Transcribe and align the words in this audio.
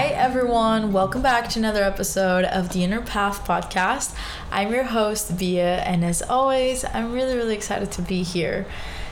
Hi, 0.00 0.06
everyone. 0.06 0.94
Welcome 0.94 1.20
back 1.20 1.50
to 1.50 1.58
another 1.58 1.82
episode 1.84 2.46
of 2.46 2.70
the 2.70 2.84
Inner 2.84 3.02
Path 3.02 3.46
podcast. 3.46 4.16
I'm 4.50 4.72
your 4.72 4.84
host, 4.84 5.36
Bea, 5.36 5.60
and 5.60 6.02
as 6.06 6.22
always, 6.22 6.86
I'm 6.86 7.12
really, 7.12 7.36
really 7.36 7.54
excited 7.54 7.92
to 7.92 8.00
be 8.00 8.22
here. 8.22 8.64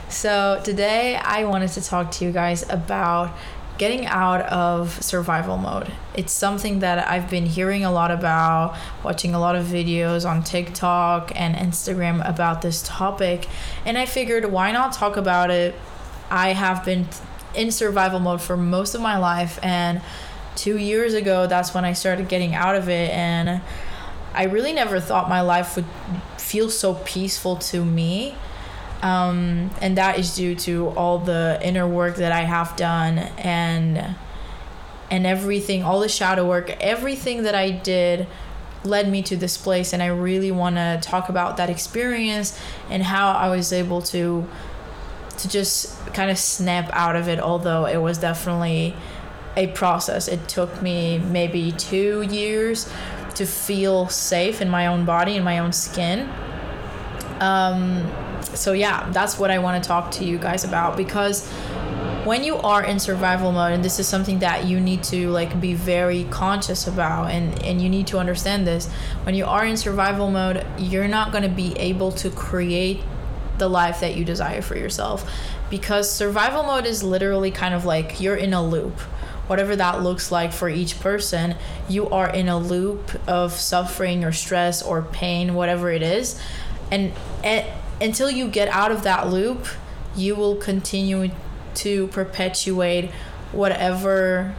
So, 0.09 0.59
today 0.63 1.15
I 1.15 1.43
wanted 1.43 1.69
to 1.73 1.81
talk 1.83 2.09
to 2.13 2.25
you 2.25 2.31
guys 2.31 2.67
about 2.71 3.37
getting 3.77 4.07
out 4.07 4.41
of 4.47 4.99
survival 5.03 5.57
mode. 5.57 5.91
It's 6.15 6.33
something 6.33 6.79
that 6.79 7.07
I've 7.07 7.29
been 7.29 7.45
hearing 7.45 7.85
a 7.85 7.91
lot 7.91 8.09
about, 8.09 8.75
watching 9.03 9.35
a 9.35 9.39
lot 9.39 9.55
of 9.55 9.67
videos 9.67 10.27
on 10.27 10.41
TikTok 10.41 11.31
and 11.35 11.55
Instagram 11.55 12.27
about 12.27 12.63
this 12.63 12.81
topic, 12.83 13.47
and 13.85 13.95
I 13.95 14.07
figured 14.07 14.45
why 14.51 14.71
not 14.71 14.93
talk 14.93 15.17
about 15.17 15.51
it? 15.51 15.75
I 16.31 16.53
have 16.53 16.83
been 16.83 17.07
in 17.53 17.69
survival 17.69 18.19
mode 18.19 18.41
for 18.41 18.57
most 18.57 18.95
of 18.95 19.01
my 19.01 19.19
life, 19.19 19.59
and 19.61 20.01
two 20.59 20.77
years 20.77 21.13
ago, 21.13 21.47
that's 21.47 21.73
when 21.73 21.85
I 21.85 21.93
started 21.93 22.27
getting 22.27 22.53
out 22.53 22.75
of 22.75 22.89
it, 22.89 23.11
and 23.11 23.61
I 24.33 24.43
really 24.43 24.73
never 24.73 24.99
thought 24.99 25.29
my 25.29 25.41
life 25.41 25.77
would 25.77 25.85
feel 26.37 26.69
so 26.69 26.95
peaceful 27.05 27.55
to 27.55 27.83
me. 27.83 28.35
Um, 29.01 29.71
and 29.81 29.97
that 29.97 30.19
is 30.19 30.35
due 30.35 30.55
to 30.55 30.89
all 30.89 31.19
the 31.19 31.57
inner 31.63 31.87
work 31.87 32.17
that 32.17 32.33
I 32.33 32.41
have 32.41 32.75
done 32.75 33.19
and 33.37 34.15
and 35.11 35.25
everything, 35.25 35.81
all 35.81 36.01
the 36.01 36.09
shadow 36.09 36.47
work, 36.47 36.69
everything 36.81 37.43
that 37.43 37.55
I 37.55 37.71
did 37.71 38.27
led 38.83 39.09
me 39.09 39.23
to 39.23 39.35
this 39.35 39.57
place 39.57 39.91
and 39.93 40.03
I 40.03 40.07
really 40.07 40.51
want 40.51 40.75
to 40.75 40.99
talk 41.01 41.29
about 41.29 41.57
that 41.57 41.69
experience 41.69 42.59
and 42.89 43.01
how 43.01 43.31
I 43.31 43.49
was 43.49 43.73
able 43.73 44.01
to 44.03 44.47
to 45.37 45.47
just 45.47 45.97
kind 46.13 46.29
of 46.29 46.37
snap 46.37 46.89
out 46.93 47.15
of 47.15 47.27
it 47.27 47.39
although 47.39 47.85
it 47.85 47.97
was 47.97 48.17
definitely 48.17 48.95
a 49.59 49.67
process. 49.67 50.27
It 50.27 50.47
took 50.47 50.81
me 50.81 51.19
maybe 51.19 51.71
2 51.73 52.23
years 52.23 52.89
to 53.35 53.45
feel 53.45 54.09
safe 54.09 54.61
in 54.61 54.69
my 54.69 54.87
own 54.87 55.05
body 55.05 55.35
in 55.35 55.43
my 55.43 55.59
own 55.59 55.71
skin. 55.71 56.29
Um 57.39 57.83
so 58.41 58.73
yeah, 58.73 59.09
that's 59.11 59.37
what 59.37 59.51
I 59.51 59.59
want 59.59 59.81
to 59.81 59.87
talk 59.87 60.11
to 60.11 60.25
you 60.25 60.37
guys 60.37 60.63
about 60.63 60.97
because 60.97 61.47
when 62.25 62.43
you 62.43 62.57
are 62.57 62.83
in 62.83 62.99
survival 62.99 63.51
mode 63.51 63.73
and 63.73 63.83
this 63.83 63.99
is 63.99 64.07
something 64.07 64.39
that 64.39 64.65
you 64.65 64.79
need 64.79 65.03
to 65.03 65.29
like 65.29 65.59
be 65.59 65.73
very 65.73 66.25
conscious 66.25 66.87
about 66.87 67.31
and 67.31 67.63
and 67.63 67.81
you 67.81 67.89
need 67.89 68.07
to 68.07 68.17
understand 68.17 68.67
this 68.67 68.87
when 69.23 69.35
you 69.35 69.45
are 69.45 69.65
in 69.65 69.77
survival 69.77 70.29
mode 70.29 70.65
you're 70.77 71.07
not 71.07 71.31
going 71.31 71.43
to 71.43 71.55
be 71.63 71.73
able 71.77 72.11
to 72.11 72.29
create 72.29 72.99
the 73.57 73.67
life 73.67 73.99
that 74.01 74.15
you 74.15 74.25
desire 74.25 74.61
for 74.61 74.75
yourself 74.77 75.29
because 75.69 76.11
survival 76.11 76.63
mode 76.63 76.85
is 76.85 77.03
literally 77.03 77.51
kind 77.51 77.73
of 77.73 77.85
like 77.85 78.19
you're 78.19 78.35
in 78.35 78.53
a 78.53 78.61
loop 78.61 78.99
whatever 79.49 79.75
that 79.75 80.01
looks 80.01 80.31
like 80.31 80.53
for 80.53 80.69
each 80.69 80.99
person 80.99 81.55
you 81.87 82.07
are 82.09 82.29
in 82.29 82.47
a 82.47 82.57
loop 82.57 83.11
of 83.27 83.53
suffering 83.53 84.23
or 84.23 84.31
stress 84.31 84.81
or 84.81 85.01
pain 85.01 85.53
whatever 85.53 85.89
it 85.91 86.01
is 86.01 86.39
and, 86.91 87.11
and 87.43 87.65
until 88.01 88.29
you 88.29 88.47
get 88.47 88.67
out 88.69 88.91
of 88.91 89.03
that 89.03 89.29
loop, 89.29 89.67
you 90.15 90.35
will 90.35 90.55
continue 90.55 91.31
to 91.75 92.07
perpetuate 92.07 93.11
whatever 93.51 94.55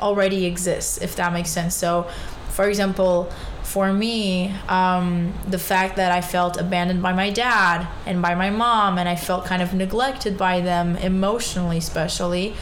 already 0.00 0.44
exists, 0.44 0.98
if 0.98 1.16
that 1.16 1.32
makes 1.32 1.50
sense. 1.50 1.74
So, 1.74 2.08
for 2.50 2.68
example, 2.68 3.30
for 3.62 3.92
me, 3.92 4.54
um, 4.68 5.34
the 5.48 5.58
fact 5.58 5.96
that 5.96 6.12
I 6.12 6.20
felt 6.20 6.58
abandoned 6.58 7.02
by 7.02 7.12
my 7.12 7.30
dad 7.30 7.86
and 8.06 8.22
by 8.22 8.34
my 8.34 8.50
mom, 8.50 8.98
and 8.98 9.08
I 9.08 9.16
felt 9.16 9.44
kind 9.44 9.62
of 9.62 9.74
neglected 9.74 10.38
by 10.38 10.60
them 10.60 10.96
emotionally, 10.96 11.78
especially, 11.78 12.54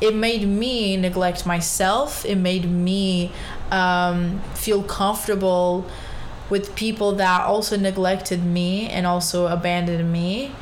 it 0.00 0.14
made 0.14 0.46
me 0.46 0.96
neglect 0.96 1.44
myself. 1.44 2.24
It 2.24 2.36
made 2.36 2.70
me 2.70 3.32
um, 3.70 4.40
feel 4.54 4.82
comfortable 4.82 5.86
with 6.50 6.74
people 6.74 7.12
that 7.12 7.42
also 7.42 7.76
neglected 7.76 8.44
me 8.44 8.88
and 8.88 9.06
also 9.06 9.46
abandoned 9.46 10.10
me. 10.12 10.52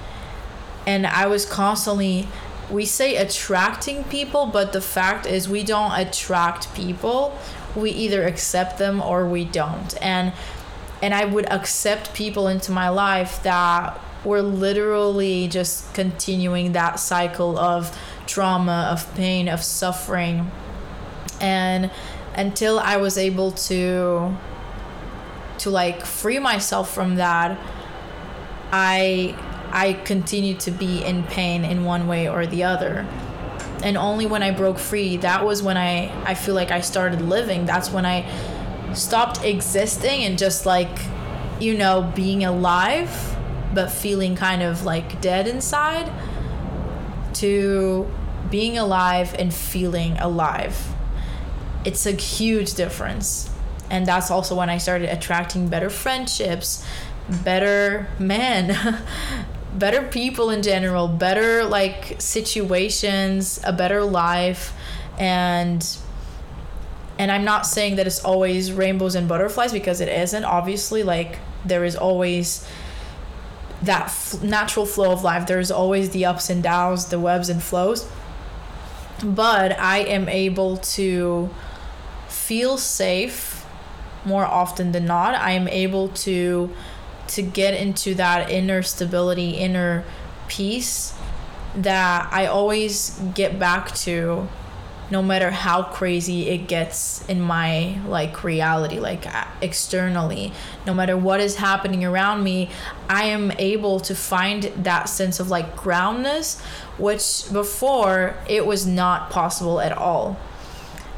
And 0.87 1.07
I 1.07 1.27
was 1.27 1.45
constantly, 1.45 2.29
we 2.71 2.85
say 2.85 3.17
attracting 3.17 4.05
people, 4.05 4.47
but 4.47 4.73
the 4.73 4.81
fact 4.81 5.27
is 5.27 5.49
we 5.49 5.63
don't 5.63 5.93
attract 5.93 6.75
people. 6.75 7.37
We 7.75 7.91
either 7.91 8.27
accept 8.27 8.79
them 8.79 9.01
or 9.01 9.27
we 9.27 9.45
don't. 9.45 10.01
And 10.03 10.33
and 11.03 11.13
I 11.13 11.27
would 11.27 11.47
accept 11.53 12.15
people 12.15 12.49
into 12.49 12.73
my 12.73 12.89
life 12.89 13.43
that 13.43 14.01
were 14.25 14.41
literally 14.41 15.47
just 15.47 15.93
continuing 15.93 16.73
that 16.73 16.99
cycle 16.99 17.59
of 17.59 17.97
trauma, 18.27 18.89
of 18.93 19.15
pain, 19.15 19.49
of 19.49 19.63
suffering. 19.63 20.51
And 21.41 21.91
until 22.35 22.79
I 22.79 22.97
was 22.97 23.19
able 23.19 23.53
to 23.53 24.37
to 25.59 25.71
like 25.71 26.05
free 26.05 26.39
myself 26.39 26.93
from 26.93 27.15
that 27.17 27.59
i 28.73 29.35
i 29.73 29.95
continued 30.05 30.61
to 30.61 30.71
be 30.71 31.03
in 31.03 31.23
pain 31.25 31.65
in 31.65 31.85
one 31.85 32.07
way 32.07 32.29
or 32.29 32.47
the 32.47 32.63
other. 32.63 33.07
And 33.83 33.97
only 33.97 34.27
when 34.27 34.43
i 34.43 34.51
broke 34.51 34.79
free 34.79 35.17
that 35.19 35.45
was 35.45 35.63
when 35.63 35.77
i 35.77 36.13
i 36.25 36.35
feel 36.35 36.55
like 36.55 36.71
i 36.71 36.81
started 36.81 37.21
living. 37.21 37.67
That's 37.67 37.91
when 37.91 38.07
i 38.07 38.27
stopped 38.95 39.45
existing 39.45 40.25
and 40.25 40.39
just 40.39 40.67
like 40.67 40.99
you 41.61 41.77
know 41.77 42.13
being 42.15 42.45
alive 42.45 43.37
but 43.75 43.91
feeling 43.91 44.35
kind 44.37 44.63
of 44.63 44.85
like 44.85 45.21
dead 45.21 45.47
inside 45.47 46.11
to 47.41 48.11
being 48.51 48.79
alive 48.79 49.35
and 49.39 49.53
feeling 49.53 50.17
alive. 50.19 50.95
It's 51.85 52.07
a 52.07 52.13
huge 52.13 52.75
difference. 52.75 53.51
And 53.91 54.07
that's 54.07 54.31
also 54.31 54.57
when 54.57 54.69
I 54.69 54.79
started 54.79 55.09
attracting 55.11 55.69
better 55.69 55.91
friendships, 55.91 56.85
better 57.45 58.09
men, 58.19 58.77
better 59.75 60.03
people 60.03 60.51
in 60.51 60.63
general, 60.63 61.09
better 61.09 61.65
like 61.65 62.17
situations, 62.19 63.61
a 63.65 63.73
better 63.73 64.03
life. 64.03 64.73
And 65.19 65.87
and 67.19 67.33
I'm 67.33 67.45
not 67.45 67.65
saying 67.67 67.97
that 67.97 68.07
it's 68.07 68.23
always 68.23 68.73
rainbows 68.73 69.15
and 69.15 69.27
butterflies 69.27 69.73
because 69.73 70.01
it 70.01 70.09
isn't. 70.09 70.45
Obviously 70.45 71.03
like 71.03 71.39
there 71.65 71.85
is 71.85 71.97
always 71.97 72.67
that 73.83 74.05
f- 74.05 74.43
natural 74.43 74.87
flow 74.87 75.13
of 75.13 75.23
life 75.23 75.47
there's 75.47 75.71
always 75.71 76.11
the 76.11 76.25
ups 76.25 76.49
and 76.51 76.63
downs 76.63 77.07
the 77.07 77.21
webs 77.21 77.49
and 77.49 77.63
flows. 77.63 78.11
But 79.23 79.79
I 79.79 79.99
am 79.99 80.29
able 80.29 80.77
to 80.79 81.51
feel 82.29 82.77
safe 82.77 83.65
more 84.25 84.45
often 84.45 84.93
than 84.93 85.07
not. 85.07 85.35
I 85.35 85.53
am 85.53 85.69
able 85.69 86.09
to 86.09 86.71
to 87.29 87.43
get 87.43 87.75
into 87.75 88.15
that 88.15 88.51
inner 88.51 88.83
stability 88.83 89.51
inner 89.51 90.05
peace 90.49 91.13
that 91.75 92.29
i 92.33 92.47
always 92.47 93.19
get 93.35 93.59
back 93.59 93.93
to 93.95 94.49
no 95.11 95.23
matter 95.23 95.51
how 95.51 95.83
crazy 95.83 96.49
it 96.49 96.67
gets 96.67 97.25
in 97.29 97.41
my 97.41 97.99
like 98.07 98.43
reality 98.43 98.99
like 98.99 99.27
uh, 99.27 99.45
externally 99.61 100.53
no 100.87 100.93
matter 100.93 101.17
what 101.17 101.41
is 101.41 101.57
happening 101.57 102.05
around 102.05 102.43
me 102.43 102.69
i 103.09 103.25
am 103.25 103.51
able 103.59 104.01
to 104.01 104.15
find 104.15 104.65
that 104.77 105.09
sense 105.09 105.39
of 105.41 105.49
like 105.49 105.77
groundness 105.77 106.61
which 106.99 107.45
before 107.53 108.35
it 108.49 108.67
was 108.67 108.87
not 108.87 109.31
possible 109.31 109.81
at 109.81 109.93
all 109.93 110.37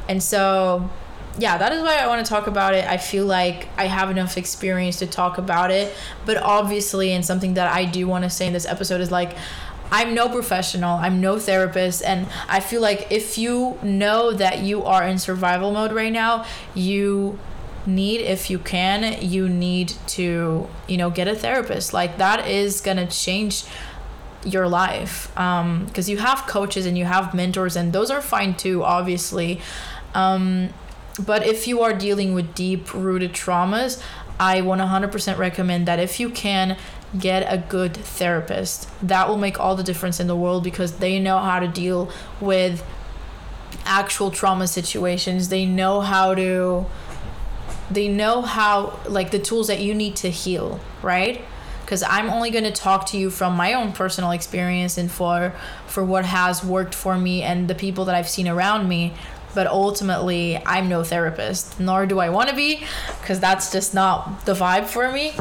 and 0.07 0.21
so 0.21 0.89
yeah, 1.37 1.57
that 1.57 1.71
is 1.71 1.81
why 1.81 1.97
I 1.97 2.07
want 2.07 2.25
to 2.25 2.29
talk 2.29 2.47
about 2.47 2.73
it. 2.73 2.85
I 2.85 2.97
feel 2.97 3.25
like 3.25 3.69
I 3.77 3.85
have 3.85 4.09
enough 4.09 4.37
experience 4.37 4.97
to 4.99 5.07
talk 5.07 5.37
about 5.37 5.71
it. 5.71 5.95
But 6.25 6.37
obviously, 6.37 7.11
and 7.11 7.25
something 7.25 7.53
that 7.53 7.71
I 7.71 7.85
do 7.85 8.07
want 8.07 8.23
to 8.23 8.29
say 8.29 8.47
in 8.47 8.53
this 8.53 8.65
episode 8.65 9.01
is 9.01 9.11
like, 9.11 9.35
I'm 9.91 10.13
no 10.13 10.29
professional, 10.29 10.97
I'm 10.97 11.19
no 11.19 11.39
therapist, 11.39 12.03
and 12.03 12.27
I 12.47 12.59
feel 12.59 12.81
like 12.81 13.07
if 13.11 13.37
you 13.37 13.77
know 13.81 14.31
that 14.33 14.59
you 14.59 14.83
are 14.83 15.03
in 15.03 15.17
survival 15.17 15.71
mode 15.71 15.91
right 15.91 16.13
now, 16.13 16.45
you 16.75 17.39
need 17.85 18.21
if 18.21 18.49
you 18.49 18.59
can 18.59 19.17
you 19.21 19.47
need 19.49 19.93
to 20.05 20.67
you 20.87 20.97
know 20.97 21.09
get 21.09 21.27
a 21.27 21.35
therapist. 21.35 21.93
Like 21.93 22.17
that 22.17 22.47
is 22.47 22.81
gonna 22.81 23.07
change 23.07 23.63
your 24.45 24.67
life 24.69 25.37
um 25.37 25.85
because 25.85 26.09
you 26.09 26.17
have 26.17 26.47
coaches 26.47 26.85
and 26.85 26.97
you 26.97 27.03
have 27.03 27.33
mentors 27.33 27.75
and 27.75 27.91
those 27.91 28.09
are 28.09 28.21
fine 28.21 28.53
too 28.53 28.83
obviously. 28.83 29.59
Um 30.13 30.69
but 31.25 31.45
if 31.45 31.67
you 31.67 31.81
are 31.81 31.93
dealing 31.93 32.33
with 32.33 32.55
deep 32.55 32.93
rooted 32.93 33.33
traumas, 33.33 34.01
I 34.39 34.61
100% 34.61 35.37
recommend 35.37 35.85
that 35.85 35.99
if 35.99 36.17
you 36.19 36.29
can 36.29 36.77
get 37.17 37.41
a 37.51 37.57
good 37.57 37.95
therapist, 37.95 38.89
that 39.01 39.27
will 39.27 39.37
make 39.37 39.59
all 39.59 39.75
the 39.75 39.83
difference 39.83 40.19
in 40.19 40.27
the 40.27 40.35
world 40.35 40.63
because 40.63 40.97
they 40.97 41.19
know 41.19 41.39
how 41.39 41.59
to 41.59 41.67
deal 41.67 42.11
with 42.39 42.85
actual 43.85 44.31
trauma 44.31 44.67
situations. 44.67 45.49
They 45.49 45.65
know 45.65 46.01
how 46.01 46.35
to 46.35 46.85
they 47.91 48.07
know 48.07 48.43
how 48.43 48.99
like 49.07 49.31
the 49.31 49.39
tools 49.39 49.67
that 49.67 49.79
you 49.79 49.95
need 49.95 50.15
to 50.17 50.29
heal, 50.29 50.79
right? 51.01 51.41
Cuz 51.87 52.03
I'm 52.03 52.29
only 52.29 52.51
going 52.51 52.65
to 52.65 52.71
talk 52.71 53.07
to 53.07 53.17
you 53.17 53.31
from 53.31 53.55
my 53.55 53.73
own 53.73 53.93
personal 53.93 54.29
experience 54.29 54.97
and 54.97 55.11
for 55.11 55.53
for 55.87 56.05
what 56.05 56.25
has 56.25 56.63
worked 56.63 56.93
for 56.93 57.17
me 57.17 57.41
and 57.41 57.67
the 57.67 57.73
people 57.73 58.05
that 58.05 58.15
I've 58.15 58.29
seen 58.29 58.47
around 58.47 58.87
me 58.87 59.13
but 59.53 59.67
ultimately 59.67 60.61
I'm 60.65 60.89
no 60.89 61.03
therapist, 61.03 61.79
nor 61.79 62.05
do 62.05 62.19
I 62.19 62.29
want 62.29 62.49
to 62.49 62.55
be, 62.55 62.83
because 63.21 63.39
that's 63.39 63.71
just 63.71 63.93
not 63.93 64.45
the 64.45 64.53
vibe 64.53 64.85
for 64.85 65.11
me. 65.11 65.33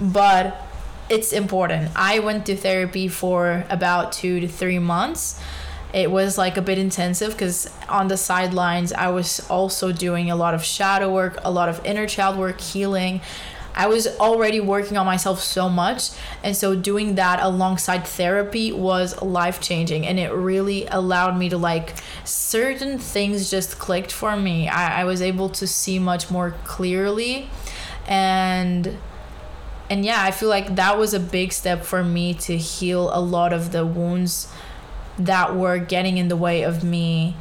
But 0.00 0.65
it's 1.08 1.32
important. 1.32 1.90
I 1.94 2.18
went 2.18 2.46
to 2.46 2.56
therapy 2.56 3.08
for 3.08 3.64
about 3.70 4.12
two 4.12 4.40
to 4.40 4.48
three 4.48 4.78
months. 4.78 5.40
It 5.92 6.10
was 6.10 6.36
like 6.36 6.56
a 6.56 6.62
bit 6.62 6.78
intensive 6.78 7.32
because 7.32 7.72
on 7.88 8.08
the 8.08 8.16
sidelines, 8.16 8.92
I 8.92 9.08
was 9.08 9.48
also 9.48 9.92
doing 9.92 10.30
a 10.30 10.36
lot 10.36 10.52
of 10.52 10.64
shadow 10.64 11.12
work, 11.12 11.38
a 11.42 11.50
lot 11.50 11.68
of 11.68 11.84
inner 11.84 12.06
child 12.06 12.36
work, 12.36 12.60
healing. 12.60 13.20
I 13.74 13.88
was 13.88 14.06
already 14.18 14.58
working 14.58 14.96
on 14.96 15.04
myself 15.04 15.40
so 15.40 15.68
much. 15.68 16.10
And 16.42 16.56
so 16.56 16.74
doing 16.74 17.14
that 17.16 17.40
alongside 17.40 18.06
therapy 18.06 18.72
was 18.72 19.20
life 19.20 19.60
changing. 19.60 20.06
And 20.06 20.18
it 20.18 20.32
really 20.32 20.86
allowed 20.86 21.38
me 21.38 21.50
to 21.50 21.58
like 21.58 21.94
certain 22.24 22.98
things 22.98 23.50
just 23.50 23.78
clicked 23.78 24.10
for 24.10 24.34
me. 24.34 24.66
I, 24.68 25.02
I 25.02 25.04
was 25.04 25.20
able 25.20 25.50
to 25.50 25.66
see 25.66 25.98
much 25.98 26.30
more 26.30 26.52
clearly. 26.64 27.50
And 28.08 28.96
and 29.88 30.04
yeah, 30.04 30.22
I 30.22 30.30
feel 30.30 30.48
like 30.48 30.76
that 30.76 30.98
was 30.98 31.14
a 31.14 31.20
big 31.20 31.52
step 31.52 31.84
for 31.84 32.02
me 32.02 32.34
to 32.34 32.56
heal 32.56 33.10
a 33.12 33.20
lot 33.20 33.52
of 33.52 33.72
the 33.72 33.86
wounds 33.86 34.52
that 35.18 35.54
were 35.56 35.78
getting 35.78 36.18
in 36.18 36.28
the 36.28 36.36
way 36.36 36.62
of 36.62 36.84
me 36.84 37.36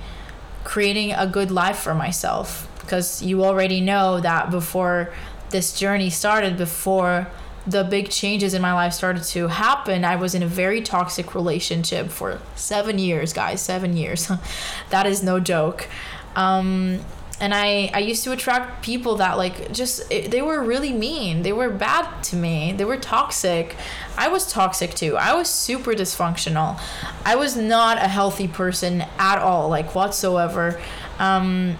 creating 0.64 1.12
a 1.14 1.28
good 1.28 1.52
life 1.52 1.78
for 1.80 1.94
myself. 1.94 2.68
Because 2.80 3.22
you 3.22 3.44
already 3.44 3.82
know 3.82 4.20
that 4.20 4.52
before 4.52 5.14
this 5.50 5.78
journey 5.78 6.10
started, 6.10 6.58
before 6.58 7.28
the 7.66 7.84
big 7.84 8.10
changes 8.10 8.54
in 8.54 8.62
my 8.62 8.74
life 8.74 8.94
started 8.94 9.24
to 9.24 9.48
happen, 9.48 10.06
I 10.06 10.16
was 10.16 10.36
in 10.36 10.44
a 10.44 10.48
very 10.48 10.82
toxic 10.82 11.34
relationship 11.34 12.10
for 12.10 12.40
seven 12.56 13.00
years, 13.00 13.34
guys. 13.34 13.62
Seven 13.62 13.98
years. 13.98 14.30
that 14.90 15.06
is 15.08 15.24
no 15.24 15.40
joke. 15.40 15.88
Um, 16.36 17.00
and 17.40 17.54
I, 17.54 17.92
I 17.94 18.00
used 18.00 18.24
to 18.24 18.32
attract 18.32 18.84
people 18.84 19.16
that 19.18 19.38
like 19.38 19.72
just 19.74 20.10
it, 20.12 20.32
they 20.32 20.42
were 20.42 20.64
really 20.64 20.94
mean. 20.94 21.42
They 21.42 21.52
were 21.52 21.70
bad 21.70 22.24
to 22.26 22.36
me. 22.36 22.72
They 22.72 22.86
were 22.86 22.98
toxic. 22.98 23.76
I 24.18 24.30
was 24.30 24.50
toxic 24.50 24.94
too. 24.94 25.18
I 25.18 25.34
was 25.34 25.50
super 25.50 25.92
dysfunctional. 25.92 26.80
I 27.26 27.36
was 27.36 27.58
not 27.58 27.98
a 27.98 28.08
healthy 28.08 28.48
person 28.48 29.04
at 29.20 29.40
all 29.40 29.70
like 29.70 29.94
whatsoever. 29.94 30.80
Um, 31.20 31.78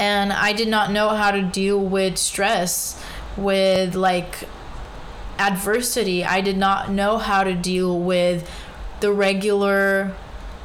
and 0.00 0.32
i 0.32 0.52
did 0.52 0.68
not 0.68 0.92
know 0.92 1.08
how 1.08 1.32
to 1.32 1.42
deal 1.42 1.80
with 1.80 2.18
stress 2.18 3.02
with 3.36 3.94
like 3.94 4.44
adversity. 5.38 6.24
I 6.24 6.40
did 6.40 6.56
not 6.56 6.90
know 6.90 7.18
how 7.18 7.44
to 7.44 7.54
deal 7.54 7.98
with 7.98 8.50
the 9.00 9.12
regular 9.12 10.14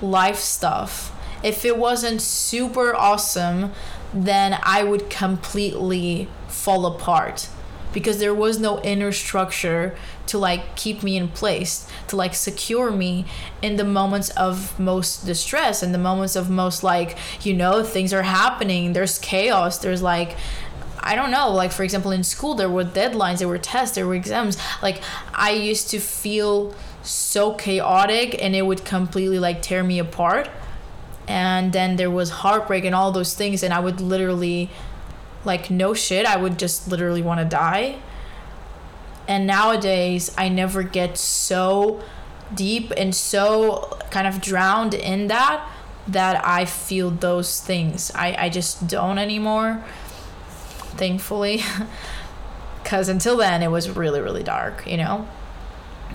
life 0.01 0.39
stuff. 0.39 1.11
If 1.43 1.65
it 1.65 1.77
wasn't 1.77 2.21
super 2.21 2.95
awesome, 2.95 3.71
then 4.13 4.59
I 4.63 4.83
would 4.83 5.09
completely 5.09 6.27
fall 6.47 6.85
apart 6.85 7.49
because 7.93 8.19
there 8.19 8.33
was 8.33 8.59
no 8.59 8.81
inner 8.81 9.11
structure 9.11 9.95
to 10.25 10.37
like 10.37 10.75
keep 10.75 11.03
me 11.03 11.15
in 11.15 11.27
place 11.27 11.87
to 12.07 12.15
like 12.15 12.33
secure 12.33 12.91
me 12.91 13.25
in 13.61 13.75
the 13.75 13.83
moments 13.83 14.29
of 14.31 14.77
most 14.79 15.25
distress 15.25 15.83
and 15.83 15.93
the 15.93 15.99
moments 15.99 16.35
of 16.35 16.49
most 16.49 16.83
like 16.83 17.17
you 17.43 17.53
know 17.53 17.83
things 17.83 18.11
are 18.11 18.23
happening 18.23 18.93
there's 18.93 19.19
chaos 19.19 19.77
there's 19.77 20.01
like 20.01 20.35
I 21.05 21.15
don't 21.15 21.31
know, 21.31 21.49
like 21.49 21.73
for 21.73 21.83
example, 21.83 22.11
in 22.11 22.23
school, 22.23 22.55
there 22.55 22.69
were 22.69 22.85
deadlines, 22.85 23.39
there 23.39 23.47
were 23.49 23.57
tests, 23.57 23.95
there 23.95 24.07
were 24.07 24.15
exams. 24.15 24.57
Like, 24.81 25.01
I 25.33 25.51
used 25.51 25.89
to 25.89 25.99
feel 25.99 26.73
so 27.01 27.55
chaotic 27.55 28.41
and 28.41 28.55
it 28.55 28.65
would 28.65 28.85
completely 28.85 29.37
like 29.37 29.61
tear 29.61 29.83
me 29.83 29.99
apart 29.99 30.49
and 31.27 31.71
then 31.73 31.95
there 31.95 32.11
was 32.11 32.29
heartbreak 32.29 32.83
and 32.85 32.93
all 32.93 33.11
those 33.11 33.33
things 33.33 33.63
and 33.63 33.73
i 33.73 33.79
would 33.79 34.01
literally 34.01 34.69
like 35.45 35.69
no 35.69 35.93
shit 35.93 36.25
i 36.25 36.35
would 36.35 36.57
just 36.59 36.87
literally 36.87 37.21
want 37.21 37.39
to 37.39 37.45
die. 37.45 37.97
And 39.27 39.47
nowadays 39.47 40.33
i 40.37 40.49
never 40.49 40.83
get 40.83 41.17
so 41.17 42.03
deep 42.53 42.91
and 42.97 43.15
so 43.15 43.97
kind 44.11 44.27
of 44.27 44.41
drowned 44.41 44.93
in 44.93 45.27
that 45.27 45.67
that 46.07 46.45
i 46.45 46.65
feel 46.65 47.09
those 47.09 47.61
things. 47.61 48.11
I, 48.13 48.35
I 48.37 48.49
just 48.49 48.87
don't 48.87 49.17
anymore 49.17 49.83
thankfully 50.97 51.63
because 52.83 53.07
until 53.09 53.37
then 53.37 53.63
it 53.63 53.71
was 53.71 53.89
really 53.89 54.19
really 54.19 54.43
dark 54.43 54.85
you 54.85 54.97
know? 54.97 55.27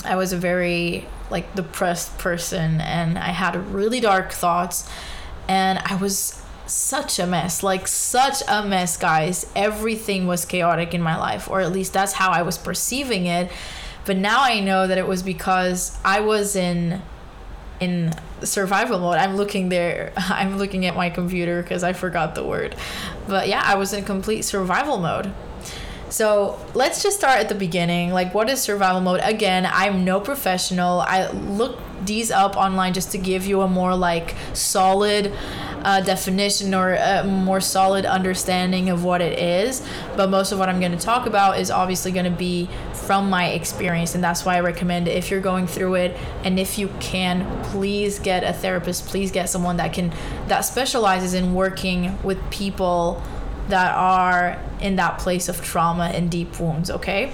I 0.04 0.16
was 0.16 0.32
a 0.32 0.36
very 0.36 1.06
like 1.30 1.54
depressed 1.54 2.16
person 2.18 2.80
and 2.80 3.18
I 3.18 3.28
had 3.28 3.56
really 3.72 4.00
dark 4.00 4.32
thoughts 4.32 4.88
and 5.48 5.78
I 5.78 5.96
was 5.96 6.42
such 6.66 7.18
a 7.18 7.26
mess 7.26 7.62
like 7.62 7.88
such 7.88 8.42
a 8.46 8.62
mess 8.62 8.96
guys 8.96 9.50
everything 9.56 10.26
was 10.26 10.44
chaotic 10.44 10.92
in 10.92 11.00
my 11.00 11.16
life 11.16 11.48
or 11.48 11.60
at 11.60 11.72
least 11.72 11.92
that's 11.94 12.12
how 12.12 12.30
I 12.30 12.42
was 12.42 12.58
perceiving 12.58 13.26
it 13.26 13.50
but 14.04 14.16
now 14.16 14.42
I 14.42 14.60
know 14.60 14.86
that 14.86 14.98
it 14.98 15.06
was 15.06 15.22
because 15.22 15.98
I 16.04 16.20
was 16.20 16.56
in 16.56 17.02
in 17.80 18.12
survival 18.42 18.98
mode. 18.98 19.16
I'm 19.16 19.36
looking 19.36 19.68
there. 19.68 20.12
I'm 20.16 20.58
looking 20.58 20.86
at 20.86 20.96
my 20.96 21.10
computer 21.10 21.62
because 21.62 21.82
I 21.82 21.92
forgot 21.92 22.34
the 22.34 22.44
word. 22.44 22.76
But 23.26 23.48
yeah, 23.48 23.62
I 23.64 23.74
was 23.74 23.92
in 23.92 24.04
complete 24.04 24.42
survival 24.42 24.98
mode. 24.98 25.32
So 26.10 26.58
let's 26.74 27.02
just 27.02 27.18
start 27.18 27.38
at 27.38 27.48
the 27.48 27.54
beginning. 27.54 28.12
Like, 28.12 28.34
what 28.34 28.48
is 28.48 28.60
survival 28.60 29.00
mode? 29.00 29.20
Again, 29.22 29.68
I'm 29.70 30.04
no 30.04 30.20
professional. 30.20 31.00
I 31.00 31.30
looked 31.30 31.82
these 32.06 32.30
up 32.30 32.56
online 32.56 32.94
just 32.94 33.12
to 33.12 33.18
give 33.18 33.46
you 33.46 33.60
a 33.62 33.68
more 33.68 33.94
like 33.94 34.34
solid 34.54 35.32
uh, 35.82 36.00
definition 36.00 36.74
or 36.74 36.94
a 36.94 37.24
more 37.24 37.60
solid 37.60 38.06
understanding 38.06 38.88
of 38.88 39.04
what 39.04 39.20
it 39.20 39.38
is. 39.38 39.86
But 40.16 40.30
most 40.30 40.52
of 40.52 40.58
what 40.58 40.68
I'm 40.68 40.80
going 40.80 40.92
to 40.92 40.98
talk 40.98 41.26
about 41.26 41.58
is 41.58 41.70
obviously 41.70 42.12
going 42.12 42.24
to 42.24 42.30
be 42.30 42.68
from 42.92 43.30
my 43.30 43.48
experience, 43.50 44.14
and 44.14 44.22
that's 44.22 44.44
why 44.44 44.56
I 44.56 44.60
recommend 44.60 45.08
if 45.08 45.30
you're 45.30 45.40
going 45.40 45.66
through 45.66 45.94
it, 45.94 46.16
and 46.44 46.58
if 46.58 46.78
you 46.78 46.88
can, 47.00 47.46
please 47.64 48.18
get 48.18 48.44
a 48.44 48.52
therapist. 48.52 49.06
Please 49.06 49.30
get 49.30 49.48
someone 49.48 49.76
that 49.76 49.92
can 49.92 50.12
that 50.48 50.62
specializes 50.62 51.34
in 51.34 51.54
working 51.54 52.20
with 52.22 52.38
people 52.50 53.22
that 53.68 53.94
are 53.94 54.58
in 54.80 54.96
that 54.96 55.18
place 55.18 55.48
of 55.48 55.62
trauma 55.62 56.10
and 56.14 56.30
deep 56.30 56.58
wounds, 56.60 56.90
okay? 56.90 57.32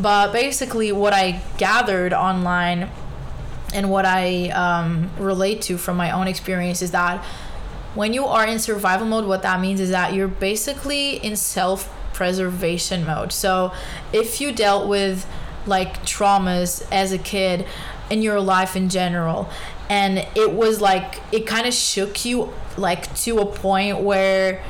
But 0.00 0.32
basically, 0.32 0.92
what 0.92 1.12
I 1.12 1.42
gathered 1.56 2.12
online 2.12 2.90
and 3.74 3.90
what 3.90 4.06
I 4.06 4.48
um, 4.50 5.10
relate 5.18 5.62
to 5.62 5.76
from 5.76 5.96
my 5.96 6.10
own 6.10 6.28
experience 6.28 6.82
is 6.82 6.92
that 6.92 7.24
when 7.94 8.12
you 8.12 8.24
are 8.26 8.46
in 8.46 8.58
survival 8.58 9.06
mode, 9.06 9.24
what 9.26 9.42
that 9.42 9.60
means 9.60 9.80
is 9.80 9.90
that 9.90 10.14
you're 10.14 10.28
basically 10.28 11.16
in 11.16 11.36
self 11.36 11.92
preservation 12.12 13.04
mode. 13.04 13.32
So 13.32 13.72
if 14.12 14.40
you 14.40 14.52
dealt 14.52 14.88
with 14.88 15.26
like 15.66 16.04
traumas 16.04 16.86
as 16.90 17.12
a 17.12 17.18
kid 17.18 17.66
in 18.10 18.22
your 18.22 18.40
life 18.40 18.76
in 18.76 18.88
general, 18.88 19.48
and 19.90 20.26
it 20.34 20.52
was 20.52 20.80
like, 20.80 21.20
it 21.32 21.46
kind 21.46 21.66
of 21.66 21.74
shook 21.74 22.24
you 22.24 22.52
like 22.76 23.14
to 23.16 23.38
a 23.38 23.46
point 23.46 24.00
where 24.00 24.62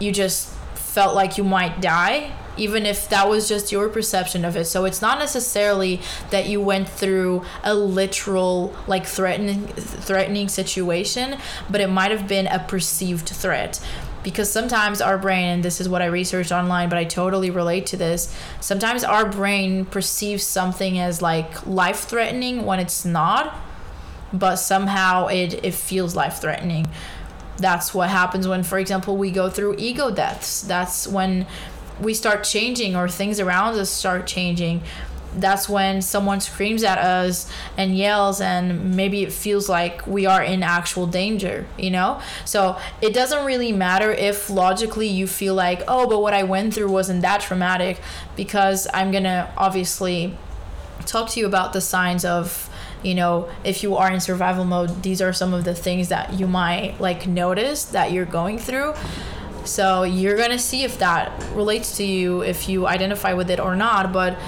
you 0.00 0.12
just 0.12 0.53
felt 0.94 1.14
like 1.14 1.36
you 1.36 1.42
might 1.44 1.80
die 1.80 2.32
even 2.56 2.86
if 2.86 3.08
that 3.08 3.28
was 3.28 3.48
just 3.48 3.72
your 3.72 3.88
perception 3.88 4.44
of 4.44 4.56
it. 4.56 4.64
So 4.66 4.84
it's 4.84 5.02
not 5.02 5.18
necessarily 5.18 6.00
that 6.30 6.46
you 6.46 6.60
went 6.60 6.88
through 6.88 7.44
a 7.62 7.74
literal 7.74 8.72
like 8.86 9.06
threatening 9.06 9.66
threatening 9.66 10.48
situation, 10.48 11.38
but 11.68 11.80
it 11.80 11.88
might 11.88 12.10
have 12.10 12.28
been 12.28 12.46
a 12.46 12.60
perceived 12.60 13.28
threat. 13.28 13.84
Because 14.22 14.50
sometimes 14.50 15.00
our 15.02 15.18
brain, 15.18 15.48
and 15.48 15.62
this 15.62 15.80
is 15.80 15.88
what 15.88 16.00
I 16.00 16.06
researched 16.06 16.52
online, 16.52 16.88
but 16.88 16.96
I 16.96 17.04
totally 17.04 17.50
relate 17.50 17.86
to 17.86 17.96
this. 17.96 18.34
Sometimes 18.60 19.04
our 19.04 19.28
brain 19.28 19.84
perceives 19.84 20.44
something 20.44 20.98
as 20.98 21.20
like 21.20 21.66
life 21.66 22.04
threatening 22.04 22.64
when 22.64 22.78
it's 22.78 23.04
not, 23.04 23.54
but 24.32 24.56
somehow 24.56 25.26
it, 25.26 25.62
it 25.62 25.74
feels 25.74 26.16
life 26.16 26.40
threatening 26.40 26.86
that's 27.56 27.94
what 27.94 28.10
happens 28.10 28.48
when 28.48 28.62
for 28.62 28.78
example 28.78 29.16
we 29.16 29.30
go 29.30 29.48
through 29.48 29.76
ego 29.78 30.10
deaths. 30.10 30.62
That's 30.62 31.06
when 31.06 31.46
we 32.00 32.14
start 32.14 32.44
changing 32.44 32.96
or 32.96 33.08
things 33.08 33.38
around 33.38 33.78
us 33.78 33.90
start 33.90 34.26
changing. 34.26 34.82
That's 35.36 35.68
when 35.68 36.00
someone 36.00 36.40
screams 36.40 36.84
at 36.84 36.98
us 36.98 37.50
and 37.76 37.96
yells 37.96 38.40
and 38.40 38.94
maybe 38.94 39.24
it 39.24 39.32
feels 39.32 39.68
like 39.68 40.06
we 40.06 40.26
are 40.26 40.42
in 40.42 40.62
actual 40.62 41.08
danger 41.08 41.66
you 41.76 41.90
know? 41.90 42.20
So 42.44 42.78
it 43.00 43.12
doesn't 43.14 43.44
really 43.44 43.72
matter 43.72 44.12
if 44.12 44.48
logically 44.48 45.08
you 45.08 45.26
feel 45.26 45.54
like 45.54 45.82
oh 45.88 46.08
but 46.08 46.20
what 46.20 46.34
i 46.34 46.44
went 46.44 46.74
through 46.74 46.88
wasn't 46.88 47.22
that 47.22 47.40
traumatic 47.40 48.00
because 48.36 48.86
i'm 48.94 49.10
gonna 49.10 49.52
obviously 49.56 50.36
talk 51.04 51.28
to 51.30 51.40
you 51.40 51.46
about 51.46 51.72
the 51.72 51.80
signs 51.80 52.24
of 52.24 52.63
you 53.04 53.14
know 53.14 53.48
if 53.64 53.82
you 53.82 53.96
are 53.96 54.10
in 54.10 54.20
survival 54.20 54.64
mode 54.64 55.02
these 55.02 55.20
are 55.20 55.32
some 55.32 55.54
of 55.54 55.64
the 55.64 55.74
things 55.74 56.08
that 56.08 56.34
you 56.34 56.46
might 56.46 57.00
like 57.00 57.26
notice 57.26 57.84
that 57.86 58.12
you're 58.12 58.24
going 58.24 58.58
through. 58.58 58.94
So 59.64 60.02
you're 60.02 60.36
gonna 60.36 60.58
see 60.58 60.84
if 60.84 60.98
that 60.98 61.42
relates 61.54 61.96
to 61.96 62.04
you 62.04 62.42
if 62.42 62.68
you 62.68 62.86
identify 62.86 63.32
with 63.32 63.50
it 63.50 63.60
or 63.60 63.74
not 63.76 64.12
but 64.12 64.38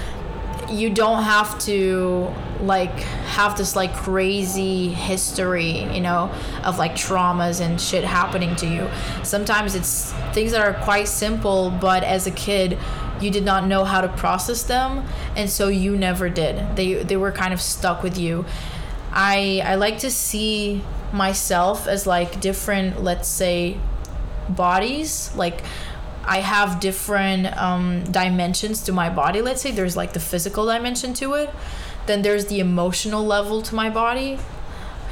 you 0.71 0.91
don't 0.91 1.23
have 1.23 1.59
to 1.61 2.29
like 2.61 2.99
have 3.37 3.57
this 3.57 3.77
like 3.77 3.95
crazy 3.95 4.89
history 4.89 5.83
you 5.95 6.01
know 6.01 6.33
of 6.65 6.79
like 6.79 6.93
traumas 6.93 7.61
and 7.61 7.81
shit 7.81 8.05
happening 8.05 8.57
to 8.57 8.67
you. 8.67 8.89
Sometimes 9.23 9.75
it's 9.75 10.13
things 10.33 10.53
that 10.53 10.61
are 10.61 10.75
quite 10.83 11.09
simple 11.09 11.71
but 11.71 12.03
as 12.03 12.27
a 12.27 12.31
kid 12.31 12.79
you 13.20 13.30
did 13.30 13.44
not 13.44 13.66
know 13.66 13.85
how 13.85 14.00
to 14.00 14.08
process 14.08 14.62
them 14.62 15.06
and 15.37 15.49
so 15.49 15.68
you 15.68 15.96
never 15.96 16.28
did 16.28 16.76
they 16.76 16.94
they 17.02 17.16
were 17.16 17.32
kind 17.32 17.52
of 17.52 17.61
stuck 17.61 18.02
with 18.02 18.18
you 18.18 18.44
i 19.12 19.62
i 19.64 19.75
like 19.75 19.99
to 19.99 20.11
see 20.11 20.82
myself 21.12 21.87
as 21.87 22.06
like 22.06 22.40
different 22.40 23.02
let's 23.02 23.28
say 23.28 23.78
bodies 24.49 25.35
like 25.37 25.62
I 26.28 26.40
have 26.40 26.80
different 26.80 27.56
um, 27.56 28.02
dimensions 28.11 28.82
to 28.82 28.92
my 28.92 29.08
body. 29.08 29.40
Let's 29.40 29.62
say 29.62 29.70
there's 29.70 29.96
like 29.96 30.12
the 30.12 30.20
physical 30.20 30.66
dimension 30.66 31.14
to 31.14 31.35
it, 31.35 31.50
then 32.06 32.23
there's 32.23 32.46
the 32.46 32.58
emotional 32.58 33.25
level 33.25 33.62
to 33.62 33.75
my 33.76 33.88
body. 33.88 34.38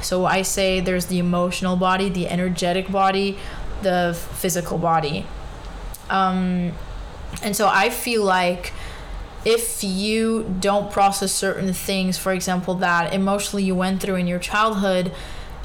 So 0.01 0.25
I 0.25 0.41
say 0.41 0.81
there's 0.81 1.05
the 1.05 1.19
emotional 1.19 1.77
body, 1.77 2.09
the 2.09 2.27
energetic 2.27 2.91
body, 2.91 3.37
the 3.81 4.13
physical 4.33 4.77
body. 4.77 5.25
Um, 6.09 6.73
and 7.41 7.55
so 7.55 7.67
I 7.67 7.89
feel 7.89 8.23
like 8.23 8.73
if 9.45 9.83
you 9.83 10.55
don't 10.59 10.91
process 10.91 11.31
certain 11.31 11.71
things, 11.73 12.17
for 12.17 12.33
example, 12.33 12.73
that 12.75 13.13
emotionally 13.13 13.63
you 13.63 13.75
went 13.75 14.01
through 14.01 14.15
in 14.15 14.25
your 14.25 14.39
childhood, 14.39 15.11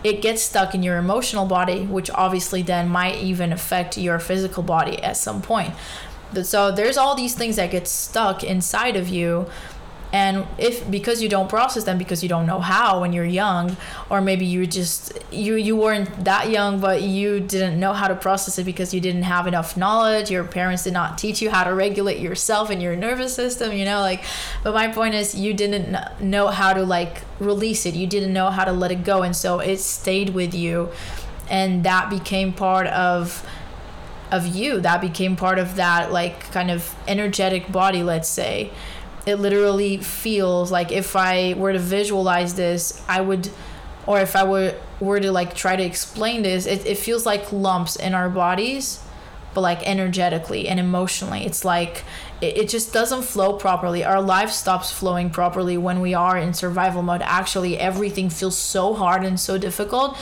it 0.04 0.22
gets 0.22 0.42
stuck 0.42 0.74
in 0.74 0.82
your 0.82 0.98
emotional 0.98 1.46
body, 1.46 1.86
which 1.86 2.10
obviously 2.10 2.62
then 2.62 2.88
might 2.88 3.16
even 3.16 3.52
affect 3.52 3.96
your 3.96 4.18
physical 4.18 4.62
body 4.62 5.02
at 5.02 5.16
some 5.16 5.40
point. 5.40 5.74
So 6.42 6.70
there's 6.70 6.96
all 6.96 7.14
these 7.14 7.34
things 7.34 7.56
that 7.56 7.70
get 7.70 7.88
stuck 7.88 8.44
inside 8.44 8.96
of 8.96 9.08
you 9.08 9.46
and 10.12 10.46
if 10.58 10.90
because 10.90 11.22
you 11.22 11.28
don't 11.28 11.48
process 11.48 11.84
them 11.84 11.96
because 11.96 12.22
you 12.22 12.28
don't 12.28 12.46
know 12.46 12.58
how 12.60 13.00
when 13.00 13.12
you're 13.12 13.24
young 13.24 13.76
or 14.08 14.20
maybe 14.20 14.44
you 14.44 14.66
just 14.66 15.18
you 15.30 15.54
you 15.54 15.76
weren't 15.76 16.24
that 16.24 16.50
young 16.50 16.80
but 16.80 17.02
you 17.02 17.40
didn't 17.40 17.78
know 17.78 17.92
how 17.92 18.08
to 18.08 18.14
process 18.14 18.58
it 18.58 18.64
because 18.64 18.92
you 18.92 19.00
didn't 19.00 19.22
have 19.22 19.46
enough 19.46 19.76
knowledge 19.76 20.30
your 20.30 20.44
parents 20.44 20.84
did 20.84 20.92
not 20.92 21.16
teach 21.16 21.40
you 21.40 21.50
how 21.50 21.62
to 21.62 21.72
regulate 21.72 22.18
yourself 22.18 22.70
and 22.70 22.82
your 22.82 22.96
nervous 22.96 23.34
system 23.34 23.72
you 23.72 23.84
know 23.84 24.00
like 24.00 24.24
but 24.64 24.74
my 24.74 24.88
point 24.88 25.14
is 25.14 25.34
you 25.34 25.54
didn't 25.54 25.96
know 26.20 26.48
how 26.48 26.72
to 26.72 26.82
like 26.82 27.22
release 27.40 27.86
it. 27.86 27.94
You 27.94 28.06
didn't 28.06 28.32
know 28.32 28.50
how 28.50 28.64
to 28.64 28.72
let 28.72 28.92
it 28.92 29.04
go 29.04 29.22
and 29.22 29.34
so 29.34 29.58
it 29.60 29.78
stayed 29.78 30.30
with 30.30 30.54
you. 30.54 30.90
And 31.48 31.84
that 31.84 32.10
became 32.10 32.52
part 32.52 32.86
of 32.86 33.46
of 34.30 34.46
you. 34.46 34.80
That 34.80 35.00
became 35.00 35.34
part 35.34 35.58
of 35.58 35.76
that 35.76 36.12
like 36.12 36.52
kind 36.52 36.70
of 36.70 36.94
energetic 37.08 37.72
body 37.72 38.02
let's 38.02 38.28
say 38.28 38.70
it 39.26 39.36
literally 39.36 39.98
feels 39.98 40.70
like 40.72 40.92
if 40.92 41.16
I 41.16 41.54
were 41.54 41.72
to 41.72 41.78
visualize 41.78 42.54
this, 42.54 43.02
I 43.08 43.20
would, 43.20 43.50
or 44.06 44.20
if 44.20 44.34
I 44.34 44.44
were 44.44 44.74
were 44.98 45.20
to 45.20 45.32
like 45.32 45.54
try 45.54 45.76
to 45.76 45.82
explain 45.82 46.42
this, 46.42 46.66
it, 46.66 46.86
it 46.86 46.98
feels 46.98 47.26
like 47.26 47.52
lumps 47.52 47.96
in 47.96 48.14
our 48.14 48.28
bodies, 48.28 49.02
but 49.54 49.62
like 49.62 49.86
energetically 49.86 50.68
and 50.68 50.78
emotionally. 50.78 51.44
It's 51.44 51.64
like 51.64 52.04
it, 52.40 52.56
it 52.58 52.68
just 52.68 52.92
doesn't 52.92 53.22
flow 53.22 53.54
properly. 53.54 54.04
Our 54.04 54.20
life 54.20 54.50
stops 54.50 54.90
flowing 54.90 55.30
properly 55.30 55.76
when 55.76 56.00
we 56.00 56.14
are 56.14 56.36
in 56.38 56.54
survival 56.54 57.02
mode. 57.02 57.22
Actually, 57.22 57.78
everything 57.78 58.30
feels 58.30 58.56
so 58.56 58.94
hard 58.94 59.24
and 59.24 59.38
so 59.38 59.58
difficult 59.58 60.16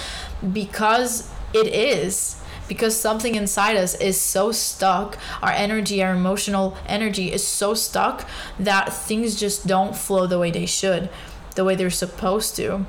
because 0.52 1.30
it 1.52 1.66
is 1.68 2.37
because 2.68 2.98
something 2.98 3.34
inside 3.34 3.76
us 3.76 3.94
is 3.96 4.20
so 4.20 4.52
stuck. 4.52 5.18
Our 5.42 5.50
energy 5.50 6.02
our 6.02 6.14
emotional 6.14 6.76
energy 6.86 7.32
is 7.32 7.46
so 7.46 7.74
stuck 7.74 8.28
that 8.58 8.92
things 8.92 9.38
just 9.40 9.66
don't 9.66 9.96
flow 9.96 10.26
the 10.26 10.38
way 10.38 10.50
they 10.50 10.66
should 10.66 11.08
the 11.58 11.64
way 11.64 11.74
they're 11.74 11.90
supposed 11.90 12.54
to. 12.54 12.86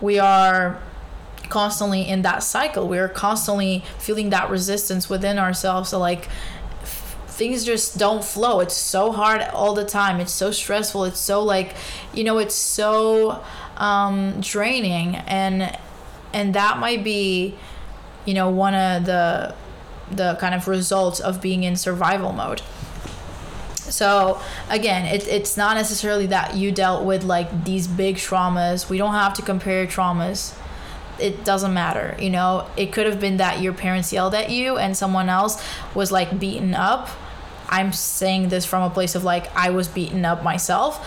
We 0.00 0.18
are 0.18 0.82
constantly 1.48 2.02
in 2.02 2.22
that 2.22 2.42
cycle. 2.42 2.88
We 2.88 2.98
are 2.98 3.08
constantly 3.08 3.84
feeling 3.98 4.30
that 4.30 4.50
resistance 4.50 5.08
within 5.08 5.38
ourselves. 5.38 5.90
So 5.90 5.98
like 6.00 6.28
things 7.28 7.64
just 7.64 7.98
don't 7.98 8.24
flow. 8.24 8.58
It's 8.58 8.76
so 8.76 9.12
hard 9.12 9.42
all 9.42 9.74
the 9.74 9.84
time. 9.84 10.18
It's 10.18 10.32
so 10.32 10.50
stressful. 10.50 11.04
It's 11.04 11.20
so 11.20 11.42
like 11.42 11.76
you 12.12 12.24
know 12.24 12.38
it's 12.38 12.54
so 12.54 13.44
um 13.76 14.40
draining. 14.40 15.14
And 15.16 15.78
and 16.32 16.54
that 16.54 16.78
might 16.78 17.04
be 17.04 17.56
you 18.24 18.34
know 18.34 18.48
one 18.48 18.74
of 18.74 19.04
the 19.04 19.54
the 20.10 20.36
kind 20.40 20.54
of 20.54 20.68
results 20.68 21.20
of 21.20 21.40
being 21.40 21.64
in 21.64 21.76
survival 21.76 22.32
mode. 22.32 22.62
So 23.76 24.40
again 24.68 25.06
it, 25.06 25.26
it's 25.26 25.56
not 25.56 25.76
necessarily 25.76 26.26
that 26.26 26.56
you 26.56 26.72
dealt 26.72 27.04
with 27.04 27.24
like 27.24 27.64
these 27.64 27.86
big 27.86 28.16
traumas. 28.16 28.88
We 28.88 28.98
don't 28.98 29.14
have 29.14 29.34
to 29.34 29.42
compare 29.42 29.86
traumas. 29.86 30.54
It 31.18 31.44
doesn't 31.44 31.72
matter 31.74 32.16
you 32.18 32.30
know? 32.30 32.66
It 32.76 32.92
could 32.92 33.06
have 33.06 33.20
been 33.20 33.36
that 33.38 33.60
your 33.60 33.72
parents 33.72 34.12
yelled 34.12 34.34
at 34.34 34.50
you 34.50 34.76
and 34.76 34.96
someone 34.96 35.28
else 35.28 35.62
was 35.94 36.10
like 36.10 36.38
beaten 36.38 36.74
up. 36.74 37.08
I'm 37.68 37.92
saying 37.92 38.48
this 38.48 38.66
from 38.66 38.82
a 38.82 38.90
place 38.90 39.14
of 39.14 39.24
like 39.24 39.54
i 39.56 39.70
was 39.70 39.88
beaten 39.88 40.24
up 40.24 40.42
myself. 40.42 41.06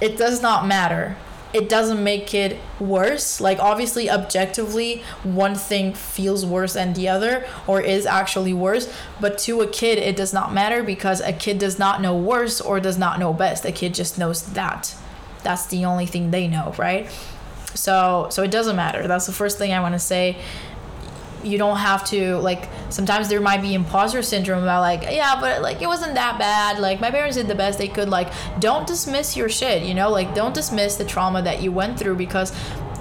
It 0.00 0.16
does 0.16 0.42
not 0.42 0.66
matter 0.66 1.16
it 1.52 1.68
doesn't 1.68 2.02
make 2.02 2.32
it 2.34 2.58
worse. 2.78 3.40
Like, 3.40 3.58
obviously, 3.58 4.08
objectively, 4.08 5.02
one 5.22 5.54
thing 5.54 5.94
feels 5.94 6.46
worse 6.46 6.74
than 6.74 6.92
the 6.92 7.08
other 7.08 7.46
or 7.66 7.80
is 7.80 8.06
actually 8.06 8.52
worse. 8.52 8.92
But 9.20 9.38
to 9.38 9.60
a 9.60 9.66
kid, 9.66 9.98
it 9.98 10.16
does 10.16 10.32
not 10.32 10.52
matter 10.52 10.82
because 10.82 11.20
a 11.20 11.32
kid 11.32 11.58
does 11.58 11.78
not 11.78 12.00
know 12.00 12.16
worse 12.16 12.60
or 12.60 12.80
does 12.80 12.98
not 12.98 13.18
know 13.18 13.32
best. 13.32 13.64
A 13.64 13.72
kid 13.72 13.94
just 13.94 14.18
knows 14.18 14.42
that. 14.52 14.94
That's 15.42 15.66
the 15.66 15.84
only 15.84 16.06
thing 16.06 16.30
they 16.30 16.46
know, 16.46 16.74
right? 16.78 17.10
So, 17.74 18.28
so 18.30 18.42
it 18.42 18.50
doesn't 18.50 18.76
matter. 18.76 19.06
That's 19.06 19.26
the 19.26 19.32
first 19.32 19.58
thing 19.58 19.72
I 19.72 19.80
want 19.80 19.94
to 19.94 19.98
say 19.98 20.36
you 21.42 21.58
don't 21.58 21.78
have 21.78 22.04
to 22.04 22.36
like 22.38 22.68
sometimes 22.90 23.28
there 23.28 23.40
might 23.40 23.62
be 23.62 23.74
imposter 23.74 24.22
syndrome 24.22 24.62
about 24.62 24.80
like 24.80 25.02
yeah 25.02 25.38
but 25.40 25.62
like 25.62 25.82
it 25.82 25.86
wasn't 25.86 26.14
that 26.14 26.38
bad. 26.38 26.78
Like 26.78 27.00
my 27.00 27.10
parents 27.10 27.36
did 27.36 27.48
the 27.48 27.54
best 27.54 27.78
they 27.78 27.88
could. 27.88 28.08
Like 28.08 28.32
don't 28.58 28.86
dismiss 28.86 29.36
your 29.36 29.48
shit 29.48 29.82
you 29.82 29.94
know? 29.94 30.10
Like 30.10 30.34
don't 30.34 30.54
dismiss 30.54 30.96
the 30.96 31.04
trauma 31.04 31.42
that 31.42 31.62
you 31.62 31.72
went 31.72 31.98
through 31.98 32.16
because 32.16 32.52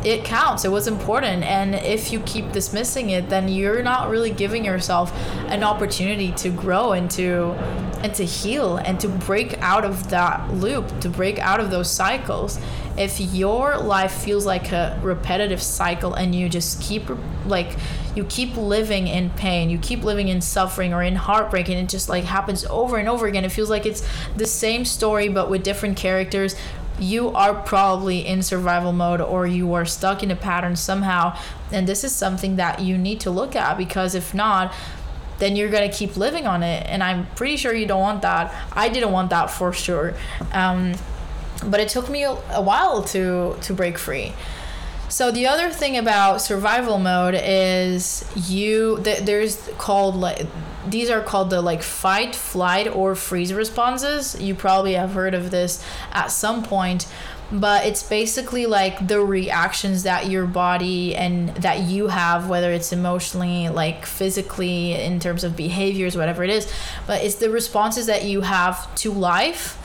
it 0.04 0.24
counts. 0.24 0.64
It 0.64 0.72
was 0.72 0.88
important. 0.88 1.44
And 1.44 1.76
if 1.76 2.14
you 2.14 2.22
keep 2.22 2.52
dismissing 2.52 3.10
it 3.10 3.30
then 3.30 3.50
you're 3.50 3.84
not 3.84 4.10
really 4.10 4.32
giving 4.32 4.64
yourself 4.64 5.14
an 5.48 5.64
opportunity 5.64 6.32
to 6.34 6.50
grow 6.50 6.94
and 6.94 7.10
to 7.12 7.56
and 8.04 8.14
to 8.16 8.26
heal 8.26 8.78
and 8.78 9.00
to 9.00 9.08
break 9.08 9.58
out 9.60 9.86
of 9.86 10.10
that 10.10 10.52
loop 10.54 11.00
to 11.02 11.10
break 11.10 11.40
out 11.40 11.60
of 11.60 11.70
those 11.70 11.90
cycles 11.90 12.60
if 12.98 13.20
your 13.20 13.78
life 13.78 14.12
feels 14.12 14.46
like 14.46 14.72
a 14.72 15.00
repetitive 15.02 15.62
cycle 15.62 16.14
and 16.14 16.34
you 16.36 16.50
just 16.50 16.82
keep 16.82 17.04
like 17.46 17.76
you 18.16 18.24
keep 18.26 18.56
living 18.58 19.08
in 19.08 19.30
pain 19.32 19.70
you 19.70 19.78
keep 19.78 20.04
living 20.04 20.28
in 20.28 20.42
suffering 20.42 20.94
or 20.94 21.04
in 21.04 21.16
heartbreak 21.16 21.70
and 21.70 21.78
it 21.78 21.90
just 21.90 22.10
like 22.10 22.24
happens 22.24 22.66
over 22.66 22.98
and 22.98 23.08
over 23.08 23.28
again 23.28 23.46
it 23.46 23.52
feels 23.52 23.70
like 23.70 23.86
it's 23.86 24.08
the 24.36 24.46
same 24.46 24.86
story 24.86 25.30
but 25.30 25.50
with 25.50 25.64
different 25.64 25.98
characters 25.98 26.56
you 27.00 27.30
are 27.30 27.54
probably 27.54 28.26
in 28.26 28.44
survival 28.44 28.92
mode 28.92 29.22
or 29.22 29.48
you 29.48 29.74
are 29.74 29.86
stuck 29.86 30.22
in 30.22 30.32
a 30.32 30.36
pattern 30.36 30.76
somehow. 30.76 31.38
And 31.72 31.88
this 31.88 32.04
is 32.04 32.14
something 32.14 32.58
that 32.58 32.82
you 32.82 32.98
need 32.98 33.20
to 33.22 33.32
look 33.32 33.56
at 33.56 33.78
because 33.78 34.16
if 34.16 34.34
not, 34.34 34.74
then 35.40 35.56
you're 35.56 35.70
gonna 35.70 35.92
keep 35.92 36.18
living 36.18 36.46
on 36.48 36.64
it. 36.64 36.86
And 36.88 37.04
I'm 37.04 37.26
pretty 37.36 37.58
sure 37.58 37.74
you 37.74 37.86
don't 37.86 38.02
want 38.02 38.22
that. 38.22 38.54
I 38.74 38.90
didn't 38.90 39.12
want 39.12 39.30
that 39.32 39.50
for 39.50 39.74
sure. 39.74 40.14
Um, 40.52 40.94
but 41.66 41.80
it 41.80 41.90
took 41.90 42.10
me 42.10 42.24
a, 42.24 42.32
a 42.32 42.62
while 42.62 43.04
to 43.04 43.56
to 43.62 43.74
break 43.74 43.98
free. 43.98 44.34
So 45.10 45.32
the 45.32 45.48
other 45.48 45.72
thing 45.72 45.98
about 45.98 46.40
survival 46.40 47.00
mode 47.00 47.34
is 47.36 48.24
you 48.36 49.02
th- 49.04 49.22
there's 49.22 49.70
called 49.80 50.16
like 50.16 50.46
these 50.88 51.10
are 51.10 51.22
called 51.22 51.50
the 51.50 51.62
like 51.62 51.82
fight, 51.82 52.36
flight 52.36 52.88
or 52.88 53.16
freeze 53.16 53.54
responses. 53.54 54.40
You 54.40 54.54
probably 54.56 54.94
have 54.94 55.12
heard 55.12 55.34
of 55.34 55.52
this 55.52 55.84
at 56.12 56.28
some 56.28 56.64
point, 56.64 57.08
but 57.52 57.86
it's 57.86 58.04
basically 58.04 58.66
like 58.66 59.08
the 59.08 59.20
reactions 59.20 60.04
that 60.04 60.28
your 60.30 60.46
body 60.46 61.16
and 61.16 61.50
that 61.50 61.80
you 61.80 62.08
have 62.08 62.48
whether 62.48 62.72
it's 62.72 62.92
emotionally 62.94 63.70
like 63.70 64.06
physically 64.06 64.94
in 64.94 65.20
terms 65.20 65.44
of 65.44 65.56
behaviors 65.56 66.16
whatever 66.16 66.44
it 66.44 66.50
is 66.50 66.72
but 67.08 67.24
it's 67.24 67.36
the 67.36 67.50
responses 67.50 68.06
that 68.06 68.24
you 68.24 68.42
have 68.42 68.94
to 68.96 69.12
life 69.12 69.78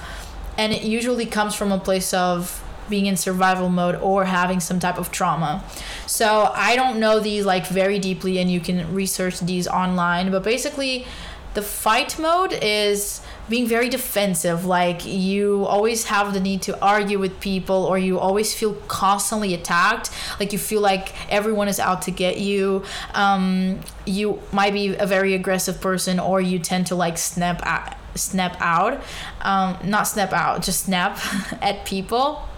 and 0.57 0.73
it 0.73 0.83
usually 0.83 1.27
comes 1.27 1.55
from 1.55 1.73
a 1.73 1.79
place 1.79 2.13
of 2.15 2.63
being 2.89 3.07
in 3.07 3.17
survival 3.17 3.69
mode 3.69 3.97
or 3.97 4.25
having 4.25 4.61
some 4.61 4.79
type 4.79 4.99
of 4.99 5.11
trauma. 5.11 5.65
So 6.07 6.51
I 6.55 6.77
don't 6.77 7.01
know 7.01 7.21
these 7.21 7.47
like 7.47 7.67
very 7.67 7.99
deeply 7.99 8.39
and 8.39 8.51
you 8.51 8.61
can 8.61 8.95
research 8.95 9.41
these 9.41 9.67
online, 9.67 10.31
but 10.31 10.43
basically 10.43 11.07
the 11.55 11.63
fight 11.63 12.19
mode 12.19 12.53
is 12.61 13.21
being 13.49 13.67
very 13.67 13.89
defensive 13.89 14.65
like 14.65 15.05
you 15.05 15.65
always 15.67 16.05
have 16.07 16.33
the 16.33 16.41
need 16.41 16.63
to 16.63 16.81
argue 16.81 17.19
with 17.19 17.39
people 17.41 17.85
or 17.85 17.99
you 17.99 18.19
always 18.19 18.55
feel 18.55 18.75
constantly 18.89 19.53
attacked 19.55 20.11
like 20.41 20.53
you 20.53 20.59
feel 20.59 20.81
like 20.81 21.13
everyone 21.31 21.69
is 21.69 21.79
out 21.79 22.03
to 22.03 22.11
get 22.11 22.39
you. 22.39 22.85
Um, 23.15 23.81
you 24.07 24.41
might 24.53 24.73
be 24.73 24.95
a 24.97 25.07
very 25.07 25.35
aggressive 25.35 25.81
person 25.81 26.19
or 26.19 26.41
you 26.41 26.59
tend 26.59 26.87
to 26.89 26.95
like 26.95 27.19
snap 27.19 27.65
at 27.67 27.99
snap 28.15 28.57
out 28.61 29.03
um, 29.43 29.77
not 29.85 30.05
snap 30.05 30.33
out 30.33 30.63
just 30.63 30.85
snap 30.85 31.19
at 31.63 31.85
people 31.85 32.49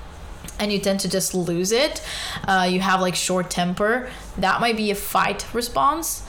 and 0.59 0.73
you 0.73 0.79
tend 0.79 1.01
to 1.01 1.09
just 1.09 1.35
lose 1.35 1.73
it. 1.73 2.03
Uh, 2.45 2.67
you 2.71 2.81
have 2.81 3.01
like 3.01 3.15
short 3.15 3.51
temper. 3.51 4.09
That 4.39 4.61
might 4.61 4.77
be 4.77 4.91
a 4.91 4.95
fight 4.95 5.47
response 5.53 6.26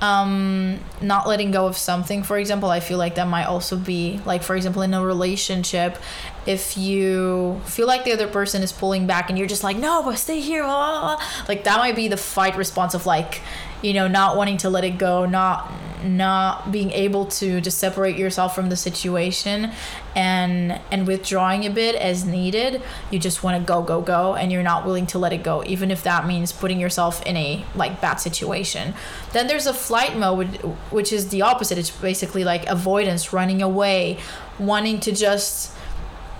um, 0.00 0.78
not 1.02 1.26
letting 1.26 1.50
go 1.50 1.66
of 1.66 1.76
something 1.76 2.22
for 2.22 2.38
example 2.38 2.70
i 2.70 2.80
feel 2.80 2.98
like 2.98 3.16
that 3.16 3.26
might 3.26 3.44
also 3.44 3.76
be 3.76 4.20
like 4.24 4.42
for 4.42 4.54
example 4.54 4.82
in 4.82 4.94
a 4.94 5.04
relationship 5.04 5.98
if 6.46 6.78
you 6.78 7.60
feel 7.64 7.86
like 7.86 8.04
the 8.04 8.12
other 8.12 8.28
person 8.28 8.62
is 8.62 8.72
pulling 8.72 9.06
back 9.06 9.28
and 9.28 9.38
you're 9.38 9.48
just 9.48 9.64
like 9.64 9.76
no 9.76 10.02
but 10.02 10.16
stay 10.16 10.40
here 10.40 10.62
blah, 10.62 11.00
blah, 11.00 11.16
blah. 11.16 11.26
like 11.48 11.64
that 11.64 11.78
might 11.78 11.96
be 11.96 12.06
the 12.06 12.16
fight 12.16 12.56
response 12.56 12.94
of 12.94 13.06
like 13.06 13.42
you 13.82 13.92
know 13.92 14.08
not 14.08 14.36
wanting 14.36 14.56
to 14.56 14.68
let 14.68 14.84
it 14.84 14.98
go 14.98 15.26
not 15.26 15.70
not 16.04 16.70
being 16.70 16.92
able 16.92 17.26
to 17.26 17.60
just 17.60 17.78
separate 17.78 18.16
yourself 18.16 18.54
from 18.54 18.68
the 18.68 18.76
situation 18.76 19.70
and 20.14 20.80
and 20.92 21.06
withdrawing 21.06 21.66
a 21.66 21.70
bit 21.70 21.94
as 21.96 22.24
needed 22.24 22.80
you 23.10 23.18
just 23.18 23.42
want 23.42 23.60
to 23.60 23.66
go 23.66 23.82
go 23.82 24.00
go 24.00 24.34
and 24.34 24.52
you're 24.52 24.62
not 24.62 24.86
willing 24.86 25.06
to 25.06 25.18
let 25.18 25.32
it 25.32 25.42
go 25.42 25.64
even 25.64 25.90
if 25.90 26.02
that 26.04 26.26
means 26.26 26.52
putting 26.52 26.78
yourself 26.78 27.20
in 27.26 27.36
a 27.36 27.64
like 27.74 28.00
bad 28.00 28.16
situation 28.16 28.94
then 29.32 29.48
there's 29.48 29.66
a 29.66 29.74
flight 29.74 30.16
mode 30.16 30.46
which 30.90 31.12
is 31.12 31.28
the 31.28 31.42
opposite 31.42 31.78
it's 31.78 31.90
basically 31.90 32.44
like 32.44 32.64
avoidance 32.66 33.32
running 33.32 33.60
away 33.60 34.16
wanting 34.58 35.00
to 35.00 35.12
just 35.12 35.72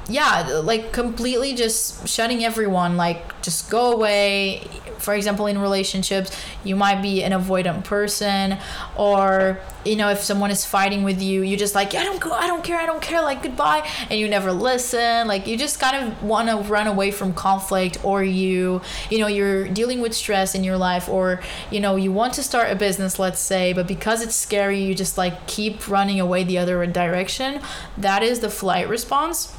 yeah, 0.09 0.61
like 0.65 0.93
completely 0.93 1.55
just 1.55 2.09
shutting 2.09 2.43
everyone, 2.43 2.97
like 2.97 3.41
just 3.43 3.71
go 3.71 3.93
away. 3.93 4.67
For 4.99 5.15
example, 5.15 5.47
in 5.47 5.59
relationships, 5.59 6.31
you 6.65 6.77
might 6.77 7.03
be 7.03 7.23
an 7.23 7.33
avoidant 7.33 7.85
person, 7.85 8.59
or 8.97 9.61
you 9.85 9.97
know, 9.97 10.11
if 10.11 10.21
someone 10.23 10.51
is 10.51 10.65
fighting 10.65 11.03
with 11.03 11.23
you, 11.23 11.43
you 11.43 11.57
just 11.57 11.75
like, 11.75 11.95
I 11.95 12.05
don't 12.05 12.21
go, 12.21 12.33
I 12.33 12.47
don't 12.47 12.63
care, 12.63 12.79
I 12.79 12.85
don't 12.85 13.01
care, 13.01 13.23
like 13.23 13.43
goodbye, 13.43 13.89
and 14.11 14.19
you 14.19 14.29
never 14.29 14.53
listen. 14.53 15.27
Like 15.27 15.47
you 15.47 15.57
just 15.57 15.81
kind 15.81 15.97
of 15.97 16.23
want 16.23 16.49
to 16.49 16.57
run 16.71 16.87
away 16.87 17.11
from 17.11 17.33
conflict, 17.33 18.05
or 18.05 18.23
you, 18.23 18.83
you 19.11 19.19
know, 19.19 19.29
you're 19.29 19.69
dealing 19.69 20.01
with 20.01 20.15
stress 20.15 20.55
in 20.55 20.65
your 20.65 20.77
life, 20.77 21.09
or 21.09 21.41
you 21.71 21.81
know, 21.81 21.97
you 21.97 22.13
want 22.13 22.35
to 22.35 22.43
start 22.43 22.71
a 22.71 22.77
business, 22.77 23.19
let's 23.19 23.41
say, 23.41 23.73
but 23.73 23.87
because 23.87 24.23
it's 24.23 24.35
scary, 24.35 24.81
you 24.81 24.95
just 24.95 25.17
like 25.17 25.47
keep 25.47 25.89
running 25.89 26.21
away 26.21 26.45
the 26.45 26.59
other 26.59 26.85
direction. 26.87 27.61
That 27.97 28.23
is 28.23 28.41
the 28.41 28.51
flight 28.51 28.89
response 28.89 29.57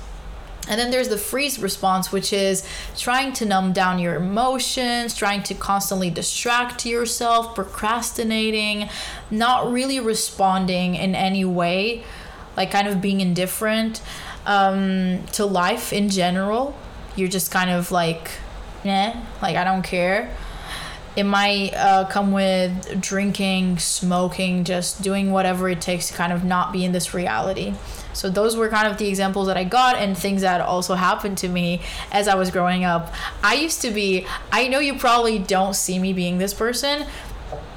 and 0.70 0.80
then 0.80 0.92
there's 0.92 1.10
the 1.10 1.18
freeze 1.18 1.58
response, 1.60 2.12
which 2.12 2.32
is 2.32 2.64
trying 2.96 3.34
to 3.34 3.46
numb 3.46 3.74
down 3.74 3.98
your 3.98 4.16
emotions, 4.16 5.16
trying 5.16 5.42
to 5.44 5.56
constantly 5.56 6.12
distract 6.12 6.86
yourself, 6.86 7.56
procrastinating, 7.56 8.88
not 9.32 9.72
really 9.72 10.00
responding 10.00 10.94
in 10.94 11.16
any 11.16 11.44
way, 11.44 12.04
like 12.56 12.70
kind 12.70 12.88
of 12.88 13.02
being 13.02 13.20
indifferent 13.20 14.02
um, 14.46 15.26
to 15.34 15.44
life 15.44 15.92
in 15.92 16.08
general. 16.08 16.78
You're 17.16 17.30
just 17.30 17.50
kind 17.50 17.72
of 17.72 17.92
like, 17.92 18.30
eh, 18.86 19.20
like 19.42 19.56
I 19.56 19.64
don't 19.64 19.84
care. 19.84 20.32
It 21.16 21.24
might 21.24 21.74
uh, 21.74 22.08
come 22.08 22.32
with 22.32 23.02
drinking, 23.02 23.80
smoking, 23.80 24.64
just 24.64 25.02
doing 25.02 25.32
whatever 25.32 25.68
it 25.68 25.82
takes 25.82 26.10
to 26.10 26.14
kind 26.14 26.32
of 26.32 26.44
not 26.44 26.72
be 26.72 26.86
in 26.86 26.92
this 26.92 27.16
reality. 27.16 27.74
So 28.20 28.30
those 28.30 28.58
were 28.58 28.68
kind 28.68 28.86
of 28.86 28.98
the 28.98 29.08
examples 29.08 29.48
that 29.48 29.56
I 29.56 29.64
got 29.64 29.96
and 29.96 30.18
things 30.18 30.42
that 30.42 30.60
also 30.60 30.96
happened 30.96 31.38
to 31.38 31.48
me 31.48 31.80
as 32.12 32.28
I 32.28 32.36
was 32.36 32.52
growing 32.52 32.84
up. 32.84 33.14
I 33.42 33.54
used 33.54 33.82
to 33.84 33.92
be 33.92 34.28
I 34.52 34.68
know 34.68 34.80
you 34.80 34.96
probably 34.96 35.40
don't 35.40 35.74
see 35.74 36.00
me 36.00 36.12
being 36.12 36.38
this 36.38 36.54
person, 36.54 37.08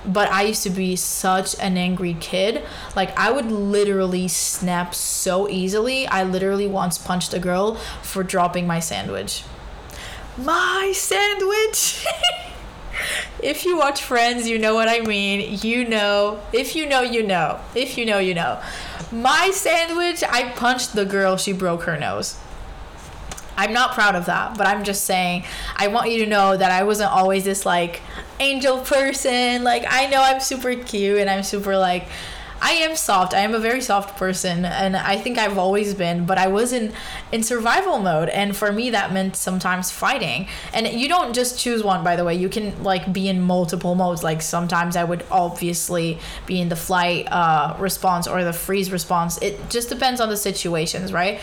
but 0.05 0.29
I 0.33 0.43
used 0.43 0.65
to 0.65 0.71
be 0.71 0.97
such 0.97 1.57
an 1.61 1.77
angry 1.77 2.17
kid. 2.19 2.65
Like 2.97 3.17
I 3.17 3.31
would 3.31 3.53
literally 3.53 4.27
snap 4.27 4.97
so 4.97 5.49
easily. 5.49 6.09
I 6.09 6.25
literally 6.25 6.67
once 6.67 6.99
punched 6.99 7.33
a 7.33 7.39
girl 7.39 7.77
for 8.03 8.25
dropping 8.25 8.67
my 8.67 8.81
sandwich. 8.81 9.45
My 10.37 10.93
sandwich. 10.93 12.05
if 13.43 13.65
you 13.65 13.77
watch 13.77 14.03
Friends, 14.03 14.49
you 14.49 14.59
know 14.59 14.75
what 14.75 14.89
I 14.89 15.01
mean. 15.01 15.59
You 15.63 15.89
know. 15.89 16.41
If 16.53 16.77
you 16.77 16.87
know, 16.87 17.03
you 17.03 17.23
know. 17.23 17.61
If 17.75 17.97
you 17.99 18.05
know, 18.05 18.19
you 18.19 18.35
know. 18.35 18.61
My 19.11 19.51
sandwich, 19.53 20.23
I 20.29 20.51
punched 20.53 20.95
the 20.95 21.05
girl, 21.05 21.37
she 21.37 21.53
broke 21.53 21.83
her 21.83 21.99
nose. 21.99 22.39
I'm 23.57 23.73
not 23.73 23.93
proud 23.93 24.15
of 24.15 24.27
that, 24.27 24.57
but 24.57 24.67
I'm 24.67 24.83
just 24.83 25.05
saying, 25.05 25.45
I 25.77 25.89
want 25.89 26.11
you 26.11 26.25
to 26.25 26.27
know 26.31 26.57
that 26.57 26.71
I 26.71 26.85
wasn't 26.85 27.11
always 27.11 27.45
this 27.45 27.67
like 27.67 28.01
angel 28.41 28.79
person. 28.79 29.63
Like, 29.63 29.85
I 29.87 30.07
know 30.07 30.23
I'm 30.23 30.41
super 30.41 30.75
cute 30.75 31.19
and 31.19 31.29
I'm 31.29 31.43
super 31.43 31.77
like, 31.77 32.07
I 32.63 32.75
am 32.75 32.95
soft. 32.95 33.35
I 33.35 33.41
am 33.41 33.55
a 33.55 33.59
very 33.59 33.81
soft 33.81 34.17
person, 34.17 34.65
and 34.65 34.97
I 34.97 35.17
think 35.17 35.37
I've 35.37 35.59
always 35.59 35.95
been. 35.95 36.27
But 36.27 36.39
I 36.39 36.47
was 36.47 36.73
in 36.73 36.93
in 37.33 37.43
survival 37.43 37.99
mode, 37.99 38.29
and 38.29 38.57
for 38.57 38.71
me 38.73 38.91
that 38.91 39.13
meant 39.13 39.35
sometimes 39.35 39.91
fighting. 39.91 40.47
And 40.73 40.87
you 40.87 41.09
don't 41.09 41.35
just 41.35 41.59
choose 41.59 41.83
one, 41.83 42.05
by 42.05 42.15
the 42.15 42.25
way. 42.25 42.37
You 42.37 42.49
can 42.49 42.85
like 42.85 43.13
be 43.13 43.29
in 43.29 43.41
multiple 43.41 43.97
modes. 43.97 44.23
Like 44.23 44.41
sometimes 44.43 44.95
I 44.95 45.03
would 45.03 45.25
obviously 45.29 46.21
be 46.47 46.61
in 46.61 46.69
the 46.69 46.77
flight 46.77 47.27
uh, 47.33 47.77
response 47.81 48.29
or 48.29 48.45
the 48.45 48.53
freeze 48.53 48.93
response. 48.93 49.43
It 49.43 49.69
just 49.69 49.89
depends 49.89 50.21
on 50.21 50.29
the 50.29 50.37
situations, 50.37 51.13
right? 51.13 51.41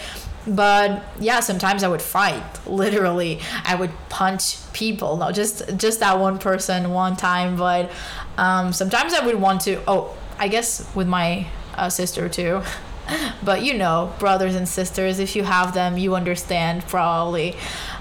but 0.48 1.04
yeah 1.20 1.42
sometimes 1.42 1.84
i 1.84 1.88
would 1.88 2.02
fight 2.02 2.44
literally 2.66 3.40
i 3.66 3.76
would 3.76 3.92
punch 4.08 4.58
people 4.72 5.18
no 5.18 5.32
just 5.34 5.78
just 5.78 6.00
that 6.00 6.18
one 6.18 6.40
person 6.40 6.92
one 6.92 7.16
time 7.16 7.58
but 7.58 7.92
um, 8.38 8.72
sometimes 8.72 9.14
i 9.14 9.24
would 9.24 9.36
want 9.36 9.60
to 9.60 9.80
oh 9.86 10.16
I 10.40 10.48
guess 10.48 10.90
with 10.96 11.08
my 11.08 11.48
uh, 11.76 11.90
sister 11.90 12.30
too. 12.30 12.64
but 13.44 13.64
you 13.64 13.74
know, 13.76 14.14
brothers 14.20 14.56
and 14.56 14.68
sisters, 14.68 15.20
if 15.20 15.36
you 15.36 15.44
have 15.44 15.74
them, 15.74 15.98
you 15.98 16.16
understand 16.16 16.88
probably. 16.88 17.56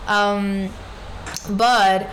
Um, 0.07 0.70
but 1.51 2.09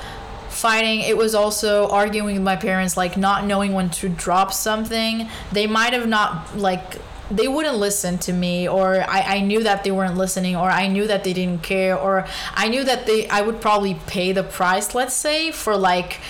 fighting 0.50 1.02
it 1.02 1.18
was 1.18 1.36
also 1.36 1.90
arguing 1.90 2.36
with 2.36 2.44
my 2.44 2.56
parents 2.56 2.96
like 2.96 3.18
not 3.18 3.46
knowing 3.46 3.74
when 3.74 3.90
to 3.90 4.08
drop 4.08 4.54
something 4.54 5.28
they 5.52 5.68
might 5.68 5.92
have 5.92 6.08
not 6.08 6.56
like 6.56 6.98
they 7.30 7.48
wouldn't 7.48 7.76
listen 7.76 8.18
to 8.18 8.32
me 8.32 8.68
or 8.68 9.02
I, 9.02 9.22
I 9.36 9.42
knew 9.42 9.64
that 9.64 9.84
they 9.84 9.92
weren't 9.92 10.16
listening 10.16 10.56
or 10.56 10.70
i 10.70 10.88
knew 10.88 11.08
that 11.08 11.26
they 11.26 11.34
didn't 11.34 11.62
care 11.62 11.98
or 11.98 12.26
i 12.54 12.70
knew 12.70 12.86
that 12.86 13.06
they 13.06 13.28
i 13.28 13.42
would 13.42 13.60
probably 13.60 13.96
pay 14.08 14.32
the 14.32 14.44
price 14.44 14.96
let's 14.96 15.14
say 15.14 15.52
for 15.52 15.76
like 15.76 16.22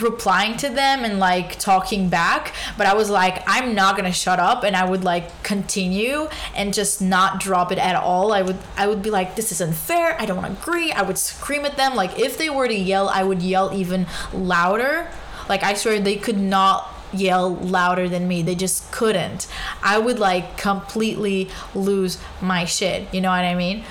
replying 0.00 0.56
to 0.56 0.68
them 0.68 1.04
and 1.04 1.18
like 1.18 1.58
talking 1.58 2.08
back 2.08 2.54
but 2.76 2.86
i 2.86 2.94
was 2.94 3.10
like 3.10 3.42
i'm 3.46 3.74
not 3.74 3.96
gonna 3.96 4.12
shut 4.12 4.38
up 4.38 4.64
and 4.64 4.74
i 4.74 4.84
would 4.88 5.04
like 5.04 5.42
continue 5.42 6.28
and 6.54 6.72
just 6.74 7.00
not 7.00 7.40
drop 7.40 7.72
it 7.72 7.78
at 7.78 7.96
all. 7.96 8.32
I 8.32 8.42
would 8.42 8.58
i 8.76 8.86
would 8.86 9.02
be 9.02 9.10
like 9.10 9.36
this 9.36 9.52
is 9.52 9.60
unfair. 9.60 10.16
I 10.20 10.26
don't 10.26 10.44
agree. 10.44 10.92
I 10.92 11.02
would 11.02 11.18
scream 11.18 11.64
at 11.64 11.76
them. 11.76 11.94
Like 11.94 12.18
if 12.18 12.38
they 12.38 12.50
were 12.50 12.68
to 12.68 12.74
yell 12.74 13.08
i 13.08 13.22
would 13.22 13.42
yell 13.42 13.72
even 13.74 14.06
louder. 14.32 15.08
Like 15.48 15.62
i 15.62 15.74
swear 15.74 16.00
they 16.00 16.16
could 16.16 16.38
not 16.38 16.88
yell 17.12 17.54
louder 17.54 18.08
than 18.08 18.26
me. 18.26 18.42
They 18.42 18.54
just 18.54 18.90
couldn't. 18.90 19.46
I 19.82 19.98
would 19.98 20.18
like 20.18 20.56
completely 20.56 21.50
lose 21.74 22.18
my 22.40 22.64
shit. 22.64 23.12
You 23.12 23.20
know 23.20 23.30
what 23.30 23.44
i 23.44 23.54
mean? 23.54 23.84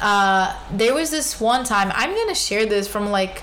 Uh 0.00 0.56
there 0.72 0.94
was 0.94 1.10
this 1.10 1.40
one 1.40 1.64
time 1.64 1.92
i'm 1.94 2.14
gonna 2.14 2.34
share 2.34 2.66
this 2.66 2.88
from 2.88 3.10
like 3.10 3.42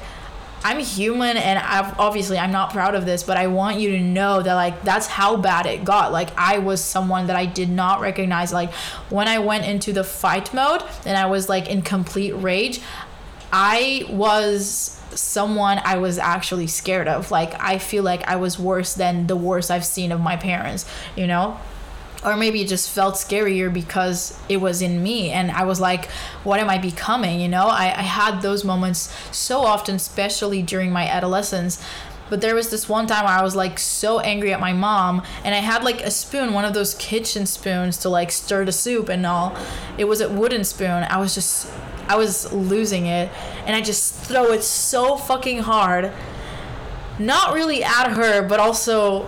I'm 0.64 0.80
human 0.80 1.38
and 1.38 1.58
I've, 1.58 2.00
obviously 2.00 2.38
I'm 2.38 2.52
not 2.52 2.72
proud 2.72 2.94
of 2.94 3.06
this, 3.06 3.24
but 3.24 3.38
I 3.38 3.48
want 3.48 3.80
you 3.80 3.92
to 3.92 4.00
know 4.00 4.42
that 4.42 4.54
like 4.54 4.84
that's 4.84 5.08
how 5.08 5.38
bad 5.38 5.66
it 5.66 5.84
got. 5.84 6.12
Like 6.12 6.30
I 6.38 6.60
was 6.60 6.84
someone 6.84 7.28
that 7.28 7.36
I 7.36 7.46
did 7.46 7.70
not 7.70 8.00
recognize. 8.00 8.54
Like 8.54 8.72
when 9.10 9.28
I 9.28 9.40
went 9.40 9.66
into 9.66 9.92
the 9.92 10.04
fight 10.04 10.54
mode 10.54 10.84
and 11.06 11.18
I 11.18 11.26
was 11.26 11.50
like 11.50 11.68
in 11.68 11.82
complete 11.82 12.34
rage, 12.34 12.80
I 13.52 14.06
was 14.10 15.00
someone 15.12 15.80
I 15.84 15.98
was 15.98 16.18
actually 16.18 16.68
scared 16.68 17.08
of. 17.08 17.32
Like 17.32 17.60
I 17.60 17.78
feel 17.80 18.04
like 18.04 18.28
I 18.28 18.36
was 18.36 18.60
worse 18.60 18.94
than 18.94 19.28
the 19.28 19.36
worst 19.36 19.72
I've 19.72 19.86
seen 19.86 20.12
of 20.12 20.22
my 20.22 20.38
parents, 20.38 20.86
you 21.16 21.28
know? 21.28 21.60
Or 22.24 22.38
maybe 22.38 22.62
it 22.62 22.68
just 22.68 22.90
felt 22.90 23.16
scarier 23.16 23.74
because 23.74 24.40
it 24.48 24.58
was 24.58 24.82
in 24.82 25.02
me 25.02 25.32
and 25.32 25.52
i 25.52 25.64
was 25.64 25.80
like 25.80 26.06
what 26.44 26.60
am 26.60 26.70
i 26.70 26.78
becoming 26.78 27.40
you 27.40 27.48
know 27.48 27.68
I, 27.68 27.86
I 27.86 28.04
had 28.04 28.42
those 28.42 28.64
moments 28.64 29.14
so 29.36 29.62
often 29.62 29.96
especially 29.96 30.62
during 30.62 30.92
my 30.92 31.08
adolescence 31.08 31.84
but 32.32 32.40
there 32.40 32.56
was 32.56 32.70
this 32.70 32.88
one 32.88 33.08
time 33.08 33.26
where 33.26 33.34
I 33.34 33.44
was 33.44 33.58
like 33.58 33.78
so 33.78 34.22
angry 34.22 34.54
at 34.54 34.62
my 34.62 34.72
mom 34.72 35.22
and 35.44 35.54
I 35.54 35.58
had 35.58 35.84
like 35.84 36.00
a 36.00 36.10
spoon, 36.10 36.54
one 36.54 36.64
of 36.64 36.74
those 36.74 36.96
kitchen 36.96 37.46
spoons 37.46 37.98
to 37.98 38.10
like 38.10 38.32
stir 38.32 38.64
the 38.64 38.72
soup 38.72 39.10
and 39.10 39.26
all. 39.26 39.54
It 39.98 40.06
was 40.06 40.22
a 40.22 40.30
wooden 40.30 40.64
spoon. 40.64 41.06
I 41.10 41.18
was 41.18 41.36
just 41.36 41.70
I 42.08 42.16
was 42.16 42.52
losing 42.54 43.06
it 43.06 43.30
and 43.66 43.76
I 43.76 43.82
just 43.82 44.16
throw 44.16 44.54
it 44.54 44.64
so 44.64 45.18
fucking 45.18 45.60
hard. 45.64 46.14
Not 47.20 47.54
really 47.54 47.84
at 47.84 48.14
her, 48.14 48.48
but 48.48 48.62
also 48.62 49.28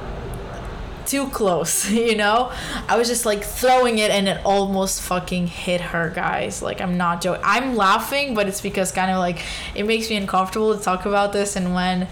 too 1.08 1.28
close, 1.30 1.90
you 1.92 2.16
know? 2.16 2.52
I 2.88 2.98
was 2.98 3.08
just 3.08 3.26
like 3.26 3.44
throwing 3.44 3.98
it 3.98 4.12
and 4.12 4.28
it 4.28 4.42
almost 4.46 5.02
fucking 5.02 5.48
hit 5.48 5.82
her, 5.82 6.10
guys. 6.10 6.62
Like, 6.62 6.82
I'm 6.82 6.98
not 6.98 7.22
joking. 7.22 7.42
I'm 7.46 7.76
laughing, 7.76 8.34
but 8.34 8.48
it's 8.48 8.62
because 8.62 8.92
kind 8.92 9.12
of 9.12 9.18
like 9.18 9.44
it 9.76 9.84
makes 9.84 10.10
me 10.10 10.16
uncomfortable 10.16 10.78
to 10.78 10.84
talk 10.84 11.06
about 11.06 11.34
this. 11.34 11.56
And 11.56 11.74
when 11.74 12.08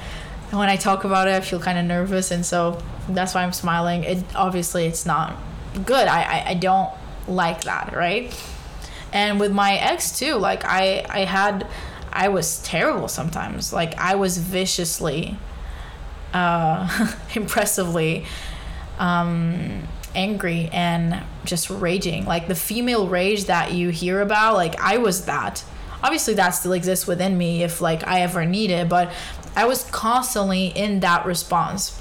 when 0.52 0.68
I 0.68 0.76
talk 0.76 1.06
about 1.06 1.28
it, 1.28 1.36
I 1.36 1.42
feel 1.42 1.60
kind 1.60 1.80
of 1.80 1.86
nervous. 1.86 2.32
And 2.32 2.46
so 2.46 2.82
that's 3.08 3.34
why 3.34 3.44
I'm 3.44 3.54
smiling. 3.54 4.04
It 4.04 4.24
obviously 4.36 4.86
it's 4.86 5.06
not 5.06 5.36
good. 5.86 6.08
I, 6.08 6.22
I, 6.22 6.50
I 6.50 6.54
don't 6.56 6.92
like 7.28 7.64
that, 7.64 7.96
right? 7.96 8.34
And 9.14 9.40
with 9.40 9.52
my 9.52 9.74
ex 9.76 10.18
too, 10.18 10.36
like 10.36 10.64
I 10.66 11.06
I 11.10 11.20
had 11.26 11.68
I 12.12 12.30
was 12.30 12.62
terrible 12.64 13.08
sometimes. 13.08 13.74
Like 13.74 13.98
I 13.98 14.16
was 14.16 14.38
viciously 14.38 15.38
uh 16.34 17.16
impressively 17.36 18.26
um 19.02 19.88
angry 20.16 20.70
and 20.72 21.24
just 21.44 21.70
raging. 21.70 22.26
Like 22.26 22.48
the 22.48 22.56
female 22.56 23.08
rage 23.08 23.46
that 23.46 23.74
you 23.74 23.90
hear 23.90 24.22
about, 24.22 24.56
like 24.56 24.80
I 24.80 24.98
was 24.98 25.26
that. 25.26 25.64
Obviously 26.04 26.34
that 26.36 26.52
still 26.52 26.74
exists 26.74 27.08
within 27.08 27.38
me 27.38 27.64
if 27.64 27.82
like 27.82 28.08
I 28.08 28.22
ever 28.22 28.46
need 28.46 28.72
it, 28.72 28.88
but 28.88 29.12
I 29.56 29.66
was 29.66 29.84
constantly 29.86 30.68
in 30.68 31.02
that 31.02 31.26
response. 31.26 32.00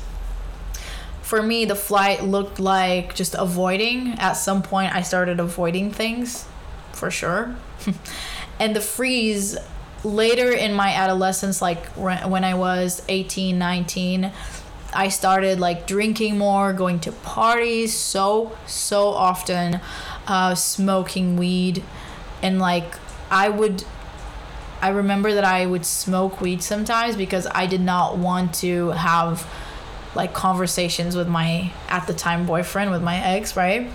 For 1.23 1.43
me, 1.43 1.65
the 1.65 1.77
flight 1.77 2.25
looked 2.25 2.59
like 2.59 3.15
just 3.15 3.35
avoiding. 3.39 4.15
At 4.19 4.33
some 4.33 4.63
point, 4.63 4.93
I 4.95 5.03
started 5.03 5.39
avoiding 5.39 5.93
things, 5.93 6.45
for 6.93 7.09
sure. 7.09 7.55
and 8.59 8.75
the 8.75 8.81
freeze 8.81 9.57
later 10.03 10.51
in 10.51 10.75
my 10.75 10.93
adolescence, 10.93 11.63
like 11.63 11.87
when 11.95 12.43
I 12.43 12.55
was 12.55 13.03
18, 13.09 13.59
19, 13.59 14.33
I 14.93 15.09
started 15.09 15.61
like 15.61 15.87
drinking 15.87 16.39
more, 16.39 16.73
going 16.73 17.01
to 17.01 17.13
parties 17.13 17.95
so, 17.95 18.57
so 18.67 19.09
often, 19.09 19.81
uh, 20.27 20.55
smoking 20.55 21.37
weed. 21.37 21.83
And 22.43 22.59
like, 22.59 22.95
I 23.31 23.49
would 23.49 23.85
I 24.83 24.89
remember 24.89 25.35
that 25.35 25.45
I 25.45 25.67
would 25.67 25.85
smoke 25.85 26.41
weed 26.41 26.63
sometimes 26.63 27.15
because 27.15 27.47
I 27.51 27.67
did 27.67 27.83
not 27.83 28.17
want 28.17 28.55
to 28.57 28.89
have 28.91 29.47
like 30.15 30.33
conversations 30.33 31.15
with 31.15 31.29
my 31.29 31.71
at 31.89 32.07
the 32.07 32.15
time 32.15 32.47
boyfriend 32.47 32.91
with 32.91 33.03
my 33.03 33.17
ex, 33.17 33.57
right? 33.57 33.91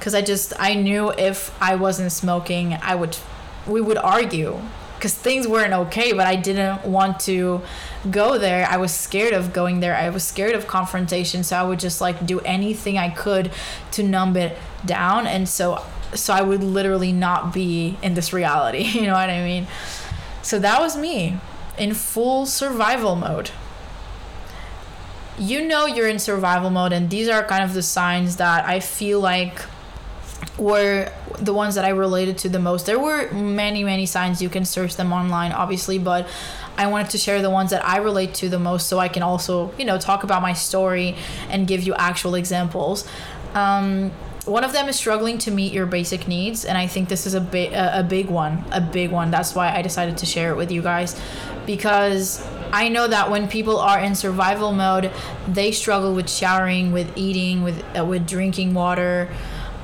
Cuz 0.00 0.14
I 0.14 0.20
just 0.20 0.52
I 0.58 0.74
knew 0.74 1.12
if 1.12 1.56
I 1.62 1.76
wasn't 1.76 2.10
smoking, 2.10 2.74
I 2.82 2.96
would 2.96 3.16
we 3.66 3.80
would 3.80 3.96
argue 3.96 4.60
cuz 5.02 5.12
things 5.12 5.46
weren't 5.46 5.74
okay, 5.74 6.12
but 6.12 6.26
I 6.26 6.36
didn't 6.36 6.86
want 6.86 7.20
to 7.30 7.60
go 8.10 8.38
there. 8.38 8.66
I 8.70 8.76
was 8.76 8.92
scared 8.92 9.34
of 9.34 9.52
going 9.52 9.80
there. 9.80 9.94
I 9.94 10.08
was 10.08 10.24
scared 10.24 10.54
of 10.54 10.66
confrontation, 10.66 11.44
so 11.44 11.56
I 11.56 11.64
would 11.64 11.80
just 11.80 12.00
like 12.00 12.24
do 12.24 12.40
anything 12.40 12.96
I 12.96 13.08
could 13.10 13.50
to 13.92 14.02
numb 14.02 14.36
it 14.36 14.56
down 14.86 15.26
and 15.26 15.48
so 15.48 15.84
so 16.14 16.34
I 16.34 16.42
would 16.42 16.62
literally 16.62 17.12
not 17.12 17.52
be 17.52 17.96
in 18.02 18.14
this 18.14 18.32
reality. 18.32 18.84
You 19.02 19.06
know 19.06 19.14
what 19.14 19.30
I 19.30 19.42
mean? 19.42 19.66
So 20.42 20.58
that 20.58 20.80
was 20.80 20.96
me 20.96 21.38
in 21.78 21.94
full 21.94 22.46
survival 22.46 23.16
mode. 23.16 23.50
You 25.38 25.66
know 25.66 25.86
you're 25.86 26.08
in 26.08 26.18
survival 26.18 26.70
mode, 26.70 26.92
and 26.92 27.08
these 27.08 27.28
are 27.28 27.42
kind 27.42 27.64
of 27.64 27.74
the 27.74 27.82
signs 27.82 28.36
that 28.36 28.66
I 28.66 28.80
feel 28.80 29.20
like 29.20 29.64
were 30.58 31.10
the 31.44 31.52
ones 31.52 31.74
that 31.74 31.84
I 31.84 31.90
related 31.90 32.38
to 32.38 32.48
the 32.48 32.58
most. 32.58 32.86
There 32.86 32.98
were 32.98 33.30
many, 33.32 33.84
many 33.84 34.06
signs. 34.06 34.40
You 34.40 34.48
can 34.48 34.64
search 34.64 34.96
them 34.96 35.12
online, 35.12 35.52
obviously, 35.52 35.98
but 35.98 36.28
I 36.76 36.86
wanted 36.86 37.10
to 37.10 37.18
share 37.18 37.42
the 37.42 37.50
ones 37.50 37.70
that 37.70 37.84
I 37.84 37.98
relate 37.98 38.34
to 38.34 38.48
the 38.48 38.58
most 38.58 38.88
so 38.88 38.98
I 38.98 39.08
can 39.08 39.22
also, 39.22 39.72
you 39.78 39.84
know, 39.84 39.98
talk 39.98 40.24
about 40.24 40.42
my 40.42 40.52
story 40.52 41.16
and 41.50 41.66
give 41.66 41.82
you 41.82 41.94
actual 41.94 42.34
examples. 42.34 43.06
Um, 43.54 44.12
one 44.44 44.64
of 44.64 44.72
them 44.72 44.88
is 44.88 44.96
struggling 44.96 45.38
to 45.38 45.50
meet 45.52 45.72
your 45.72 45.86
basic 45.86 46.26
needs 46.26 46.64
and 46.64 46.76
i 46.76 46.84
think 46.84 47.08
this 47.08 47.26
is 47.26 47.34
a 47.34 47.40
big 47.40 47.72
a 47.72 48.02
big 48.02 48.28
one 48.28 48.64
a 48.72 48.80
big 48.80 49.10
one 49.10 49.30
that's 49.30 49.54
why 49.54 49.72
i 49.72 49.82
decided 49.82 50.18
to 50.18 50.26
share 50.26 50.50
it 50.50 50.56
with 50.56 50.72
you 50.72 50.82
guys 50.82 51.20
because 51.64 52.44
i 52.72 52.88
know 52.88 53.06
that 53.06 53.30
when 53.30 53.46
people 53.46 53.78
are 53.78 54.00
in 54.00 54.16
survival 54.16 54.72
mode 54.72 55.12
they 55.46 55.70
struggle 55.70 56.12
with 56.12 56.28
showering 56.28 56.90
with 56.90 57.16
eating 57.16 57.62
with 57.62 57.84
uh, 57.96 58.04
with 58.04 58.26
drinking 58.26 58.74
water 58.74 59.28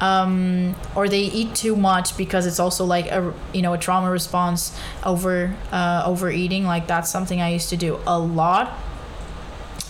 um, 0.00 0.74
or 0.94 1.08
they 1.08 1.22
eat 1.22 1.54
too 1.54 1.74
much 1.76 2.16
because 2.16 2.46
it's 2.46 2.60
also 2.60 2.84
like 2.84 3.06
a 3.06 3.32
you 3.52 3.62
know 3.62 3.72
a 3.72 3.78
trauma 3.78 4.10
response 4.10 4.78
over 5.04 5.54
uh, 5.72 6.02
overeating 6.06 6.64
like 6.64 6.86
that's 6.86 7.10
something 7.10 7.40
i 7.40 7.50
used 7.50 7.70
to 7.70 7.76
do 7.76 7.98
a 8.06 8.18
lot 8.18 8.78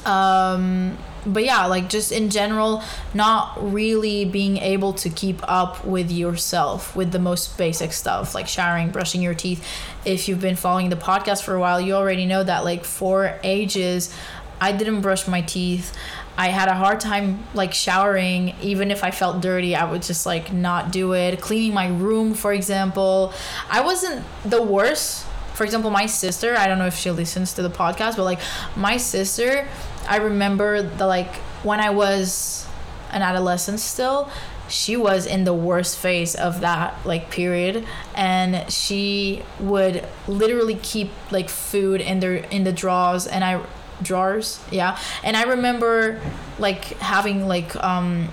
um, 0.04 0.96
but 1.26 1.44
yeah, 1.44 1.66
like 1.66 1.88
just 1.88 2.12
in 2.12 2.30
general, 2.30 2.82
not 3.14 3.72
really 3.72 4.24
being 4.24 4.56
able 4.58 4.92
to 4.94 5.10
keep 5.10 5.40
up 5.42 5.84
with 5.84 6.10
yourself 6.10 6.94
with 6.96 7.12
the 7.12 7.18
most 7.18 7.58
basic 7.58 7.92
stuff 7.92 8.34
like 8.34 8.48
showering, 8.48 8.90
brushing 8.90 9.22
your 9.22 9.34
teeth. 9.34 9.66
If 10.04 10.28
you've 10.28 10.40
been 10.40 10.56
following 10.56 10.90
the 10.90 10.96
podcast 10.96 11.42
for 11.42 11.54
a 11.54 11.60
while, 11.60 11.80
you 11.80 11.94
already 11.94 12.26
know 12.26 12.42
that 12.42 12.64
like 12.64 12.84
for 12.84 13.38
ages, 13.42 14.14
I 14.60 14.72
didn't 14.72 15.02
brush 15.02 15.28
my 15.28 15.42
teeth. 15.42 15.96
I 16.38 16.48
had 16.48 16.68
a 16.68 16.74
hard 16.74 17.00
time 17.00 17.42
like 17.52 17.74
showering. 17.74 18.54
Even 18.62 18.92
if 18.92 19.02
I 19.02 19.10
felt 19.10 19.42
dirty, 19.42 19.74
I 19.74 19.90
would 19.90 20.02
just 20.02 20.24
like 20.24 20.52
not 20.52 20.92
do 20.92 21.12
it. 21.12 21.40
Cleaning 21.40 21.74
my 21.74 21.88
room, 21.88 22.32
for 22.32 22.52
example. 22.52 23.34
I 23.68 23.80
wasn't 23.80 24.24
the 24.44 24.62
worst. 24.62 25.26
For 25.54 25.64
example, 25.64 25.90
my 25.90 26.06
sister, 26.06 26.54
I 26.56 26.68
don't 26.68 26.78
know 26.78 26.86
if 26.86 26.94
she 26.94 27.10
listens 27.10 27.52
to 27.54 27.62
the 27.62 27.70
podcast, 27.70 28.16
but 28.16 28.22
like 28.22 28.38
my 28.76 28.96
sister, 28.98 29.66
I 30.08 30.18
remember 30.18 30.80
the 30.80 31.08
like 31.08 31.34
when 31.64 31.80
I 31.80 31.90
was 31.90 32.68
an 33.10 33.22
adolescent 33.22 33.80
still, 33.80 34.30
she 34.68 34.96
was 34.96 35.26
in 35.26 35.42
the 35.42 35.54
worst 35.54 35.98
phase 35.98 36.36
of 36.36 36.60
that 36.60 36.94
like 37.04 37.30
period 37.30 37.84
and 38.14 38.70
she 38.70 39.42
would 39.58 40.06
literally 40.28 40.76
keep 40.76 41.10
like 41.32 41.48
food 41.48 42.00
in 42.00 42.20
their 42.20 42.34
in 42.36 42.64
the 42.64 42.72
drawers 42.72 43.26
and 43.26 43.42
I 43.42 43.64
drawers, 44.02 44.60
yeah. 44.70 44.98
And 45.22 45.36
I 45.36 45.44
remember 45.44 46.20
like 46.58 46.84
having 46.98 47.46
like 47.46 47.74
um 47.76 48.28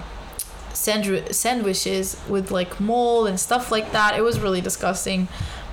sandw- 0.76 1.34
sandwiches 1.34 2.22
with 2.30 2.52
like 2.52 2.80
mold 2.80 3.28
and 3.28 3.40
stuff 3.40 3.72
like 3.72 3.92
that. 3.92 4.18
It 4.18 4.22
was 4.22 4.40
really 4.40 4.62
disgusting. 4.62 5.28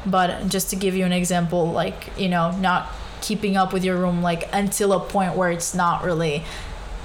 But 0.04 0.48
just 0.48 0.70
to 0.70 0.76
give 0.76 0.96
you 0.96 1.04
an 1.04 1.12
example, 1.12 1.70
like, 1.70 2.10
you 2.18 2.28
know, 2.28 2.50
not 2.58 2.90
keeping 3.20 3.56
up 3.56 3.72
with 3.72 3.84
your 3.84 3.96
room 3.96 4.20
like 4.20 4.48
until 4.52 4.92
a 4.92 5.00
point 5.00 5.36
where 5.36 5.50
it's 5.50 5.74
not 5.74 6.02
really 6.02 6.42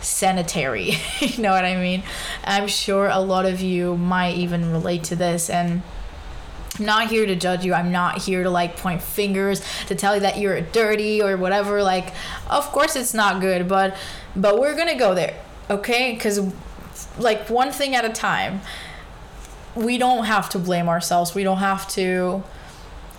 sanitary. 0.01 0.93
you 1.19 1.41
know 1.41 1.51
what 1.51 1.65
I 1.65 1.75
mean? 1.75 2.03
I'm 2.43 2.67
sure 2.67 3.07
a 3.07 3.19
lot 3.19 3.45
of 3.45 3.61
you 3.61 3.97
might 3.97 4.37
even 4.37 4.71
relate 4.71 5.03
to 5.05 5.15
this 5.15 5.49
and 5.49 5.81
not 6.79 7.07
here 7.09 7.25
to 7.25 7.35
judge 7.35 7.65
you. 7.65 7.73
I'm 7.73 7.91
not 7.91 8.19
here 8.19 8.43
to 8.43 8.49
like 8.49 8.77
point 8.77 9.01
fingers 9.01 9.61
to 9.87 9.95
tell 9.95 10.15
you 10.15 10.21
that 10.21 10.37
you're 10.37 10.61
dirty 10.61 11.21
or 11.21 11.37
whatever. 11.37 11.83
Like, 11.83 12.13
of 12.49 12.65
course 12.71 12.95
it's 12.95 13.13
not 13.13 13.41
good, 13.41 13.67
but 13.67 13.95
but 14.35 14.59
we're 14.59 14.75
to 14.75 14.95
go 14.95 15.13
there. 15.15 15.39
Okay? 15.69 16.15
Cuz 16.15 16.39
like 17.17 17.49
one 17.49 17.71
thing 17.71 17.95
at 17.95 18.05
a 18.05 18.09
time. 18.09 18.61
We 19.75 19.99
don't 19.99 20.25
have 20.25 20.49
to 20.49 20.59
blame 20.59 20.89
ourselves. 20.89 21.35
We 21.35 21.43
don't 21.43 21.59
have 21.59 21.87
to 21.89 22.43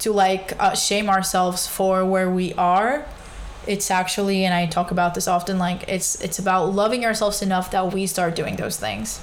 to 0.01 0.13
like 0.13 0.53
uh, 0.59 0.75
shame 0.75 1.09
ourselves 1.09 1.67
for 1.67 2.05
where 2.05 2.31
we 2.31 2.55
are 2.55 3.07
it's 3.67 3.91
actually 3.91 4.45
and 4.45 4.55
i 4.55 4.67
talk 4.67 4.91
about 4.91 5.15
this 5.15 5.29
often 5.29 5.59
like 5.59 5.85
it's 5.89 6.21
it's 6.23 6.39
about 6.39 6.73
loving 6.73 7.05
ourselves 7.05 7.43
enough 7.43 7.71
that 7.71 7.93
we 7.93 8.07
start 8.07 8.35
doing 8.35 8.57
those 8.57 8.79
things 8.79 9.21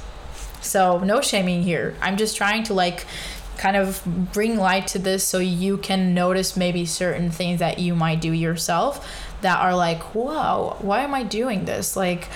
so 0.61 0.99
no 0.99 1.21
shaming 1.21 1.63
here 1.63 1.95
i'm 2.01 2.17
just 2.17 2.35
trying 2.37 2.63
to 2.63 2.73
like 2.73 3.05
kind 3.57 3.75
of 3.75 4.01
bring 4.33 4.57
light 4.57 4.87
to 4.87 4.99
this 4.99 5.23
so 5.23 5.39
you 5.39 5.77
can 5.77 6.13
notice 6.13 6.57
maybe 6.57 6.85
certain 6.85 7.31
things 7.31 7.59
that 7.59 7.79
you 7.79 7.95
might 7.95 8.21
do 8.21 8.31
yourself 8.31 9.07
that 9.41 9.59
are 9.59 9.75
like 9.75 10.01
whoa 10.15 10.75
why 10.79 11.01
am 11.01 11.13
i 11.13 11.23
doing 11.23 11.65
this? 11.65 11.95
Like 11.95 12.29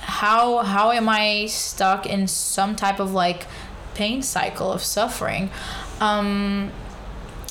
how 0.00 0.58
how 0.58 0.92
am 0.92 1.08
i 1.08 1.46
stuck 1.46 2.06
in 2.06 2.28
some 2.28 2.76
type 2.76 3.00
of 3.00 3.12
like 3.12 3.46
pain 3.94 4.22
cycle 4.22 4.72
of 4.72 4.82
suffering? 4.82 5.50
Um 6.00 6.72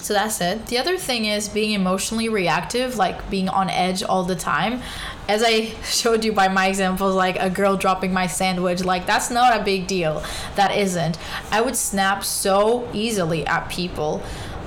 so 0.06 0.13
that's 0.13 0.39
it. 0.39 0.68
The 0.68 0.78
other 0.78 0.98
thing 1.00 1.26
is 1.26 1.50
being 1.50 1.72
emotionally 1.72 2.30
reactive, 2.30 2.96
like 2.96 3.28
being 3.28 3.50
on 3.50 3.72
edge 3.72 4.04
all 4.04 4.24
the 4.24 4.36
time. 4.36 4.84
As 5.28 5.41
I 5.44 5.62
showed 5.84 6.24
you 6.24 6.32
by 6.32 6.48
my 6.48 6.68
examples, 6.68 7.15
like 7.15 7.38
a 7.39 7.50
girl 7.50 7.76
dropping 7.76 8.13
my 8.13 8.28
sandwich, 8.28 8.84
like 8.84 9.08
that's 9.08 9.32
not 9.32 9.60
a 9.60 9.63
big 9.63 9.88
deal. 9.88 10.24
That 10.58 10.78
isn't. 10.78 11.18
I 11.50 11.62
would 11.62 11.76
snap 11.76 12.24
so 12.24 12.88
easily 12.94 13.48
at 13.48 13.68
people. 13.68 14.22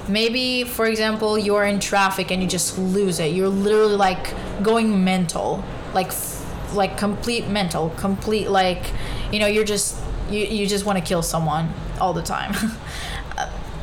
Maybe, 0.08 0.64
for 0.64 0.86
example, 0.86 1.38
you're 1.38 1.64
in 1.64 1.78
traffic 1.78 2.32
and 2.32 2.42
you 2.42 2.48
just 2.48 2.76
lose 2.76 3.20
it. 3.20 3.32
You're 3.32 3.48
literally 3.48 3.94
like 3.94 4.34
going 4.64 5.04
mental, 5.04 5.62
like 5.94 6.10
like 6.72 6.98
complete 6.98 7.46
mental, 7.46 7.90
complete 7.90 8.50
like, 8.50 8.90
you 9.30 9.38
know, 9.38 9.46
you're 9.46 9.64
just 9.64 10.02
you, 10.30 10.40
you 10.40 10.66
just 10.66 10.84
want 10.84 10.98
to 10.98 11.04
kill 11.04 11.22
someone 11.22 11.72
all 12.00 12.12
the 12.12 12.22
time. 12.22 12.56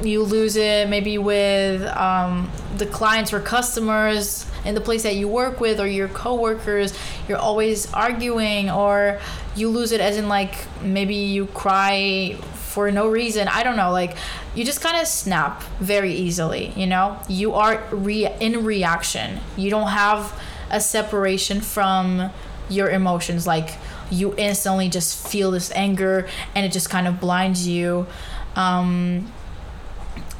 you 0.03 0.23
lose 0.23 0.55
it 0.55 0.89
maybe 0.89 1.17
with 1.17 1.81
um, 1.95 2.51
the 2.77 2.85
clients 2.85 3.31
or 3.31 3.39
customers 3.39 4.45
in 4.65 4.75
the 4.75 4.81
place 4.81 5.03
that 5.03 5.15
you 5.15 5.27
work 5.27 5.59
with 5.59 5.79
or 5.79 5.87
your 5.87 6.07
coworkers 6.09 6.97
you're 7.27 7.37
always 7.37 7.91
arguing 7.93 8.69
or 8.69 9.19
you 9.55 9.69
lose 9.69 9.91
it 9.91 10.01
as 10.01 10.17
in 10.17 10.27
like 10.27 10.67
maybe 10.81 11.15
you 11.15 11.45
cry 11.47 12.37
for 12.75 12.91
no 12.91 13.07
reason. 13.07 13.47
I 13.47 13.63
don't 13.63 13.77
know 13.77 13.91
like 13.91 14.17
you 14.53 14.65
just 14.65 14.81
kind 14.81 14.99
of 14.99 15.07
snap 15.07 15.63
very 15.79 16.13
easily 16.13 16.73
you 16.75 16.87
know? 16.87 17.17
You 17.29 17.53
are 17.53 17.81
re- 17.91 18.35
in 18.39 18.65
reaction. 18.65 19.39
You 19.55 19.69
don't 19.69 19.87
have 19.87 20.37
a 20.69 20.81
separation 20.81 21.61
from 21.61 22.31
your 22.69 22.89
emotions 22.89 23.47
like 23.47 23.77
you 24.11 24.35
instantly 24.37 24.89
just 24.89 25.27
feel 25.27 25.51
this 25.51 25.71
anger 25.71 26.27
and 26.53 26.65
it 26.65 26.71
just 26.71 26.89
kind 26.89 27.07
of 27.07 27.19
blinds 27.21 27.67
you. 27.67 28.07
Um, 28.55 29.31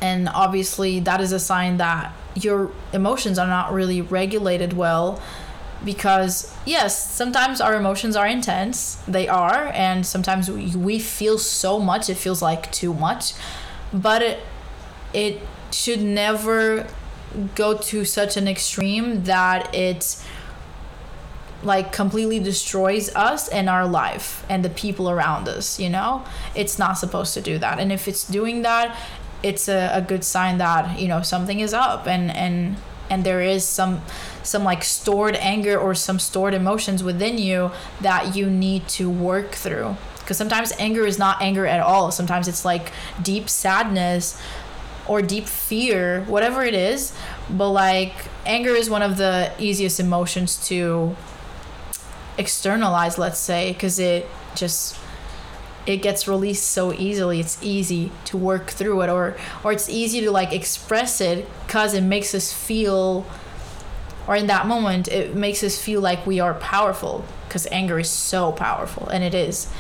and 0.02 0.30
obviously 0.30 1.00
that 1.02 1.22
is 1.22 1.32
a 1.32 1.40
sign 1.40 1.78
that 1.78 2.14
your 2.36 2.72
emotions 2.94 3.40
are 3.40 3.48
not 3.48 3.74
really 3.74 4.02
regulated 4.02 4.74
well 4.74 5.22
because 5.84 6.54
yes 6.66 7.12
sometimes 7.12 7.62
our 7.62 7.76
emotions 7.76 8.16
are 8.16 8.28
intense. 8.28 8.96
They 9.08 9.28
are. 9.28 9.72
And 9.74 10.06
sometimes 10.06 10.50
we, 10.50 10.76
we 10.76 11.00
feel 11.00 11.38
so 11.38 11.80
much 11.80 12.10
it 12.10 12.16
feels 12.16 12.42
like 12.42 12.72
too 12.72 12.94
much. 12.94 13.34
But 13.94 14.22
it 14.22 14.40
it 15.14 15.42
should 15.72 16.02
never 16.02 16.88
go 17.54 17.78
to 17.78 18.06
such 18.06 18.38
an 18.38 18.48
extreme 18.48 19.24
that 19.24 19.74
it 19.74 20.22
like 21.64 21.92
completely 21.92 22.40
destroys 22.40 23.14
us 23.16 23.48
and 23.48 23.70
our 23.70 23.88
life 23.88 24.46
and 24.50 24.64
the 24.64 24.70
people 24.70 25.10
around 25.10 25.48
us 25.48 25.80
you 25.80 25.90
know? 25.90 26.26
It's 26.54 26.78
not 26.80 26.98
supposed 26.98 27.34
to 27.36 27.42
do 27.42 27.58
that. 27.60 27.80
And 27.80 27.92
if 27.92 28.08
it's 28.08 28.28
doing 28.28 28.64
that 28.64 28.98
it's 29.46 29.70
a, 29.70 29.92
a 29.94 30.02
good 30.02 30.24
sign 30.24 30.58
that 30.58 31.00
you 31.00 31.08
know 31.08 31.22
something 31.22 31.60
is 31.60 31.74
up 31.74 32.08
and 32.08 32.32
and 32.36 32.76
and 33.10 33.24
there 33.24 33.42
is 33.42 33.64
some 33.64 34.02
some 34.42 34.64
like 34.64 34.84
stored 34.84 35.36
anger 35.36 35.78
or 35.78 35.94
some 35.94 36.18
stored 36.18 36.54
emotions 36.54 37.04
within 37.04 37.38
you 37.38 37.72
that 38.02 38.36
you 38.36 38.50
need 38.50 38.88
to 38.88 39.10
work 39.10 39.52
through. 39.52 39.96
Because 40.20 40.38
sometimes 40.38 40.74
anger 40.80 41.06
is 41.06 41.20
not 41.20 41.40
anger 41.40 41.68
at 41.68 41.80
all. 41.80 42.10
Sometimes 42.10 42.48
it's 42.48 42.66
like 42.66 42.92
deep 43.22 43.48
sadness 43.48 44.42
or 45.08 45.22
deep 45.22 45.46
fear 45.46 46.24
whatever 46.24 46.64
it 46.64 46.74
is. 46.74 47.14
But 47.48 47.70
like 47.70 48.14
anger 48.46 48.72
is 48.72 48.90
one 48.90 49.04
of 49.04 49.18
the 49.18 49.52
easiest 49.60 50.00
emotions 50.00 50.68
to 50.68 51.16
externalize 52.38 53.18
let's 53.18 53.40
say 53.40 53.72
because 53.72 53.98
it 53.98 54.28
just 54.56 54.98
it 55.86 55.98
gets 55.98 56.28
released 56.28 56.68
so 56.68 56.94
easily 56.94 57.40
it's 57.40 57.62
easy 57.62 58.12
to 58.26 58.38
work 58.38 58.70
through 58.70 59.02
it 59.02 59.10
or 59.10 59.36
or 59.64 59.72
it's 59.72 59.90
easy 59.90 60.22
to 60.22 60.32
like 60.32 60.52
express 60.52 61.22
it 61.22 61.48
because 61.66 61.94
it 61.94 62.02
makes 62.02 62.34
us 62.34 62.52
feel 62.52 63.26
or 64.28 64.36
in 64.36 64.48
that 64.48 64.68
moment 64.68 65.08
it 65.08 65.36
makes 65.36 65.64
us 65.64 65.80
feel 65.80 66.02
like 66.02 66.26
we 66.26 66.40
are 66.40 66.54
powerful 66.56 67.24
because 67.48 67.68
anger 67.72 68.00
is 68.00 68.10
so 68.10 68.52
powerful 68.52 69.08
and 69.08 69.24
it 69.24 69.34
is. 69.34 69.72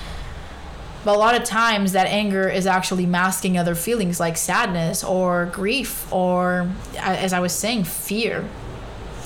But 1.03 1.15
a 1.15 1.19
lot 1.19 1.35
of 1.35 1.43
times 1.43 1.91
that 1.91 2.07
anger 2.07 2.49
is 2.49 2.65
actually 2.65 3.05
masking 3.05 3.57
other 3.57 3.75
feelings 3.75 4.19
like 4.19 4.37
sadness 4.37 5.03
or 5.03 5.47
grief 5.47 6.11
or 6.11 6.71
as 6.97 7.31
i 7.31 7.39
was 7.39 7.53
saying 7.53 7.83
fear 7.83 8.47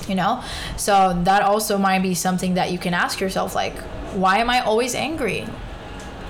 you 0.08 0.16
know? 0.16 0.42
So 0.76 1.16
that 1.24 1.42
also 1.42 1.78
might 1.78 2.00
be 2.00 2.14
something 2.14 2.54
that 2.54 2.72
you 2.72 2.78
can 2.78 2.94
ask 2.94 3.20
yourself 3.20 3.54
like 3.54 3.76
why 4.12 4.38
am 4.38 4.50
i 4.50 4.60
always 4.60 4.94
angry 4.96 5.46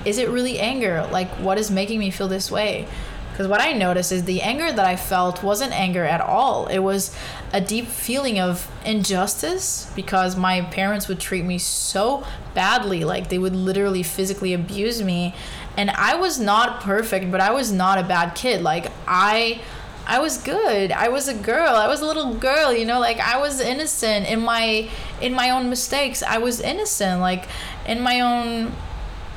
is 0.05 0.17
it 0.17 0.29
really 0.29 0.59
anger? 0.59 1.07
Like, 1.11 1.29
what 1.39 1.57
is 1.57 1.69
making 1.71 1.99
me 1.99 2.11
feel 2.11 2.27
this 2.27 2.51
way? 2.51 2.87
Because 3.31 3.47
what 3.47 3.61
I 3.61 3.71
noticed 3.71 4.11
is 4.11 4.25
the 4.25 4.41
anger 4.41 4.71
that 4.71 4.85
I 4.85 4.95
felt 4.95 5.41
wasn't 5.41 5.71
anger 5.71 6.03
at 6.03 6.21
all. 6.21 6.67
It 6.67 6.79
was 6.79 7.15
a 7.53 7.61
deep 7.61 7.87
feeling 7.87 8.39
of 8.39 8.69
injustice 8.85 9.89
because 9.95 10.35
my 10.35 10.61
parents 10.61 11.07
would 11.07 11.19
treat 11.19 11.45
me 11.45 11.57
so 11.57 12.25
badly. 12.53 13.03
Like, 13.03 13.29
they 13.29 13.39
would 13.39 13.55
literally 13.55 14.03
physically 14.03 14.53
abuse 14.53 15.01
me. 15.01 15.33
And 15.77 15.89
I 15.91 16.15
was 16.15 16.39
not 16.39 16.81
perfect, 16.81 17.31
but 17.31 17.39
I 17.39 17.51
was 17.51 17.71
not 17.71 17.97
a 17.97 18.03
bad 18.03 18.35
kid. 18.35 18.61
Like, 18.61 18.91
I. 19.07 19.61
I 20.03 20.19
was 20.19 20.39
good. 20.39 20.91
I 20.91 21.09
was 21.09 21.27
a 21.27 21.33
girl. 21.33 21.75
I 21.75 21.87
was 21.87 22.01
a 22.01 22.05
little 22.05 22.33
girl, 22.33 22.73
you 22.73 22.85
know, 22.85 22.99
like 22.99 23.19
I 23.19 23.37
was 23.37 23.61
innocent 23.61 24.27
in 24.27 24.41
my 24.41 24.89
in 25.21 25.33
my 25.33 25.51
own 25.51 25.69
mistakes. 25.69 26.23
I 26.23 26.39
was 26.39 26.59
innocent 26.59 27.21
like 27.21 27.47
in 27.85 28.01
my 28.01 28.19
own 28.19 28.73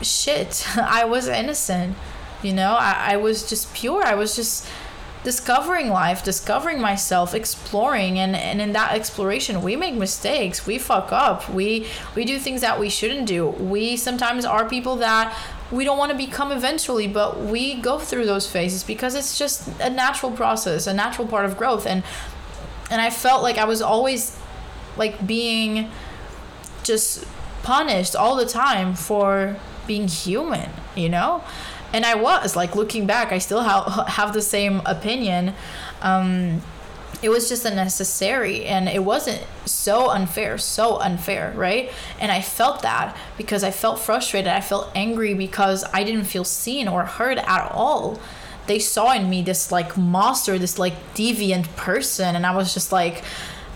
shit. 0.03 0.67
I 0.77 1.05
was 1.05 1.29
innocent. 1.29 1.97
You 2.43 2.53
know, 2.53 2.75
I, 2.75 3.13
I 3.13 3.17
was 3.17 3.49
just 3.49 3.73
pure. 3.75 4.05
I 4.05 4.15
was 4.15 4.37
just 4.37 4.69
discovering 5.25 5.89
life, 5.89 6.23
discovering 6.23 6.81
myself, 6.81 7.35
exploring 7.35 8.19
and, 8.19 8.37
and 8.37 8.61
in 8.61 8.73
that 8.73 8.93
exploration 8.93 9.63
we 9.63 9.75
make 9.75 9.95
mistakes. 9.95 10.67
We 10.67 10.79
fuck 10.79 11.11
up. 11.11 11.49
We 11.49 11.87
we 12.15 12.25
do 12.27 12.39
things 12.39 12.61
that 12.61 12.79
we 12.79 12.91
shouldn't 12.91 13.27
do. 13.27 13.47
We 13.47 13.97
sometimes 13.97 14.45
are 14.45 14.69
people 14.69 14.97
that 14.97 15.37
we 15.73 15.85
don't 15.85 15.97
want 15.97 16.13
to 16.13 16.17
become 16.17 16.53
eventually, 16.53 17.09
but 17.09 17.41
we 17.41 17.75
go 17.77 17.99
through 17.99 18.27
those 18.27 18.49
phases 18.49 18.85
because 18.85 19.15
it's 19.15 19.39
just 19.39 19.67
a 19.81 19.89
natural 19.89 20.31
process, 20.31 20.87
a 20.87 20.93
natural 20.93 21.27
part 21.27 21.47
of 21.47 21.57
growth 21.57 21.87
and 21.87 22.05
and 22.91 23.01
I 23.01 23.09
felt 23.09 23.43
like 23.43 23.57
I 23.57 23.65
was 23.65 23.81
always 23.81 24.39
like 24.99 25.27
being 25.27 25.91
just 26.83 27.25
punished 27.63 28.15
all 28.15 28.37
the 28.37 28.45
time 28.45 28.95
for 28.95 29.57
being 29.87 30.09
human, 30.09 30.71
you 30.95 31.09
know? 31.09 31.45
And 31.93 32.05
I 32.05 32.15
was 32.17 32.57
like 32.57 32.75
looking 32.75 33.07
back, 33.07 33.33
I 33.33 33.39
still 33.39 33.63
have 33.63 34.09
have 34.09 34.33
the 34.33 34.43
same 34.43 34.83
opinion. 34.85 35.55
Um, 36.03 36.63
it 37.23 37.31
was 37.31 37.49
just 37.49 37.65
unnecessary 37.65 38.67
and 38.67 38.89
it 38.89 39.03
wasn't 39.03 39.43
so 39.65 40.11
unfair, 40.11 40.59
so 40.59 40.99
unfair, 40.99 41.55
right? 41.57 41.91
And 42.21 42.31
I 42.31 42.43
felt 42.43 42.83
that 42.83 43.17
because 43.39 43.65
I 43.65 43.71
felt 43.71 43.99
frustrated. 43.99 44.49
I 44.49 44.61
felt 44.61 44.91
angry 44.95 45.33
because 45.33 45.85
I 45.95 46.05
didn't 46.05 46.25
feel 46.25 46.45
seen 46.45 46.87
or 46.87 47.05
heard 47.05 47.39
at 47.39 47.71
all. 47.73 48.21
They 48.67 48.79
saw 48.79 49.13
in 49.13 49.31
me 49.31 49.43
this 49.43 49.73
like 49.73 49.97
monster, 49.97 50.59
this 50.59 50.79
like 50.79 51.15
deviant 51.15 51.75
person, 51.77 52.37
and 52.37 52.45
I 52.45 52.55
was 52.55 52.75
just 52.75 52.93
like, 52.93 53.23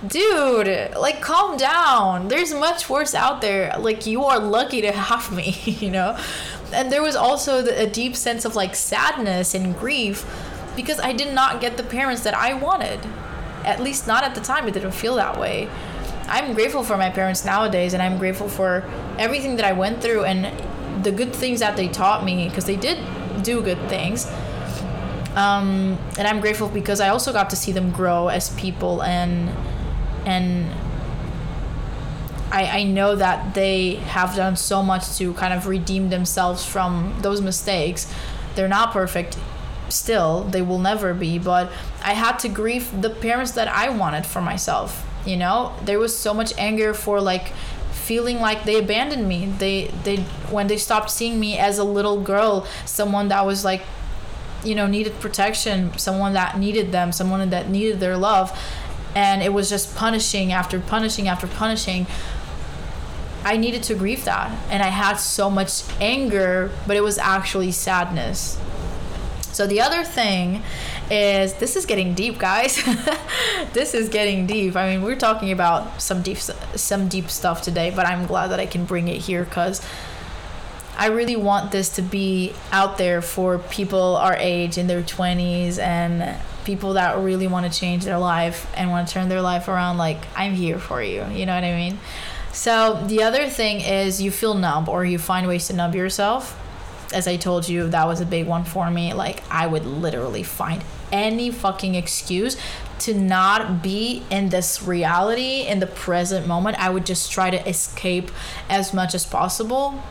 dude, 0.06 0.94
like 0.96 1.20
calm 1.20 1.56
down. 1.56 2.28
There's 2.28 2.52
much 2.54 2.88
worse 2.88 3.14
out 3.14 3.40
there. 3.40 3.74
Like 3.78 4.06
you 4.06 4.24
are 4.24 4.38
lucky 4.38 4.80
to 4.82 4.92
have 4.92 5.32
me, 5.32 5.50
you 5.64 5.90
know? 5.90 6.18
And 6.72 6.92
there 6.92 7.02
was 7.02 7.16
also 7.16 7.64
a 7.64 7.86
deep 7.86 8.14
sense 8.14 8.44
of 8.44 8.54
like 8.54 8.74
sadness 8.74 9.54
and 9.54 9.76
grief 9.78 10.26
because 10.76 11.00
I 11.00 11.12
did 11.12 11.34
not 11.34 11.60
get 11.60 11.76
the 11.76 11.82
parents 11.82 12.22
that 12.22 12.34
I 12.34 12.54
wanted. 12.54 13.00
At 13.64 13.80
least 13.80 14.06
not 14.06 14.22
at 14.22 14.34
the 14.34 14.40
time. 14.40 14.68
It 14.68 14.74
didn't 14.74 14.92
feel 14.92 15.16
that 15.16 15.38
way. 15.38 15.68
I'm 16.28 16.54
grateful 16.54 16.82
for 16.82 16.96
my 16.96 17.10
parents 17.10 17.44
nowadays 17.44 17.94
and 17.94 18.02
I'm 18.02 18.18
grateful 18.18 18.48
for 18.48 18.84
everything 19.18 19.56
that 19.56 19.64
I 19.64 19.72
went 19.72 20.02
through 20.02 20.24
and 20.24 21.04
the 21.04 21.10
good 21.10 21.32
things 21.32 21.60
that 21.60 21.76
they 21.76 21.88
taught 21.88 22.24
me 22.24 22.48
because 22.48 22.66
they 22.66 22.76
did 22.76 22.98
do 23.42 23.62
good 23.62 23.80
things. 23.88 24.26
Um, 25.34 25.98
and 26.18 26.26
I'm 26.26 26.40
grateful 26.40 26.68
because 26.68 27.00
I 27.00 27.08
also 27.08 27.32
got 27.32 27.50
to 27.50 27.56
see 27.56 27.72
them 27.72 27.90
grow 27.90 28.28
as 28.28 28.50
people 28.56 29.02
and 29.02 29.50
and 30.28 30.70
I, 32.52 32.80
I 32.80 32.82
know 32.84 33.16
that 33.16 33.54
they 33.54 33.94
have 33.94 34.36
done 34.36 34.56
so 34.56 34.82
much 34.82 35.16
to 35.16 35.32
kind 35.34 35.54
of 35.54 35.66
redeem 35.66 36.10
themselves 36.10 36.64
from 36.64 37.16
those 37.22 37.40
mistakes. 37.40 38.12
They're 38.54 38.68
not 38.68 38.92
perfect 38.92 39.38
still, 39.88 40.44
they 40.44 40.60
will 40.60 40.78
never 40.78 41.14
be, 41.14 41.38
but 41.38 41.72
I 42.04 42.12
had 42.12 42.38
to 42.40 42.48
grieve 42.48 43.00
the 43.00 43.08
parents 43.08 43.52
that 43.52 43.68
I 43.68 43.88
wanted 43.88 44.26
for 44.26 44.42
myself. 44.42 45.06
You 45.24 45.38
know, 45.38 45.72
there 45.82 45.98
was 45.98 46.16
so 46.16 46.34
much 46.34 46.52
anger 46.58 46.92
for 46.92 47.22
like 47.22 47.52
feeling 47.92 48.38
like 48.38 48.64
they 48.64 48.78
abandoned 48.78 49.26
me. 49.26 49.46
They 49.46 49.86
they 50.04 50.16
when 50.50 50.66
they 50.66 50.76
stopped 50.76 51.10
seeing 51.10 51.40
me 51.40 51.58
as 51.58 51.78
a 51.78 51.84
little 51.84 52.20
girl, 52.20 52.66
someone 52.84 53.28
that 53.28 53.46
was 53.46 53.64
like 53.64 53.82
you 54.62 54.74
know 54.74 54.86
needed 54.86 55.18
protection, 55.20 55.96
someone 55.98 56.34
that 56.34 56.58
needed 56.58 56.92
them, 56.92 57.12
someone 57.12 57.48
that 57.50 57.68
needed 57.70 57.98
their 58.00 58.16
love 58.16 58.52
and 59.14 59.42
it 59.42 59.52
was 59.52 59.68
just 59.68 59.94
punishing 59.96 60.52
after 60.52 60.80
punishing 60.80 61.28
after 61.28 61.46
punishing. 61.46 62.06
I 63.44 63.56
needed 63.56 63.82
to 63.84 63.94
grieve 63.94 64.24
that. 64.24 64.50
And 64.70 64.82
I 64.82 64.88
had 64.88 65.16
so 65.16 65.50
much 65.50 65.82
anger 66.00 66.70
but 66.86 66.96
it 66.96 67.02
was 67.02 67.18
actually 67.18 67.72
sadness. 67.72 68.58
So 69.52 69.66
the 69.66 69.80
other 69.80 70.04
thing 70.04 70.62
is 71.10 71.54
this 71.54 71.74
is 71.76 71.86
getting 71.86 72.14
deep 72.14 72.38
guys. 72.38 72.82
This 73.72 73.92
is 73.92 74.08
getting 74.08 74.46
deep. 74.46 74.76
I 74.76 74.90
mean 74.90 75.02
we're 75.02 75.16
talking 75.16 75.50
about 75.50 76.00
some 76.00 76.22
deep 76.22 76.38
some 76.38 77.08
deep 77.08 77.28
stuff 77.30 77.62
today 77.62 77.90
but 77.94 78.06
I'm 78.06 78.26
glad 78.26 78.48
that 78.48 78.60
I 78.60 78.66
can 78.66 78.84
bring 78.84 79.08
it 79.08 79.20
here 79.22 79.44
cuz 79.44 79.80
I 80.96 81.06
really 81.06 81.36
want 81.36 81.70
this 81.70 81.88
to 81.90 82.02
be 82.02 82.52
out 82.72 82.98
there 82.98 83.22
for 83.22 83.58
people 83.58 84.16
our 84.16 84.34
age 84.36 84.78
in 84.78 84.88
their 84.88 85.02
20s 85.02 85.78
and 85.78 86.36
people 86.68 86.92
that 86.92 87.16
really 87.16 87.46
want 87.46 87.64
to 87.64 87.80
change 87.80 88.04
their 88.04 88.18
life 88.18 88.70
and 88.76 88.90
want 88.90 89.08
to 89.08 89.14
turn 89.14 89.30
their 89.30 89.40
life 89.40 89.68
around 89.68 89.96
like 89.96 90.18
i'm 90.36 90.52
here 90.52 90.78
for 90.78 91.02
you. 91.02 91.24
You 91.32 91.46
know 91.46 91.54
what 91.54 91.64
i 91.64 91.74
mean? 91.74 91.98
So 92.52 93.02
the 93.06 93.22
other 93.22 93.48
thing 93.48 93.80
is 93.80 94.20
you 94.20 94.30
feel 94.30 94.52
numb 94.52 94.86
or 94.86 95.02
you 95.02 95.18
find 95.18 95.48
ways 95.48 95.68
to 95.68 95.72
numb 95.72 95.94
yourself. 95.94 96.42
As 97.14 97.26
i 97.26 97.36
told 97.36 97.70
you 97.70 97.88
that 97.88 98.06
was 98.06 98.20
a 98.20 98.26
big 98.26 98.46
one 98.46 98.64
for 98.64 98.90
me. 98.90 99.14
Like 99.14 99.42
i 99.50 99.66
would 99.66 99.86
literally 99.86 100.42
find 100.42 100.84
any 101.10 101.50
fucking 101.50 101.94
excuse 101.94 102.58
to 102.98 103.14
not 103.14 103.82
be 103.82 104.22
in 104.30 104.50
this 104.50 104.82
reality 104.82 105.62
in 105.62 105.80
the 105.80 105.86
present 105.86 106.46
moment. 106.46 106.78
I 106.78 106.90
would 106.90 107.06
just 107.06 107.32
try 107.32 107.48
to 107.48 107.66
escape 107.66 108.30
as 108.68 108.92
much 108.92 109.14
as 109.14 109.24
possible. 109.24 110.02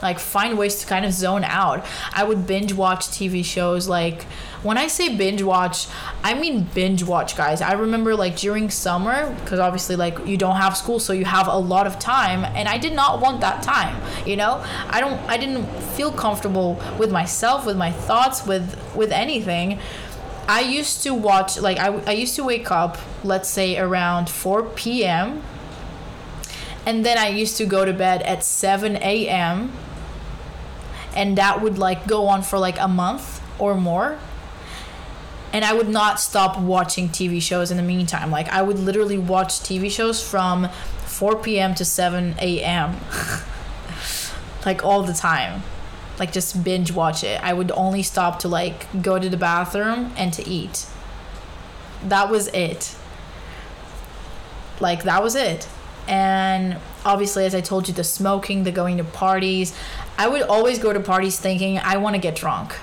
Like 0.00 0.20
find 0.20 0.56
ways 0.56 0.76
to 0.76 0.86
kind 0.86 1.04
of 1.04 1.12
zone 1.12 1.42
out. 1.42 1.84
I 2.12 2.22
would 2.22 2.46
binge 2.46 2.72
watch 2.72 3.06
TV 3.06 3.44
shows 3.44 3.88
like 3.88 4.26
when 4.64 4.78
I 4.78 4.86
say 4.86 5.14
binge 5.14 5.42
watch, 5.42 5.86
I 6.22 6.32
mean 6.34 6.64
binge 6.74 7.04
watch, 7.04 7.36
guys. 7.36 7.60
I 7.60 7.72
remember 7.72 8.16
like 8.16 8.36
during 8.36 8.70
summer 8.70 9.32
because 9.40 9.60
obviously 9.60 9.94
like 9.94 10.26
you 10.26 10.36
don't 10.36 10.56
have 10.56 10.76
school 10.76 10.98
so 10.98 11.12
you 11.12 11.26
have 11.26 11.46
a 11.46 11.56
lot 11.56 11.86
of 11.86 11.98
time 11.98 12.44
and 12.56 12.66
I 12.66 12.78
did 12.78 12.94
not 12.94 13.20
want 13.20 13.42
that 13.42 13.62
time, 13.62 13.94
you 14.26 14.36
know? 14.36 14.64
I 14.88 15.00
don't 15.00 15.20
I 15.28 15.36
didn't 15.36 15.66
feel 15.96 16.10
comfortable 16.10 16.82
with 16.98 17.12
myself, 17.12 17.66
with 17.66 17.76
my 17.76 17.92
thoughts, 17.92 18.46
with 18.46 18.76
with 18.96 19.12
anything. 19.12 19.78
I 20.48 20.60
used 20.60 21.02
to 21.02 21.12
watch 21.12 21.58
like 21.58 21.78
I, 21.78 21.88
I 22.06 22.12
used 22.12 22.34
to 22.36 22.44
wake 22.44 22.70
up 22.70 22.96
let's 23.22 23.48
say 23.48 23.78
around 23.78 24.28
4 24.28 24.62
p.m 24.62 25.42
and 26.86 27.04
then 27.04 27.16
I 27.16 27.28
used 27.28 27.56
to 27.58 27.66
go 27.66 27.84
to 27.84 27.92
bed 27.94 28.20
at 28.22 28.44
7 28.44 28.96
a.m. 28.96 29.72
and 31.16 31.38
that 31.38 31.62
would 31.62 31.78
like 31.78 32.06
go 32.06 32.26
on 32.26 32.42
for 32.42 32.58
like 32.58 32.78
a 32.78 32.88
month 32.88 33.40
or 33.58 33.74
more 33.74 34.18
and 35.54 35.64
I 35.64 35.72
would 35.72 35.88
not 35.88 36.20
stop 36.20 36.58
watching 36.58 37.08
TV 37.08 37.40
shows 37.40 37.70
in 37.70 37.78
the 37.78 37.82
meantime 37.82 38.30
like 38.30 38.48
I 38.48 38.60
would 38.60 38.78
literally 38.78 39.16
watch 39.16 39.60
TV 39.60 39.90
shows 39.90 40.20
from 40.22 40.68
4 41.06 41.36
p.m. 41.36 41.74
to 41.76 41.84
7 41.84 42.34
a.m. 42.40 42.96
like 44.66 44.84
all 44.84 45.02
the 45.04 45.14
time 45.14 45.62
like 46.18 46.32
just 46.32 46.62
binge 46.62 46.92
watch 46.92 47.24
it. 47.24 47.42
I 47.42 47.52
would 47.52 47.70
only 47.72 48.02
stop 48.02 48.38
to 48.40 48.48
like 48.48 49.02
go 49.02 49.18
to 49.18 49.28
the 49.28 49.36
bathroom 49.36 50.12
and 50.16 50.32
to 50.34 50.46
eat. 50.46 50.86
That 52.04 52.30
was 52.30 52.48
it. 52.48 52.96
Like 54.80 55.04
that 55.04 55.22
was 55.22 55.34
it. 55.34 55.68
And 56.06 56.78
obviously 57.04 57.46
as 57.46 57.54
I 57.54 57.60
told 57.60 57.88
you 57.88 57.94
the 57.94 58.04
smoking, 58.04 58.64
the 58.64 58.72
going 58.72 58.98
to 58.98 59.04
parties, 59.04 59.76
I 60.18 60.28
would 60.28 60.42
always 60.42 60.78
go 60.78 60.92
to 60.92 61.00
parties 61.00 61.38
thinking 61.38 61.78
I 61.78 61.96
want 61.96 62.14
to 62.14 62.20
get 62.20 62.36
drunk. 62.36 62.76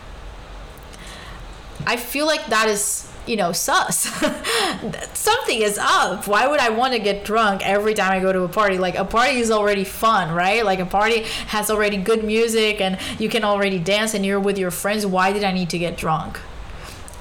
I 1.85 1.97
feel 1.97 2.25
like 2.25 2.47
that 2.47 2.67
is 2.67 3.07
you 3.25 3.35
know, 3.35 3.51
sus. 3.51 3.97
Something 5.13 5.61
is 5.61 5.77
up. 5.77 6.27
Why 6.27 6.47
would 6.47 6.59
I 6.59 6.69
want 6.69 6.93
to 6.93 6.99
get 6.99 7.23
drunk 7.23 7.61
every 7.63 7.93
time 7.93 8.11
I 8.11 8.19
go 8.19 8.33
to 8.33 8.43
a 8.43 8.49
party? 8.49 8.77
Like 8.77 8.95
a 8.95 9.05
party 9.05 9.37
is 9.37 9.51
already 9.51 9.83
fun, 9.83 10.33
right? 10.33 10.65
Like 10.65 10.79
a 10.79 10.85
party 10.85 11.23
has 11.47 11.69
already 11.69 11.97
good 11.97 12.23
music 12.23 12.81
and 12.81 12.97
you 13.19 13.29
can 13.29 13.43
already 13.43 13.79
dance 13.79 14.13
and 14.13 14.25
you're 14.25 14.39
with 14.39 14.57
your 14.57 14.71
friends. 14.71 15.05
Why 15.05 15.31
did 15.31 15.43
I 15.43 15.51
need 15.51 15.69
to 15.69 15.77
get 15.77 15.97
drunk? 15.97 16.39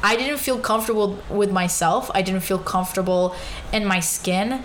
I 0.02 0.16
didn't 0.16 0.38
feel 0.38 0.58
comfortable 0.58 1.18
with 1.28 1.52
myself. 1.52 2.10
I 2.14 2.22
didn't 2.22 2.40
feel 2.40 2.58
comfortable 2.58 3.34
in 3.72 3.84
my 3.84 4.00
skin. 4.00 4.64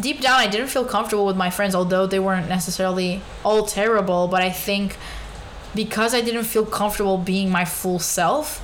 Deep 0.00 0.20
down, 0.20 0.40
I 0.40 0.48
didn't 0.48 0.68
feel 0.68 0.84
comfortable 0.84 1.26
with 1.26 1.36
my 1.36 1.50
friends, 1.50 1.74
although 1.74 2.06
they 2.06 2.18
weren't 2.18 2.48
necessarily 2.48 3.22
all 3.44 3.64
terrible. 3.66 4.26
But 4.26 4.42
I 4.42 4.50
think 4.50 4.96
because 5.74 6.14
I 6.14 6.20
didn't 6.20 6.44
feel 6.44 6.66
comfortable 6.66 7.18
being 7.18 7.50
my 7.50 7.64
full 7.64 7.98
self, 7.98 8.61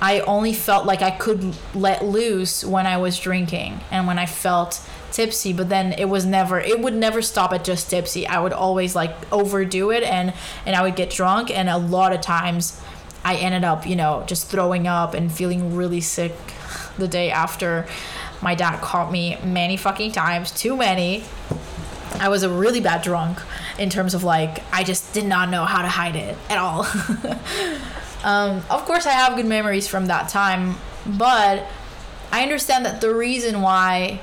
I 0.00 0.20
only 0.20 0.52
felt 0.52 0.86
like 0.86 1.02
I 1.02 1.10
could 1.10 1.56
let 1.74 2.04
loose 2.04 2.64
when 2.64 2.86
I 2.86 2.96
was 2.96 3.18
drinking 3.18 3.80
and 3.90 4.06
when 4.06 4.18
I 4.18 4.26
felt 4.26 4.80
tipsy 5.12 5.52
but 5.52 5.68
then 5.68 5.92
it 5.92 6.06
was 6.06 6.26
never 6.26 6.58
it 6.58 6.80
would 6.80 6.92
never 6.92 7.22
stop 7.22 7.52
at 7.52 7.64
just 7.64 7.88
tipsy. 7.88 8.26
I 8.26 8.40
would 8.40 8.52
always 8.52 8.96
like 8.96 9.14
overdo 9.32 9.90
it 9.90 10.02
and 10.02 10.34
and 10.66 10.74
i 10.74 10.82
would 10.82 10.96
get 10.96 11.08
drunk 11.08 11.56
and 11.56 11.68
a 11.68 11.78
lot 11.78 12.12
of 12.12 12.20
times 12.20 12.80
i 13.24 13.36
ended 13.36 13.62
up 13.62 13.86
you 13.86 13.94
know 13.94 14.24
just 14.26 14.48
throwing 14.48 14.88
up 14.88 15.14
and 15.14 15.30
feeling 15.32 15.76
really 15.76 16.00
sick 16.00 16.34
the 16.98 17.08
day 17.08 17.30
after. 17.30 17.86
My 18.42 18.54
dad 18.54 18.80
caught 18.80 19.10
me 19.10 19.38
many 19.44 19.76
fucking 19.76 20.12
times 20.12 20.50
too 20.50 20.76
many. 20.76 21.24
I 22.18 22.28
was 22.28 22.42
a 22.42 22.50
really 22.50 22.80
bad 22.80 23.02
drunk 23.02 23.40
in 23.78 23.90
terms 23.90 24.14
of 24.14 24.22
like 24.22 24.62
i 24.72 24.84
just 24.84 25.12
did 25.12 25.24
not 25.24 25.48
know 25.48 25.64
how 25.64 25.82
to 25.82 25.88
hide 25.88 26.16
it 26.16 26.36
at 26.48 26.58
all 26.58 26.84
Um, 28.24 28.62
of 28.70 28.84
course, 28.86 29.06
I 29.06 29.12
have 29.12 29.36
good 29.36 29.46
memories 29.46 29.86
from 29.86 30.06
that 30.06 30.30
time, 30.30 30.76
but 31.06 31.64
I 32.32 32.42
understand 32.42 32.86
that 32.86 33.00
the 33.02 33.14
reason 33.14 33.60
why, 33.60 34.18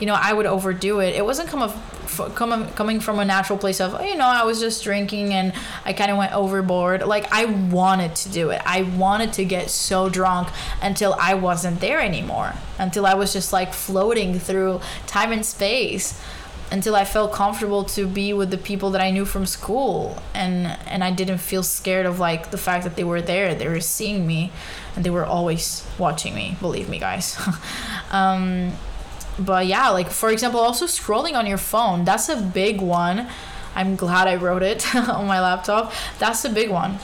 you 0.00 0.06
know, 0.06 0.18
I 0.20 0.32
would 0.32 0.44
overdo 0.44 0.98
it, 0.98 1.14
it 1.14 1.24
wasn't 1.24 1.48
come 1.48 1.62
of, 1.62 2.34
come, 2.34 2.68
coming 2.70 2.98
from 2.98 3.20
a 3.20 3.24
natural 3.24 3.56
place 3.56 3.80
of, 3.80 3.92
you 4.04 4.16
know, 4.16 4.26
I 4.26 4.42
was 4.42 4.58
just 4.58 4.82
drinking 4.82 5.32
and 5.32 5.52
I 5.84 5.92
kind 5.92 6.10
of 6.10 6.18
went 6.18 6.32
overboard. 6.32 7.06
Like, 7.06 7.32
I 7.32 7.44
wanted 7.44 8.16
to 8.16 8.28
do 8.28 8.50
it. 8.50 8.60
I 8.66 8.82
wanted 8.82 9.32
to 9.34 9.44
get 9.44 9.70
so 9.70 10.08
drunk 10.08 10.48
until 10.82 11.14
I 11.18 11.34
wasn't 11.34 11.80
there 11.80 12.00
anymore, 12.00 12.54
until 12.78 13.06
I 13.06 13.14
was 13.14 13.32
just 13.32 13.52
like 13.52 13.72
floating 13.72 14.40
through 14.40 14.80
time 15.06 15.30
and 15.30 15.46
space 15.46 16.20
until 16.74 16.96
I 16.96 17.04
felt 17.04 17.32
comfortable 17.32 17.84
to 17.96 18.04
be 18.04 18.32
with 18.32 18.50
the 18.50 18.58
people 18.58 18.90
that 18.90 19.00
I 19.00 19.12
knew 19.12 19.24
from 19.24 19.46
school. 19.46 20.18
And 20.34 20.66
and 20.92 21.04
I 21.04 21.12
didn't 21.12 21.38
feel 21.38 21.62
scared 21.62 22.04
of 22.04 22.18
like 22.18 22.50
the 22.50 22.58
fact 22.58 22.82
that 22.82 22.96
they 22.96 23.04
were 23.04 23.22
there 23.22 23.54
they 23.54 23.68
were 23.68 23.86
seeing 23.96 24.26
me 24.26 24.50
and 24.96 25.04
they 25.04 25.10
were 25.10 25.24
always 25.24 25.86
watching 25.98 26.34
me 26.34 26.56
believe 26.60 26.88
me 26.88 26.98
guys. 26.98 27.26
Um, 28.10 28.72
but 29.38 29.66
yeah 29.66 29.88
like 29.88 30.08
for 30.08 30.30
example 30.30 30.60
also 30.60 30.86
scrolling 30.86 31.34
on 31.40 31.46
your 31.46 31.62
phone 31.72 32.04
that's 32.04 32.28
a 32.28 32.36
big 32.36 32.80
one. 32.80 33.28
I'm 33.74 33.96
glad 33.96 34.28
I 34.28 34.36
wrote 34.36 34.62
it 34.62 34.80
on 35.18 35.26
my 35.26 35.40
laptop. 35.40 35.92
That's 36.20 36.44
a 36.44 36.50
big 36.50 36.70
one 36.70 36.98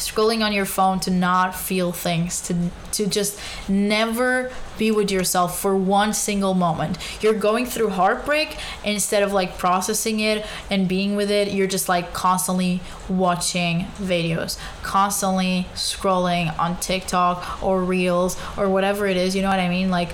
scrolling 0.00 0.44
on 0.44 0.52
your 0.52 0.64
phone 0.64 0.98
to 1.00 1.10
not 1.10 1.54
feel 1.54 1.92
things 1.92 2.40
to 2.42 2.70
to 2.92 3.06
just 3.06 3.38
never 3.68 4.50
be 4.78 4.90
with 4.90 5.10
yourself 5.10 5.60
for 5.60 5.76
one 5.76 6.12
single 6.12 6.54
moment. 6.54 6.98
You're 7.20 7.34
going 7.34 7.66
through 7.66 7.90
heartbreak 7.90 8.56
instead 8.84 9.22
of 9.22 9.32
like 9.32 9.58
processing 9.58 10.20
it 10.20 10.44
and 10.70 10.88
being 10.88 11.16
with 11.16 11.30
it. 11.30 11.52
You're 11.52 11.66
just 11.66 11.88
like 11.88 12.12
constantly 12.12 12.80
watching 13.08 13.86
videos 13.96 14.58
constantly 14.82 15.66
scrolling 15.74 16.56
on 16.58 16.78
TikTok 16.80 17.62
or 17.62 17.82
reels 17.82 18.36
or 18.56 18.68
whatever 18.68 19.06
it 19.06 19.16
is 19.16 19.36
you 19.36 19.42
know 19.42 19.48
what 19.48 19.60
I 19.60 19.68
mean? 19.68 19.90
Like 19.90 20.10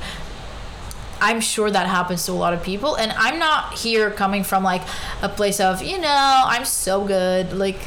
I'm 1.20 1.40
sure 1.40 1.70
that 1.70 1.86
happens 1.86 2.26
to 2.26 2.32
a 2.32 2.34
lot 2.34 2.52
of 2.52 2.62
people 2.62 2.96
and 2.96 3.12
I'm 3.12 3.38
not 3.38 3.78
here 3.78 4.10
coming 4.10 4.44
from 4.44 4.62
like 4.62 4.82
a 5.22 5.28
place 5.28 5.60
of 5.60 5.82
you 5.82 5.98
know 5.98 6.42
I'm 6.44 6.64
so 6.64 7.06
good 7.06 7.52
like 7.52 7.78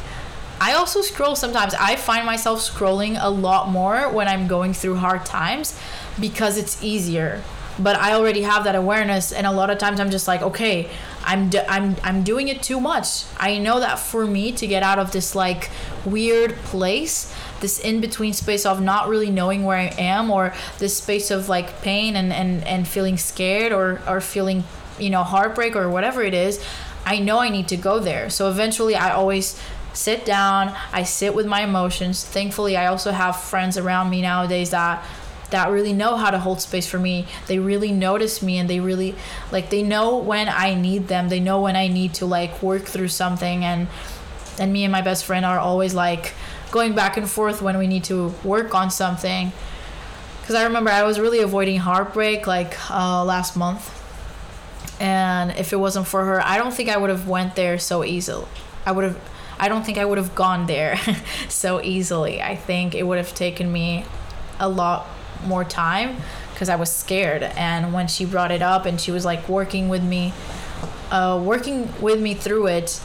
I 0.60 0.74
also 0.74 1.00
scroll 1.00 1.36
sometimes. 1.36 1.74
I 1.74 1.96
find 1.96 2.26
myself 2.26 2.60
scrolling 2.60 3.16
a 3.18 3.30
lot 3.30 3.70
more 3.70 4.10
when 4.10 4.28
I'm 4.28 4.46
going 4.46 4.74
through 4.74 4.96
hard 4.96 5.24
times 5.24 5.78
because 6.20 6.58
it's 6.58 6.82
easier. 6.84 7.42
But 7.78 7.96
I 7.96 8.12
already 8.12 8.42
have 8.42 8.64
that 8.64 8.74
awareness, 8.74 9.32
and 9.32 9.46
a 9.46 9.52
lot 9.52 9.70
of 9.70 9.78
times 9.78 10.00
I'm 10.00 10.10
just 10.10 10.28
like, 10.28 10.42
okay, 10.42 10.90
I'm 11.24 11.50
I'm 11.66 11.96
I'm 12.02 12.22
doing 12.22 12.48
it 12.48 12.62
too 12.62 12.78
much. 12.78 13.24
I 13.38 13.56
know 13.56 13.80
that 13.80 13.98
for 13.98 14.26
me 14.26 14.52
to 14.52 14.66
get 14.66 14.82
out 14.82 14.98
of 14.98 15.12
this 15.12 15.34
like 15.34 15.70
weird 16.04 16.56
place, 16.56 17.34
this 17.60 17.78
in 17.78 18.02
between 18.02 18.34
space 18.34 18.66
of 18.66 18.82
not 18.82 19.08
really 19.08 19.30
knowing 19.30 19.64
where 19.64 19.78
I 19.78 19.94
am, 19.96 20.30
or 20.30 20.52
this 20.78 20.98
space 20.98 21.30
of 21.30 21.48
like 21.48 21.80
pain 21.80 22.16
and 22.16 22.34
and 22.34 22.66
and 22.66 22.86
feeling 22.86 23.16
scared 23.16 23.72
or 23.72 24.02
or 24.06 24.20
feeling 24.20 24.64
you 24.98 25.08
know 25.08 25.22
heartbreak 25.22 25.74
or 25.74 25.88
whatever 25.88 26.22
it 26.22 26.34
is, 26.34 26.62
I 27.06 27.18
know 27.18 27.38
I 27.38 27.48
need 27.48 27.68
to 27.68 27.76
go 27.76 27.98
there. 27.98 28.28
So 28.28 28.50
eventually, 28.50 28.94
I 28.94 29.12
always 29.12 29.58
sit 29.92 30.24
down 30.24 30.74
i 30.92 31.02
sit 31.02 31.34
with 31.34 31.46
my 31.46 31.62
emotions. 31.62 32.24
Thankfully 32.24 32.76
i 32.76 32.86
also 32.86 33.12
have 33.12 33.40
friends 33.40 33.76
around 33.76 34.10
me 34.10 34.22
nowadays 34.22 34.70
that 34.70 35.04
that 35.50 35.70
really 35.70 35.92
know 35.92 36.16
how 36.16 36.30
to 36.30 36.38
hold 36.38 36.60
space 36.60 36.86
for 36.86 36.98
me. 36.98 37.26
They 37.46 37.58
really 37.58 37.92
notice 37.92 38.42
me 38.42 38.58
and 38.58 38.70
they 38.70 38.80
really 38.80 39.14
like 39.52 39.70
they 39.70 39.82
know 39.82 40.16
when 40.16 40.48
i 40.48 40.74
need 40.74 41.08
them. 41.08 41.28
They 41.28 41.40
know 41.40 41.60
when 41.60 41.76
i 41.76 41.88
need 41.88 42.14
to 42.14 42.26
like 42.26 42.62
work 42.62 42.84
through 42.84 43.08
something. 43.08 43.64
And 43.64 43.88
and 44.58 44.72
me 44.72 44.84
and 44.84 44.92
my 44.92 45.00
best 45.02 45.24
friend 45.24 45.44
are 45.44 45.58
always 45.58 45.94
like 45.94 46.34
going 46.70 46.94
back 46.94 47.16
and 47.16 47.28
forth 47.28 47.60
when 47.62 47.78
we 47.78 47.86
need 47.86 48.04
to 48.04 48.34
work 48.44 48.74
on 48.74 48.90
something. 48.90 49.52
Because 50.40 50.54
i 50.54 50.64
remember 50.64 50.90
i 50.90 51.02
was 51.02 51.18
really 51.18 51.40
avoiding 51.40 51.78
heartbreak 51.78 52.46
like 52.46 52.76
uh, 52.90 53.24
last 53.24 53.56
month. 53.56 53.96
And 55.00 55.52
if 55.52 55.72
it 55.72 55.76
wasn't 55.76 56.06
for 56.06 56.24
her 56.24 56.40
i 56.42 56.58
don't 56.58 56.72
think 56.72 56.88
i 56.88 56.96
would 56.96 57.10
have 57.10 57.26
went 57.28 57.56
there 57.56 57.78
so 57.78 58.04
easily. 58.04 58.46
I 58.86 58.92
would 58.92 59.04
have 59.04 59.20
I 59.60 59.68
don't 59.68 59.84
think 59.84 59.98
I 59.98 60.06
would 60.06 60.16
have 60.16 60.34
gone 60.34 60.66
there 60.66 60.98
so 61.48 61.82
easily. 61.82 62.40
I 62.40 62.56
think 62.56 62.94
it 62.94 63.02
would 63.02 63.18
have 63.18 63.34
taken 63.34 63.70
me 63.70 64.04
a 64.58 64.68
lot 64.68 65.06
more 65.44 65.64
time 65.64 66.16
because 66.52 66.70
I 66.70 66.76
was 66.76 66.90
scared. 66.90 67.42
And 67.42 67.92
when 67.92 68.08
she 68.08 68.24
brought 68.24 68.50
it 68.50 68.62
up 68.62 68.86
and 68.86 68.98
she 68.98 69.10
was 69.10 69.24
like 69.26 69.48
working 69.50 69.90
with 69.90 70.02
me, 70.02 70.32
uh, 71.10 71.40
working 71.44 71.92
with 72.00 72.20
me 72.20 72.32
through 72.32 72.68
it, 72.68 73.02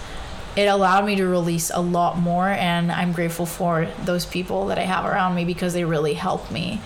it 0.56 0.68
allowed 0.68 1.06
me 1.06 1.18
to 1.18 1.28
release 1.28 1.72
a 1.74 1.82
lot 1.82 2.18
more. 2.18 2.48
And 2.48 2.90
I'm 2.90 3.12
grateful 3.12 3.46
for 3.46 3.90
those 4.06 4.26
people 4.26 4.68
that 4.68 4.80
I 4.80 4.84
have 4.84 5.04
around 5.04 5.36
me 5.36 5.44
because 5.44 5.74
they 5.74 5.84
really 5.84 6.14
help 6.14 6.50
me 6.52 6.80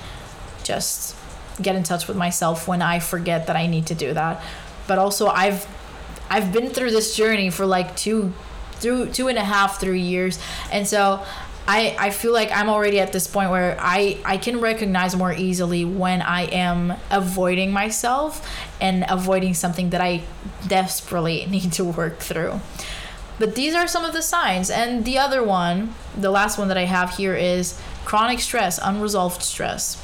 just 0.63 1.15
get 1.61 1.76
in 1.76 1.84
touch 1.84 2.07
with 2.07 2.17
myself 2.17 2.67
when 2.67 2.82
I 2.82 2.97
forget 2.97 3.45
that 3.47 3.55
I 3.55 3.67
need 3.67 3.86
to 3.88 3.95
do 3.95 4.15
that. 4.15 4.41
But 4.88 4.97
also, 4.97 5.28
I've 5.28 5.67
I've 6.28 6.51
been 6.51 6.70
through 6.70 6.91
this 6.91 7.15
journey 7.15 7.51
for 7.51 7.67
like 7.67 7.95
two 7.95 8.34
through 8.80 9.11
two 9.11 9.27
and 9.27 9.38
a 9.38 9.43
half, 9.43 9.80
three 9.80 10.01
years, 10.01 10.39
and 10.71 10.88
so 10.88 11.23
I, 11.69 11.95
I 11.99 12.09
feel 12.09 12.34
like 12.34 12.51
I'm 12.51 12.67
already 12.67 12.99
at 12.99 13.13
this 13.13 13.27
point 13.27 13.51
where 13.51 13.77
I, 13.80 14.17
I 14.25 14.38
can 14.38 14.59
recognize 14.59 15.15
more 15.15 15.32
easily 15.32 15.86
when 15.86 16.19
I 16.19 16.45
am 16.45 16.95
avoiding 17.11 17.71
myself 17.71 18.43
and 18.82 19.05
avoiding 19.07 19.53
something 19.53 19.91
that 19.91 20.01
I 20.01 20.23
desperately 20.67 21.45
need 21.49 21.71
to 21.73 21.84
work 21.84 22.17
through. 22.17 22.59
But 23.38 23.53
these 23.53 23.75
are 23.75 23.88
some 23.88 24.03
of 24.03 24.13
the 24.13 24.23
signs. 24.23 24.71
And 24.71 25.05
the 25.05 25.19
other 25.19 25.43
one, 25.43 25.93
the 26.17 26.32
last 26.32 26.57
one 26.57 26.69
that 26.69 26.77
I 26.77 26.86
have 26.86 27.11
here 27.11 27.36
is 27.36 27.80
chronic 28.03 28.39
stress, 28.39 28.80
unresolved 28.82 29.43
stress. 29.43 30.03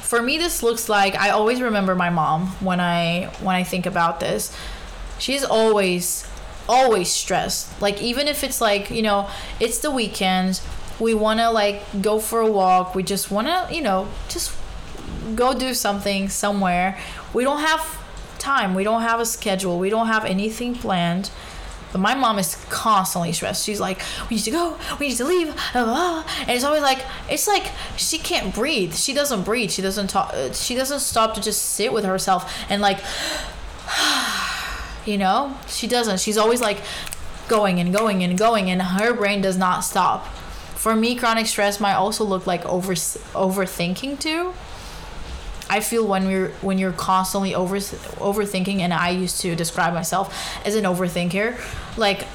For 0.00 0.22
me 0.22 0.38
this 0.38 0.62
looks 0.62 0.88
like 0.88 1.14
I 1.14 1.28
always 1.28 1.60
remember 1.60 1.94
my 1.94 2.08
mom 2.08 2.46
when 2.60 2.80
I 2.80 3.30
when 3.40 3.54
I 3.54 3.64
think 3.64 3.84
about 3.84 4.18
this. 4.18 4.56
She's 5.18 5.44
always 5.44 6.26
always 6.68 7.10
stressed. 7.10 7.80
Like 7.80 8.00
even 8.02 8.28
if 8.28 8.44
it's 8.44 8.60
like, 8.60 8.90
you 8.90 9.02
know, 9.02 9.28
it's 9.60 9.78
the 9.78 9.90
weekend, 9.90 10.60
we 11.00 11.14
want 11.14 11.40
to 11.40 11.50
like 11.50 11.82
go 12.00 12.18
for 12.18 12.40
a 12.40 12.50
walk, 12.50 12.94
we 12.94 13.02
just 13.02 13.30
want 13.30 13.48
to, 13.48 13.74
you 13.74 13.82
know, 13.82 14.08
just 14.28 14.56
go 15.34 15.54
do 15.58 15.74
something 15.74 16.28
somewhere. 16.28 16.98
We 17.32 17.44
don't 17.44 17.60
have 17.60 17.98
time. 18.38 18.74
We 18.74 18.84
don't 18.84 19.02
have 19.02 19.20
a 19.20 19.26
schedule. 19.26 19.78
We 19.78 19.90
don't 19.90 20.08
have 20.08 20.24
anything 20.24 20.74
planned. 20.74 21.30
But 21.92 22.00
my 22.00 22.14
mom 22.14 22.38
is 22.38 22.56
constantly 22.70 23.32
stressed. 23.32 23.66
She's 23.66 23.80
like, 23.80 24.00
"We 24.30 24.36
need 24.36 24.42
to 24.44 24.50
go. 24.50 24.78
We 24.98 25.08
need 25.08 25.16
to 25.18 25.26
leave." 25.26 25.54
Blah, 25.72 25.84
blah. 25.84 26.24
And 26.40 26.50
it's 26.50 26.64
always 26.64 26.80
like, 26.82 27.04
it's 27.28 27.46
like 27.46 27.70
she 27.98 28.18
can't 28.18 28.54
breathe. 28.54 28.94
She 28.94 29.12
doesn't 29.12 29.42
breathe. 29.42 29.70
She 29.70 29.82
doesn't 29.82 30.08
talk. 30.08 30.32
Uh, 30.32 30.52
she 30.52 30.74
doesn't 30.74 31.00
stop 31.00 31.34
to 31.34 31.40
just 31.42 31.62
sit 31.62 31.92
with 31.92 32.04
herself 32.04 32.50
and 32.70 32.80
like, 32.80 32.98
you 35.06 35.18
know, 35.18 35.56
she 35.66 35.86
doesn't. 35.86 36.20
She's 36.20 36.38
always 36.38 36.60
like 36.60 36.80
going 37.48 37.80
and 37.80 37.92
going 37.92 38.22
and 38.22 38.38
going, 38.38 38.70
and 38.70 38.80
her 38.80 39.12
brain 39.14 39.40
does 39.40 39.58
not 39.58 39.80
stop. 39.80 40.26
For 40.74 40.96
me, 40.96 41.14
chronic 41.14 41.46
stress 41.46 41.80
might 41.80 41.94
also 41.94 42.24
look 42.24 42.46
like 42.46 42.64
over 42.66 42.94
overthinking 42.94 44.18
too. 44.18 44.54
I 45.70 45.80
feel 45.80 46.06
when 46.06 46.28
you're 46.28 46.48
when 46.60 46.78
you're 46.78 46.92
constantly 46.92 47.54
over 47.54 47.76
overthinking, 47.76 48.80
and 48.80 48.92
I 48.92 49.10
used 49.10 49.40
to 49.42 49.54
describe 49.54 49.94
myself 49.94 50.34
as 50.66 50.74
an 50.74 50.84
overthinker, 50.84 51.58
like 51.96 52.26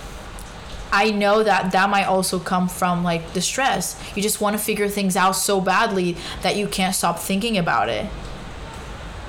I 0.91 1.11
know 1.11 1.43
that 1.43 1.71
that 1.73 1.89
might 1.89 2.05
also 2.05 2.39
come 2.39 2.69
from 2.69 3.03
like 3.03 3.33
the 3.33 3.41
stress. 3.41 4.01
You 4.15 4.21
just 4.21 4.39
want 4.39 4.57
to 4.57 4.63
figure 4.63 4.87
things 4.87 5.17
out 5.17 5.33
so 5.33 5.59
badly 5.59 6.15
that 6.41 6.55
you 6.55 6.67
can't 6.67 6.95
stop 6.95 7.19
thinking 7.19 7.57
about 7.57 7.89
it. 7.89 8.09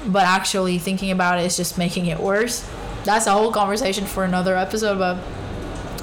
But 0.07 0.25
actually 0.25 0.79
thinking 0.79 1.11
about 1.11 1.41
it 1.41 1.45
is 1.45 1.57
just 1.57 1.77
making 1.77 2.07
it 2.07 2.21
worse. 2.21 2.69
That's 3.09 3.27
a 3.27 3.33
whole 3.33 3.51
conversation 3.51 4.05
for 4.05 4.23
another 4.23 4.55
episode, 4.55 4.99
but 4.99 5.17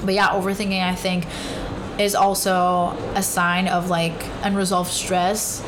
but 0.04 0.12
yeah, 0.12 0.30
overthinking 0.30 0.82
I 0.82 0.96
think 0.96 1.24
is 2.00 2.16
also 2.16 2.98
a 3.14 3.22
sign 3.22 3.68
of 3.68 3.88
like 3.88 4.26
unresolved 4.42 4.90
stress. 4.90 5.62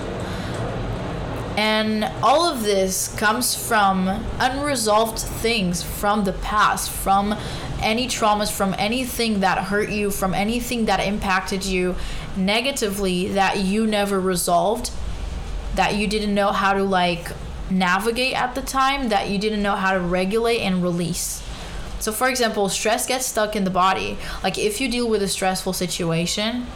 And 1.57 2.03
all 2.25 2.45
of 2.45 2.65
this 2.65 3.15
comes 3.17 3.55
from 3.55 4.09
unresolved 4.41 5.21
things 5.21 5.81
from 5.81 6.25
the 6.25 6.33
past, 6.33 6.91
from 6.91 7.37
any 7.81 8.09
traumas, 8.09 8.51
from 8.51 8.75
anything 8.77 9.39
that 9.39 9.59
hurt 9.67 9.91
you, 9.91 10.11
from 10.11 10.35
anything 10.35 10.87
that 10.87 10.99
impacted 10.99 11.65
you 11.65 11.95
negatively 12.37 13.29
that 13.29 13.59
you 13.59 13.87
never 13.87 14.19
resolved, 14.19 14.91
that 15.77 15.95
you 15.95 16.09
didn't 16.09 16.35
know 16.35 16.51
how 16.51 16.73
to 16.73 16.83
like 16.83 17.31
navigate 17.71 18.35
at 18.35 18.55
the 18.55 18.63
time, 18.63 19.09
that 19.09 19.29
you 19.29 19.39
didn't 19.39 19.63
know 19.63 19.77
how 19.77 19.93
to 19.93 20.01
regulate 20.01 20.61
and 20.61 20.83
release. 20.83 21.43
So, 22.01 22.13
for 22.13 22.29
example, 22.29 22.69
stress 22.69 23.07
gets 23.07 23.27
stuck 23.27 23.57
in 23.57 23.65
the 23.65 23.71
body. 23.71 24.19
Like, 24.43 24.57
if 24.59 24.81
you 24.81 24.89
deal 24.89 25.09
with 25.09 25.23
a 25.23 25.29
stressful 25.29 25.73
situation, 25.73 26.67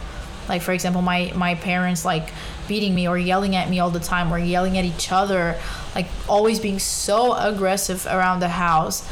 like 0.49 0.61
for 0.61 0.71
example 0.71 1.01
my 1.01 1.31
my 1.35 1.55
parents 1.55 2.03
like 2.03 2.29
beating 2.67 2.93
me 2.93 3.07
or 3.07 3.17
yelling 3.17 3.55
at 3.55 3.69
me 3.69 3.79
all 3.79 3.89
the 3.89 3.99
time 3.99 4.33
or 4.33 4.37
yelling 4.37 4.77
at 4.77 4.85
each 4.85 5.11
other 5.11 5.59
like 5.95 6.07
always 6.27 6.59
being 6.59 6.79
so 6.79 7.33
aggressive 7.33 8.05
around 8.07 8.39
the 8.39 8.49
house 8.49 9.07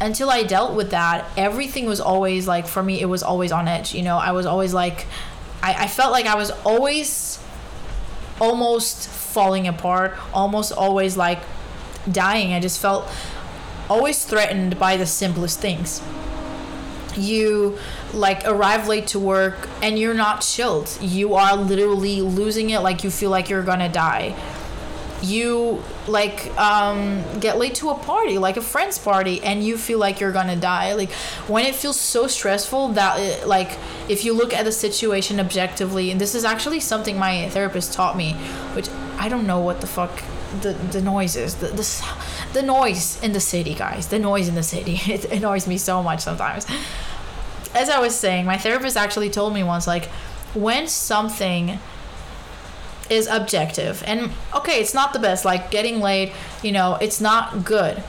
until 0.00 0.30
i 0.30 0.42
dealt 0.42 0.74
with 0.74 0.90
that 0.90 1.26
everything 1.36 1.86
was 1.86 2.00
always 2.00 2.46
like 2.46 2.66
for 2.66 2.82
me 2.82 3.00
it 3.00 3.06
was 3.06 3.22
always 3.22 3.52
on 3.52 3.68
edge 3.68 3.94
you 3.94 4.02
know 4.02 4.16
i 4.16 4.32
was 4.32 4.46
always 4.46 4.72
like 4.72 5.06
i, 5.62 5.84
I 5.84 5.86
felt 5.86 6.12
like 6.12 6.26
i 6.26 6.34
was 6.34 6.50
always 6.64 7.42
almost 8.40 9.08
falling 9.30 9.66
apart 9.68 10.16
almost 10.32 10.72
always 10.72 11.16
like 11.16 11.40
dying 12.10 12.52
i 12.52 12.60
just 12.60 12.80
felt 12.80 13.08
always 13.88 14.24
threatened 14.24 14.78
by 14.78 14.96
the 14.96 15.06
simplest 15.06 15.60
things 15.60 16.00
you 17.16 17.78
like 18.12 18.42
arrive 18.46 18.88
late 18.88 19.06
to 19.08 19.18
work 19.18 19.68
and 19.82 19.98
you're 19.98 20.14
not 20.14 20.42
chilled. 20.42 20.96
You 21.00 21.34
are 21.34 21.56
literally 21.56 22.20
losing 22.20 22.70
it 22.70 22.80
like 22.80 23.04
you 23.04 23.10
feel 23.10 23.30
like 23.30 23.48
you're 23.48 23.62
gonna 23.62 23.88
die. 23.88 24.34
You 25.22 25.82
like 26.08 26.46
um, 26.58 27.22
get 27.40 27.58
late 27.58 27.74
to 27.76 27.90
a 27.90 27.94
party, 27.94 28.38
like 28.38 28.56
a 28.56 28.62
friend's 28.62 28.98
party, 28.98 29.42
and 29.42 29.62
you 29.62 29.76
feel 29.76 29.98
like 29.98 30.20
you're 30.20 30.32
gonna 30.32 30.56
die. 30.56 30.94
Like 30.94 31.12
when 31.46 31.66
it 31.66 31.74
feels 31.74 31.98
so 32.00 32.26
stressful 32.26 32.88
that, 32.90 33.20
it, 33.20 33.46
like, 33.46 33.78
if 34.08 34.24
you 34.24 34.32
look 34.32 34.52
at 34.54 34.64
the 34.64 34.72
situation 34.72 35.38
objectively, 35.40 36.10
and 36.10 36.20
this 36.20 36.34
is 36.34 36.44
actually 36.44 36.80
something 36.80 37.18
my 37.18 37.48
therapist 37.50 37.92
taught 37.92 38.16
me, 38.16 38.32
which 38.74 38.88
I 39.18 39.28
don't 39.28 39.46
know 39.46 39.60
what 39.60 39.80
the 39.80 39.86
fuck 39.86 40.22
the 40.62 40.72
the 40.72 41.00
noise 41.00 41.36
is. 41.36 41.56
The, 41.56 41.68
the 41.68 42.14
the 42.52 42.62
noise 42.62 43.22
in 43.22 43.32
the 43.32 43.40
city 43.40 43.74
guys. 43.74 44.08
The 44.08 44.18
noise 44.18 44.48
in 44.48 44.54
the 44.54 44.62
city. 44.62 45.00
It 45.10 45.24
annoys 45.26 45.66
me 45.66 45.78
so 45.78 46.02
much 46.02 46.20
sometimes. 46.20 46.66
As 47.74 47.88
I 47.88 48.00
was 48.00 48.14
saying, 48.16 48.46
my 48.46 48.58
therapist 48.58 48.96
actually 48.96 49.30
told 49.30 49.54
me 49.54 49.62
once, 49.62 49.86
like, 49.86 50.06
when 50.54 50.88
something 50.88 51.78
is 53.10 53.26
objective, 53.26 54.02
and 54.06 54.30
okay, 54.54 54.80
it's 54.80 54.94
not 54.94 55.12
the 55.12 55.18
best, 55.18 55.44
like 55.44 55.70
getting 55.70 56.00
late, 56.00 56.32
you 56.62 56.72
know, 56.72 56.96
it's 57.00 57.20
not 57.20 57.64
good. 57.64 58.02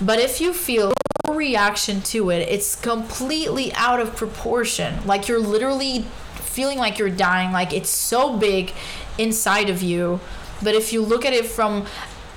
But 0.00 0.18
if 0.18 0.40
you 0.40 0.54
feel 0.54 0.92
a 1.28 1.32
reaction 1.32 2.00
to 2.00 2.30
it, 2.30 2.48
it's 2.48 2.74
completely 2.74 3.72
out 3.74 4.00
of 4.00 4.16
proportion. 4.16 5.04
Like 5.06 5.28
you're 5.28 5.40
literally 5.40 6.06
feeling 6.36 6.78
like 6.78 6.98
you're 6.98 7.10
dying, 7.10 7.52
like 7.52 7.72
it's 7.72 7.90
so 7.90 8.36
big 8.36 8.72
inside 9.18 9.68
of 9.68 9.82
you. 9.82 10.20
But 10.62 10.74
if 10.74 10.92
you 10.92 11.02
look 11.02 11.24
at 11.24 11.32
it 11.32 11.46
from 11.46 11.86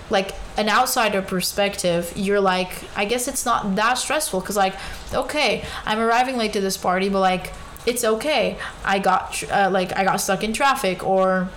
like 0.10 0.36
an 0.58 0.70
outsider 0.70 1.22
perspective, 1.22 2.14
you're 2.16 2.39
like, 2.39 2.84
I 2.96 3.06
guess 3.06 3.28
it's 3.28 3.46
not 3.46 3.76
that 3.76 3.98
stressful 3.98 4.41
because, 4.41 4.56
like, 4.56 4.76
okay, 5.14 5.64
I'm 5.86 6.00
arriving 6.00 6.38
late 6.38 6.54
to 6.54 6.62
this 6.62 6.78
party, 6.78 7.10
but 7.10 7.20
like, 7.20 7.54
it's 7.86 8.04
okay. 8.04 8.58
I 8.86 9.00
got 9.00 9.44
uh, 9.52 9.70
like 9.72 9.91
I 9.98 10.04
got 10.04 10.18
stuck 10.18 10.44
in 10.44 10.54
traffic, 10.54 11.04
or 11.04 11.50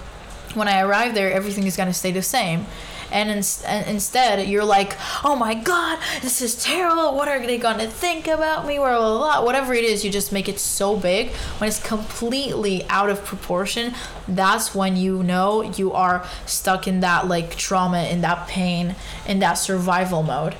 when 0.56 0.68
I 0.68 0.80
arrive 0.80 1.14
there, 1.14 1.30
everything 1.30 1.66
is 1.66 1.76
gonna 1.76 1.94
stay 1.94 2.10
the 2.10 2.22
same. 2.22 2.66
And, 3.12 3.30
in, 3.30 3.44
and 3.66 3.86
instead 3.86 4.48
you're 4.48 4.64
like 4.64 4.96
oh 5.22 5.36
my 5.36 5.54
god 5.54 6.00
this 6.22 6.42
is 6.42 6.60
terrible. 6.60 7.14
What 7.14 7.28
are 7.28 7.38
they 7.38 7.56
gonna 7.56 7.86
think 7.86 8.26
about 8.26 8.66
me? 8.66 8.78
Blah, 8.78 8.98
blah, 8.98 9.18
blah. 9.18 9.44
whatever 9.44 9.74
it 9.74 9.84
is 9.84 10.04
you 10.04 10.10
just 10.10 10.32
make 10.32 10.48
it 10.48 10.58
so 10.58 10.96
big. 10.96 11.30
When 11.58 11.68
it's 11.68 11.80
completely 11.80 12.84
out 12.88 13.08
of 13.08 13.24
proportion 13.24 13.94
that's 14.26 14.74
when 14.74 14.96
you 14.96 15.22
know 15.22 15.62
you 15.62 15.92
are 15.92 16.26
stuck 16.46 16.88
in 16.88 16.98
that 17.00 17.28
like 17.28 17.54
trauma 17.56 18.02
in 18.04 18.22
that 18.22 18.48
pain 18.48 18.96
in 19.26 19.38
that 19.38 19.54
survival 19.54 20.24
mode. 20.24 20.56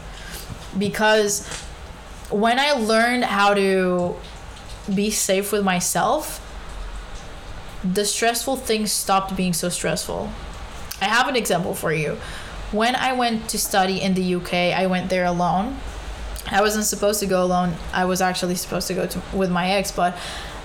Because 0.79 1.47
when 2.31 2.59
i 2.59 2.73
learned 2.73 3.25
how 3.25 3.55
to 3.55 4.17
be 4.93 5.11
safe 5.11 5.53
with 5.53 5.65
myself 5.65 6.43
the 7.85 8.05
stressful 8.05 8.57
things 8.57 8.91
stopped 8.91 9.37
being 9.37 9.53
so 9.53 9.69
stressful 9.69 10.31
I 11.01 11.07
have 11.07 11.29
an 11.29 11.37
example 11.37 11.75
for 11.75 11.93
you. 11.93 12.19
When 12.73 12.95
I 12.97 13.13
went 13.13 13.51
to 13.51 13.59
study 13.59 14.01
in 14.01 14.15
the 14.15 14.37
UK, 14.37 14.53
I 14.53 14.87
went 14.87 15.11
there 15.11 15.27
alone. 15.27 15.77
I 16.51 16.61
wasn't 16.63 16.85
supposed 16.85 17.21
to 17.21 17.27
go 17.27 17.43
alone. 17.43 17.75
I 17.93 18.07
was 18.07 18.21
actually 18.21 18.55
supposed 18.55 18.89
to 18.89 18.95
go 18.95 19.07
to, 19.07 19.23
with 19.35 19.51
my 19.51 19.71
ex, 19.71 19.93
but 19.93 20.17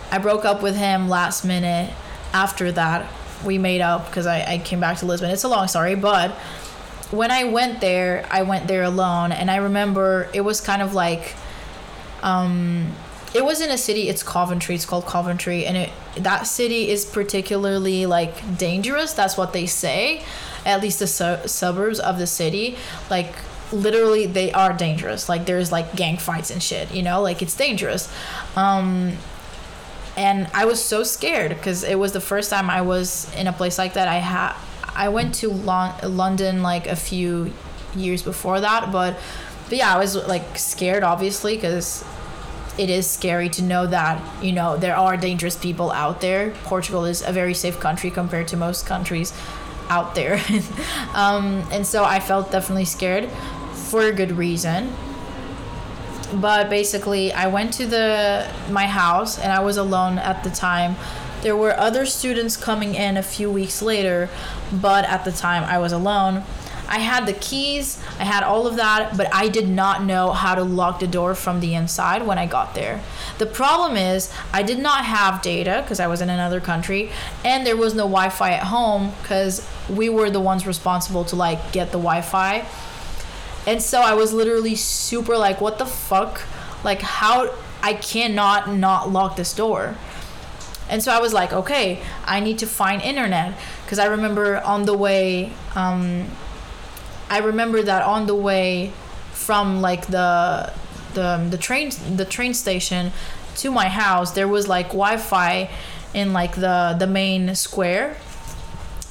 I 0.10 0.20
broke 0.20 0.46
up 0.46 0.62
with 0.62 0.76
him 0.76 1.10
last 1.10 1.44
minute. 1.44 1.94
After 2.34 2.72
that, 2.72 3.12
we 3.44 3.58
made 3.58 3.82
up 3.82 4.06
because 4.06 4.26
I, 4.26 4.54
I 4.54 4.58
came 4.60 4.80
back 4.80 4.98
to 5.00 5.06
Lisbon. 5.06 5.32
It's 5.32 5.44
a 5.44 5.50
long 5.50 5.68
story, 5.68 5.96
but 5.96 6.32
when 7.12 7.30
I 7.30 7.44
went 7.46 7.82
there, 7.82 8.26
I 8.32 8.44
went 8.44 8.68
there 8.68 8.84
alone, 8.84 9.34
and 9.34 9.52
I 9.52 9.58
remember 9.58 10.30
it 10.34 10.42
was 10.42 10.62
kind 10.62 10.82
of 10.82 10.94
like, 10.94 11.36
um, 12.24 12.94
it 13.34 13.46
was 13.46 13.62
in 13.62 13.70
a 13.70 13.78
city. 13.78 14.10
It's 14.10 14.24
Coventry. 14.24 14.76
It's 14.76 14.86
called 14.86 15.06
Coventry, 15.06 15.66
and 15.66 15.78
it 15.78 15.90
that 16.18 16.48
city 16.48 16.90
is 16.90 17.06
particularly 17.06 18.06
like 18.06 18.58
dangerous. 18.58 19.14
That's 19.14 19.38
what 19.38 19.54
they 19.54 19.66
say. 19.66 20.24
At 20.66 20.82
least 20.82 21.00
the 21.00 21.08
su- 21.08 21.48
suburbs 21.48 22.00
of 22.00 22.20
the 22.20 22.28
city, 22.28 22.78
like 23.10 23.34
literally, 23.72 24.26
they 24.26 24.52
are 24.52 24.74
dangerous. 24.74 25.30
Like 25.30 25.46
there's 25.46 25.72
like 25.72 25.96
gang 25.96 26.18
fights 26.18 26.52
and 26.52 26.62
shit. 26.62 26.94
You 26.94 27.04
know, 27.04 27.22
like 27.22 27.42
it's 27.42 27.56
dangerous. 27.56 28.14
Um, 28.56 29.14
and 30.18 30.48
I 30.54 30.66
was 30.66 30.84
so 30.84 31.04
scared 31.04 31.50
because 31.50 31.84
it 31.84 31.98
was 31.98 32.12
the 32.12 32.20
first 32.20 32.50
time 32.50 32.70
I 32.70 32.82
was 32.82 33.34
in 33.36 33.48
a 33.48 33.54
place 33.54 33.78
like 33.78 33.94
that. 33.94 34.08
I 34.08 34.18
had 34.18 34.56
I 34.94 35.10
went 35.10 35.36
to 35.36 35.50
Lon- 35.50 35.96
London 36.04 36.62
like 36.62 36.86
a 36.86 36.98
few 36.98 37.54
years 37.96 38.22
before 38.22 38.60
that, 38.60 38.92
but 38.92 39.18
but 39.70 39.78
yeah, 39.78 39.96
I 39.96 39.98
was 39.98 40.16
like 40.16 40.58
scared 40.58 41.04
obviously 41.04 41.56
because 41.56 42.04
it 42.78 42.90
is 42.90 43.10
scary 43.10 43.50
to 43.50 43.62
know 43.62 43.86
that 43.88 44.22
you 44.44 44.52
know 44.52 44.78
there 44.78 44.96
are 44.96 45.18
dangerous 45.18 45.56
people 45.56 45.92
out 45.92 46.22
there. 46.22 46.52
Portugal 46.64 47.06
is 47.06 47.22
a 47.22 47.32
very 47.32 47.54
safe 47.54 47.80
country 47.80 48.10
compared 48.12 48.48
to 48.50 48.58
most 48.58 48.86
countries 48.86 49.34
out 49.90 50.16
there, 50.16 50.42
um, 51.14 51.64
and 51.72 51.86
so 51.86 52.04
I 52.04 52.20
felt 52.20 52.52
definitely 52.52 52.86
scared 52.86 53.30
for 53.74 54.04
a 54.04 54.12
good 54.14 54.32
reason. 54.32 54.94
but 56.34 56.70
basically 56.70 57.34
I 57.34 57.48
went 57.48 57.74
to 57.74 57.86
the 57.86 58.48
my 58.70 58.88
house 58.88 59.38
and 59.38 59.52
I 59.52 59.60
was 59.60 59.78
alone 59.78 60.18
at 60.18 60.44
the 60.44 60.50
time. 60.50 60.96
There 61.42 61.56
were 61.56 61.78
other 61.78 62.06
students 62.06 62.56
coming 62.56 62.96
in 62.96 63.18
a 63.18 63.24
few 63.24 63.52
weeks 63.52 63.82
later, 63.82 64.30
but 64.72 65.06
at 65.06 65.26
the 65.26 65.32
time 65.32 65.64
I 65.64 65.80
was 65.80 65.92
alone. 65.92 66.44
I 66.92 67.00
had 67.00 67.26
the 67.26 67.32
keys, 67.34 68.04
I 68.20 68.26
had 68.26 68.44
all 68.44 68.68
of 68.68 68.76
that, 68.76 69.16
but 69.16 69.34
I 69.34 69.48
did 69.48 69.70
not 69.70 70.04
know 70.04 70.34
how 70.34 70.56
to 70.56 70.64
lock 70.64 71.00
the 71.00 71.08
door 71.08 71.36
from 71.36 71.62
the 71.62 71.74
inside 71.74 72.28
when 72.28 72.38
I 72.38 72.46
got 72.46 72.76
there. 72.76 73.02
The 73.38 73.46
problem 73.46 73.96
is, 73.96 74.30
I 74.52 74.62
did 74.62 74.78
not 74.78 75.06
have 75.06 75.42
data 75.42 75.80
because 75.82 76.02
I 76.02 76.08
was 76.08 76.20
in 76.20 76.30
another 76.30 76.60
country, 76.60 77.10
and 77.46 77.66
there 77.66 77.78
was 77.78 77.96
no 77.96 78.04
Wi 78.04 78.28
Fi 78.28 78.52
at 78.52 78.64
home 78.64 79.14
because 79.22 79.66
we 79.90 80.10
were 80.10 80.30
the 80.30 80.42
ones 80.42 80.68
responsible 80.68 81.24
to 81.26 81.36
like 81.38 81.72
get 81.72 81.94
the 81.94 81.98
Wi 81.98 82.22
Fi. 82.22 82.66
And 83.66 83.82
so 83.82 84.02
I 84.02 84.14
was 84.14 84.34
literally 84.34 84.76
super 84.76 85.38
like, 85.38 85.62
what 85.62 85.78
the 85.78 85.86
fuck? 85.86 86.42
Like, 86.84 87.02
how 87.02 87.54
I 87.82 87.94
cannot 87.94 88.70
not 88.70 89.10
lock 89.10 89.38
this 89.38 89.54
door. 89.54 89.96
And 90.90 91.02
so 91.02 91.14
I 91.14 91.22
was 91.22 91.32
like, 91.32 91.54
okay, 91.54 92.02
I 92.26 92.42
need 92.42 92.60
to 92.60 92.68
find 92.68 93.02
internet 93.02 93.58
because 93.86 93.98
I 93.98 94.08
remember 94.08 94.60
on 94.60 94.84
the 94.84 94.94
way 94.94 95.54
um, 95.74 96.28
I 97.32 97.40
remember 97.40 97.82
that 97.82 98.04
on 98.04 98.28
the 98.28 98.36
way 98.36 98.92
from 99.32 99.82
like 99.82 100.06
the 100.08 100.72
the 101.14 101.28
um, 101.28 101.50
the 101.50 101.58
train 101.58 101.92
the 102.16 102.26
train 102.26 102.54
station 102.54 103.12
to 103.58 103.72
my 103.72 103.88
house 103.88 104.32
there 104.32 104.48
was 104.48 104.68
like 104.68 104.88
Wi-Fi 104.88 105.70
in 106.14 106.34
like 106.34 106.56
the 106.56 106.96
the 107.00 107.08
main 107.08 107.56
square. 107.56 108.16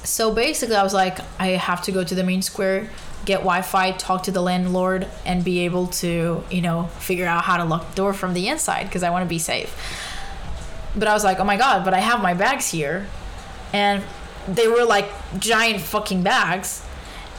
So 0.03 0.33
basically 0.33 0.75
I 0.75 0.83
was 0.83 0.93
like 0.93 1.19
I 1.39 1.47
have 1.69 1.81
to 1.83 1.91
go 1.91 2.03
to 2.03 2.15
the 2.15 2.23
main 2.23 2.41
square 2.41 2.89
get 3.25 3.39
Wi-Fi, 3.39 3.91
talk 3.93 4.23
to 4.23 4.31
the 4.31 4.41
landlord, 4.41 5.07
and 5.25 5.43
be 5.43 5.59
able 5.59 5.87
to, 5.87 6.43
you 6.49 6.61
know, 6.61 6.85
figure 6.99 7.27
out 7.27 7.43
how 7.43 7.57
to 7.57 7.65
lock 7.65 7.89
the 7.91 7.95
door 7.95 8.13
from 8.13 8.33
the 8.33 8.47
inside 8.47 8.85
because 8.85 9.03
I 9.03 9.09
want 9.09 9.23
to 9.23 9.29
be 9.29 9.39
safe. 9.39 9.75
But 10.95 11.07
I 11.07 11.13
was 11.13 11.23
like, 11.23 11.39
oh 11.39 11.43
my 11.43 11.57
god, 11.57 11.85
but 11.85 11.93
I 11.93 11.99
have 11.99 12.21
my 12.21 12.33
bags 12.33 12.69
here, 12.71 13.07
and 13.73 14.03
they 14.47 14.67
were 14.67 14.83
like 14.83 15.09
giant 15.39 15.81
fucking 15.81 16.23
bags, 16.23 16.83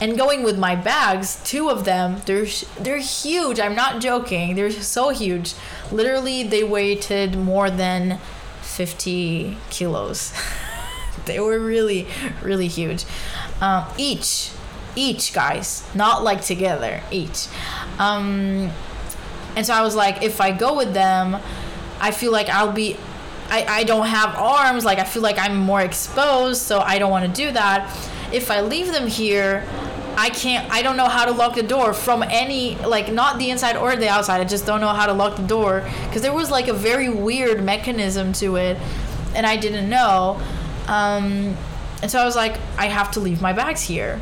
and 0.02 0.18
going 0.18 0.42
with 0.42 0.58
my 0.58 0.74
bags, 0.74 1.40
two 1.44 1.70
of 1.70 1.84
them, 1.84 2.20
they're 2.26 2.48
they're 2.80 2.98
huge. 2.98 3.60
I'm 3.60 3.76
not 3.76 4.02
joking. 4.02 4.56
They're 4.56 4.72
so 4.72 5.10
huge. 5.10 5.54
Literally, 5.92 6.42
they 6.42 6.64
weighted 6.64 7.38
more 7.38 7.70
than 7.70 8.18
50 8.62 9.58
kilos. 9.70 10.32
they 11.26 11.38
were 11.38 11.60
really, 11.60 12.08
really 12.42 12.66
huge. 12.66 13.04
Um, 13.60 13.84
each, 13.96 14.50
each 14.96 15.32
guys, 15.32 15.88
not 15.94 16.24
like 16.24 16.42
together, 16.42 17.00
each. 17.12 17.46
Um, 18.00 18.72
and 19.54 19.64
so 19.64 19.72
I 19.72 19.82
was 19.82 19.94
like, 19.94 20.24
if 20.24 20.40
I 20.40 20.50
go 20.50 20.76
with 20.76 20.94
them, 20.94 21.36
I 22.00 22.10
feel 22.10 22.32
like 22.32 22.48
I'll 22.48 22.72
be 22.72 22.96
I, 23.48 23.66
I 23.68 23.84
don't 23.84 24.06
have 24.06 24.34
arms 24.36 24.82
like 24.84 24.98
i 24.98 25.04
feel 25.04 25.20
like 25.20 25.38
i'm 25.38 25.56
more 25.56 25.82
exposed 25.82 26.62
so 26.62 26.80
i 26.80 26.98
don't 26.98 27.10
want 27.10 27.26
to 27.26 27.42
do 27.44 27.52
that 27.52 27.86
if 28.32 28.50
i 28.50 28.60
leave 28.60 28.92
them 28.92 29.06
here 29.06 29.66
I 30.16 30.30
can't 30.30 30.70
I 30.70 30.82
don't 30.82 30.96
know 30.96 31.08
how 31.08 31.24
to 31.24 31.32
lock 31.32 31.54
the 31.54 31.62
door 31.62 31.94
from 31.94 32.22
any 32.22 32.76
like 32.76 33.12
not 33.12 33.38
the 33.38 33.50
inside 33.50 33.76
or 33.76 33.96
the 33.96 34.08
outside. 34.08 34.40
I 34.40 34.44
just 34.44 34.66
don't 34.66 34.80
know 34.80 34.88
how 34.88 35.06
to 35.06 35.12
lock 35.12 35.36
the 35.36 35.46
door 35.46 35.88
because 36.04 36.22
there 36.22 36.32
was 36.32 36.50
like 36.50 36.68
a 36.68 36.74
very 36.74 37.08
weird 37.08 37.62
mechanism 37.62 38.32
to 38.34 38.56
it 38.56 38.76
and 39.34 39.46
I 39.46 39.56
didn't 39.56 39.88
know. 39.88 40.40
Um, 40.86 41.56
and 42.02 42.10
so 42.10 42.20
I 42.20 42.24
was 42.24 42.36
like 42.36 42.58
I 42.76 42.86
have 42.86 43.10
to 43.12 43.20
leave 43.20 43.40
my 43.40 43.52
bags 43.52 43.82
here. 43.82 44.20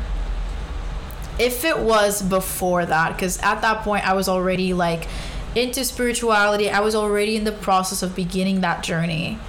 If 1.37 1.65
it 1.65 1.77
was 1.77 2.21
before 2.21 2.85
that 2.85 3.17
cuz 3.17 3.37
at 3.39 3.61
that 3.61 3.83
point 3.83 4.07
I 4.07 4.13
was 4.13 4.29
already 4.29 4.73
like 4.73 5.07
into 5.55 5.83
spirituality. 5.83 6.69
I 6.69 6.79
was 6.79 6.95
already 6.95 7.35
in 7.35 7.43
the 7.43 7.51
process 7.51 8.01
of 8.01 8.15
beginning 8.15 8.61
that 8.61 8.81
journey. 8.81 9.39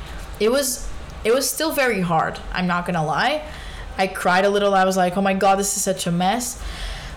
It 0.41 0.51
was 0.51 0.89
it 1.25 1.33
was 1.33 1.49
still 1.49 1.71
very 1.71 2.01
hard. 2.01 2.41
I'm 2.53 2.67
not 2.67 2.85
going 2.85 2.97
to 2.97 3.03
lie 3.03 3.43
I 3.99 4.07
cried 4.07 4.45
a 4.45 4.51
little. 4.51 4.75
I 4.75 4.85
was 4.85 4.97
like, 4.97 5.17
oh 5.17 5.23
my 5.23 5.35
God, 5.35 5.59
this 5.59 5.77
is 5.77 5.83
such 5.83 6.07
a 6.07 6.13
mess. 6.13 6.63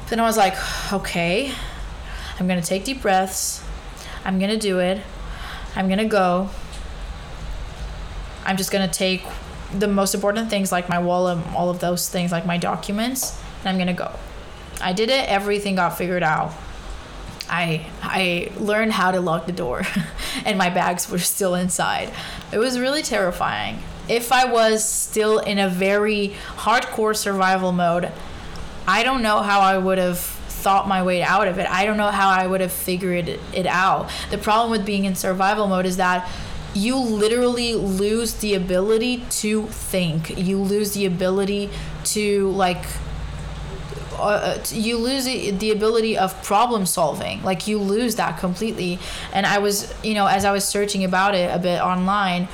Then 0.10 0.20
I 0.20 0.24
was 0.24 0.38
like, 0.38 0.56
okay, 0.94 1.52
I'm 2.40 2.48
going 2.48 2.62
to 2.62 2.68
take 2.68 2.84
deep 2.84 3.02
breaths. 3.02 3.64
I'm 4.24 4.40
going 4.40 4.52
to 4.52 4.58
do 4.58 4.80
it. 4.80 5.02
I'm 5.76 5.88
going 5.88 6.00
to 6.00 6.06
go. 6.06 6.50
I'm 8.46 8.58
just 8.58 8.72
going 8.72 8.88
to 8.88 8.94
take 8.94 9.24
the 9.74 9.88
most 9.88 10.14
important 10.14 10.50
things 10.50 10.72
like 10.72 10.88
my 10.90 11.00
wallet, 11.00 11.40
all 11.56 11.70
of 11.70 11.80
those 11.80 12.08
things, 12.10 12.32
like 12.32 12.46
my 12.46 12.58
documents, 12.58 13.42
and 13.60 13.70
I'm 13.70 13.76
going 13.76 13.88
to 13.88 13.94
go. 13.94 14.12
I 14.82 14.94
did 14.94 15.10
it. 15.10 15.28
Everything 15.30 15.76
got 15.76 15.98
figured 15.98 16.24
out. 16.24 16.54
I 17.48 17.86
I 18.02 18.52
learned 18.58 18.94
how 18.94 19.12
to 19.12 19.22
lock 19.22 19.46
the 19.46 19.52
door 19.52 19.84
and 20.46 20.58
my 20.58 20.70
bags 20.70 21.10
were 21.10 21.20
still 21.20 21.56
inside. 21.56 22.12
It 22.52 22.58
was 22.58 22.80
really 22.80 23.04
terrifying 23.04 23.80
if 24.08 24.32
I 24.32 24.46
was 24.46 24.88
still 24.88 25.40
in 25.40 25.60
a 25.60 25.70
very 25.70 26.36
hardcore 26.58 27.16
survival 27.16 27.72
mode, 27.72 28.12
I 28.88 29.04
don't 29.04 29.22
know 29.22 29.42
how 29.42 29.62
I 29.62 29.78
would 29.78 29.98
have 29.98 30.20
thought 30.20 30.88
my 30.88 31.04
way 31.04 31.22
out 31.22 31.48
of 31.48 31.58
it. 31.60 31.68
I 31.70 31.86
don't 31.86 31.98
know 31.98 32.12
how 32.12 32.30
I 32.30 32.48
would 32.48 32.62
have 32.62 32.72
figured 32.72 33.30
it 33.54 33.66
out. 33.66 34.10
The 34.32 34.38
problem 34.38 34.72
with 34.72 34.86
being 34.86 35.06
in 35.06 35.16
survival 35.16 35.68
mode 35.68 35.86
is 35.86 35.98
that 35.98 36.30
you 36.74 36.98
literally 36.98 37.74
lose 37.74 38.34
the 38.36 38.54
ability 38.54 39.24
to 39.30 39.68
think. 39.68 40.38
You 40.38 40.58
lose 40.58 40.94
the 40.94 41.06
ability 41.06 41.70
to 42.06 42.50
like 42.52 42.86
uh, 44.18 44.60
you 44.72 44.98
lose 44.98 45.26
the 45.26 45.72
ability 45.72 46.18
of 46.18 46.42
problem 46.42 46.86
solving 46.86 47.44
like 47.44 47.68
you 47.68 47.78
lose 47.78 48.16
that 48.16 48.40
completely 48.40 48.98
and 49.34 49.46
i 49.46 49.58
was 49.58 49.94
you 50.06 50.14
know 50.14 50.26
as 50.26 50.46
i 50.46 50.52
was 50.54 50.66
searching 50.66 51.04
about 51.04 51.36
it 51.36 51.54
a 51.54 51.60
bit 51.60 51.82
online 51.82 52.48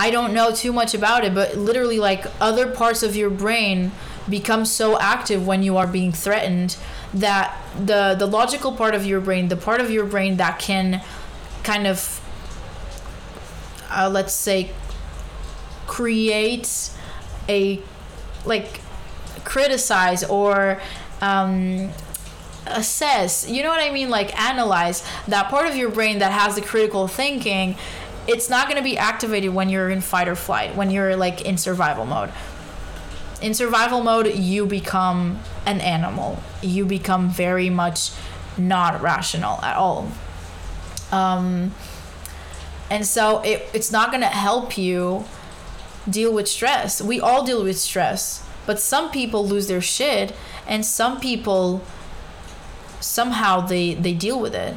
I 0.00 0.10
don't 0.10 0.32
know 0.32 0.50
too 0.50 0.72
much 0.72 0.94
about 0.94 1.24
it, 1.26 1.34
but 1.34 1.58
literally, 1.58 1.98
like 1.98 2.24
other 2.40 2.66
parts 2.66 3.02
of 3.02 3.14
your 3.14 3.28
brain 3.28 3.92
become 4.30 4.64
so 4.64 4.98
active 4.98 5.46
when 5.46 5.62
you 5.62 5.76
are 5.76 5.86
being 5.86 6.10
threatened 6.10 6.78
that 7.12 7.54
the 7.78 8.16
the 8.18 8.24
logical 8.24 8.72
part 8.72 8.94
of 8.94 9.04
your 9.04 9.20
brain, 9.20 9.48
the 9.48 9.58
part 9.58 9.78
of 9.78 9.90
your 9.90 10.06
brain 10.06 10.38
that 10.38 10.58
can 10.58 11.02
kind 11.64 11.86
of 11.86 12.18
uh, 13.90 14.08
let's 14.10 14.32
say 14.32 14.70
create 15.86 16.90
a 17.46 17.82
like 18.46 18.80
criticize 19.44 20.24
or 20.24 20.80
um, 21.20 21.90
assess 22.66 23.46
you 23.50 23.62
know 23.62 23.68
what 23.68 23.80
i 23.80 23.90
mean? 23.90 24.08
Like 24.08 24.30
analyze 24.40 25.04
that 25.28 25.50
part 25.50 25.66
of 25.68 25.76
your 25.76 25.90
brain 25.90 26.20
that 26.20 26.32
has 26.32 26.54
the 26.54 26.62
critical 26.62 27.06
thinking 27.06 27.76
it's 28.30 28.48
not 28.48 28.68
going 28.68 28.76
to 28.76 28.82
be 28.82 28.96
activated 28.96 29.52
when 29.52 29.68
you're 29.68 29.90
in 29.90 30.00
fight 30.00 30.28
or 30.28 30.36
flight, 30.36 30.76
when 30.76 30.90
you're 30.90 31.16
like 31.16 31.42
in 31.42 31.58
survival 31.58 32.06
mode. 32.06 32.30
In 33.42 33.54
survival 33.54 34.02
mode, 34.02 34.34
you 34.34 34.66
become 34.66 35.40
an 35.66 35.80
animal. 35.80 36.40
You 36.62 36.84
become 36.84 37.28
very 37.28 37.70
much 37.70 38.12
not 38.56 39.02
rational 39.02 39.60
at 39.62 39.76
all. 39.76 40.12
Um, 41.10 41.74
and 42.88 43.04
so 43.04 43.40
it, 43.40 43.68
it's 43.74 43.90
not 43.90 44.10
going 44.10 44.20
to 44.20 44.28
help 44.28 44.78
you 44.78 45.24
deal 46.08 46.32
with 46.32 46.46
stress. 46.46 47.02
We 47.02 47.20
all 47.20 47.44
deal 47.44 47.64
with 47.64 47.78
stress, 47.78 48.46
but 48.64 48.78
some 48.78 49.10
people 49.10 49.44
lose 49.44 49.66
their 49.66 49.80
shit 49.80 50.34
and 50.68 50.86
some 50.86 51.18
people 51.18 51.82
somehow 53.00 53.60
they 53.62 53.94
they 53.94 54.12
deal 54.12 54.38
with 54.38 54.54
it 54.54 54.74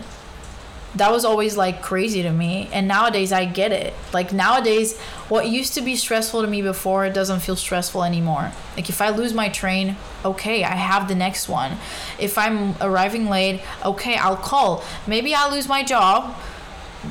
that 0.96 1.12
was 1.12 1.26
always 1.26 1.58
like 1.58 1.82
crazy 1.82 2.22
to 2.22 2.32
me. 2.32 2.70
And 2.72 2.88
nowadays 2.88 3.32
i 3.32 3.46
get 3.46 3.72
it. 3.72 3.94
Like 4.14 4.32
nowadays 4.32 4.98
what 5.28 5.48
used 5.48 5.74
to 5.74 5.82
be 5.82 5.96
stressful 5.96 6.42
to 6.42 6.48
me 6.48 6.62
before 6.62 7.06
it 7.06 7.14
doesn't 7.14 7.40
feel 7.40 7.56
stressful 7.56 8.04
anymore. 8.04 8.52
Like 8.76 8.90
if 8.90 9.02
i 9.02 9.10
lose 9.10 9.34
my 9.34 9.50
train 9.50 9.96
okay 10.24 10.64
i 10.64 10.76
have 10.76 11.08
the 11.08 11.16
next 11.16 11.50
one. 11.50 11.78
If 12.20 12.38
i'm 12.38 12.76
arriving 12.80 13.30
late 13.30 13.62
okay 13.84 14.16
i'll 14.16 14.38
call. 14.38 14.84
Maybe 15.08 15.34
i'll 15.34 15.52
lose 15.52 15.68
my 15.68 15.84
job 15.84 16.36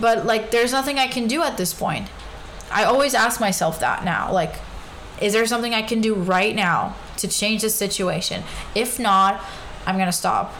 but 0.00 0.24
like 0.24 0.50
there's 0.50 0.72
nothing 0.72 0.98
i 0.98 1.08
can 1.08 1.26
do 1.26 1.42
at 1.42 1.56
this 1.56 1.74
point. 1.74 2.08
I 2.70 2.84
always 2.84 3.14
ask 3.14 3.40
myself 3.40 3.80
that 3.80 4.04
now. 4.04 4.32
Like 4.32 4.54
is 5.20 5.32
there 5.32 5.46
something 5.46 5.74
i 5.74 5.82
can 5.82 6.00
do 6.00 6.14
right 6.14 6.54
now 6.54 6.94
to 7.16 7.26
change 7.26 7.62
the 7.62 7.70
situation? 7.70 8.44
If 8.76 9.00
not 9.00 9.44
i'm 9.86 9.98
gonna 9.98 10.12
stop. 10.12 10.54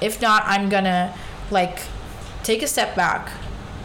If 0.00 0.20
not 0.20 0.42
i'm 0.46 0.68
gonna 0.68 1.14
like 1.52 1.78
take 2.48 2.62
a 2.62 2.66
step 2.66 2.96
back. 2.96 3.30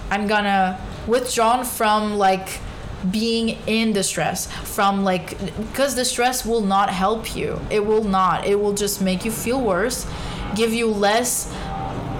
I'm 0.09 0.25
gonna 0.25 0.79
withdraw 1.05 1.63
from 1.63 2.17
like 2.17 2.61
being 3.11 3.57
in 3.67 3.91
distress 3.91 4.49
from 4.49 5.03
like 5.03 5.37
because 5.57 5.95
the 5.95 6.05
stress 6.05 6.45
will 6.45 6.61
not 6.61 6.89
help 6.89 7.35
you. 7.35 7.59
It 7.69 7.85
will 7.85 8.05
not. 8.05 8.45
It 8.45 8.57
will 8.61 8.71
just 8.71 9.01
make 9.01 9.25
you 9.25 9.31
feel 9.31 9.59
worse 9.59 10.07
give 10.55 10.71
you 10.71 10.87
less 10.87 11.51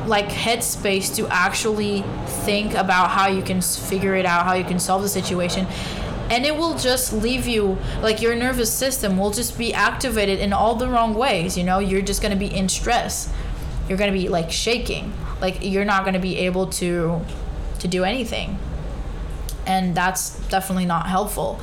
like 0.06 0.28
headspace 0.28 1.16
to 1.16 1.28
actually 1.30 2.04
think 2.44 2.74
about 2.74 3.12
how 3.12 3.28
you 3.28 3.42
can 3.42 3.62
figure 3.62 4.16
it 4.16 4.26
out 4.26 4.44
how 4.44 4.54
you 4.54 4.66
can 4.66 4.80
solve 4.80 5.02
the 5.02 5.08
situation. 5.08 5.66
And 6.30 6.46
it 6.46 6.58
will 6.58 6.78
just 6.78 7.14
leave 7.14 7.48
you 7.48 7.78
like 8.02 8.22
your 8.22 8.36
nervous 8.36 8.74
system 8.74 9.18
will 9.18 9.32
just 9.32 9.58
be 9.58 9.74
activated 9.74 10.40
in 10.40 10.52
all 10.52 10.76
the 10.76 10.90
wrong 10.90 11.14
ways 11.14 11.58
you 11.58 11.64
know? 11.64 11.80
You're 11.80 12.02
just 12.02 12.22
going 12.22 12.34
to 12.34 12.44
be 12.48 12.54
in 12.54 12.68
stress. 12.68 13.32
You're 13.88 13.98
going 13.98 14.12
to 14.12 14.20
be 14.20 14.28
like 14.28 14.52
shaking 14.52 15.14
like 15.44 15.58
you're 15.62 15.86
not 15.86 16.04
going 16.04 16.16
to 16.16 16.20
be 16.20 16.38
able 16.40 16.68
to 16.68 17.22
to 17.80 17.88
do 17.88 18.04
anything. 18.04 18.58
And 19.68 19.94
that's 19.94 20.40
definitely 20.48 20.86
not 20.86 21.06
helpful. 21.08 21.60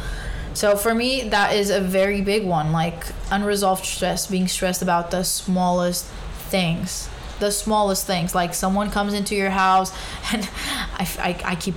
So 0.54 0.76
for 0.76 0.94
me 0.94 1.28
that 1.30 1.56
is 1.56 1.70
a 1.70 1.80
very 1.80 2.20
big 2.20 2.44
one 2.44 2.70
like 2.70 3.06
unresolved 3.32 3.84
stress 3.84 4.26
being 4.26 4.46
stressed 4.46 4.82
about 4.82 5.10
the 5.10 5.24
smallest 5.24 6.04
things 6.50 7.08
the 7.40 7.50
smallest 7.50 8.06
things. 8.06 8.34
Like 8.34 8.52
someone 8.54 8.90
comes 8.90 9.14
into 9.14 9.34
your 9.34 9.50
house 9.50 9.92
and 10.32 10.48
I, 10.94 11.08
I, 11.18 11.52
I 11.52 11.54
keep 11.56 11.74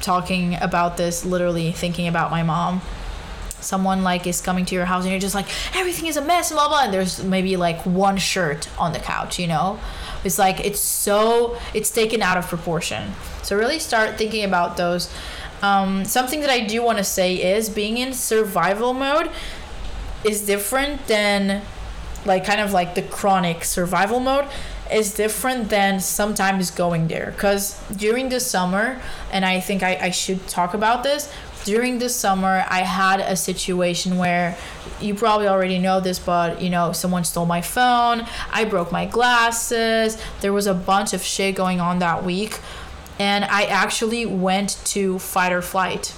talking 0.00 0.56
about 0.60 0.96
this 0.96 1.26
literally 1.26 1.72
thinking 1.72 2.08
about 2.08 2.30
my 2.30 2.42
mom. 2.42 2.80
Someone 3.60 4.02
like 4.02 4.26
is 4.26 4.40
coming 4.40 4.64
to 4.66 4.74
your 4.74 4.86
house 4.86 5.02
and 5.02 5.10
you're 5.10 5.20
just 5.20 5.34
like 5.34 5.48
everything 5.76 6.06
is 6.06 6.16
a 6.16 6.22
mess 6.22 6.50
blah 6.50 6.68
blah 6.68 6.84
and 6.84 6.94
there's 6.94 7.22
maybe 7.22 7.56
like 7.56 7.84
one 7.84 8.16
shirt 8.16 8.68
on 8.78 8.94
the 8.94 8.98
couch 8.98 9.38
you 9.38 9.46
know 9.46 9.78
it's 10.24 10.38
like 10.38 10.60
it's 10.60 10.80
so 10.80 11.58
it's 11.74 11.90
taken 11.90 12.22
out 12.22 12.36
of 12.36 12.46
proportion. 12.46 13.12
So 13.42 13.56
really 13.56 13.78
start 13.78 14.18
thinking 14.18 14.44
about 14.44 14.76
those. 14.76 15.12
Um, 15.62 16.06
something 16.06 16.40
that 16.40 16.48
i 16.48 16.60
do 16.60 16.82
want 16.82 16.96
to 16.96 17.04
say 17.04 17.34
is 17.34 17.68
being 17.68 17.98
in 17.98 18.14
survival 18.14 18.94
mode 18.94 19.30
is 20.24 20.46
different 20.46 21.06
than 21.06 21.60
like 22.24 22.46
kind 22.46 22.62
of 22.62 22.72
like 22.72 22.94
the 22.94 23.02
chronic 23.02 23.64
survival 23.64 24.20
mode 24.20 24.46
is 24.90 25.14
different 25.14 25.68
than 25.68 26.00
sometimes 26.00 26.70
going 26.70 27.08
there. 27.08 27.32
Because 27.32 27.80
during 27.90 28.30
the 28.30 28.40
summer 28.40 29.00
and 29.30 29.44
i 29.44 29.60
think 29.60 29.82
I, 29.82 29.96
I 29.96 30.10
should 30.10 30.46
talk 30.48 30.74
about 30.74 31.02
this 31.02 31.32
during 31.64 31.98
the 31.98 32.08
summer 32.08 32.64
i 32.68 32.80
had 32.80 33.20
a 33.20 33.36
situation 33.36 34.16
where 34.16 34.56
you 35.00 35.14
probably 35.14 35.46
already 35.46 35.78
know 35.78 36.00
this 36.00 36.18
but 36.18 36.60
you 36.60 36.70
know 36.70 36.92
someone 36.92 37.24
stole 37.24 37.46
my 37.46 37.60
phone 37.60 38.26
i 38.50 38.64
broke 38.64 38.90
my 38.90 39.06
glasses 39.06 40.20
there 40.40 40.52
was 40.52 40.66
a 40.66 40.74
bunch 40.74 41.12
of 41.12 41.22
shit 41.22 41.54
going 41.54 41.80
on 41.80 41.98
that 41.98 42.24
week 42.24 42.58
and 43.18 43.44
i 43.44 43.64
actually 43.64 44.24
went 44.24 44.78
to 44.84 45.18
fight 45.18 45.52
or 45.52 45.62
flight 45.62 46.14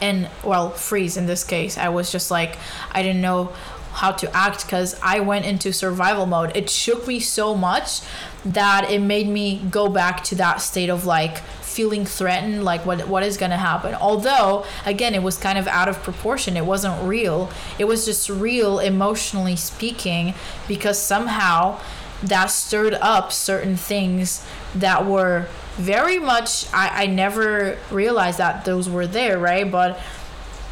and 0.00 0.28
well 0.44 0.70
freeze 0.70 1.16
in 1.16 1.26
this 1.26 1.44
case 1.44 1.78
i 1.78 1.88
was 1.88 2.10
just 2.10 2.30
like 2.30 2.56
i 2.92 3.02
didn't 3.02 3.22
know 3.22 3.52
how 3.96 4.12
to 4.12 4.36
act 4.36 4.66
because 4.66 4.94
I 5.02 5.20
went 5.20 5.46
into 5.46 5.72
survival 5.72 6.26
mode. 6.26 6.54
It 6.54 6.68
shook 6.68 7.06
me 7.08 7.18
so 7.18 7.54
much 7.56 8.02
that 8.46 8.90
it 8.90 9.00
made 9.00 9.26
me 9.26 9.60
go 9.70 9.88
back 9.88 10.22
to 10.24 10.36
that 10.36 10.60
state 10.60 10.88
of 10.88 11.04
like 11.04 11.38
feeling 11.62 12.06
threatened 12.06 12.64
like 12.64 12.86
what 12.86 13.06
what 13.08 13.22
is 13.22 13.36
going 13.36 13.50
to 13.50 13.56
happen? 13.56 13.94
Although 13.94 14.64
again 14.86 15.14
it 15.14 15.22
was 15.22 15.36
kind 15.36 15.58
of 15.58 15.66
out 15.66 15.88
of 15.88 16.02
proportion. 16.02 16.56
It 16.56 16.64
wasn't 16.64 17.02
real. 17.06 17.50
It 17.78 17.84
was 17.84 18.04
just 18.04 18.30
real 18.30 18.78
emotionally 18.78 19.56
speaking 19.56 20.34
because 20.68 20.98
somehow 20.98 21.80
that 22.22 22.46
stirred 22.46 22.94
up 22.94 23.32
certain 23.32 23.76
things 23.76 24.46
that 24.74 25.04
were 25.04 25.48
very 25.74 26.18
much 26.18 26.72
I, 26.72 27.02
I 27.02 27.06
never 27.06 27.76
realized 27.90 28.38
that 28.38 28.64
those 28.64 28.88
were 28.88 29.06
there 29.06 29.38
right? 29.38 29.70
But 29.70 29.98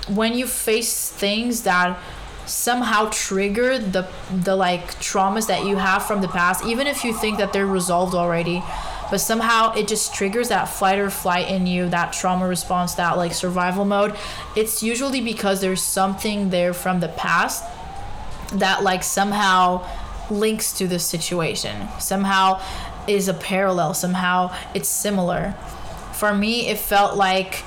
when 0.08 0.34
you 0.34 0.46
face 0.46 1.10
things 1.10 1.64
that 1.64 1.98
somehow 2.46 3.08
trigger 3.10 3.78
the 3.78 4.06
the 4.30 4.54
like 4.54 4.94
traumas 5.00 5.46
that 5.46 5.64
you 5.64 5.76
have 5.76 6.04
from 6.04 6.20
the 6.20 6.28
past 6.28 6.64
even 6.64 6.86
if 6.86 7.04
you 7.04 7.12
think 7.12 7.38
that 7.38 7.52
they're 7.52 7.66
resolved 7.66 8.14
already. 8.14 8.62
But 9.10 9.18
somehow 9.18 9.74
it 9.74 9.86
just 9.86 10.14
triggers 10.14 10.48
that 10.48 10.64
fight 10.64 10.98
or 10.98 11.10
flight 11.10 11.48
in 11.48 11.66
you 11.66 11.88
that 11.90 12.12
trauma 12.12 12.48
response 12.48 12.94
that 12.94 13.16
like 13.16 13.32
survival 13.32 13.84
mode. 13.84 14.16
It's 14.56 14.82
usually 14.82 15.20
because 15.20 15.60
there's 15.60 15.82
something 15.82 16.50
there 16.50 16.74
from 16.74 17.00
the 17.00 17.08
past 17.08 17.64
that 18.54 18.82
like 18.82 19.02
somehow 19.02 19.86
links 20.30 20.72
to 20.78 20.86
the 20.86 20.98
situation. 20.98 21.88
Somehow 21.98 22.60
is 23.06 23.28
a 23.28 23.34
parallel. 23.34 23.94
Somehow 23.94 24.54
it's 24.74 24.88
similar. 24.88 25.54
For 26.12 26.34
me 26.34 26.68
it 26.68 26.78
felt 26.78 27.16
like 27.16 27.62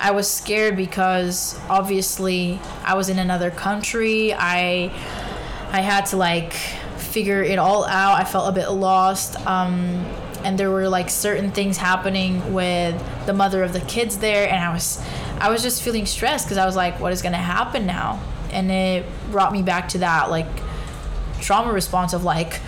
I 0.00 0.12
was 0.12 0.30
scared 0.30 0.76
because 0.76 1.58
obviously 1.68 2.58
I 2.84 2.94
was 2.94 3.08
in 3.08 3.18
another 3.18 3.50
country. 3.50 4.32
I 4.32 4.92
I 5.72 5.80
had 5.80 6.06
to 6.06 6.16
like 6.16 6.52
figure 6.52 7.42
it 7.42 7.58
all 7.58 7.84
out. 7.84 8.20
I 8.20 8.24
felt 8.24 8.48
a 8.48 8.52
bit 8.52 8.70
lost. 8.70 9.36
Um, 9.46 10.06
and 10.42 10.58
there 10.58 10.70
were 10.70 10.88
like 10.88 11.10
certain 11.10 11.50
things 11.50 11.76
happening 11.76 12.54
with 12.54 12.96
the 13.26 13.34
mother 13.34 13.62
of 13.62 13.74
the 13.74 13.80
kids 13.80 14.18
there 14.18 14.48
and 14.48 14.64
I 14.64 14.72
was 14.72 15.04
I 15.38 15.50
was 15.50 15.62
just 15.62 15.82
feeling 15.82 16.06
stressed 16.06 16.46
because 16.46 16.56
I 16.56 16.64
was 16.64 16.76
like 16.76 16.98
what 16.98 17.12
is 17.12 17.20
going 17.20 17.32
to 17.32 17.38
happen 17.38 17.86
now? 17.86 18.22
And 18.50 18.70
it 18.70 19.04
brought 19.30 19.52
me 19.52 19.62
back 19.62 19.90
to 19.90 19.98
that 19.98 20.30
like 20.30 20.48
trauma 21.40 21.72
response 21.72 22.14
of 22.14 22.24
like 22.24 22.60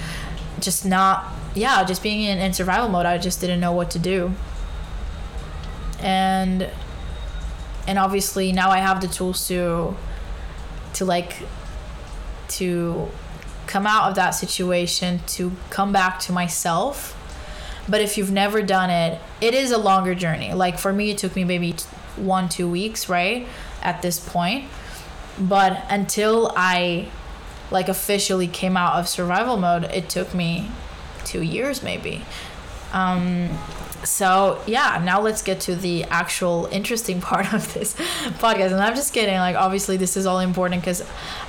just 0.61 0.85
not 0.85 1.33
yeah, 1.55 1.85
just 1.85 2.03
being 2.03 2.23
in, 2.23 2.39
in 2.39 2.53
survival 2.53 2.89
mode. 2.89 3.07
I 3.07 3.19
just 3.19 3.41
didn't 3.41 3.61
know 3.61 3.73
what 3.73 3.91
to 3.93 3.99
do. 3.99 4.33
And 6.01 6.69
and 7.87 7.99
obviously 7.99 8.53
now 8.53 8.71
I 8.71 8.79
have 8.79 9.01
the 9.01 9.09
tools 9.09 9.47
to 9.49 9.97
to 10.95 11.05
like 11.05 11.37
to 12.49 13.09
come 13.67 13.87
out 13.87 14.11
of 14.11 14.15
that 14.17 14.31
situation 14.31 15.21
to 15.27 15.53
come 15.71 15.93
back 15.93 16.19
to 16.21 16.33
myself. 16.33 17.19
But 17.89 18.01
if 18.01 18.17
you've 18.17 18.31
never 18.31 18.63
done 18.63 18.91
it 18.91 19.21
it 19.41 19.55
is 19.55 19.71
a 19.71 19.79
longer 19.79 20.15
journey. 20.15 20.53
Like 20.53 20.79
for 20.79 20.93
me 20.93 21.11
it 21.11 21.19
took 21.19 21.35
me 21.35 21.45
maybe 21.45 21.75
one 22.17 22.49
two 22.49 22.69
weeks 22.69 23.09
right 23.09 23.47
at 23.83 24.03
this 24.03 24.19
point. 24.19 24.67
But 25.39 25.85
until 25.89 26.53
i 26.57 27.09
like 27.71 27.89
officially 27.89 28.47
came 28.47 28.77
out 28.77 28.97
of 28.97 29.09
survival 29.09 29.57
mode 29.57 29.85
it 29.85 30.09
took 30.11 30.35
me 30.35 30.71
two 31.25 31.43
years 31.43 31.83
maybe. 31.83 32.25
Um, 32.93 33.49
so 34.05 34.61
yeah 34.67 35.01
now 35.05 35.21
let's 35.21 35.43
get 35.43 35.61
to 35.61 35.77
the 35.77 36.05
actual 36.05 36.69
interesting 36.73 37.21
part 37.31 37.53
of 37.53 37.73
this 37.75 37.95
podcast. 37.95 38.73
And 38.73 38.81
i'm 38.81 38.95
just 38.95 39.13
kidding. 39.13 39.37
Like 39.37 39.57
obviously 39.57 39.97
this 39.97 40.17
is 40.17 40.27
all 40.27 40.41
important 40.41 40.83
because 40.83 41.05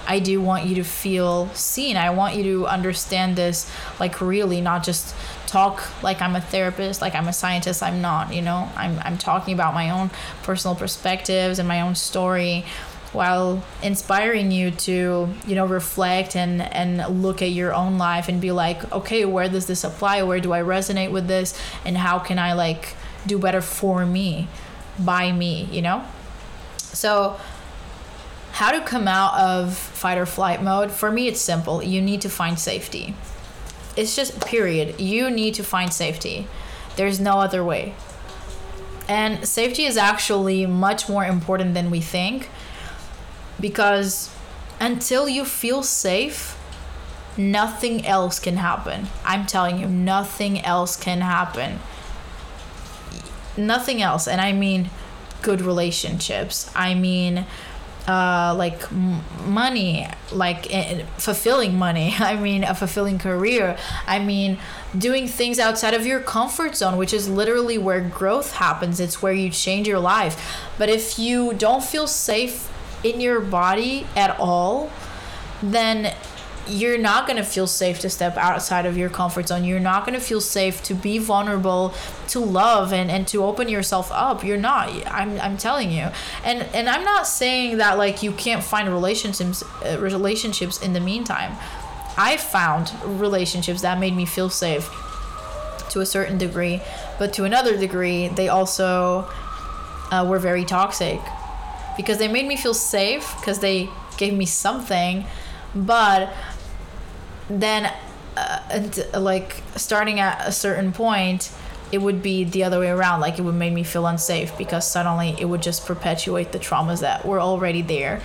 i 0.07 0.19
do 0.19 0.41
want 0.41 0.65
you 0.65 0.75
to 0.75 0.83
feel 0.83 1.49
seen. 1.49 1.97
I 1.97 2.09
want 2.11 2.35
you 2.35 2.43
to 2.43 2.67
understand 2.67 3.35
this 3.35 3.71
like 3.99 4.21
really 4.21 4.61
not 4.61 4.83
just 4.83 5.15
talk 5.45 5.83
like 6.01 6.19
i'm 6.19 6.35
a 6.35 6.41
therapist 6.41 7.01
like 7.01 7.15
i'm 7.15 7.27
a 7.27 7.33
scientist. 7.33 7.83
I'm 7.83 8.01
not 8.01 8.33
you 8.33 8.41
know? 8.41 8.69
I'm, 8.75 8.99
I'm 8.99 9.17
talking 9.17 9.53
about 9.53 9.73
my 9.73 9.89
own 9.89 10.09
personal 10.43 10.75
perspectives 10.75 11.59
and 11.59 11.67
my 11.67 11.81
own 11.81 11.95
story 11.95 12.65
while 13.13 13.63
inspiring 13.81 14.51
you 14.51 14.71
to 14.71 15.29
you 15.45 15.55
know 15.55 15.65
reflect 15.65 16.35
and 16.35 16.61
and 16.61 17.21
look 17.21 17.41
at 17.41 17.51
your 17.51 17.73
own 17.73 17.97
life 17.97 18.27
and 18.27 18.41
be 18.41 18.51
like 18.51 18.91
okay 18.91 19.25
where 19.25 19.47
does 19.47 19.67
this 19.67 19.83
apply? 19.83 20.23
Where 20.23 20.39
do 20.39 20.53
i 20.53 20.61
resonate 20.61 21.11
with 21.11 21.27
this? 21.27 21.59
And 21.85 21.97
how 21.97 22.19
can 22.19 22.39
i 22.39 22.53
like 22.53 22.95
do 23.25 23.39
better 23.39 23.61
for 23.61 24.05
me 24.05 24.47
by 24.99 25.31
me 25.31 25.65
you 25.71 25.81
know? 25.81 26.03
So 26.77 27.39
how 28.53 28.71
to 28.71 28.81
come 28.81 29.07
out 29.07 29.33
of 29.39 29.75
fight 29.75 30.17
or 30.17 30.25
flight 30.25 30.61
mode? 30.61 30.91
For 30.91 31.11
me 31.11 31.27
it's 31.27 31.41
simple. 31.41 31.81
You 31.81 32.01
need 32.01 32.21
to 32.21 32.29
find 32.29 32.59
safety. 32.59 33.15
It's 33.95 34.15
just 34.15 34.45
period. 34.45 34.99
You 34.99 35.29
need 35.29 35.53
to 35.55 35.63
find 35.63 35.93
safety. 35.93 36.47
There's 36.95 37.19
no 37.19 37.39
other 37.39 37.63
way. 37.63 37.95
And 39.07 39.47
safety 39.47 39.85
is 39.85 39.97
actually 39.97 40.65
much 40.65 41.09
more 41.09 41.25
important 41.25 41.73
than 41.73 41.91
we 41.91 41.99
think 41.99 42.49
because 43.59 44.29
until 44.79 45.29
you 45.29 45.45
feel 45.45 45.83
safe, 45.83 46.57
nothing 47.37 48.05
else 48.05 48.39
can 48.39 48.57
happen. 48.57 49.07
I'm 49.25 49.45
telling 49.45 49.79
you, 49.79 49.87
nothing 49.87 50.59
else 50.61 50.95
can 50.95 51.21
happen. 51.21 51.79
Nothing 53.55 54.01
else. 54.01 54.27
And 54.27 54.41
I 54.41 54.51
mean 54.53 54.89
good 55.41 55.61
relationships. 55.61 56.71
I 56.75 56.93
mean 56.93 57.45
uh, 58.07 58.53
like 58.57 58.83
m- 58.91 59.23
money, 59.45 60.07
like 60.31 60.67
uh, 60.73 61.03
fulfilling 61.17 61.77
money. 61.77 62.13
I 62.19 62.35
mean, 62.35 62.63
a 62.63 62.75
fulfilling 62.75 63.17
career. 63.17 63.77
I 64.07 64.19
mean, 64.19 64.57
doing 64.97 65.27
things 65.27 65.59
outside 65.59 65.93
of 65.93 66.05
your 66.05 66.19
comfort 66.19 66.75
zone, 66.75 66.97
which 66.97 67.13
is 67.13 67.29
literally 67.29 67.77
where 67.77 68.01
growth 68.01 68.53
happens. 68.55 68.99
It's 68.99 69.21
where 69.21 69.33
you 69.33 69.49
change 69.49 69.87
your 69.87 69.99
life. 69.99 70.67
But 70.77 70.89
if 70.89 71.17
you 71.17 71.53
don't 71.53 71.83
feel 71.83 72.07
safe 72.07 72.69
in 73.03 73.19
your 73.19 73.39
body 73.39 74.07
at 74.15 74.39
all, 74.39 74.91
then 75.61 76.13
you're 76.67 76.97
not 76.97 77.27
going 77.27 77.37
to 77.37 77.43
feel 77.43 77.67
safe 77.67 77.99
to 77.99 78.09
step 78.09 78.37
outside 78.37 78.85
of 78.85 78.97
your 78.97 79.09
comfort 79.09 79.49
zone. 79.49 79.65
You're 79.65 79.79
not 79.79 80.05
going 80.05 80.17
to 80.17 80.25
feel 80.25 80.39
safe 80.39 80.81
to 80.83 80.93
be 80.93 81.17
vulnerable, 81.17 81.93
to 82.29 82.39
love 82.39 82.93
and, 82.93 83.11
and 83.11 83.27
to 83.29 83.43
open 83.43 83.67
yourself 83.67 84.09
up. 84.11 84.43
You're 84.43 84.57
not. 84.57 84.89
I'm, 85.07 85.39
I'm 85.41 85.57
telling 85.57 85.91
you. 85.91 86.09
And 86.43 86.63
and 86.73 86.89
I'm 86.89 87.03
not 87.03 87.27
saying 87.27 87.77
that 87.77 87.97
like 87.97 88.23
you 88.23 88.31
can't 88.31 88.63
find 88.63 88.89
relationships 88.89 89.63
uh, 89.83 89.97
relationships 89.99 90.81
in 90.81 90.93
the 90.93 91.01
meantime. 91.01 91.57
I 92.15 92.37
found 92.37 92.93
relationships 93.03 93.81
that 93.81 93.99
made 93.99 94.15
me 94.15 94.25
feel 94.25 94.49
safe 94.49 94.89
to 95.89 95.99
a 95.99 96.05
certain 96.05 96.37
degree, 96.37 96.81
but 97.19 97.33
to 97.33 97.43
another 97.43 97.77
degree, 97.77 98.29
they 98.29 98.47
also 98.49 99.29
uh, 100.11 100.25
were 100.27 100.39
very 100.39 100.63
toxic 100.63 101.19
because 101.97 102.17
they 102.17 102.27
made 102.27 102.47
me 102.47 102.55
feel 102.55 102.73
safe 102.73 103.35
because 103.39 103.59
they 103.59 103.89
gave 104.17 104.33
me 104.33 104.45
something. 104.45 105.25
But 105.75 106.33
then 107.49 107.91
uh, 108.37 108.59
and 108.71 109.05
like 109.13 109.61
starting 109.75 110.19
at 110.19 110.47
a 110.47 110.51
certain 110.51 110.91
point 110.91 111.51
it 111.91 112.01
would 112.01 112.23
be 112.23 112.43
the 112.43 112.63
other 112.63 112.79
way 112.79 112.89
around. 112.89 113.21
Like 113.21 113.37
it 113.37 113.43
would 113.43 113.53
make 113.53 113.71
me 113.71 113.83
feel 113.83 114.07
unsafe 114.07 114.57
because 114.57 114.89
suddenly 114.89 115.35
it 115.39 115.45
would 115.45 115.61
just 115.61 115.85
perpetuate 115.85 116.51
the 116.51 116.57
traumas 116.57 117.01
that 117.01 117.23
were 117.23 117.39
already 117.39 117.83
there 117.83 118.21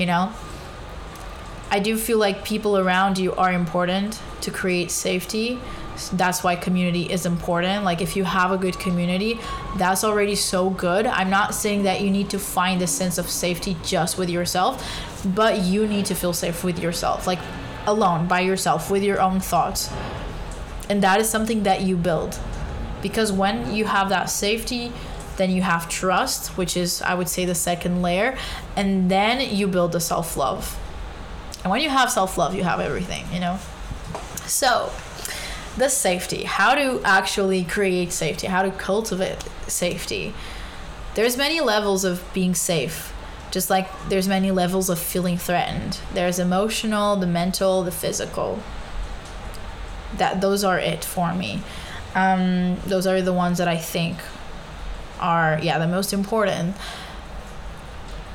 you 0.00 0.06
know? 0.06 0.32
I 1.70 1.78
do 1.78 1.96
feel 1.96 2.18
like 2.18 2.44
people 2.44 2.76
around 2.76 3.18
you 3.18 3.32
are 3.34 3.52
important 3.52 4.20
to 4.40 4.50
create 4.50 4.90
safety 4.90 5.60
that's 6.08 6.42
why 6.42 6.56
community 6.56 7.10
is 7.10 7.26
important. 7.26 7.84
Like 7.84 8.00
if 8.00 8.16
you 8.16 8.24
have 8.24 8.50
a 8.50 8.56
good 8.56 8.78
community 8.78 9.38
that's 9.76 10.02
already 10.02 10.34
so 10.34 10.70
good. 10.70 11.06
I'm 11.06 11.30
not 11.30 11.54
saying 11.54 11.82
that 11.84 12.00
you 12.00 12.10
need 12.10 12.30
to 12.30 12.38
find 12.38 12.80
a 12.82 12.86
sense 12.86 13.18
of 13.18 13.28
safety 13.28 13.76
just 13.84 14.18
with 14.18 14.30
yourself 14.30 14.82
but 15.24 15.60
you 15.60 15.86
need 15.86 16.06
to 16.06 16.14
feel 16.14 16.32
safe 16.32 16.64
with 16.64 16.78
yourself 16.78 17.26
like 17.26 17.38
alone 17.86 18.26
by 18.26 18.40
yourself 18.40 18.90
with 18.90 19.02
your 19.02 19.20
own 19.20 19.40
thoughts. 19.40 19.90
And 20.88 21.02
that 21.02 21.20
is 21.20 21.28
something 21.28 21.62
that 21.62 21.82
you 21.82 21.96
build. 21.96 22.38
Because 23.02 23.32
when 23.32 23.74
you 23.74 23.84
have 23.84 24.08
that 24.08 24.30
safety 24.30 24.92
then 25.36 25.50
you 25.50 25.62
have 25.62 25.88
trust 25.88 26.58
which 26.58 26.76
is 26.76 27.00
i 27.00 27.14
would 27.14 27.26
say 27.26 27.46
the 27.46 27.54
second 27.54 28.02
layer 28.02 28.36
and 28.76 29.10
then 29.10 29.40
you 29.54 29.66
build 29.66 29.92
the 29.92 30.00
self-love. 30.00 30.78
And 31.62 31.70
when 31.70 31.80
you 31.80 31.88
have 31.88 32.10
self-love 32.10 32.54
you 32.54 32.64
have 32.64 32.80
everything 32.80 33.24
you 33.32 33.40
know? 33.40 33.58
So 34.46 34.92
the 35.76 35.88
safety. 35.88 36.44
How 36.44 36.74
to 36.74 37.00
actually 37.04 37.64
create 37.64 38.12
safety. 38.12 38.46
How 38.46 38.62
to 38.62 38.70
cultivate 38.70 39.44
safety. 39.66 40.34
There's 41.14 41.36
many 41.36 41.60
levels 41.60 42.04
of 42.04 42.22
being 42.32 42.54
safe. 42.54 43.12
Just 43.50 43.68
like 43.68 43.88
there's 44.08 44.28
many 44.28 44.50
levels 44.50 44.88
of 44.88 44.98
feeling 44.98 45.36
threatened. 45.36 45.98
There's 46.14 46.38
emotional 46.38 47.16
the 47.16 47.26
mental 47.26 47.82
the 47.82 47.90
physical. 47.90 48.60
That 50.16 50.40
those 50.40 50.62
are 50.62 50.78
it 50.78 51.04
for 51.04 51.34
me. 51.34 51.62
Um, 52.14 52.76
those 52.86 53.06
are 53.06 53.22
the 53.22 53.32
ones 53.32 53.58
that 53.58 53.68
i 53.68 53.76
think 53.76 54.18
are 55.20 55.60
yeah 55.62 55.78
the 55.78 55.86
most 55.86 56.12
important. 56.12 56.76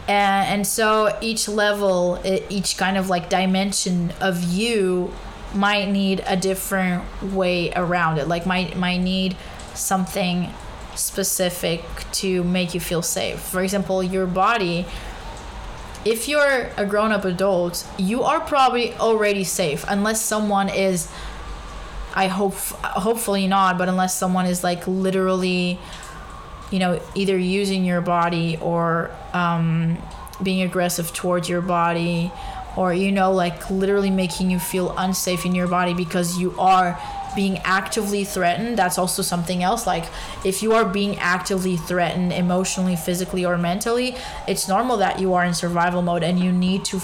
And, 0.07 0.47
and 0.47 0.67
so 0.67 1.17
each 1.19 1.47
level 1.47 2.21
each 2.49 2.77
kind 2.77 2.97
of 2.97 3.09
like 3.09 3.29
dimension 3.29 4.13
of 4.21 4.43
you 4.43 5.13
might 5.55 5.89
need 5.89 6.23
a 6.27 6.35
different 6.35 7.03
way 7.33 7.71
around 7.73 8.17
it. 8.17 8.27
Like 8.27 8.45
might 8.45 8.75
might 8.77 8.97
need 8.97 9.35
something 9.73 10.53
specific 10.95 11.83
to 12.13 12.43
make 12.43 12.73
you 12.73 12.79
feel 12.79 13.01
safe. 13.01 13.39
For 13.39 13.61
example 13.63 14.03
your 14.03 14.27
body 14.27 14.85
if 16.05 16.27
you're 16.27 16.69
a 16.77 16.85
grown-up 16.85 17.25
adult 17.25 17.85
you 17.97 18.21
are 18.21 18.39
probably 18.39 18.93
already 18.93 19.43
safe 19.43 19.83
unless 19.87 20.21
someone 20.21 20.69
is 20.69 21.11
i 22.13 22.27
hope 22.27 22.53
hopefully 22.53 23.47
not 23.47 23.77
but 23.77 23.89
unless 23.89 24.15
someone 24.15 24.45
is 24.45 24.63
like 24.63 24.87
literally 24.87 25.79
you 26.71 26.77
know 26.77 27.01
either 27.15 27.37
using 27.37 27.83
your 27.83 28.01
body 28.01 28.57
or 28.61 29.11
um, 29.33 29.97
being 30.41 30.61
aggressive 30.61 31.11
towards 31.11 31.49
your 31.49 31.61
body 31.61 32.31
or 32.75 32.93
you 32.93 33.11
know 33.11 33.31
like 33.31 33.69
literally 33.69 34.09
making 34.09 34.49
you 34.49 34.59
feel 34.59 34.93
unsafe 34.97 35.45
in 35.45 35.55
your 35.55 35.67
body 35.67 35.93
because 35.93 36.37
you 36.37 36.57
are 36.59 36.99
being 37.35 37.57
actively 37.59 38.23
threatened 38.23 38.77
that's 38.77 38.97
also 38.97 39.21
something 39.21 39.61
else. 39.61 39.85
Like 39.85 40.05
if 40.45 40.63
you 40.63 40.73
are 40.73 40.85
being 40.85 41.17
actively 41.17 41.75
threatened 41.77 42.31
emotionally 42.31 42.95
physically 42.95 43.45
or 43.45 43.57
mentally 43.57 44.15
it's 44.47 44.67
normal 44.67 44.97
that 44.97 45.19
you 45.19 45.33
are 45.33 45.43
in 45.43 45.53
survival 45.53 46.01
mode 46.01 46.23
and 46.23 46.39
you 46.39 46.51
need 46.51 46.85
to 46.85 47.01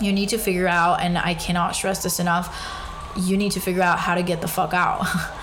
you 0.00 0.12
need 0.12 0.28
to 0.30 0.38
figure 0.38 0.68
out 0.68 1.00
and 1.00 1.18
I 1.18 1.34
cannot 1.34 1.74
stress 1.74 2.02
this 2.02 2.20
enough 2.20 2.76
you 3.16 3.36
need 3.36 3.52
to 3.52 3.60
figure 3.60 3.82
out 3.82 3.98
how 3.98 4.14
to 4.14 4.22
get 4.22 4.40
the 4.40 4.48
fuck 4.48 4.72
out. 4.72 5.06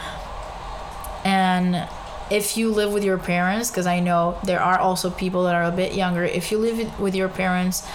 And 1.27 1.89
if 2.31 2.55
you 2.55 2.71
live 2.71 2.93
with 2.93 3.03
your 3.03 3.17
parents 3.17 3.69
because 3.69 3.85
I 3.85 3.99
know 3.99 4.37
there 4.45 4.61
are 4.61 4.79
also 4.79 5.09
people 5.09 5.43
that 5.43 5.55
are 5.55 5.63
a 5.63 5.71
bit 5.71 5.93
younger 5.93 6.23
if 6.23 6.51
you 6.51 6.57
live 6.57 6.99
with 6.99 7.15
your 7.15 7.27
parents 7.27 7.85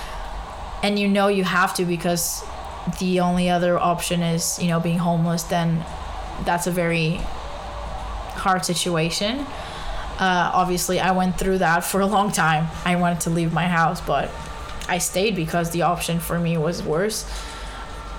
and 0.82 0.98
you 0.98 1.08
know 1.08 1.28
you 1.28 1.44
have 1.44 1.74
to 1.74 1.84
because 1.84 2.44
the 2.98 3.20
only 3.20 3.48
other 3.48 3.78
option 3.78 4.22
is 4.22 4.60
you 4.60 4.68
know 4.68 4.80
being 4.80 4.98
homeless 4.98 5.44
then 5.44 5.84
that's 6.44 6.66
a 6.66 6.70
very 6.72 7.20
hard 8.34 8.64
situation. 8.64 9.46
Uh, 10.18 10.50
obviously 10.54 11.00
i 11.00 11.10
went 11.10 11.38
through 11.38 11.58
that 11.58 11.82
for 11.84 12.00
a 12.00 12.06
long 12.06 12.30
time. 12.30 12.68
I 12.84 12.96
wanted 12.96 13.20
to 13.22 13.30
leave 13.30 13.52
my 13.52 13.66
house 13.66 14.00
but 14.00 14.30
i 14.88 14.98
stayed 14.98 15.34
because 15.34 15.70
the 15.70 15.82
option 15.82 16.20
for 16.20 16.38
me 16.38 16.58
was 16.58 16.82
worse. 16.82 17.30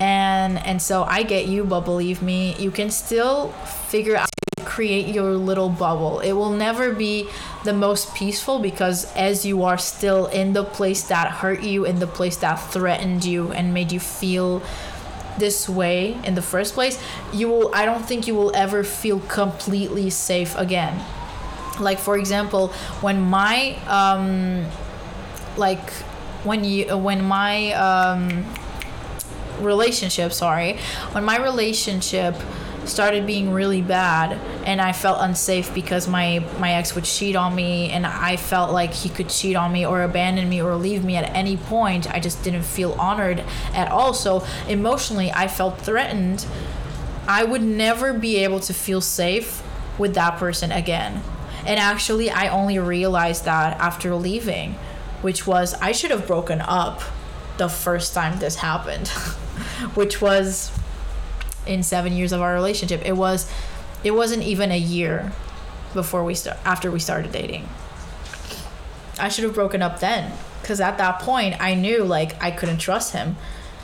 And 0.00 0.58
and 0.58 0.82
so 0.82 1.04
i 1.04 1.22
get 1.22 1.46
you 1.46 1.64
but 1.64 1.80
believe 1.82 2.20
me 2.22 2.54
you 2.58 2.70
can 2.70 2.90
still 2.90 3.52
figure 3.88 4.16
out 4.16 4.33
create 4.74 5.06
your 5.14 5.34
little 5.34 5.68
bubble. 5.68 6.18
It 6.18 6.32
will 6.32 6.50
never 6.50 6.92
be 6.92 7.28
the 7.62 7.72
most 7.72 8.12
peaceful 8.12 8.58
because 8.58 9.04
as 9.14 9.46
you 9.46 9.62
are 9.62 9.78
still 9.78 10.26
in 10.26 10.52
the 10.52 10.64
place 10.64 11.04
that 11.04 11.30
hurt 11.30 11.62
you, 11.62 11.84
in 11.84 12.00
the 12.00 12.08
place 12.08 12.38
that 12.38 12.56
threatened 12.56 13.24
you 13.24 13.52
and 13.52 13.72
made 13.72 13.92
you 13.92 14.00
feel 14.00 14.62
this 15.38 15.68
way 15.68 16.18
in 16.24 16.34
the 16.34 16.42
first 16.42 16.74
place, 16.74 17.00
you 17.32 17.48
will 17.48 17.72
I 17.72 17.84
don't 17.84 18.04
think 18.04 18.26
you 18.26 18.34
will 18.34 18.50
ever 18.56 18.82
feel 18.82 19.20
completely 19.20 20.10
safe 20.10 20.56
again. 20.58 21.00
Like 21.78 22.00
for 22.00 22.18
example, 22.18 22.68
when 23.00 23.20
my 23.20 23.76
um 23.86 24.66
like 25.56 25.88
when 26.42 26.64
you 26.64 26.98
when 26.98 27.22
my 27.22 27.72
um 27.74 28.44
relationship, 29.60 30.32
sorry, 30.32 30.78
when 31.12 31.24
my 31.24 31.38
relationship 31.38 32.34
started 32.86 33.26
being 33.26 33.50
really 33.52 33.82
bad 33.82 34.38
and 34.66 34.80
I 34.80 34.92
felt 34.92 35.18
unsafe 35.20 35.74
because 35.74 36.08
my 36.08 36.44
my 36.58 36.72
ex 36.74 36.94
would 36.94 37.04
cheat 37.04 37.36
on 37.36 37.54
me 37.54 37.90
and 37.90 38.06
I 38.06 38.36
felt 38.36 38.72
like 38.72 38.92
he 38.92 39.08
could 39.08 39.28
cheat 39.28 39.56
on 39.56 39.72
me 39.72 39.86
or 39.86 40.02
abandon 40.02 40.48
me 40.48 40.60
or 40.60 40.76
leave 40.76 41.04
me 41.04 41.16
at 41.16 41.28
any 41.34 41.56
point. 41.56 42.10
I 42.12 42.20
just 42.20 42.42
didn't 42.42 42.62
feel 42.62 42.92
honored 42.92 43.44
at 43.72 43.90
all. 43.90 44.14
So 44.14 44.46
emotionally 44.68 45.30
I 45.32 45.48
felt 45.48 45.78
threatened. 45.78 46.46
I 47.26 47.44
would 47.44 47.62
never 47.62 48.12
be 48.12 48.36
able 48.36 48.60
to 48.60 48.74
feel 48.74 49.00
safe 49.00 49.62
with 49.98 50.14
that 50.14 50.38
person 50.38 50.72
again. 50.72 51.22
And 51.66 51.80
actually 51.80 52.30
I 52.30 52.48
only 52.48 52.78
realized 52.78 53.44
that 53.44 53.78
after 53.80 54.14
leaving, 54.14 54.74
which 55.22 55.46
was 55.46 55.74
I 55.74 55.92
should 55.92 56.10
have 56.10 56.26
broken 56.26 56.60
up 56.60 57.00
the 57.56 57.68
first 57.68 58.14
time 58.14 58.38
this 58.38 58.56
happened, 58.56 59.08
which 59.94 60.20
was 60.20 60.70
in 61.66 61.82
seven 61.82 62.12
years 62.12 62.32
of 62.32 62.40
our 62.40 62.54
relationship. 62.54 63.02
It 63.04 63.16
was 63.16 63.50
it 64.02 64.12
wasn't 64.12 64.42
even 64.42 64.70
a 64.70 64.78
year 64.78 65.32
before 65.92 66.24
we 66.24 66.34
start 66.34 66.58
after 66.64 66.90
we 66.90 67.00
started 67.00 67.32
dating. 67.32 67.68
I 69.18 69.28
should 69.28 69.44
have 69.44 69.54
broken 69.54 69.80
up 69.80 70.00
then 70.00 70.32
because 70.60 70.80
at 70.80 70.98
that 70.98 71.20
point 71.20 71.60
I 71.60 71.74
knew 71.74 72.04
like 72.04 72.42
I 72.42 72.50
couldn't 72.50 72.78
trust 72.78 73.12
him. 73.12 73.36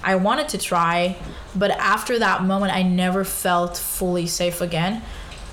I 0.02 0.16
wanted 0.16 0.48
to 0.50 0.58
try, 0.58 1.16
but 1.54 1.70
after 1.72 2.18
that 2.18 2.42
moment 2.42 2.72
I 2.72 2.82
never 2.82 3.24
felt 3.24 3.76
fully 3.76 4.26
safe 4.26 4.60
again. 4.60 5.02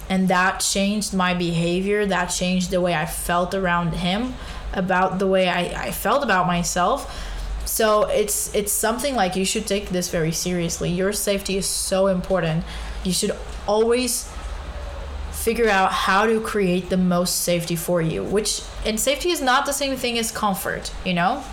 And 0.10 0.30
that 0.30 0.62
changed 0.62 1.14
my 1.14 1.34
behavior, 1.34 2.06
that 2.06 2.28
changed 2.28 2.72
the 2.72 2.80
way 2.80 2.96
I 2.96 3.06
felt 3.06 3.54
around 3.54 3.94
him, 3.94 4.36
about 4.74 5.20
the 5.20 5.28
way 5.28 5.50
I, 5.50 5.88
I 5.88 5.92
felt 5.92 6.24
about 6.24 6.48
myself 6.48 7.36
so 7.78 8.06
it's 8.06 8.52
it's 8.56 8.72
something 8.72 9.14
like 9.14 9.36
you 9.36 9.46
should 9.46 9.68
take 9.68 9.90
this 9.90 10.10
very 10.10 10.32
seriously. 10.32 10.90
Your 10.90 11.14
safety 11.14 11.58
is 11.58 11.68
so 11.68 12.08
important. 12.08 12.64
You 13.04 13.14
should 13.14 13.34
always 13.68 14.28
figure 15.32 15.70
out 15.70 15.92
how 15.92 16.26
to 16.26 16.42
create 16.42 16.90
the 16.90 16.98
most 16.98 17.44
safety 17.44 17.76
for 17.76 18.02
you, 18.02 18.24
which 18.24 18.64
and 18.84 19.00
safety 19.00 19.30
is 19.30 19.42
not 19.42 19.68
the 19.68 19.74
same 19.74 19.96
thing 19.96 20.18
as 20.18 20.32
comfort, 20.32 20.92
you 21.06 21.14
know? 21.14 21.44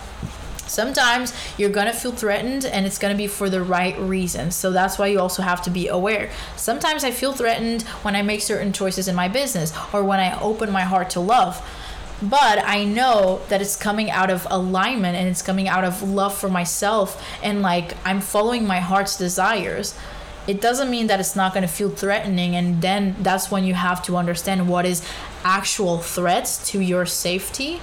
Sometimes 0.66 1.34
you're 1.58 1.68
gonna 1.68 1.92
feel 1.92 2.12
threatened 2.12 2.64
and 2.64 2.86
it's 2.86 2.96
gonna 2.96 3.14
be 3.14 3.26
for 3.26 3.50
the 3.50 3.62
right 3.62 3.98
reasons. 3.98 4.56
So 4.56 4.72
that's 4.72 4.98
why 4.98 5.08
you 5.08 5.20
also 5.20 5.42
have 5.42 5.60
to 5.64 5.70
be 5.70 5.88
aware. 5.88 6.30
Sometimes 6.56 7.04
I 7.04 7.10
feel 7.10 7.34
threatened 7.34 7.82
when 8.00 8.16
I 8.16 8.22
make 8.22 8.40
certain 8.40 8.72
choices 8.72 9.08
in 9.08 9.14
my 9.14 9.28
business 9.28 9.74
or 9.92 10.02
when 10.02 10.20
I 10.20 10.40
open 10.40 10.72
my 10.72 10.84
heart 10.84 11.10
to 11.10 11.20
love 11.20 11.60
but 12.22 12.64
I 12.64 12.84
know 12.84 13.40
that 13.48 13.60
it's 13.60 13.76
coming 13.76 14.10
out 14.10 14.30
of 14.30 14.46
alignment 14.50 15.16
and 15.16 15.28
it's 15.28 15.42
coming 15.42 15.68
out 15.68 15.84
of 15.84 16.02
love 16.02 16.34
for 16.34 16.48
myself 16.48 17.22
and 17.42 17.62
like 17.62 17.96
I'm 18.04 18.20
following 18.20 18.66
my 18.66 18.80
heart's 18.80 19.16
desires. 19.16 19.98
It 20.46 20.60
doesn't 20.60 20.90
mean 20.90 21.06
that 21.08 21.20
it's 21.20 21.34
not 21.34 21.54
going 21.54 21.66
to 21.66 21.72
feel 21.72 21.90
threatening 21.90 22.54
and 22.54 22.82
then 22.82 23.16
that's 23.20 23.50
when 23.50 23.64
you 23.64 23.74
have 23.74 24.02
to 24.04 24.16
understand 24.16 24.68
what 24.68 24.86
is 24.86 25.06
actual 25.42 25.98
threats 25.98 26.70
to 26.70 26.80
your 26.80 27.06
safety 27.06 27.80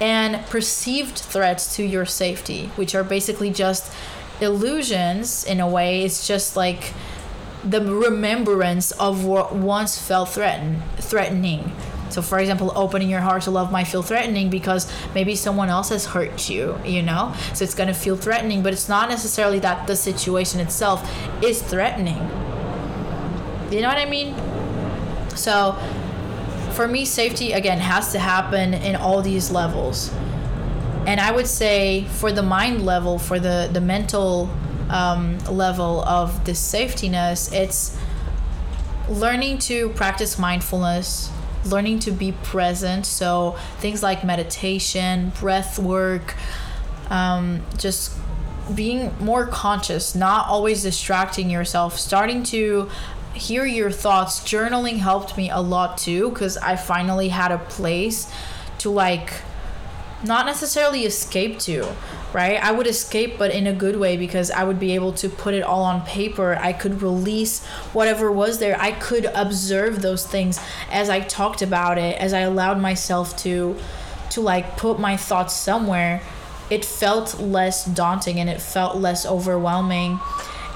and 0.00 0.44
perceived 0.46 1.18
threats 1.18 1.76
to 1.76 1.82
your 1.82 2.04
safety, 2.04 2.66
which 2.76 2.94
are 2.94 3.04
basically 3.04 3.50
just 3.50 3.92
illusions 4.40 5.44
in 5.44 5.60
a 5.60 5.68
way. 5.68 6.04
It's 6.04 6.26
just 6.26 6.56
like 6.56 6.92
the 7.64 7.80
remembrance 7.80 8.90
of 8.92 9.24
what 9.24 9.54
once 9.54 10.00
felt 10.00 10.30
threaten 10.30 10.82
threatening 10.96 11.72
so, 12.12 12.20
for 12.20 12.38
example, 12.38 12.72
opening 12.76 13.08
your 13.08 13.20
heart 13.20 13.42
to 13.44 13.50
love 13.50 13.72
might 13.72 13.84
feel 13.84 14.02
threatening 14.02 14.50
because 14.50 14.90
maybe 15.14 15.34
someone 15.34 15.68
else 15.70 15.88
has 15.88 16.04
hurt 16.06 16.50
you, 16.50 16.78
you 16.84 17.02
know? 17.02 17.34
So 17.54 17.64
it's 17.64 17.74
going 17.74 17.88
to 17.88 17.94
feel 17.94 18.16
threatening, 18.16 18.62
but 18.62 18.72
it's 18.72 18.88
not 18.88 19.08
necessarily 19.08 19.58
that 19.60 19.86
the 19.86 19.96
situation 19.96 20.60
itself 20.60 21.10
is 21.42 21.62
threatening. 21.62 22.18
You 23.70 23.80
know 23.80 23.88
what 23.88 23.96
I 23.96 24.04
mean? 24.04 24.34
So 25.34 25.78
for 26.72 26.86
me, 26.86 27.04
safety 27.04 27.52
again 27.52 27.78
has 27.78 28.12
to 28.12 28.18
happen 28.18 28.74
in 28.74 28.96
all 28.96 29.22
these 29.22 29.50
levels. 29.50 30.12
And 31.06 31.18
I 31.18 31.32
would 31.32 31.46
say 31.46 32.04
for 32.04 32.30
the 32.30 32.42
mind 32.42 32.84
level, 32.84 33.18
for 33.18 33.38
the, 33.38 33.70
the 33.72 33.80
mental 33.80 34.50
um, 34.88 35.38
level 35.40 36.02
of 36.02 36.44
this 36.44 36.60
safetyness, 36.60 37.52
it's 37.52 37.96
learning 39.08 39.58
to 39.58 39.88
practice 39.90 40.38
mindfulness, 40.38 41.30
learning 41.64 42.00
to 42.00 42.10
be 42.10 42.32
present. 42.32 43.06
So 43.06 43.56
things 43.78 44.02
like 44.02 44.24
meditation, 44.24 45.32
breath 45.40 45.78
work, 45.78 46.34
um, 47.10 47.62
just 47.76 48.16
being 48.74 49.12
more 49.18 49.46
conscious, 49.46 50.14
not 50.14 50.48
always 50.48 50.82
distracting 50.82 51.50
yourself, 51.50 51.98
starting 51.98 52.42
to 52.44 52.88
hear 53.34 53.64
your 53.64 53.90
thoughts. 53.90 54.40
Journaling 54.40 54.98
helped 54.98 55.36
me 55.36 55.50
a 55.50 55.60
lot 55.60 55.98
too 55.98 56.30
because 56.30 56.56
I 56.56 56.76
finally 56.76 57.28
had 57.28 57.50
a 57.50 57.58
place 57.58 58.30
to 58.78 58.90
like 58.90 59.32
not 60.24 60.46
necessarily 60.46 61.04
escape 61.04 61.58
to, 61.60 61.86
right? 62.32 62.62
I 62.62 62.72
would 62.72 62.86
escape, 62.86 63.38
but 63.38 63.50
in 63.50 63.66
a 63.66 63.72
good 63.72 63.96
way 63.96 64.16
because 64.16 64.50
I 64.50 64.64
would 64.64 64.78
be 64.78 64.94
able 64.94 65.12
to 65.14 65.28
put 65.28 65.54
it 65.54 65.62
all 65.62 65.82
on 65.82 66.02
paper. 66.02 66.56
I 66.60 66.72
could 66.72 67.02
release 67.02 67.64
whatever 67.92 68.30
was 68.30 68.58
there. 68.58 68.80
I 68.80 68.92
could 68.92 69.26
observe 69.26 70.02
those 70.02 70.26
things 70.26 70.60
as 70.90 71.08
I 71.10 71.20
talked 71.20 71.62
about 71.62 71.98
it, 71.98 72.18
as 72.18 72.32
I 72.32 72.40
allowed 72.40 72.80
myself 72.80 73.36
to 73.38 73.76
to 74.30 74.40
like 74.40 74.78
put 74.78 74.98
my 74.98 75.16
thoughts 75.16 75.54
somewhere. 75.54 76.22
It 76.70 76.84
felt 76.84 77.38
less 77.38 77.84
daunting 77.84 78.40
and 78.40 78.48
it 78.48 78.62
felt 78.62 78.96
less 78.96 79.26
overwhelming. 79.26 80.20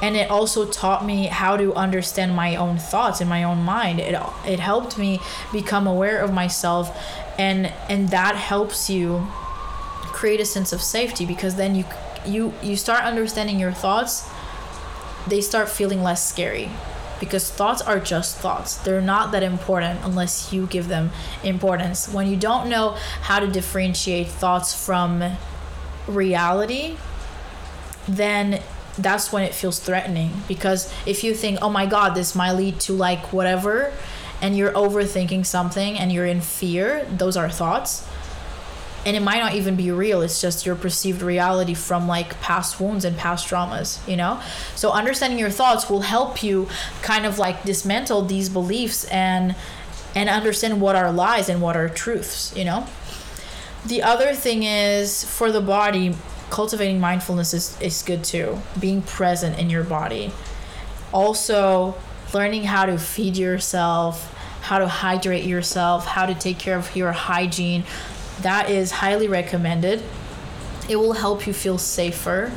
And 0.02 0.14
it 0.14 0.30
also 0.30 0.66
taught 0.66 1.06
me 1.06 1.26
how 1.26 1.56
to 1.56 1.72
understand 1.74 2.36
my 2.36 2.54
own 2.54 2.76
thoughts 2.76 3.22
in 3.22 3.28
my 3.28 3.44
own 3.44 3.62
mind. 3.62 3.98
It 3.98 4.14
it 4.44 4.60
helped 4.60 4.98
me 4.98 5.20
become 5.52 5.86
aware 5.86 6.18
of 6.18 6.34
myself 6.34 6.94
and 7.38 7.72
and 7.88 8.08
that 8.10 8.36
helps 8.36 8.88
you 8.88 9.26
create 10.04 10.40
a 10.40 10.44
sense 10.44 10.72
of 10.72 10.80
safety 10.80 11.26
because 11.26 11.56
then 11.56 11.74
you 11.74 11.84
you 12.24 12.52
you 12.62 12.76
start 12.76 13.04
understanding 13.04 13.60
your 13.60 13.72
thoughts 13.72 14.28
they 15.26 15.40
start 15.40 15.68
feeling 15.68 16.02
less 16.02 16.26
scary 16.28 16.70
because 17.18 17.50
thoughts 17.50 17.80
are 17.80 17.98
just 17.98 18.36
thoughts. 18.36 18.76
They're 18.76 19.00
not 19.00 19.32
that 19.32 19.42
important 19.42 20.00
unless 20.04 20.52
you 20.52 20.66
give 20.66 20.88
them 20.88 21.10
importance. 21.42 22.08
When 22.12 22.26
you 22.26 22.36
don't 22.36 22.68
know 22.68 22.90
how 23.22 23.40
to 23.40 23.46
differentiate 23.46 24.28
thoughts 24.28 24.84
from 24.84 25.36
reality 26.06 26.96
then 28.08 28.62
that's 28.98 29.32
when 29.32 29.42
it 29.42 29.52
feels 29.52 29.78
threatening 29.78 30.30
because 30.48 30.92
if 31.04 31.24
you 31.24 31.34
think 31.34 31.58
oh 31.60 31.68
my 31.68 31.84
god 31.84 32.14
this 32.14 32.34
might 32.34 32.52
lead 32.52 32.78
to 32.78 32.92
like 32.92 33.32
whatever 33.32 33.92
and 34.42 34.56
you're 34.56 34.72
overthinking 34.72 35.46
something 35.46 35.98
and 35.98 36.12
you're 36.12 36.26
in 36.26 36.40
fear, 36.40 37.04
those 37.10 37.36
are 37.36 37.48
thoughts. 37.48 38.06
And 39.04 39.16
it 39.16 39.20
might 39.20 39.38
not 39.38 39.54
even 39.54 39.76
be 39.76 39.92
real. 39.92 40.20
It's 40.20 40.40
just 40.40 40.66
your 40.66 40.74
perceived 40.74 41.22
reality 41.22 41.74
from 41.74 42.08
like 42.08 42.40
past 42.40 42.80
wounds 42.80 43.04
and 43.04 43.16
past 43.16 43.48
traumas, 43.48 44.06
you 44.08 44.16
know? 44.16 44.42
So 44.74 44.90
understanding 44.90 45.38
your 45.38 45.50
thoughts 45.50 45.88
will 45.88 46.00
help 46.00 46.42
you 46.42 46.68
kind 47.02 47.24
of 47.24 47.38
like 47.38 47.62
dismantle 47.62 48.22
these 48.22 48.48
beliefs 48.48 49.04
and 49.04 49.54
and 50.16 50.28
understand 50.28 50.80
what 50.80 50.96
are 50.96 51.12
lies 51.12 51.48
and 51.48 51.60
what 51.62 51.76
are 51.76 51.88
truths, 51.88 52.52
you 52.56 52.64
know? 52.64 52.86
The 53.86 54.02
other 54.02 54.34
thing 54.34 54.64
is 54.64 55.22
for 55.22 55.52
the 55.52 55.60
body, 55.60 56.16
cultivating 56.50 56.98
mindfulness 56.98 57.54
is, 57.54 57.80
is 57.80 58.02
good 58.02 58.24
too. 58.24 58.60
Being 58.80 59.02
present 59.02 59.58
in 59.58 59.70
your 59.70 59.84
body. 59.84 60.32
Also, 61.12 61.94
learning 62.32 62.64
how 62.64 62.86
to 62.86 62.98
feed 62.98 63.36
yourself, 63.36 64.32
how 64.62 64.78
to 64.78 64.88
hydrate 64.88 65.44
yourself, 65.44 66.06
how 66.06 66.26
to 66.26 66.34
take 66.34 66.58
care 66.58 66.76
of 66.76 66.94
your 66.96 67.12
hygiene. 67.12 67.84
That 68.42 68.68
is 68.70 68.90
highly 68.90 69.28
recommended. 69.28 70.02
It 70.88 70.96
will 70.96 71.14
help 71.14 71.46
you 71.46 71.52
feel 71.52 71.78
safer. 71.78 72.52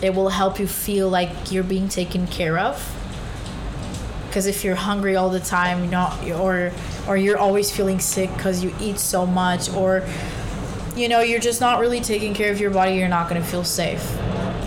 It 0.00 0.14
will 0.14 0.30
help 0.30 0.58
you 0.58 0.66
feel 0.66 1.08
like 1.08 1.52
you're 1.52 1.64
being 1.64 1.88
taken 1.88 2.26
care 2.26 2.58
of. 2.58 2.88
Because 4.26 4.46
if 4.46 4.64
you're 4.64 4.74
hungry 4.74 5.14
all 5.14 5.28
the 5.28 5.40
time, 5.40 5.90
know, 5.90 6.10
or 6.40 6.72
or 7.06 7.16
you're 7.16 7.36
always 7.36 7.70
feeling 7.70 8.00
sick 8.00 8.34
because 8.36 8.64
you 8.64 8.74
eat 8.80 8.98
so 8.98 9.26
much, 9.26 9.68
or 9.70 10.06
you 10.96 11.08
know, 11.08 11.20
you're 11.20 11.40
just 11.40 11.60
not 11.60 11.80
really 11.80 12.00
taking 12.00 12.32
care 12.32 12.50
of 12.50 12.58
your 12.60 12.70
body, 12.70 12.94
you're 12.94 13.08
not 13.08 13.28
gonna 13.28 13.44
feel 13.44 13.64
safe. 13.64 14.02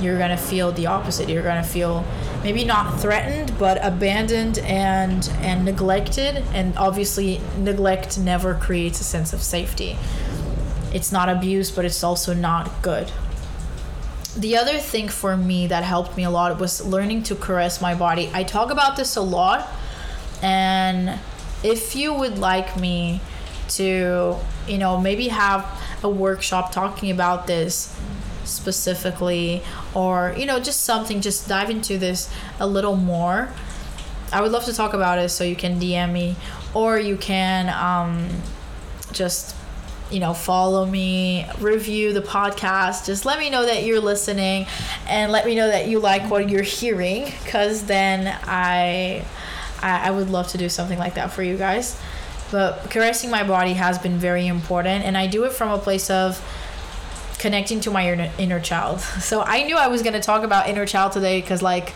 You're 0.01 0.19
gonna 0.19 0.37
feel 0.37 0.71
the 0.71 0.87
opposite. 0.87 1.29
You're 1.29 1.43
gonna 1.43 1.63
feel 1.63 2.05
maybe 2.45 2.63
not 2.63 2.99
threatened 2.99 3.51
but 3.57 3.83
abandoned 3.83 4.59
and 4.59 5.31
and 5.41 5.65
neglected. 5.65 6.43
And 6.53 6.77
obviously 6.77 7.41
neglect 7.57 8.19
never 8.19 8.53
creates 8.53 9.01
a 9.01 9.03
sense 9.03 9.33
of 9.33 9.41
safety. 9.41 9.97
It's 10.93 11.11
not 11.11 11.27
abuse 11.27 11.71
but 11.71 11.85
it's 11.85 12.03
also 12.03 12.35
not 12.35 12.83
good. 12.83 13.11
The 14.37 14.57
other 14.57 14.77
thing 14.77 15.09
for 15.09 15.35
me 15.35 15.65
that 15.67 15.83
helped 15.83 16.15
me 16.15 16.23
a 16.23 16.29
lot 16.29 16.59
was 16.59 16.85
learning 16.85 17.23
to 17.23 17.35
caress 17.35 17.81
my 17.81 17.95
body. 17.95 18.29
I 18.31 18.43
talk 18.43 18.69
about 18.69 18.95
this 18.95 19.15
a 19.15 19.21
lot. 19.21 19.67
And 20.43 21.19
if 21.63 21.95
you 21.95 22.13
would 22.13 22.37
like 22.37 22.79
me 22.79 23.21
to 23.69 24.35
you 24.67 24.77
know 24.77 25.01
maybe 25.01 25.29
have 25.29 25.65
a 26.03 26.09
workshop 26.09 26.71
talking 26.71 27.09
about 27.09 27.47
this 27.47 27.99
specifically 28.43 29.63
or 29.95 30.35
you 30.37 30.45
know 30.45 30.59
just 30.59 30.81
something 30.81 31.21
just 31.21 31.47
dive 31.47 31.69
into 31.69 31.97
this 31.97 32.31
a 32.59 32.67
little 32.67 32.95
more. 32.95 33.49
I 34.31 34.41
would 34.41 34.51
love 34.51 34.65
to 34.65 34.73
talk 34.73 34.93
about 34.93 35.17
it 35.17 35.29
so 35.29 35.43
you 35.43 35.55
can 35.55 35.79
dm 35.79 36.11
me 36.11 36.35
or 36.73 36.99
you 36.99 37.15
can 37.15 37.69
um, 37.69 38.29
just 39.11 39.55
you 40.11 40.19
know 40.19 40.33
follow 40.33 40.85
me 40.85 41.47
review 41.59 42.13
the 42.13 42.21
podcast 42.21 43.07
just 43.07 43.25
let 43.25 43.39
me 43.39 43.49
know 43.49 43.65
that 43.65 43.83
you're 43.85 43.99
listening 43.99 44.67
and 45.07 45.31
let 45.31 45.47
me 45.47 45.55
know 45.55 45.67
that 45.67 45.87
you 45.87 45.99
like 45.99 46.29
what 46.29 46.47
you're 46.47 46.61
hearing 46.61 47.25
because 47.43 47.85
then 47.85 48.27
I, 48.43 49.25
I 49.81 50.09
i 50.09 50.11
would 50.11 50.29
love 50.29 50.47
to 50.49 50.59
do 50.59 50.69
something 50.69 50.99
like 50.99 51.15
that 51.15 51.31
for 51.31 51.41
you 51.41 51.57
guys. 51.57 51.99
But 52.51 52.91
caressing 52.91 53.31
my 53.31 53.43
body 53.43 53.73
has 53.73 53.97
been 53.97 54.19
very 54.19 54.45
important 54.45 55.03
and 55.03 55.17
i 55.17 55.25
do 55.25 55.45
it 55.45 55.53
from 55.53 55.71
a 55.71 55.79
place 55.79 56.11
of 56.11 56.39
connecting 57.45 57.79
to 57.79 57.91
my 57.91 58.11
inner, 58.11 58.31
inner 58.39 58.59
child. 58.59 58.99
So 59.21 59.43
I 59.43 59.61
knew 59.63 59.77
I 59.77 59.87
was 59.87 60.01
going 60.01 60.13
to 60.13 60.19
talk 60.19 60.41
about 60.43 60.67
inner 60.67 60.87
child 60.87 61.11
today 61.11 61.39
because, 61.41 61.61
like, 61.61 61.93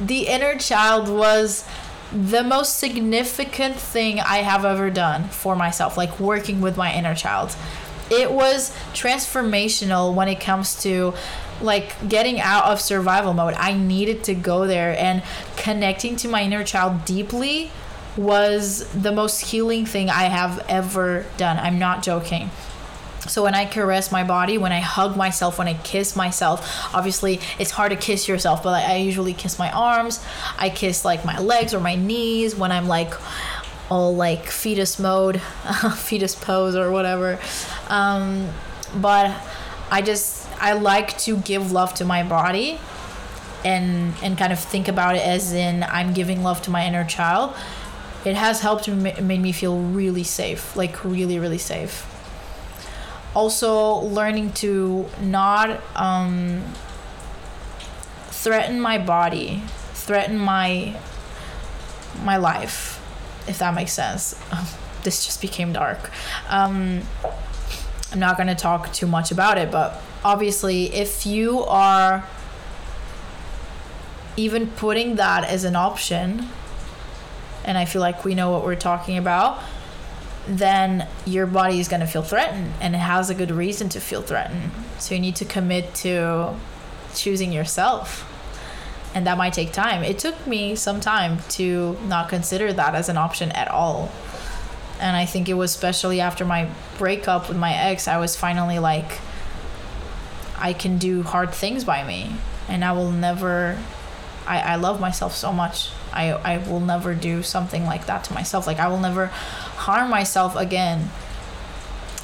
the 0.00 0.28
inner 0.28 0.56
child 0.56 1.08
was 1.08 1.66
the 2.12 2.44
most 2.44 2.78
significant 2.78 3.74
thing 3.74 4.20
I 4.20 4.38
have 4.38 4.64
ever 4.64 4.88
done 4.90 5.24
for 5.24 5.56
myself, 5.56 5.96
like 5.96 6.20
working 6.20 6.60
with 6.60 6.76
my 6.76 6.94
inner 6.94 7.16
child. 7.16 7.56
It 8.10 8.30
was 8.30 8.70
transformational 8.92 10.14
when 10.14 10.28
it 10.28 10.38
comes 10.38 10.80
to 10.82 11.14
like 11.60 12.08
getting 12.08 12.38
out 12.40 12.66
of 12.66 12.80
survival 12.80 13.34
mode. 13.34 13.54
I 13.54 13.72
needed 13.72 14.22
to 14.24 14.34
go 14.34 14.68
there 14.68 14.96
and 14.96 15.22
connecting 15.56 16.14
to 16.16 16.28
my 16.28 16.42
inner 16.42 16.62
child 16.62 17.04
deeply 17.04 17.72
was 18.16 18.86
the 18.92 19.10
most 19.10 19.50
healing 19.50 19.84
thing 19.84 20.08
I 20.08 20.24
have 20.24 20.64
ever 20.68 21.26
done. 21.36 21.58
I'm 21.58 21.78
not 21.78 22.04
joking. 22.04 22.50
So 23.28 23.42
when 23.42 23.54
I 23.54 23.64
caress 23.64 24.12
my 24.12 24.24
body, 24.24 24.58
when 24.58 24.72
I 24.72 24.80
hug 24.80 25.16
myself, 25.16 25.58
when 25.58 25.68
I 25.68 25.74
kiss 25.74 26.16
myself, 26.16 26.94
obviously 26.94 27.40
it's 27.58 27.70
hard 27.70 27.90
to 27.90 27.96
kiss 27.96 28.28
yourself, 28.28 28.62
but 28.62 28.70
like, 28.70 28.88
I 28.88 28.96
usually 28.96 29.32
kiss 29.32 29.58
my 29.58 29.70
arms. 29.70 30.24
I 30.58 30.70
kiss 30.70 31.04
like 31.04 31.24
my 31.24 31.38
legs 31.38 31.74
or 31.74 31.80
my 31.80 31.94
knees 31.94 32.54
when 32.54 32.72
I'm 32.72 32.88
like 32.88 33.14
all 33.90 34.14
like 34.14 34.46
fetus 34.46 34.98
mode, 34.98 35.40
fetus 35.96 36.34
pose 36.34 36.74
or 36.74 36.90
whatever. 36.90 37.38
Um, 37.88 38.48
but 38.94 39.34
I 39.90 40.02
just 40.02 40.48
I 40.60 40.72
like 40.72 41.16
to 41.18 41.36
give 41.38 41.72
love 41.72 41.94
to 41.94 42.04
my 42.04 42.22
body 42.22 42.80
and 43.64 44.14
and 44.22 44.36
kind 44.36 44.52
of 44.52 44.58
think 44.58 44.88
about 44.88 45.16
it 45.16 45.26
as 45.26 45.52
in 45.52 45.82
I'm 45.84 46.12
giving 46.12 46.42
love 46.42 46.62
to 46.62 46.70
my 46.70 46.86
inner 46.86 47.04
child. 47.04 47.54
It 48.24 48.34
has 48.34 48.60
helped 48.60 48.88
me 48.88 49.12
made 49.20 49.40
me 49.40 49.52
feel 49.52 49.78
really 49.78 50.24
safe, 50.24 50.76
like 50.76 51.04
really 51.04 51.38
really 51.38 51.58
safe 51.58 52.06
also 53.36 53.96
learning 53.96 54.52
to 54.54 55.06
not 55.20 55.80
um, 55.94 56.64
threaten 58.28 58.80
my 58.80 58.96
body 58.98 59.62
threaten 59.92 60.38
my 60.38 60.96
my 62.24 62.36
life 62.36 62.94
if 63.46 63.58
that 63.58 63.74
makes 63.74 63.92
sense. 63.92 64.34
This 65.02 65.24
just 65.24 65.40
became 65.40 65.72
dark. 65.72 66.10
Um, 66.48 67.02
i'm 68.12 68.18
not 68.18 68.36
going 68.36 68.46
to 68.46 68.54
talk 68.54 68.92
too 68.92 69.06
much 69.06 69.30
about 69.30 69.58
it 69.58 69.70
but 69.70 70.00
obviously 70.24 70.94
if 70.94 71.26
you 71.26 71.62
are 71.64 72.26
even 74.36 74.68
putting 74.68 75.16
that 75.16 75.44
as 75.44 75.64
an 75.64 75.74
option 75.76 76.48
and 77.64 77.76
i 77.76 77.84
feel 77.84 78.00
like 78.00 78.24
we 78.24 78.34
know 78.34 78.50
what 78.50 78.64
we're 78.64 78.76
talking 78.76 79.18
about 79.18 79.60
then 80.46 81.08
your 81.24 81.46
body 81.46 81.80
is 81.80 81.88
going 81.88 82.00
to 82.00 82.06
feel 82.06 82.22
threatened 82.22 82.72
and 82.80 82.94
it 82.94 82.98
has 82.98 83.30
a 83.30 83.34
good 83.34 83.50
reason 83.50 83.88
to 83.90 84.00
feel 84.00 84.22
threatened. 84.22 84.70
So 84.98 85.14
you 85.14 85.20
need 85.20 85.36
to 85.36 85.44
commit 85.44 85.94
to 85.96 86.54
choosing 87.14 87.52
yourself 87.52 88.32
and 89.16 89.26
that 89.26 89.38
might 89.38 89.54
take 89.54 89.72
time. 89.72 90.02
It 90.02 90.18
took 90.18 90.46
me 90.46 90.76
some 90.76 91.00
time 91.00 91.38
to 91.50 91.96
not 92.06 92.28
consider 92.28 92.70
that 92.74 92.94
as 92.94 93.08
an 93.08 93.16
option 93.16 93.50
at 93.52 93.66
all. 93.68 94.12
And 95.00 95.16
I 95.16 95.24
think 95.24 95.48
it 95.48 95.54
was 95.54 95.74
especially 95.74 96.20
after 96.20 96.44
my 96.44 96.68
breakup 96.98 97.48
with 97.48 97.56
my 97.56 97.72
ex, 97.72 98.08
I 98.08 98.18
was 98.18 98.36
finally 98.36 98.78
like, 98.78 99.20
I 100.58 100.74
can 100.74 100.98
do 100.98 101.22
hard 101.22 101.54
things 101.54 101.82
by 101.82 102.06
me. 102.06 102.30
And 102.68 102.84
I 102.84 102.92
will 102.92 103.10
never, 103.10 103.78
I, 104.46 104.60
I 104.60 104.76
love 104.76 105.00
myself 105.00 105.34
so 105.34 105.52
much. 105.52 105.90
I, 106.12 106.32
I 106.32 106.58
will 106.58 106.80
never 106.80 107.14
do 107.14 107.42
something 107.42 107.84
like 107.84 108.06
that 108.06 108.24
to 108.24 108.34
myself. 108.34 108.66
Like, 108.66 108.78
I 108.78 108.88
will 108.88 109.00
never 109.00 109.26
harm 109.26 110.10
myself 110.10 110.56
again. 110.56 111.10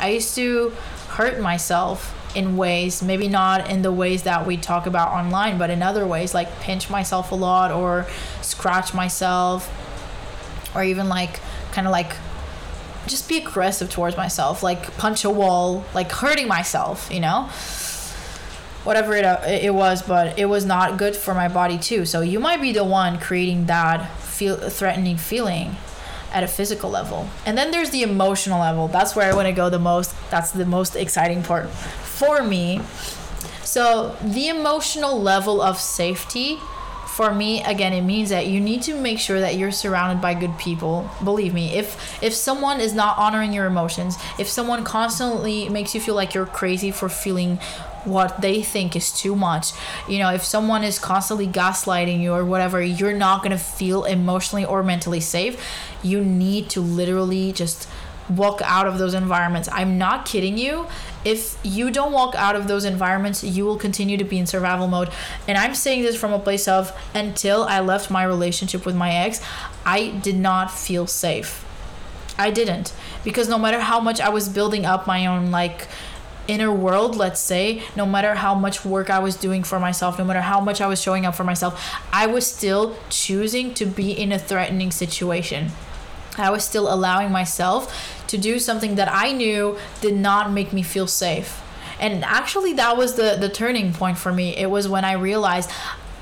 I 0.00 0.10
used 0.10 0.34
to 0.36 0.72
hurt 1.08 1.40
myself 1.40 2.18
in 2.34 2.56
ways, 2.56 3.02
maybe 3.02 3.28
not 3.28 3.70
in 3.70 3.82
the 3.82 3.92
ways 3.92 4.22
that 4.22 4.46
we 4.46 4.56
talk 4.56 4.86
about 4.86 5.08
online, 5.08 5.58
but 5.58 5.68
in 5.70 5.82
other 5.82 6.06
ways, 6.06 6.32
like 6.32 6.60
pinch 6.60 6.88
myself 6.88 7.30
a 7.30 7.34
lot 7.34 7.70
or 7.70 8.06
scratch 8.40 8.94
myself, 8.94 9.70
or 10.74 10.82
even 10.82 11.08
like 11.08 11.40
kind 11.72 11.86
of 11.86 11.92
like 11.92 12.16
just 13.06 13.28
be 13.28 13.36
aggressive 13.38 13.90
towards 13.90 14.16
myself, 14.16 14.62
like 14.62 14.96
punch 14.96 15.24
a 15.24 15.30
wall, 15.30 15.84
like 15.94 16.10
hurting 16.10 16.48
myself, 16.48 17.10
you 17.12 17.20
know? 17.20 17.50
Whatever 18.84 19.14
it, 19.14 19.24
uh, 19.24 19.40
it 19.46 19.74
was, 19.74 20.02
but 20.02 20.38
it 20.38 20.46
was 20.46 20.64
not 20.64 20.98
good 20.98 21.14
for 21.14 21.34
my 21.34 21.48
body 21.48 21.78
too. 21.78 22.04
So 22.04 22.20
you 22.20 22.40
might 22.40 22.60
be 22.60 22.72
the 22.72 22.84
one 22.84 23.18
creating 23.18 23.66
that 23.66 24.10
feel 24.18 24.56
threatening 24.56 25.16
feeling 25.16 25.76
at 26.32 26.42
a 26.42 26.48
physical 26.48 26.90
level. 26.90 27.28
And 27.46 27.56
then 27.56 27.70
there's 27.70 27.90
the 27.90 28.02
emotional 28.02 28.58
level. 28.58 28.88
That's 28.88 29.14
where 29.14 29.30
I 29.30 29.34
want 29.36 29.46
to 29.46 29.52
go 29.52 29.70
the 29.70 29.78
most. 29.78 30.14
That's 30.30 30.50
the 30.50 30.66
most 30.66 30.96
exciting 30.96 31.42
part 31.42 31.68
for 31.70 32.42
me. 32.42 32.80
So, 33.62 34.16
the 34.22 34.48
emotional 34.48 35.20
level 35.20 35.62
of 35.62 35.78
safety 35.78 36.58
for 37.12 37.34
me 37.34 37.62
again 37.64 37.92
it 37.92 38.00
means 38.00 38.30
that 38.30 38.46
you 38.46 38.58
need 38.58 38.80
to 38.80 38.98
make 38.98 39.18
sure 39.18 39.38
that 39.38 39.56
you're 39.56 39.70
surrounded 39.70 40.22
by 40.22 40.32
good 40.32 40.56
people 40.56 41.10
believe 41.22 41.52
me 41.52 41.74
if 41.74 42.22
if 42.22 42.32
someone 42.32 42.80
is 42.80 42.94
not 42.94 43.18
honoring 43.18 43.52
your 43.52 43.66
emotions 43.66 44.16
if 44.38 44.48
someone 44.48 44.82
constantly 44.82 45.68
makes 45.68 45.94
you 45.94 46.00
feel 46.00 46.14
like 46.14 46.32
you're 46.32 46.46
crazy 46.46 46.90
for 46.90 47.10
feeling 47.10 47.58
what 48.04 48.40
they 48.40 48.62
think 48.62 48.96
is 48.96 49.12
too 49.12 49.34
much 49.36 49.72
you 50.08 50.18
know 50.18 50.30
if 50.30 50.42
someone 50.42 50.82
is 50.82 50.98
constantly 50.98 51.46
gaslighting 51.46 52.20
you 52.20 52.32
or 52.32 52.44
whatever 52.44 52.82
you're 52.82 53.12
not 53.12 53.42
going 53.42 53.50
to 53.52 53.62
feel 53.62 54.04
emotionally 54.04 54.64
or 54.64 54.82
mentally 54.82 55.20
safe 55.20 55.62
you 56.02 56.24
need 56.24 56.68
to 56.68 56.80
literally 56.80 57.52
just 57.52 57.88
walk 58.28 58.60
out 58.64 58.86
of 58.86 58.98
those 58.98 59.14
environments. 59.14 59.68
I'm 59.72 59.98
not 59.98 60.26
kidding 60.26 60.58
you. 60.58 60.86
If 61.24 61.58
you 61.62 61.90
don't 61.90 62.12
walk 62.12 62.34
out 62.34 62.56
of 62.56 62.68
those 62.68 62.84
environments, 62.84 63.44
you 63.44 63.64
will 63.64 63.76
continue 63.76 64.16
to 64.16 64.24
be 64.24 64.38
in 64.38 64.46
survival 64.46 64.88
mode. 64.88 65.10
And 65.46 65.56
I'm 65.56 65.74
saying 65.74 66.02
this 66.02 66.16
from 66.16 66.32
a 66.32 66.38
place 66.38 66.66
of 66.66 66.96
until 67.14 67.64
I 67.64 67.80
left 67.80 68.10
my 68.10 68.24
relationship 68.24 68.84
with 68.84 68.96
my 68.96 69.12
ex, 69.12 69.40
I 69.84 70.08
did 70.08 70.36
not 70.36 70.70
feel 70.70 71.06
safe. 71.06 71.64
I 72.38 72.50
didn't. 72.50 72.92
Because 73.24 73.48
no 73.48 73.58
matter 73.58 73.80
how 73.80 74.00
much 74.00 74.20
I 74.20 74.30
was 74.30 74.48
building 74.48 74.84
up 74.84 75.06
my 75.06 75.26
own, 75.26 75.50
like, 75.50 75.88
inner 76.48 76.72
world, 76.72 77.16
let's 77.16 77.40
say, 77.40 77.82
no 77.96 78.06
matter 78.06 78.34
how 78.34 78.54
much 78.54 78.84
work 78.84 79.10
I 79.10 79.18
was 79.18 79.36
doing 79.36 79.62
for 79.62 79.78
myself, 79.78 80.18
no 80.18 80.24
matter 80.24 80.40
how 80.40 80.60
much 80.60 80.80
I 80.80 80.86
was 80.86 81.00
showing 81.00 81.26
up 81.26 81.34
for 81.34 81.44
myself, 81.44 81.82
I 82.12 82.26
was 82.26 82.46
still 82.46 82.96
choosing 83.08 83.74
to 83.74 83.86
be 83.86 84.12
in 84.12 84.32
a 84.32 84.38
threatening 84.38 84.90
situation. 84.90 85.70
I 86.38 86.50
was 86.50 86.64
still 86.64 86.92
allowing 86.92 87.30
myself 87.30 88.24
to 88.28 88.38
do 88.38 88.58
something 88.58 88.94
that 88.94 89.12
I 89.12 89.32
knew 89.32 89.78
did 90.00 90.14
not 90.14 90.50
make 90.50 90.72
me 90.72 90.82
feel 90.82 91.06
safe. 91.06 91.60
And 92.00 92.24
actually 92.24 92.72
that 92.74 92.96
was 92.96 93.14
the 93.14 93.36
the 93.38 93.48
turning 93.48 93.92
point 93.92 94.18
for 94.18 94.32
me. 94.32 94.56
It 94.56 94.70
was 94.70 94.88
when 94.88 95.04
I 95.04 95.12
realized 95.12 95.70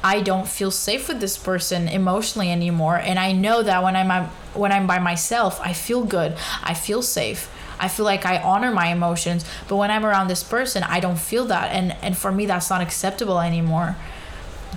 I 0.02 0.20
don't 0.20 0.48
feel 0.48 0.70
safe 0.70 1.08
with 1.08 1.20
this 1.20 1.38
person 1.38 1.86
emotionally 1.88 2.50
anymore 2.50 2.96
and 2.96 3.18
I 3.18 3.32
know 3.32 3.62
that 3.62 3.82
when 3.82 3.96
I'm 3.96 4.28
when 4.54 4.72
I'm 4.72 4.86
by 4.86 4.98
myself, 4.98 5.60
I 5.62 5.72
feel 5.72 6.04
good. 6.04 6.36
I 6.62 6.74
feel 6.74 7.02
safe. 7.02 7.48
I 7.80 7.88
feel 7.88 8.04
like 8.04 8.26
I 8.26 8.38
honor 8.38 8.70
my 8.70 8.88
emotions, 8.88 9.44
but 9.68 9.76
when 9.76 9.90
I'm 9.90 10.04
around 10.06 10.28
this 10.28 10.42
person, 10.42 10.82
I 10.82 11.00
don't 11.00 11.18
feel 11.18 11.46
that 11.46 11.72
and 11.72 11.96
and 12.02 12.16
for 12.16 12.30
me 12.30 12.46
that's 12.46 12.70
not 12.70 12.80
acceptable 12.80 13.40
anymore. 13.40 13.96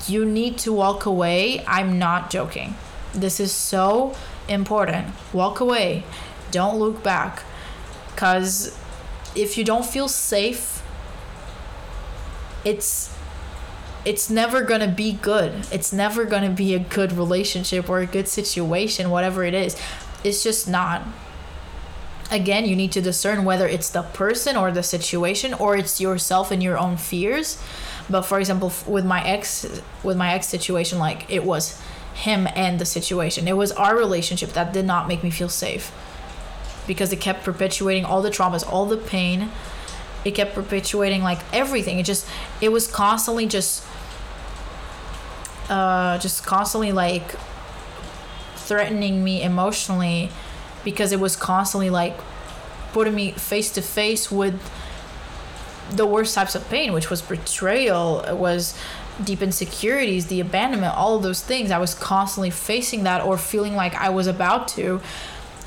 You 0.08 0.26
need 0.26 0.58
to 0.60 0.74
walk 0.74 1.06
away. 1.06 1.64
I'm 1.68 2.00
not 2.00 2.30
joking. 2.30 2.76
This 3.14 3.40
is 3.40 3.52
so 3.52 4.16
important. 4.48 5.08
Walk 5.32 5.60
away. 5.60 6.04
Don't 6.52 6.80
look 6.80 7.04
back. 7.04 7.44
Because 8.14 8.78
if 9.36 9.58
you 9.58 9.64
don't 9.64 9.86
feel 9.86 10.08
safe, 10.08 10.82
it's 12.66 13.14
it's 14.06 14.30
never 14.30 14.62
going 14.62 14.82
to 14.82 14.88
be 14.88 15.14
good. 15.14 15.66
It's 15.72 15.94
never 15.94 16.26
going 16.26 16.44
to 16.44 16.50
be 16.50 16.74
a 16.74 16.80
good 16.80 17.14
relationship 17.14 17.90
or 17.90 18.00
a 18.00 18.06
good 18.06 18.28
situation, 18.28 19.10
whatever 19.10 19.44
it 19.44 19.54
is. 19.54 19.80
It's 20.24 20.44
just 20.44 20.68
not. 20.68 21.04
Again, 22.34 22.66
you 22.66 22.76
need 22.76 22.92
to 22.94 23.02
discern 23.02 23.46
whether 23.46 23.68
it's 23.68 23.92
the 23.92 24.02
person 24.02 24.58
or 24.58 24.72
the 24.72 24.82
situation 24.82 25.54
or 25.54 25.78
it's 25.78 26.02
yourself 26.02 26.50
and 26.50 26.64
your 26.64 26.80
own 26.80 26.98
fears. 26.98 27.62
But 28.10 28.24
for 28.24 28.40
example, 28.40 28.74
with 28.88 29.06
my 29.06 29.24
ex 29.24 29.82
with 30.04 30.18
my 30.18 30.34
ex 30.34 30.48
situation 30.48 30.98
like 30.98 31.30
it 31.30 31.44
was 31.46 31.80
him 32.16 32.48
and 32.56 32.80
the 32.80 32.86
situation. 32.86 33.48
It 33.48 33.56
was 33.56 33.72
our 33.74 33.96
relationship 33.96 34.54
that 34.54 34.74
did 34.74 34.86
not 34.86 35.08
make 35.08 35.24
me 35.24 35.30
feel 35.30 35.50
safe 35.50 35.92
because 36.88 37.14
it 37.14 37.22
kept 37.22 37.44
perpetuating 37.44 38.04
all 38.04 38.22
the 38.22 38.30
traumas, 38.32 38.68
all 38.68 38.86
the 38.86 38.98
pain. 38.98 39.50
It 40.26 40.32
kept 40.32 40.56
perpetuating 40.56 41.22
like 41.22 41.40
everything. 41.54 42.00
It 42.00 42.06
just 42.06 42.28
it 42.62 42.70
was 42.70 42.88
constantly 42.88 43.46
just 43.46 43.86
uh 45.70 46.18
just 46.18 46.46
constantly 46.46 46.92
like 46.92 47.36
threatening 48.56 49.24
me 49.24 49.44
emotionally 49.44 50.32
because 50.84 51.12
it 51.12 51.20
was 51.20 51.36
constantly 51.36 51.90
like 51.90 52.18
putting 52.94 53.16
me 53.16 53.32
face 53.32 53.72
to 53.74 53.82
face 53.82 54.32
with 54.32 54.60
the 55.92 56.06
worst 56.06 56.36
types 56.36 56.56
of 56.56 56.68
pain, 56.70 56.94
which 56.94 57.10
was 57.10 57.22
betrayal, 57.22 58.22
it 58.22 58.38
was 58.38 58.78
deep 59.24 59.42
insecurities, 59.42 60.28
the 60.28 60.40
abandonment, 60.40 60.96
all 60.96 61.16
of 61.18 61.24
those 61.24 61.44
things. 61.44 61.72
I 61.72 61.78
was 61.78 61.94
constantly 61.94 62.50
facing 62.50 63.04
that 63.04 63.22
or 63.22 63.38
feeling 63.38 63.76
like 63.76 63.94
I 63.96 64.10
was 64.10 64.28
about 64.28 64.68
to. 64.70 65.02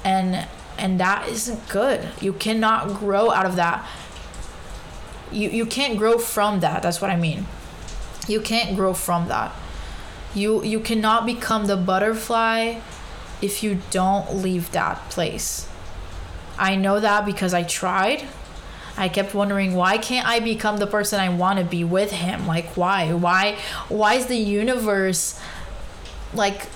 And 0.04 0.46
and 0.78 1.00
that 1.00 1.28
isn't 1.28 1.68
good. 1.68 2.06
You 2.20 2.32
cannot 2.32 2.94
grow 2.94 3.30
out 3.30 3.46
of 3.46 3.56
that. 3.56 3.86
You 5.32 5.48
you 5.48 5.66
can't 5.66 5.98
grow 5.98 6.18
from 6.18 6.60
that. 6.60 6.82
That's 6.82 7.00
what 7.00 7.10
I 7.10 7.16
mean. 7.16 7.46
You 8.28 8.40
can't 8.40 8.76
grow 8.76 8.92
from 8.94 9.28
that. 9.28 9.54
You 10.34 10.62
you 10.64 10.80
cannot 10.80 11.26
become 11.26 11.66
the 11.66 11.76
butterfly 11.76 12.80
if 13.42 13.62
you 13.62 13.80
don't 13.90 14.36
leave 14.36 14.72
that 14.72 15.10
place. 15.10 15.68
I 16.58 16.74
know 16.74 17.00
that 17.00 17.26
because 17.26 17.52
I 17.52 17.62
tried 17.62 18.24
I 18.96 19.08
kept 19.08 19.34
wondering 19.34 19.74
why 19.74 19.98
can't 19.98 20.26
I 20.26 20.40
become 20.40 20.78
the 20.78 20.86
person 20.86 21.20
I 21.20 21.28
want 21.28 21.58
to 21.58 21.64
be 21.64 21.84
with 21.84 22.12
him? 22.12 22.46
Like 22.46 22.76
why? 22.76 23.12
Why 23.12 23.58
why 23.88 24.14
is 24.14 24.26
the 24.26 24.36
universe 24.36 25.40
like 26.32 26.68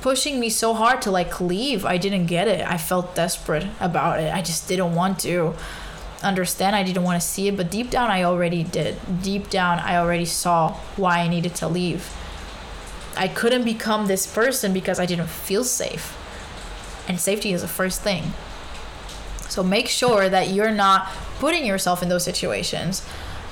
pushing 0.00 0.40
me 0.40 0.48
so 0.48 0.74
hard 0.74 1.02
to 1.02 1.10
like 1.10 1.40
leave? 1.40 1.84
I 1.84 1.96
didn't 1.96 2.26
get 2.26 2.46
it. 2.46 2.64
I 2.64 2.78
felt 2.78 3.14
desperate 3.14 3.66
about 3.80 4.20
it. 4.20 4.32
I 4.32 4.42
just 4.42 4.68
didn't 4.68 4.94
want 4.94 5.18
to 5.20 5.54
understand. 6.22 6.76
I 6.76 6.84
didn't 6.84 7.02
want 7.02 7.20
to 7.20 7.26
see 7.26 7.48
it, 7.48 7.56
but 7.56 7.70
deep 7.70 7.90
down 7.90 8.10
I 8.10 8.22
already 8.22 8.62
did. 8.62 8.96
Deep 9.22 9.50
down 9.50 9.80
I 9.80 9.96
already 9.96 10.26
saw 10.26 10.74
why 10.96 11.18
I 11.18 11.28
needed 11.28 11.56
to 11.56 11.68
leave. 11.68 12.14
I 13.20 13.28
couldn't 13.28 13.64
become 13.64 14.06
this 14.06 14.26
person 14.26 14.72
because 14.72 14.98
I 14.98 15.04
didn't 15.04 15.28
feel 15.28 15.62
safe. 15.62 16.16
And 17.06 17.20
safety 17.20 17.52
is 17.52 17.60
the 17.60 17.68
first 17.68 18.00
thing. 18.00 18.32
So 19.50 19.62
make 19.62 19.88
sure 19.88 20.30
that 20.30 20.48
you're 20.48 20.70
not 20.70 21.06
putting 21.38 21.66
yourself 21.66 22.02
in 22.02 22.08
those 22.08 22.24
situations. 22.24 23.06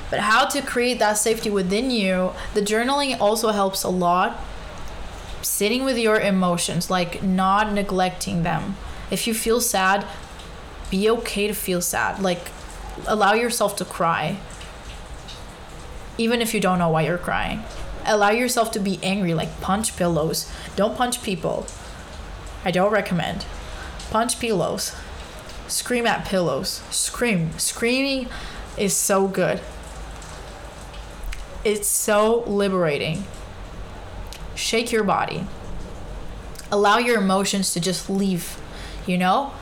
But 0.09 0.21
how 0.21 0.47
to 0.47 0.63
create 0.63 0.99
that 1.01 1.19
safety 1.19 1.51
within 1.51 1.91
you, 1.91 2.33
the 2.55 2.63
journaling 2.63 3.21
also 3.21 3.51
helps 3.51 3.83
a 3.83 3.91
lot. 3.91 4.43
Sitting 5.43 5.85
with 5.85 5.99
your 5.99 6.19
emotions, 6.19 6.91
like 6.91 7.23
not 7.23 7.71
neglecting 7.71 8.45
them. 8.45 8.77
If 9.11 9.27
you 9.27 9.35
feel 9.35 9.61
sad, 9.61 10.07
be 10.91 11.11
okay 11.11 11.47
to 11.47 11.53
feel 11.53 11.83
sad. 11.83 12.23
Like 12.23 12.51
allow 13.07 13.35
yourself 13.35 13.77
to 13.77 13.85
cry. 13.85 14.39
Even 16.17 16.41
if 16.41 16.55
you 16.55 16.61
don't 16.61 16.79
know 16.79 16.89
why 16.89 17.03
you're 17.03 17.19
crying. 17.19 17.65
Allow 18.09 18.31
yourself 18.31 18.71
to 18.73 18.81
be 18.81 18.99
angry, 19.03 19.35
like 19.35 19.61
punch 19.61 19.97
pillows. 19.97 20.51
Don't 20.77 20.97
punch 20.97 21.23
people. 21.23 21.67
I 22.65 22.71
don't 22.71 22.91
recommend. 22.91 23.45
Punch 24.11 24.41
pillows. 24.41 24.97
Scream 25.67 26.07
at 26.07 26.25
pillows. 26.25 26.83
Scream. 26.91 27.57
Screaming 27.59 28.29
is 28.79 28.97
so 28.97 29.29
good. 29.29 29.61
It's 31.65 31.87
so 31.87 32.45
liberating. 32.47 33.25
Shake 34.55 34.91
your 34.91 35.05
body. 35.05 35.47
Allow 36.73 36.99
your 36.99 37.21
emotions 37.21 37.73
to 37.75 37.81
just 37.81 38.09
leave, 38.09 38.59
you 39.07 39.19
know? 39.19 39.53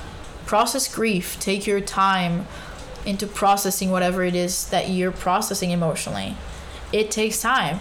Process 0.44 0.92
grief. 0.92 1.38
Take 1.40 1.66
your 1.66 1.80
time 1.80 2.46
into 3.04 3.26
processing 3.26 3.90
whatever 3.90 4.22
it 4.22 4.34
is 4.34 4.68
that 4.70 4.88
you're 4.88 5.12
processing 5.12 5.70
emotionally. 5.70 6.36
It 6.92 7.10
takes 7.10 7.40
time. 7.40 7.80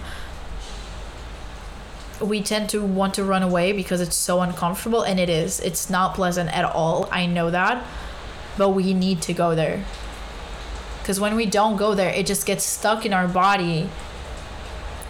We 2.21 2.41
tend 2.41 2.69
to 2.69 2.83
want 2.83 3.13
to 3.15 3.23
run 3.23 3.43
away 3.43 3.73
because 3.73 4.01
it's 4.01 4.15
so 4.15 4.41
uncomfortable 4.41 5.01
and 5.01 5.19
it 5.19 5.29
is. 5.29 5.59
It's 5.59 5.89
not 5.89 6.15
pleasant 6.15 6.55
at 6.55 6.65
all. 6.65 7.09
I 7.11 7.25
know 7.25 7.51
that. 7.51 7.85
But 8.57 8.69
we 8.69 8.93
need 8.93 9.21
to 9.23 9.33
go 9.33 9.55
there. 9.55 9.83
Because 11.01 11.19
when 11.19 11.35
we 11.35 11.45
don't 11.45 11.75
go 11.75 11.93
there 11.93 12.09
it 12.09 12.25
just 12.25 12.45
gets 12.45 12.63
stuck 12.63 13.05
in 13.05 13.13
our 13.13 13.27
body. 13.27 13.89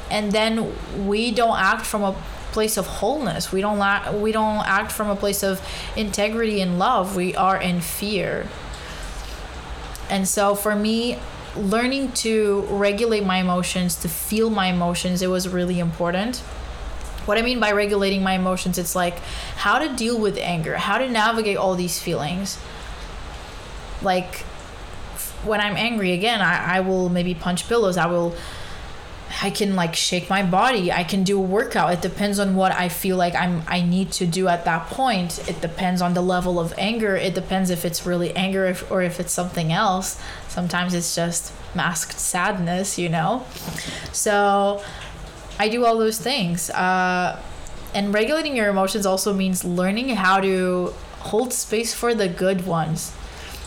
And 0.10 0.32
then 0.32 0.74
we 1.08 1.32
don't 1.32 1.58
act 1.58 1.86
from 1.86 2.04
a 2.04 2.16
place 2.52 2.78
of 2.78 2.88
wholeness. 2.88 3.52
We 3.52 3.62
don't 3.62 3.78
la- 3.78 4.12
we 4.16 4.32
don't 4.32 4.66
act 4.66 4.92
from 4.92 5.10
a 5.10 5.16
place 5.16 5.44
of 5.44 5.62
integrity 5.96 6.62
and 6.62 6.80
love. 6.80 7.16
We 7.16 7.36
are 7.36 7.60
in 7.60 7.82
fear. 7.82 8.48
And 10.10 10.28
so 10.28 10.56
for 10.56 10.76
me 10.76 11.20
learning 11.56 12.12
to 12.12 12.62
regulate 12.70 13.26
my 13.26 13.38
emotions 13.38 13.96
to 13.96 14.10
feel 14.10 14.50
my 14.50 14.68
emotions 14.68 15.22
it 15.22 15.28
was 15.28 15.48
really 15.48 15.80
important 15.80 16.44
what 17.26 17.38
I 17.38 17.42
mean 17.42 17.60
by 17.60 17.72
regulating 17.72 18.24
my 18.24 18.34
emotions, 18.34 18.78
it's 18.78 18.96
like 18.96 19.20
how 19.58 19.80
to 19.80 19.94
deal 19.96 20.20
with 20.20 20.38
anger, 20.38 20.78
how 20.78 20.98
to 20.98 21.10
navigate 21.10 21.58
all 21.58 21.76
these 21.76 22.00
feelings. 22.00 22.58
Like 24.02 24.40
when 25.44 25.62
I'm 25.62 25.76
angry 25.76 26.12
again, 26.12 26.42
I, 26.42 26.78
I 26.78 26.80
will 26.82 27.10
maybe 27.10 27.34
punch 27.34 27.68
pillows. 27.68 27.98
I 27.98 28.08
will 28.08 28.36
I 29.42 29.50
can 29.50 29.76
like 29.76 29.96
shake 29.96 30.30
my 30.30 30.44
body. 30.44 30.92
I 30.92 31.04
can 31.04 31.24
do 31.24 31.38
a 31.38 31.42
workout. 31.42 31.92
It 31.94 32.02
depends 32.02 32.40
on 32.40 32.56
what 32.56 32.72
I 32.72 32.90
feel 32.90 33.18
like 33.18 33.36
I'm 33.36 33.64
I 33.68 33.82
need 33.82 34.12
to 34.14 34.26
do 34.26 34.48
at 34.48 34.66
that 34.66 34.88
point. 34.88 35.48
It 35.50 35.62
depends 35.62 36.02
on 36.02 36.14
the 36.14 36.22
level 36.22 36.60
of 36.60 36.74
anger. 36.78 37.16
It 37.16 37.34
depends 37.34 37.70
if 37.70 37.86
it's 37.86 38.06
really 38.06 38.36
anger 38.36 38.66
if, 38.66 38.90
or 38.92 39.02
if 39.02 39.20
it's 39.20 39.34
something 39.34 39.72
else. 39.72 40.22
Sometimes 40.48 40.94
it's 40.94 41.16
just 41.16 41.54
masked 41.76 42.20
sadness, 42.20 42.98
you 42.98 43.10
know. 43.10 43.46
So 44.14 44.82
I 45.58 45.70
do 45.70 45.86
all 45.86 45.98
those 45.98 46.20
things. 46.20 46.70
Uh, 46.70 47.42
and 47.94 48.14
regulating 48.14 48.56
your 48.56 48.70
emotions 48.70 49.06
also 49.06 49.34
means 49.34 49.64
learning 49.64 50.10
how 50.10 50.42
to 50.42 50.94
hold 51.20 51.54
space 51.54 51.94
for 51.94 52.14
the 52.14 52.28
good 52.28 52.66
ones. 52.66 53.14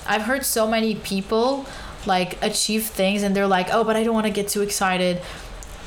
I've 0.07 0.23
heard 0.23 0.45
so 0.45 0.69
many 0.69 0.95
people 0.95 1.67
like 2.07 2.43
achieve 2.43 2.87
things 2.87 3.23
and 3.23 3.35
they're 3.35 3.47
like, 3.47 3.69
oh, 3.73 3.85
but 3.85 3.97
I 3.97 4.05
don't 4.05 4.15
want 4.15 4.27
to 4.27 4.33
get 4.33 4.49
too 4.49 4.63
excited. 4.63 5.21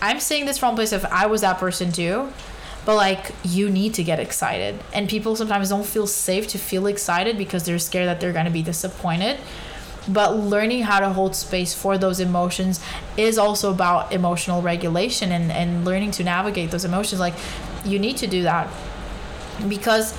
I'm 0.02 0.20
saying 0.20 0.46
this 0.46 0.58
from 0.58 0.74
a 0.74 0.76
place 0.76 0.92
of 0.92 1.06
I 1.06 1.28
was 1.28 1.42
that 1.42 1.60
person 1.60 1.92
too. 1.92 2.32
But 2.84 2.96
like 2.96 3.36
you 3.44 3.70
need 3.70 3.94
to 3.96 4.04
get 4.04 4.20
excited. 4.20 4.80
And 4.92 5.08
people 5.08 5.36
sometimes 5.36 5.70
don't 5.70 5.86
feel 5.86 6.08
safe 6.08 6.48
to 6.48 6.58
feel 6.58 6.88
excited 6.88 7.38
because 7.38 7.64
they're 7.64 7.80
scared 7.80 8.08
that 8.08 8.20
they're 8.20 8.34
gonna 8.34 8.50
be 8.50 8.64
disappointed 8.64 9.38
but 10.08 10.36
learning 10.36 10.84
how 10.84 11.00
to 11.00 11.10
hold 11.10 11.36
space 11.36 11.74
for 11.74 11.98
those 11.98 12.20
emotions 12.20 12.84
is 13.18 13.38
also 13.38 13.72
about 13.72 14.12
emotional 14.12 14.62
regulation 14.62 15.32
and, 15.32 15.52
and 15.52 15.86
learning 15.86 16.12
to 16.12 16.24
navigate 16.24 16.72
those 16.72 16.86
emotions. 16.86 17.20
Like 17.20 17.36
you 17.86 18.00
need 18.00 18.18
to 18.18 18.28
do 18.28 18.44
that 18.44 18.68
because 19.68 20.18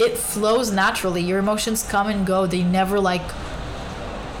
it 0.00 0.16
flows 0.16 0.72
naturally. 0.72 1.22
Your 1.22 1.38
emotions 1.38 1.82
come 1.88 2.08
and 2.08 2.26
go. 2.26 2.46
They 2.46 2.62
never 2.62 2.98
like 2.98 3.22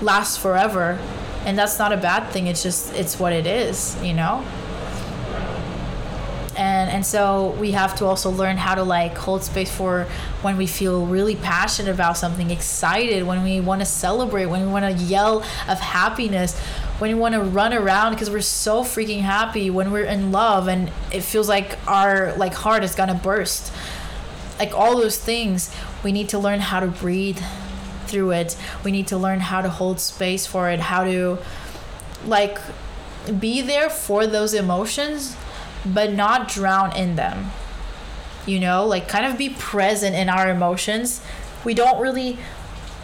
last 0.02 0.40
forever. 0.40 0.98
And 1.44 1.58
that's 1.58 1.78
not 1.78 1.92
a 1.92 1.96
bad 1.96 2.30
thing. 2.30 2.46
It's 2.46 2.62
just 2.62 2.92
it's 2.94 3.18
what 3.18 3.32
it 3.32 3.46
is 3.46 3.96
you 4.02 4.14
know 4.14 4.44
and 6.56 6.90
and 6.90 7.04
so 7.04 7.50
we 7.60 7.72
have 7.72 7.94
to 7.96 8.04
also 8.04 8.30
learn 8.30 8.56
how 8.56 8.74
to 8.74 8.82
like 8.82 9.16
hold 9.16 9.42
space 9.42 9.74
for 9.74 10.06
when 10.42 10.56
we 10.56 10.66
feel 10.66 11.06
really 11.06 11.36
passionate 11.36 11.92
about 11.92 12.16
something 12.16 12.50
excited 12.50 13.26
when 13.26 13.42
we 13.42 13.60
want 13.60 13.80
to 13.80 13.86
celebrate 13.86 14.46
when 14.46 14.60
we 14.60 14.68
want 14.68 14.84
to 14.84 15.04
yell 15.04 15.40
of 15.68 15.80
happiness 15.80 16.58
when 16.98 17.12
we 17.12 17.20
want 17.20 17.34
to 17.34 17.40
run 17.40 17.72
around 17.72 18.12
because 18.12 18.30
we're 18.30 18.40
so 18.40 18.82
freaking 18.82 19.20
happy 19.20 19.68
when 19.68 19.90
we're 19.90 20.04
in 20.04 20.30
love 20.30 20.68
and 20.68 20.90
it 21.12 21.22
feels 21.22 21.48
like 21.48 21.76
our 21.88 22.34
like 22.36 22.54
heart 22.54 22.84
is 22.84 22.94
gonna 22.94 23.14
burst. 23.14 23.72
Like 24.58 24.72
all 24.72 24.96
those 24.96 25.18
things 25.18 25.74
we 26.04 26.12
need 26.12 26.28
to 26.28 26.38
learn 26.38 26.60
how 26.60 26.80
to 26.80 26.86
breathe 26.86 27.40
through 28.06 28.30
it. 28.32 28.56
We 28.84 28.92
need 28.92 29.08
to 29.08 29.16
learn 29.16 29.40
how 29.40 29.60
to 29.62 29.68
hold 29.68 29.98
space 29.98 30.46
for 30.46 30.70
it 30.70 30.78
how 30.78 31.04
to 31.04 31.38
like 32.26 32.58
be 33.38 33.60
there 33.60 33.90
for 33.90 34.26
those 34.26 34.54
emotions 34.54 35.36
but 35.84 36.12
not 36.12 36.48
drown 36.48 36.94
in 36.96 37.16
them. 37.16 37.50
You 38.46 38.60
know, 38.60 38.86
like 38.86 39.08
kind 39.08 39.24
of 39.24 39.38
be 39.38 39.50
present 39.50 40.14
in 40.14 40.28
our 40.28 40.50
emotions. 40.50 41.22
We 41.64 41.74
don't 41.74 42.00
really 42.00 42.38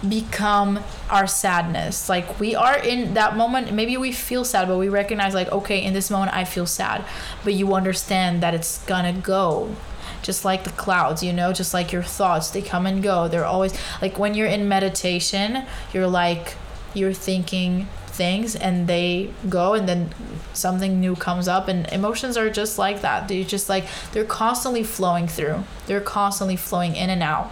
become 0.06 0.80
our 1.10 1.26
sadness. 1.26 2.08
Like 2.08 2.40
we 2.40 2.54
are 2.54 2.78
in 2.78 3.14
that 3.14 3.36
moment, 3.36 3.72
maybe 3.72 3.96
we 3.96 4.12
feel 4.12 4.44
sad, 4.44 4.68
but 4.68 4.78
we 4.78 4.88
recognize, 4.88 5.34
like, 5.34 5.50
okay, 5.52 5.82
in 5.82 5.92
this 5.92 6.10
moment, 6.10 6.34
I 6.34 6.44
feel 6.44 6.66
sad. 6.66 7.04
But 7.44 7.54
you 7.54 7.74
understand 7.74 8.42
that 8.42 8.54
it's 8.54 8.84
gonna 8.84 9.12
go. 9.12 9.74
Just 10.22 10.44
like 10.44 10.64
the 10.64 10.70
clouds, 10.70 11.22
you 11.22 11.32
know, 11.32 11.52
just 11.52 11.72
like 11.72 11.92
your 11.92 12.02
thoughts, 12.02 12.50
they 12.50 12.60
come 12.60 12.86
and 12.86 13.02
go. 13.02 13.28
They're 13.28 13.44
always 13.44 13.78
like 14.02 14.18
when 14.18 14.34
you're 14.34 14.46
in 14.46 14.68
meditation, 14.68 15.64
you're 15.94 16.06
like, 16.06 16.56
you're 16.92 17.14
thinking 17.14 17.88
things 18.20 18.54
and 18.54 18.86
they 18.86 19.30
go 19.48 19.72
and 19.72 19.88
then 19.88 20.10
something 20.52 21.00
new 21.00 21.16
comes 21.16 21.48
up 21.48 21.68
and 21.68 21.88
emotions 21.88 22.36
are 22.36 22.50
just 22.50 22.76
like 22.76 23.00
that. 23.00 23.28
They 23.28 23.44
just 23.44 23.70
like 23.70 23.86
they're 24.12 24.32
constantly 24.44 24.82
flowing 24.82 25.26
through. 25.26 25.64
They're 25.86 26.02
constantly 26.02 26.56
flowing 26.56 26.96
in 26.96 27.08
and 27.08 27.22
out. 27.22 27.50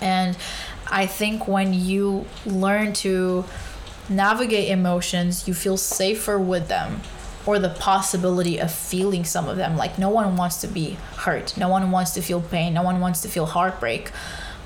And 0.00 0.36
i 0.88 1.04
think 1.04 1.48
when 1.48 1.74
you 1.74 2.24
learn 2.44 2.92
to 2.92 3.44
navigate 4.08 4.68
emotions 4.68 5.48
you 5.48 5.54
feel 5.54 5.76
safer 5.76 6.38
with 6.38 6.68
them 6.68 7.00
or 7.44 7.58
the 7.58 7.70
possibility 7.70 8.58
of 8.58 8.70
feeling 8.72 9.24
some 9.24 9.48
of 9.48 9.56
them. 9.56 9.76
Like 9.76 9.98
no 9.98 10.10
one 10.10 10.36
wants 10.36 10.60
to 10.62 10.66
be 10.66 10.96
hurt. 11.24 11.56
No 11.56 11.68
one 11.68 11.92
wants 11.92 12.10
to 12.14 12.20
feel 12.22 12.40
pain. 12.40 12.74
No 12.74 12.82
one 12.82 12.98
wants 13.00 13.20
to 13.22 13.28
feel 13.28 13.46
heartbreak. 13.46 14.10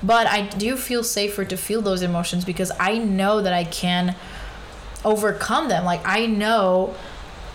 But 0.03 0.25
i 0.25 0.41
do 0.65 0.75
feel 0.75 1.03
safer 1.03 1.45
to 1.45 1.57
feel 1.67 1.81
those 1.89 2.01
emotions 2.01 2.43
because 2.43 2.71
i 2.79 2.97
know 2.97 3.33
that 3.45 3.53
i 3.53 3.63
can 3.63 4.15
overcome 5.03 5.69
them. 5.69 5.85
Like 5.85 6.01
I 6.05 6.25
know 6.25 6.95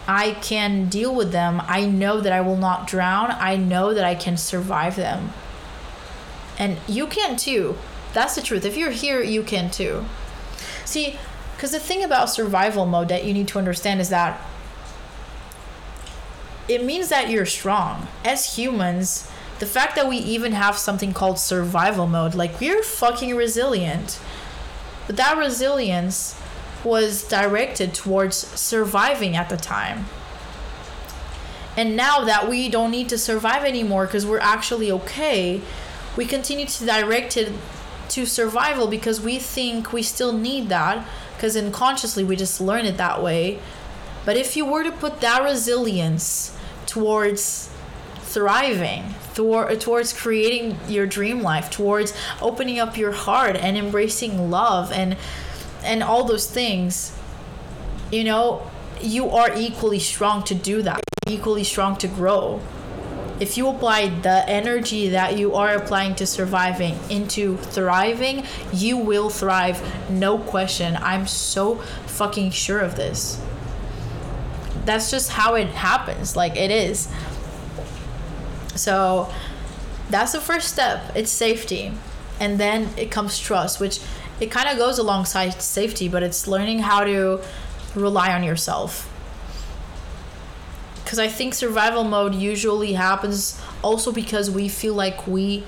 I 0.07 0.33
can 0.33 0.89
deal 0.89 1.15
with 1.15 1.33
them. 1.33 1.61
I 1.67 1.85
know 1.85 2.21
that 2.21 2.33
I 2.33 2.41
will 2.41 2.57
not 2.57 2.87
drown. 2.87 3.31
I 3.31 3.57
know 3.57 3.93
that 3.95 4.05
I 4.05 4.15
can 4.15 4.37
survive 4.37 4.97
them. 4.97 5.33
And 6.59 6.79
you 6.87 7.07
can 7.07 7.37
too. 7.37 7.77
That's 8.13 8.35
the 8.35 8.43
truth. 8.43 8.65
If 8.65 8.77
you're 8.77 8.91
here, 8.91 9.21
you 9.21 9.43
can 9.43 9.71
too. 9.71 10.05
See, 10.85 11.19
because 11.55 11.73
the 11.73 11.81
thing 11.81 12.05
about 12.05 12.31
survival 12.31 12.87
mode 12.87 13.09
that 13.09 13.25
you 13.25 13.35
need 13.35 13.49
to 13.49 13.59
understand 13.59 14.01
is 14.01 14.09
that 14.11 14.41
it 16.69 16.85
means 16.85 17.09
that 17.09 17.31
you're 17.31 17.47
strong. 17.47 18.09
As 18.25 18.57
humans, 18.57 19.31
the 19.59 19.67
fact 19.67 19.97
that 19.97 20.09
we 20.09 20.17
even 20.19 20.53
have 20.53 20.77
something 20.77 21.13
called 21.13 21.39
survival 21.39 22.07
mode, 22.07 22.35
like 22.35 22.61
we're 22.61 22.83
fucking 22.83 23.35
resilient. 23.35 24.21
But 25.07 25.17
that 25.17 25.37
resilience 25.37 26.41
was 26.87 27.25
directed 27.25 27.93
towards 27.93 28.37
surviving 28.37 29.37
at 29.37 29.49
the 29.49 29.57
time. 29.57 30.07
And 31.77 31.97
now 31.97 32.25
that 32.25 32.49
we 32.49 32.69
don't 32.69 32.91
need 32.91 33.09
to 33.11 33.19
survive 33.19 33.65
anymore 33.65 34.07
because 34.07 34.25
we're 34.25 34.39
actually 34.39 34.91
okay, 34.91 35.61
we 36.17 36.25
continue 36.25 36.67
to 36.67 36.87
direct 36.87 37.37
it 37.37 37.53
to 38.09 38.25
survival 38.25 38.87
because 38.87 39.21
we 39.21 39.39
think 39.39 39.93
we 39.93 40.03
still 40.03 40.33
need 40.33 40.69
that 40.69 41.07
because 41.35 41.57
unconsciously 41.57 42.25
we 42.25 42.37
just 42.37 42.61
learn 42.61 42.87
it 42.87 42.97
that 42.97 43.23
way. 43.23 43.59
But 44.25 44.37
if 44.37 44.57
you 44.57 44.65
were 44.65 44.83
to 44.85 44.93
put 44.93 45.21
that 45.21 45.43
resilience 45.43 46.57
towards 46.87 47.71
thriving, 48.21 49.15
towards 49.35 50.13
creating 50.13 50.79
your 50.89 51.07
dream 51.07 51.43
life, 51.43 51.71
towards 51.71 52.15
opening 52.41 52.79
up 52.79 52.97
your 52.97 53.13
heart 53.13 53.57
and 53.57 53.77
embracing 53.77 54.51
love 54.51 54.91
and 54.93 55.17
and 55.87 56.03
all 56.03 56.25
those 56.25 56.51
things, 56.51 57.17
you 58.11 58.25
know, 58.25 58.69
you 59.01 59.31
are 59.31 59.55
equally 59.57 59.99
strong 59.99 60.43
to 60.45 60.55
do 60.55 60.83
that, 60.83 61.01
equally 61.27 61.65
strong 61.65 61.97
to 61.99 62.09
grow. 62.09 62.61
If 63.39 63.59
you 63.59 63.69
apply 63.69 64.09
the 64.21 64.49
energy 64.49 65.11
that 65.11 65.39
you 65.39 65.55
are 65.55 65.75
applying 65.75 66.15
to 66.17 66.27
surviving 66.27 66.99
into 67.11 67.59
thriving, 67.59 68.45
you 68.73 68.97
will 68.97 69.29
thrive, 69.29 69.83
no 70.11 70.39
question. 70.39 70.97
I'm 70.97 71.27
so 71.27 71.77
fucking 72.07 72.53
sure 72.53 72.81
of 72.81 72.97
this. 72.97 73.41
That's 74.87 75.11
just 75.11 75.31
how 75.31 75.55
it 75.55 75.69
happens. 75.69 76.35
Like 76.35 76.57
it 76.57 76.71
is. 76.71 77.09
So 78.75 79.31
that's 80.09 80.33
the 80.33 80.41
first 80.41 80.73
step. 80.73 81.13
It's 81.15 81.31
safety. 81.31 81.93
And 82.41 82.59
then 82.59 82.89
it 82.97 83.11
comes 83.11 83.39
trust, 83.39 83.81
which 83.81 84.01
it 84.41 84.51
kind 84.51 84.69
of 84.69 84.77
goes 84.77 84.99
alongside 84.99 85.61
safety, 85.63 86.09
but 86.09 86.23
it's 86.23 86.47
learning 86.47 86.81
how 86.81 87.05
to 87.05 87.41
rely 87.95 88.33
on 88.33 88.43
yourself. 88.43 89.13
Because 91.03 91.19
I 91.19 91.29
think 91.29 91.55
survival 91.55 92.05
mode 92.05 92.35
usually 92.35 92.95
happens 92.95 93.61
also 93.83 94.13
because 94.13 94.51
we 94.51 94.69
feel 94.69 94.95
like 94.95 95.27
we 95.27 95.65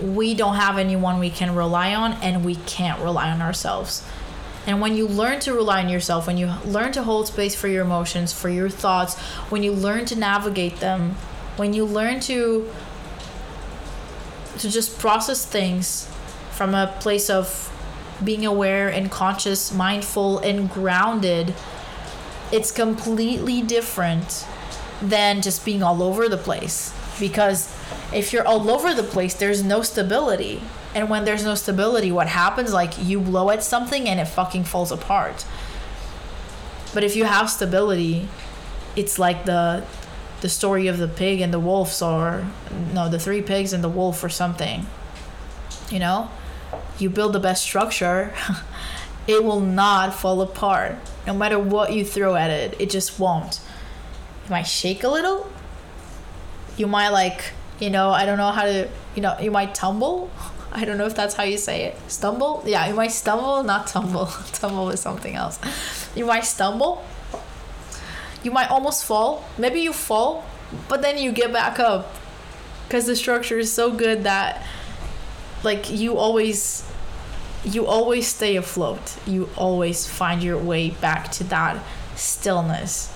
we 0.00 0.32
don't 0.32 0.54
have 0.54 0.78
anyone 0.78 1.18
we 1.18 1.30
can 1.30 1.56
rely 1.56 1.92
on 1.92 2.12
and 2.22 2.44
we 2.44 2.54
can't 2.54 3.02
rely 3.02 3.30
on 3.30 3.42
ourselves. 3.42 4.06
And 4.64 4.80
when 4.80 4.96
you 4.96 5.08
learn 5.08 5.40
to 5.40 5.54
rely 5.54 5.82
on 5.82 5.88
yourself, 5.88 6.26
when 6.26 6.36
you 6.36 6.52
learn 6.64 6.92
to 6.92 7.02
hold 7.02 7.26
space 7.26 7.54
for 7.54 7.66
your 7.66 7.82
emotions, 7.82 8.32
for 8.32 8.48
your 8.48 8.68
thoughts, 8.68 9.18
when 9.50 9.62
you 9.62 9.72
learn 9.72 10.04
to 10.04 10.16
navigate 10.16 10.76
them, 10.76 11.16
when 11.56 11.72
you 11.72 11.84
learn 11.84 12.20
to 12.20 12.70
to 14.58 14.70
just 14.70 14.98
process 14.98 15.44
things 15.44 16.07
from 16.58 16.74
a 16.74 16.92
place 16.98 17.30
of 17.30 17.72
being 18.22 18.44
aware 18.44 18.88
and 18.88 19.12
conscious, 19.12 19.72
mindful 19.72 20.40
and 20.40 20.68
grounded, 20.68 21.54
it's 22.50 22.72
completely 22.72 23.62
different 23.62 24.44
than 25.00 25.40
just 25.40 25.64
being 25.64 25.84
all 25.84 26.02
over 26.02 26.28
the 26.28 26.36
place. 26.36 26.92
Because 27.20 27.72
if 28.12 28.32
you're 28.32 28.44
all 28.44 28.68
over 28.70 28.92
the 28.92 29.04
place, 29.04 29.34
there's 29.34 29.62
no 29.62 29.82
stability. 29.82 30.60
And 30.96 31.08
when 31.08 31.24
there's 31.24 31.44
no 31.44 31.54
stability, 31.54 32.10
what 32.10 32.26
happens? 32.26 32.72
Like 32.72 32.92
you 32.98 33.20
blow 33.20 33.50
at 33.50 33.62
something 33.62 34.08
and 34.08 34.18
it 34.18 34.24
fucking 34.24 34.64
falls 34.64 34.90
apart. 34.90 35.46
But 36.92 37.04
if 37.04 37.14
you 37.14 37.24
have 37.24 37.48
stability, 37.50 38.28
it's 38.96 39.16
like 39.16 39.44
the 39.44 39.84
the 40.40 40.48
story 40.48 40.88
of 40.88 40.98
the 40.98 41.08
pig 41.08 41.40
and 41.40 41.52
the 41.52 41.60
wolves 41.60 42.02
or 42.02 42.46
no, 42.92 43.08
the 43.08 43.18
three 43.18 43.42
pigs 43.42 43.72
and 43.72 43.82
the 43.84 43.88
wolf 43.88 44.24
or 44.24 44.28
something. 44.28 44.86
You 45.90 46.00
know? 46.00 46.30
You 46.98 47.10
build 47.10 47.32
the 47.32 47.40
best 47.40 47.62
structure, 47.62 48.32
it 49.26 49.44
will 49.44 49.60
not 49.60 50.14
fall 50.14 50.40
apart. 50.42 50.96
No 51.26 51.34
matter 51.34 51.58
what 51.58 51.92
you 51.92 52.04
throw 52.04 52.34
at 52.34 52.50
it, 52.50 52.80
it 52.80 52.90
just 52.90 53.20
won't. 53.20 53.60
It 54.44 54.50
might 54.50 54.62
shake 54.62 55.04
a 55.04 55.08
little. 55.08 55.50
You 56.76 56.86
might 56.86 57.10
like, 57.10 57.52
you 57.80 57.90
know, 57.90 58.10
I 58.10 58.24
don't 58.24 58.38
know 58.38 58.50
how 58.50 58.64
to, 58.64 58.88
you 59.14 59.22
know, 59.22 59.36
you 59.38 59.50
might 59.50 59.74
tumble. 59.74 60.30
I 60.72 60.84
don't 60.84 60.98
know 60.98 61.06
if 61.06 61.14
that's 61.14 61.34
how 61.34 61.44
you 61.44 61.56
say 61.56 61.84
it. 61.84 61.96
Stumble? 62.08 62.62
Yeah, 62.66 62.86
you 62.88 62.94
might 62.94 63.12
stumble, 63.12 63.62
not 63.62 63.86
tumble. 63.86 64.26
tumble 64.52 64.90
is 64.90 65.00
something 65.00 65.34
else. 65.34 65.58
You 66.14 66.26
might 66.26 66.44
stumble. 66.44 67.04
You 68.42 68.50
might 68.50 68.70
almost 68.70 69.04
fall. 69.04 69.44
Maybe 69.56 69.80
you 69.80 69.92
fall, 69.92 70.44
but 70.88 71.02
then 71.02 71.18
you 71.18 71.32
get 71.32 71.52
back 71.52 71.78
up 71.78 72.14
because 72.86 73.06
the 73.06 73.16
structure 73.16 73.58
is 73.58 73.72
so 73.72 73.90
good 73.90 74.24
that 74.24 74.64
like 75.62 75.90
you 75.90 76.16
always 76.16 76.88
you 77.64 77.86
always 77.86 78.26
stay 78.28 78.56
afloat. 78.56 79.16
You 79.26 79.48
always 79.56 80.06
find 80.06 80.42
your 80.42 80.58
way 80.58 80.90
back 80.90 81.30
to 81.32 81.44
that 81.44 81.82
stillness. 82.14 83.14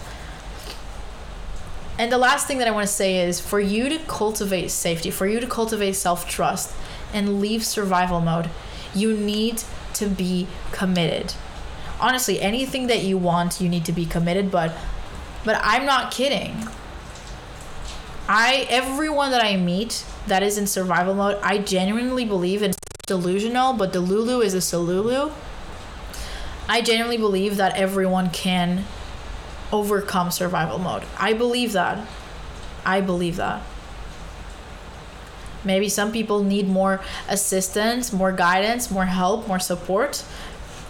And 1.98 2.10
the 2.10 2.18
last 2.18 2.46
thing 2.46 2.58
that 2.58 2.66
I 2.66 2.70
want 2.70 2.86
to 2.86 2.92
say 2.92 3.18
is 3.18 3.40
for 3.40 3.60
you 3.60 3.88
to 3.88 3.98
cultivate 4.06 4.70
safety, 4.70 5.10
for 5.10 5.26
you 5.26 5.40
to 5.40 5.46
cultivate 5.46 5.92
self 5.92 6.28
trust 6.28 6.74
and 7.12 7.40
leave 7.40 7.64
survival 7.64 8.20
mode, 8.20 8.50
you 8.94 9.14
need 9.16 9.62
to 9.94 10.06
be 10.06 10.48
committed. 10.72 11.34
Honestly, 12.00 12.40
anything 12.40 12.88
that 12.88 13.02
you 13.04 13.16
want, 13.18 13.60
you 13.60 13.68
need 13.68 13.84
to 13.84 13.92
be 13.92 14.06
committed, 14.06 14.50
but 14.50 14.74
but 15.44 15.60
I'm 15.62 15.84
not 15.84 16.10
kidding. 16.10 16.68
I 18.34 18.66
everyone 18.70 19.30
that 19.32 19.44
I 19.44 19.58
meet 19.58 20.06
that 20.26 20.42
is 20.42 20.56
in 20.56 20.66
survival 20.66 21.14
mode, 21.14 21.38
I 21.42 21.58
genuinely 21.58 22.24
believe 22.24 22.62
in 22.62 22.72
delusional, 23.06 23.74
but 23.74 23.92
Delulu 23.92 24.42
is 24.42 24.54
a 24.54 24.58
Solulu. 24.58 25.30
I 26.66 26.80
genuinely 26.80 27.18
believe 27.18 27.58
that 27.58 27.76
everyone 27.76 28.30
can 28.30 28.86
overcome 29.70 30.30
survival 30.30 30.78
mode. 30.78 31.02
I 31.18 31.34
believe 31.34 31.72
that. 31.72 32.08
I 32.86 33.02
believe 33.02 33.36
that. 33.36 33.62
Maybe 35.62 35.90
some 35.90 36.10
people 36.10 36.42
need 36.42 36.66
more 36.66 37.02
assistance, 37.28 38.14
more 38.14 38.32
guidance, 38.32 38.90
more 38.90 39.04
help, 39.04 39.46
more 39.46 39.60
support. 39.60 40.24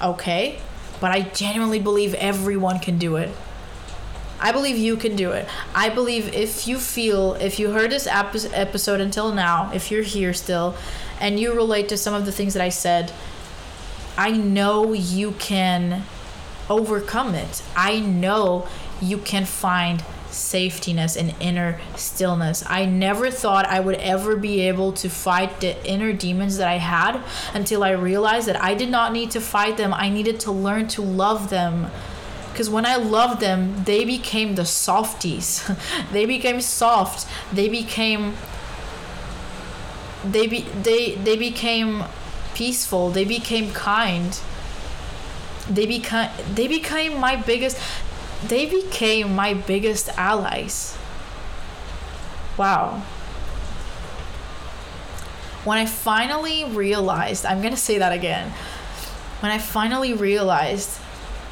Okay. 0.00 0.60
But 1.00 1.10
I 1.10 1.22
genuinely 1.22 1.80
believe 1.80 2.14
everyone 2.14 2.78
can 2.78 2.98
do 2.98 3.16
it. 3.16 3.30
I 4.42 4.50
believe 4.50 4.76
you 4.76 4.96
can 4.96 5.14
do 5.14 5.30
it. 5.30 5.48
I 5.72 5.88
believe 5.88 6.34
if 6.34 6.66
you 6.66 6.78
feel, 6.78 7.34
if 7.34 7.60
you 7.60 7.70
heard 7.70 7.92
this 7.92 8.08
episode 8.08 9.00
until 9.00 9.32
now, 9.32 9.70
if 9.72 9.90
you're 9.92 10.02
here 10.02 10.34
still, 10.34 10.74
and 11.20 11.38
you 11.38 11.54
relate 11.54 11.88
to 11.90 11.96
some 11.96 12.12
of 12.12 12.26
the 12.26 12.32
things 12.32 12.54
that 12.54 12.62
I 12.62 12.68
said, 12.68 13.12
I 14.18 14.32
know 14.32 14.92
you 14.92 15.30
can 15.32 16.02
overcome 16.68 17.36
it. 17.36 17.62
I 17.76 18.00
know 18.00 18.66
you 19.00 19.18
can 19.18 19.44
find 19.44 20.02
safetyness 20.28 21.16
and 21.16 21.34
inner 21.38 21.80
stillness. 21.94 22.64
I 22.66 22.84
never 22.84 23.30
thought 23.30 23.66
I 23.66 23.78
would 23.78 23.96
ever 23.96 24.36
be 24.36 24.62
able 24.62 24.92
to 24.94 25.08
fight 25.08 25.60
the 25.60 25.86
inner 25.86 26.12
demons 26.12 26.56
that 26.56 26.66
I 26.66 26.78
had 26.78 27.22
until 27.54 27.84
I 27.84 27.90
realized 27.90 28.48
that 28.48 28.60
I 28.60 28.74
did 28.74 28.90
not 28.90 29.12
need 29.12 29.30
to 29.32 29.40
fight 29.40 29.76
them. 29.76 29.94
I 29.94 30.08
needed 30.08 30.40
to 30.40 30.52
learn 30.52 30.88
to 30.88 31.02
love 31.02 31.48
them 31.50 31.90
because 32.52 32.68
when 32.68 32.84
I 32.84 32.96
loved 32.96 33.40
them, 33.40 33.84
they 33.84 34.04
became 34.04 34.54
the 34.54 34.66
softies. 34.66 35.68
they 36.12 36.26
became 36.26 36.60
soft. 36.60 37.26
They 37.52 37.68
became 37.68 38.36
they 40.24 40.46
be 40.46 40.60
they 40.82 41.14
they 41.16 41.36
became 41.36 42.04
peaceful. 42.54 43.10
They 43.10 43.24
became 43.24 43.72
kind. 43.72 44.38
They 45.68 45.86
became 45.86 46.30
they 46.54 46.68
became 46.68 47.18
my 47.18 47.36
biggest 47.36 47.80
they 48.46 48.66
became 48.66 49.34
my 49.34 49.54
biggest 49.54 50.08
allies. 50.18 50.96
Wow. 52.56 53.02
When 55.64 55.78
I 55.78 55.86
finally 55.86 56.64
realized, 56.64 57.46
I'm 57.46 57.60
going 57.60 57.72
to 57.72 57.80
say 57.80 57.98
that 57.98 58.12
again. 58.12 58.50
When 59.40 59.52
I 59.52 59.58
finally 59.58 60.12
realized 60.12 60.98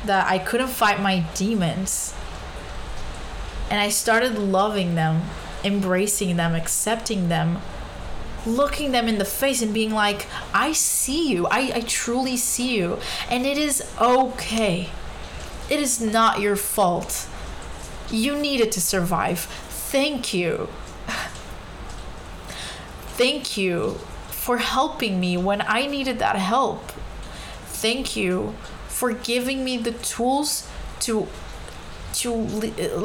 that 0.04 0.26
I 0.26 0.38
couldn't 0.38 0.68
fight 0.68 1.00
my 1.00 1.24
demons. 1.34 2.14
And 3.70 3.80
I 3.80 3.88
started 3.88 4.38
loving 4.38 4.94
them, 4.94 5.22
embracing 5.62 6.36
them, 6.36 6.54
accepting 6.54 7.28
them, 7.28 7.60
looking 8.46 8.92
them 8.92 9.08
in 9.08 9.18
the 9.18 9.24
face 9.24 9.62
and 9.62 9.72
being 9.72 9.92
like, 9.92 10.26
I 10.52 10.72
see 10.72 11.30
you. 11.30 11.46
I, 11.46 11.72
I 11.74 11.80
truly 11.82 12.36
see 12.36 12.76
you. 12.76 12.98
And 13.28 13.46
it 13.46 13.58
is 13.58 13.82
okay. 14.00 14.88
It 15.68 15.78
is 15.78 16.00
not 16.00 16.40
your 16.40 16.56
fault. 16.56 17.28
You 18.10 18.36
needed 18.36 18.72
to 18.72 18.80
survive. 18.80 19.40
Thank 19.40 20.34
you. 20.34 20.68
Thank 23.16 23.56
you 23.56 24.00
for 24.30 24.58
helping 24.58 25.20
me 25.20 25.36
when 25.36 25.62
I 25.62 25.86
needed 25.86 26.18
that 26.18 26.36
help. 26.36 26.90
Thank 27.66 28.16
you 28.16 28.54
for 29.00 29.14
giving 29.14 29.64
me 29.64 29.78
the 29.78 29.92
tools 29.92 30.68
to 31.00 31.26
to 32.12 32.30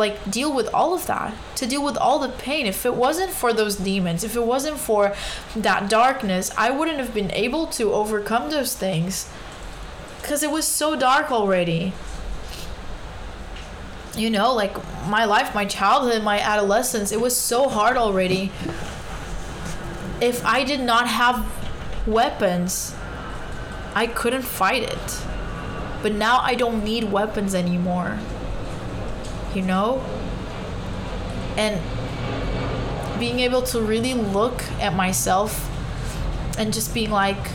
like 0.03 0.17
deal 0.29 0.53
with 0.53 0.67
all 0.73 0.93
of 0.93 1.05
that 1.05 1.33
to 1.55 1.65
deal 1.65 1.81
with 1.81 1.95
all 1.95 2.19
the 2.19 2.27
pain. 2.27 2.65
If 2.65 2.85
it 2.85 2.95
wasn't 2.95 3.31
for 3.31 3.53
those 3.53 3.77
demons 3.77 4.21
if 4.25 4.35
it 4.35 4.43
wasn't 4.43 4.77
for 4.77 5.15
that 5.55 5.89
darkness 5.89 6.51
i 6.57 6.69
wouldn't 6.69 6.97
have 6.97 7.13
been 7.13 7.31
able 7.31 7.67
to 7.77 7.93
overcome 7.93 8.49
those 8.49 8.75
things 8.75 9.29
because 10.21 10.43
it 10.43 10.51
was 10.51 10.67
so 10.67 10.97
dark 10.97 11.31
already. 11.31 11.93
You 14.17 14.29
know 14.31 14.53
like 14.53 14.75
my 15.07 15.23
life 15.23 15.55
my 15.55 15.63
childhood 15.63 16.23
my 16.23 16.39
adolescence 16.41 17.13
it 17.13 17.21
was 17.21 17.37
so 17.37 17.69
hard 17.69 17.95
already. 17.95 18.51
If 20.19 20.45
i 20.45 20.65
did 20.65 20.81
not 20.81 21.07
have 21.07 21.37
weapons 22.05 22.93
i 24.03 24.05
couldn't 24.07 24.41
fight 24.43 24.83
it 24.83 25.25
but 26.05 26.13
now 26.13 26.37
I 26.37 26.53
don't 26.53 26.83
need 26.83 27.11
weapons 27.11 27.55
anymore. 27.55 28.19
You 29.55 29.63
know? 29.63 30.05
And 31.57 31.81
being 33.19 33.39
able 33.39 33.63
to 33.63 33.81
really 33.81 34.13
look 34.13 34.61
at 34.79 34.93
myself 34.93 35.67
and 36.59 36.71
just 36.71 36.93
being 36.93 37.09
like, 37.09 37.49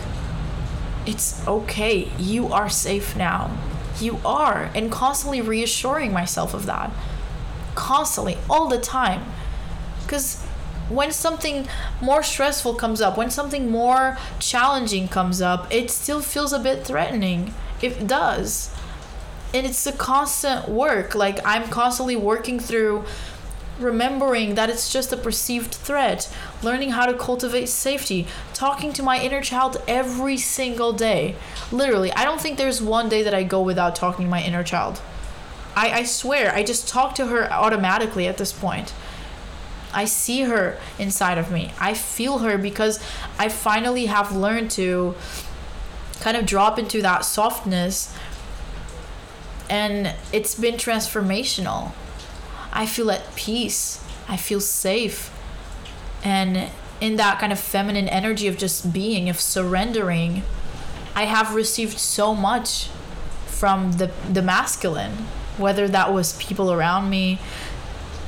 it's 1.06 1.47
okay. 1.47 2.10
You 2.18 2.48
are 2.48 2.68
safe 2.68 3.14
now. 3.14 3.56
You 4.01 4.18
are. 4.24 4.72
And 4.74 4.90
constantly 4.90 5.40
reassuring 5.40 6.12
myself 6.12 6.52
of 6.52 6.66
that. 6.66 6.90
Constantly, 7.77 8.36
all 8.51 8.66
the 8.66 8.81
time. 8.81 9.27
Because 10.02 10.43
when 10.89 11.12
something 11.12 11.68
more 12.02 12.24
stressful 12.24 12.74
comes 12.74 13.01
up, 13.01 13.16
when 13.16 13.31
something 13.31 13.70
more 13.70 14.18
challenging 14.40 15.06
comes 15.06 15.40
up, 15.40 15.72
it 15.72 15.89
still 15.89 16.20
feels 16.20 16.52
a 16.52 16.59
bit 16.59 16.85
threatening 16.85 17.55
it 17.82 18.07
does. 18.07 18.70
And 19.52 19.66
it's 19.66 19.86
a 19.86 19.93
constant 19.93 20.69
work. 20.69 21.15
Like 21.15 21.39
i'm 21.44 21.69
constantly 21.69 22.16
working 22.16 22.59
through 22.59 23.05
remembering 23.78 24.57
that 24.57 24.69
it's 24.69 24.93
just 24.93 25.11
a 25.11 25.16
perceived 25.16 25.73
threat 25.74 26.31
learning 26.62 26.90
how 26.90 27.07
to 27.07 27.15
cultivate 27.15 27.66
safety 27.66 28.27
talking 28.52 28.93
to 28.93 29.02
my 29.02 29.19
inner 29.19 29.40
child 29.40 29.82
every 29.89 30.36
single 30.36 30.93
day. 30.93 31.35
Literally 31.73 32.12
i 32.12 32.24
don't 32.24 32.40
think 32.40 32.59
there's 32.59 32.82
one 32.82 33.09
day 33.09 33.23
that 33.23 33.35
i 33.35 33.43
go 33.43 33.62
without 33.62 33.97
talking 33.97 34.27
to 34.27 34.31
my 34.31 34.43
inner 34.43 34.62
child. 34.62 35.01
I, 35.74 36.01
I 36.01 36.02
swear 36.05 36.52
i 36.55 36.62
just 36.62 36.89
talk 36.89 37.15
to 37.16 37.27
her 37.27 37.51
automatically 37.51 38.28
at 38.28 38.36
this 38.36 38.52
point. 38.52 38.93
I 39.93 40.05
see 40.05 40.43
her 40.43 40.78
inside 40.98 41.39
of 41.39 41.51
me. 41.51 41.73
I 41.81 41.94
feel 41.94 42.39
her 42.39 42.57
because 42.57 43.01
I 43.39 43.48
finally 43.48 44.07
have 44.07 44.35
learned 44.35 44.70
to 44.73 45.15
kind 46.20 46.36
of 46.36 46.47
drop 46.47 46.78
into 46.78 47.02
that 47.02 47.24
softness 47.24 48.14
and 49.70 50.14
it's 50.32 50.56
been 50.56 50.74
transformational. 50.74 51.92
I 52.72 52.86
feel 52.86 53.10
at 53.10 53.34
peace. 53.36 54.05
I 54.28 54.36
feel 54.36 54.60
safe. 54.60 55.32
And 56.24 56.70
in 57.01 57.16
that 57.16 57.38
kind 57.38 57.52
of 57.52 57.59
feminine 57.59 58.09
energy 58.09 58.48
of 58.48 58.59
just 58.59 58.92
being, 58.92 59.28
of 59.28 59.40
surrendering, 59.40 60.42
I 61.14 61.24
have 61.24 61.55
received 61.55 61.98
so 61.98 62.34
much 62.34 62.88
from 63.47 63.92
the 63.92 64.10
the 64.30 64.42
masculine, 64.42 65.12
whether 65.56 65.88
that 65.88 66.12
was 66.12 66.32
people 66.34 66.72
around 66.72 67.10
me, 67.10 67.38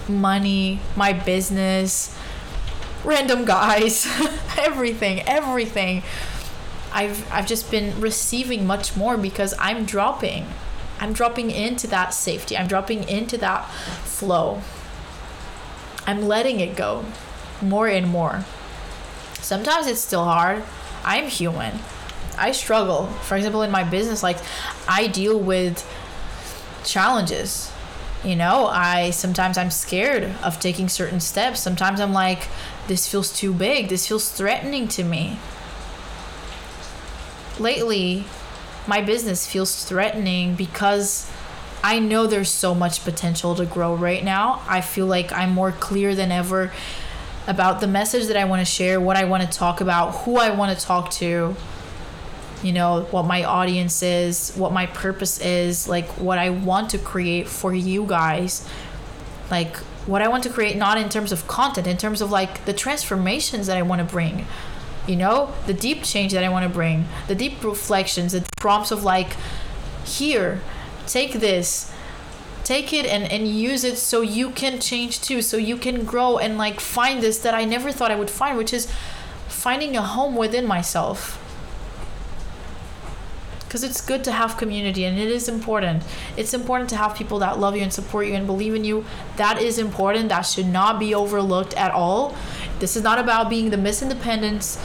money, 0.08 0.80
my 0.96 1.12
business, 1.12 2.16
random 3.04 3.44
guys, 3.44 4.06
everything, 4.58 5.20
everything. 5.22 6.02
I've 6.92 7.30
I've 7.32 7.46
just 7.46 7.70
been 7.70 8.00
receiving 8.00 8.66
much 8.66 8.96
more 8.96 9.16
because 9.16 9.54
I'm 9.58 9.84
dropping. 9.84 10.46
I'm 11.00 11.12
dropping 11.12 11.50
into 11.50 11.86
that 11.88 12.14
safety. 12.14 12.56
I'm 12.56 12.68
dropping 12.68 13.08
into 13.08 13.36
that 13.38 13.68
flow. 14.04 14.62
I'm 16.06 16.22
letting 16.22 16.60
it 16.60 16.76
go 16.76 17.04
more 17.60 17.88
and 17.88 18.08
more. 18.08 18.44
Sometimes 19.34 19.86
it's 19.86 20.00
still 20.00 20.24
hard. 20.24 20.62
I'm 21.04 21.26
human. 21.26 21.78
I 22.38 22.52
struggle. 22.52 23.06
For 23.06 23.36
example, 23.36 23.62
in 23.62 23.70
my 23.70 23.84
business, 23.84 24.22
like 24.22 24.38
I 24.88 25.06
deal 25.06 25.38
with 25.38 25.84
challenges. 26.84 27.72
You 28.24 28.36
know, 28.36 28.66
I 28.68 29.10
sometimes 29.10 29.58
I'm 29.58 29.70
scared 29.70 30.32
of 30.44 30.60
taking 30.60 30.88
certain 30.88 31.18
steps. 31.18 31.60
Sometimes 31.60 32.00
I'm 32.00 32.12
like, 32.12 32.46
this 32.86 33.08
feels 33.08 33.32
too 33.36 33.52
big. 33.52 33.88
This 33.88 34.06
feels 34.06 34.30
threatening 34.30 34.86
to 34.88 35.02
me. 35.02 35.38
Lately, 37.58 38.24
my 38.86 39.00
business 39.00 39.46
feels 39.46 39.84
threatening 39.84 40.54
because 40.54 41.30
I 41.84 41.98
know 41.98 42.26
there's 42.26 42.50
so 42.50 42.74
much 42.74 43.04
potential 43.04 43.54
to 43.56 43.66
grow 43.66 43.94
right 43.94 44.22
now. 44.22 44.62
I 44.68 44.80
feel 44.80 45.06
like 45.06 45.32
I'm 45.32 45.50
more 45.50 45.72
clear 45.72 46.14
than 46.14 46.30
ever 46.30 46.72
about 47.46 47.80
the 47.80 47.88
message 47.88 48.26
that 48.28 48.36
I 48.36 48.44
want 48.44 48.60
to 48.60 48.64
share, 48.64 49.00
what 49.00 49.16
I 49.16 49.24
want 49.24 49.42
to 49.42 49.48
talk 49.48 49.80
about, 49.80 50.12
who 50.12 50.36
I 50.36 50.50
want 50.50 50.78
to 50.78 50.84
talk 50.84 51.10
to, 51.12 51.56
you 52.62 52.72
know, 52.72 53.02
what 53.10 53.24
my 53.24 53.42
audience 53.42 54.02
is, 54.02 54.54
what 54.54 54.72
my 54.72 54.86
purpose 54.86 55.40
is, 55.40 55.88
like 55.88 56.06
what 56.18 56.38
I 56.38 56.50
want 56.50 56.90
to 56.90 56.98
create 56.98 57.48
for 57.48 57.74
you 57.74 58.06
guys. 58.06 58.68
Like 59.50 59.76
what 60.06 60.22
I 60.22 60.28
want 60.28 60.44
to 60.44 60.50
create, 60.50 60.76
not 60.76 60.98
in 60.98 61.08
terms 61.08 61.32
of 61.32 61.46
content, 61.48 61.86
in 61.86 61.96
terms 61.96 62.20
of 62.20 62.30
like 62.30 62.64
the 62.64 62.72
transformations 62.72 63.66
that 63.66 63.76
I 63.76 63.82
want 63.82 63.98
to 63.98 64.04
bring, 64.04 64.46
you 65.06 65.16
know, 65.16 65.52
the 65.66 65.74
deep 65.74 66.04
change 66.04 66.32
that 66.32 66.44
I 66.44 66.48
want 66.48 66.64
to 66.64 66.68
bring, 66.68 67.06
the 67.28 67.34
deep 67.34 67.62
reflections, 67.64 68.32
the 68.32 68.44
prompts 68.56 68.90
of 68.90 69.04
like, 69.04 69.36
here, 70.04 70.60
take 71.06 71.34
this, 71.34 71.92
take 72.64 72.92
it 72.92 73.06
and, 73.06 73.30
and 73.30 73.48
use 73.48 73.84
it 73.84 73.98
so 73.98 74.20
you 74.20 74.50
can 74.50 74.80
change 74.80 75.20
too, 75.20 75.42
so 75.42 75.56
you 75.56 75.76
can 75.76 76.04
grow 76.04 76.38
and 76.38 76.56
like 76.58 76.80
find 76.80 77.22
this 77.22 77.38
that 77.38 77.54
I 77.54 77.64
never 77.64 77.90
thought 77.90 78.10
I 78.10 78.16
would 78.16 78.30
find, 78.30 78.56
which 78.56 78.72
is 78.72 78.92
finding 79.48 79.96
a 79.96 80.02
home 80.02 80.36
within 80.36 80.66
myself 80.66 81.38
because 83.72 83.84
it's 83.84 84.02
good 84.02 84.22
to 84.22 84.30
have 84.30 84.58
community 84.58 85.06
and 85.06 85.18
it 85.18 85.28
is 85.28 85.48
important. 85.48 86.02
It's 86.36 86.52
important 86.52 86.90
to 86.90 86.96
have 86.96 87.14
people 87.14 87.38
that 87.38 87.58
love 87.58 87.74
you 87.74 87.80
and 87.80 87.90
support 87.90 88.26
you 88.26 88.34
and 88.34 88.46
believe 88.46 88.74
in 88.74 88.84
you. 88.84 89.06
That 89.36 89.62
is 89.62 89.78
important. 89.78 90.28
That 90.28 90.42
should 90.42 90.66
not 90.66 91.00
be 91.00 91.14
overlooked 91.14 91.72
at 91.72 91.90
all. 91.90 92.36
This 92.80 92.96
is 92.96 93.02
not 93.02 93.18
about 93.18 93.48
being 93.48 93.70
the 93.70 93.78
Miss 93.78 94.02
Independence, 94.02 94.78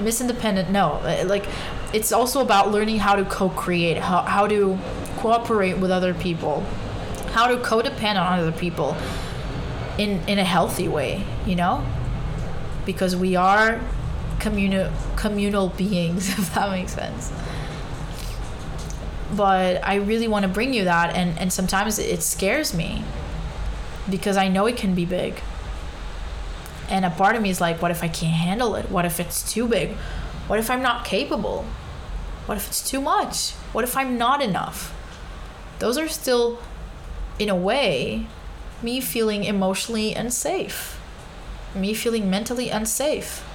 Miss 0.00 0.22
Independent. 0.22 0.70
No, 0.70 0.92
uh, 1.04 1.24
like 1.26 1.44
it's 1.92 2.10
also 2.10 2.40
about 2.40 2.70
learning 2.70 3.00
how 3.00 3.16
to 3.16 3.24
co-create, 3.26 3.98
how, 3.98 4.22
how 4.22 4.46
to 4.46 4.78
cooperate 5.18 5.76
with 5.76 5.90
other 5.90 6.14
people, 6.14 6.64
how 7.32 7.48
to 7.48 7.58
codepend 7.58 8.18
on 8.18 8.38
other 8.38 8.52
people 8.52 8.96
in 9.98 10.26
in 10.26 10.38
a 10.38 10.44
healthy 10.44 10.88
way, 10.88 11.22
you 11.44 11.54
know? 11.54 11.84
Because 12.86 13.14
we 13.14 13.36
are 13.36 13.78
communal 14.40 14.90
communal 15.16 15.68
beings, 15.68 16.30
if 16.38 16.54
that 16.54 16.70
makes 16.70 16.94
sense 16.94 17.30
but 19.32 19.82
I 19.82 19.96
really 19.96 20.28
want 20.28 20.42
to 20.44 20.48
bring 20.48 20.74
you 20.74 20.84
that 20.84 21.14
and 21.14 21.38
and 21.38 21.52
sometimes 21.52 21.98
it 21.98 22.22
scares 22.22 22.74
me 22.74 23.04
because 24.08 24.36
I 24.36 24.48
know 24.48 24.66
it 24.66 24.76
can 24.76 24.94
be 24.94 25.04
big. 25.04 25.40
And 26.88 27.04
a 27.04 27.10
part 27.10 27.36
of 27.36 27.42
me 27.42 27.50
is 27.50 27.60
like 27.60 27.80
what 27.80 27.90
if 27.90 28.02
I 28.02 28.08
can't 28.08 28.34
handle 28.34 28.74
it? 28.74 28.90
What 28.90 29.04
if 29.04 29.18
it's 29.18 29.50
too 29.50 29.66
big? 29.66 29.92
What 30.46 30.58
if 30.58 30.70
I'm 30.70 30.82
not 30.82 31.04
capable? 31.04 31.64
What 32.46 32.58
if 32.58 32.68
it's 32.68 32.88
too 32.88 33.00
much? 33.00 33.52
What 33.72 33.84
if 33.84 33.96
I'm 33.96 34.18
not 34.18 34.42
enough? 34.42 34.94
Those 35.78 35.96
are 35.96 36.08
still 36.08 36.58
in 37.38 37.48
a 37.48 37.56
way 37.56 38.26
me 38.82 39.00
feeling 39.00 39.44
emotionally 39.44 40.12
unsafe. 40.12 41.00
Me 41.74 41.94
feeling 41.94 42.28
mentally 42.28 42.68
unsafe 42.68 43.48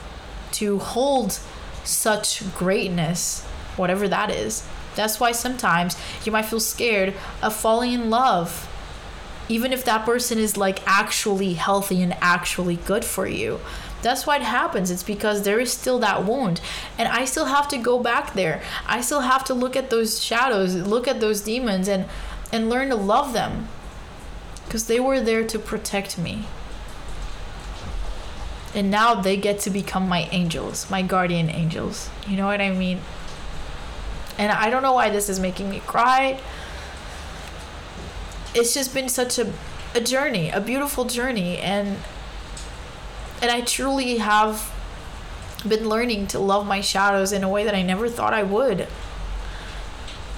to 0.53 0.79
hold 0.79 1.39
such 1.83 2.41
greatness, 2.55 3.43
whatever 3.75 4.07
that 4.07 4.31
is 4.31 4.67
that's 4.97 5.19
why 5.19 5.31
sometimes 5.31 5.95
you 6.25 6.31
might 6.31 6.45
feel 6.45 6.59
scared 6.59 7.13
of 7.41 7.55
falling 7.55 7.93
in 7.93 8.09
love. 8.09 8.67
Even 9.47 9.71
if 9.71 9.85
that 9.85 10.05
person 10.05 10.37
is 10.37 10.57
like 10.57 10.85
actually 10.85 11.53
healthy 11.53 12.01
and 12.01 12.17
actually 12.19 12.75
good 12.75 13.05
for 13.05 13.25
you. 13.25 13.61
That's 14.01 14.27
why 14.27 14.37
it 14.37 14.41
happens. 14.41 14.91
It's 14.91 15.03
because 15.03 15.43
there 15.43 15.59
is 15.59 15.71
still 15.71 15.99
that 15.99 16.25
wound. 16.25 16.59
And 16.97 17.07
I 17.07 17.25
still 17.25 17.45
have 17.45 17.67
to 17.69 17.77
go 17.77 17.99
back 17.99 18.33
there. 18.33 18.61
I 18.85 19.01
still 19.01 19.21
have 19.21 19.43
to 19.45 19.53
look 19.53 19.75
at 19.75 19.89
those 19.89 20.21
shadows, 20.21 20.75
look 20.75 21.07
at 21.07 21.21
those 21.21 21.41
demons 21.41 21.87
and 21.87 22.05
and 22.51 22.69
learn 22.69 22.89
to 22.89 22.95
love 22.95 23.33
them. 23.33 23.67
Cuz 24.69 24.85
they 24.85 24.99
were 24.99 25.21
there 25.21 25.45
to 25.45 25.59
protect 25.59 26.17
me. 26.17 26.45
And 28.73 28.91
now 28.91 29.15
they 29.15 29.37
get 29.37 29.59
to 29.61 29.69
become 29.69 30.09
my 30.09 30.27
angels, 30.31 30.89
my 30.89 31.01
guardian 31.01 31.49
angels. 31.49 32.09
You 32.27 32.37
know 32.37 32.45
what 32.45 32.61
I 32.61 32.71
mean? 32.71 33.01
And 34.37 34.51
I 34.51 34.69
don't 34.69 34.83
know 34.83 34.93
why 34.93 35.09
this 35.09 35.29
is 35.29 35.39
making 35.39 35.69
me 35.69 35.79
cry. 35.79 36.39
It's 38.53 38.73
just 38.73 38.93
been 38.93 39.09
such 39.09 39.39
a 39.39 39.51
a 39.95 40.01
journey, 40.01 40.49
a 40.49 40.61
beautiful 40.61 41.05
journey 41.05 41.57
and 41.57 41.97
and 43.41 43.51
I 43.51 43.61
truly 43.61 44.17
have 44.17 44.73
been 45.67 45.87
learning 45.87 46.27
to 46.27 46.39
love 46.39 46.65
my 46.65 46.81
shadows 46.81 47.31
in 47.31 47.43
a 47.43 47.49
way 47.49 47.63
that 47.63 47.75
I 47.75 47.81
never 47.81 48.09
thought 48.09 48.33
I 48.33 48.43
would. 48.43 48.87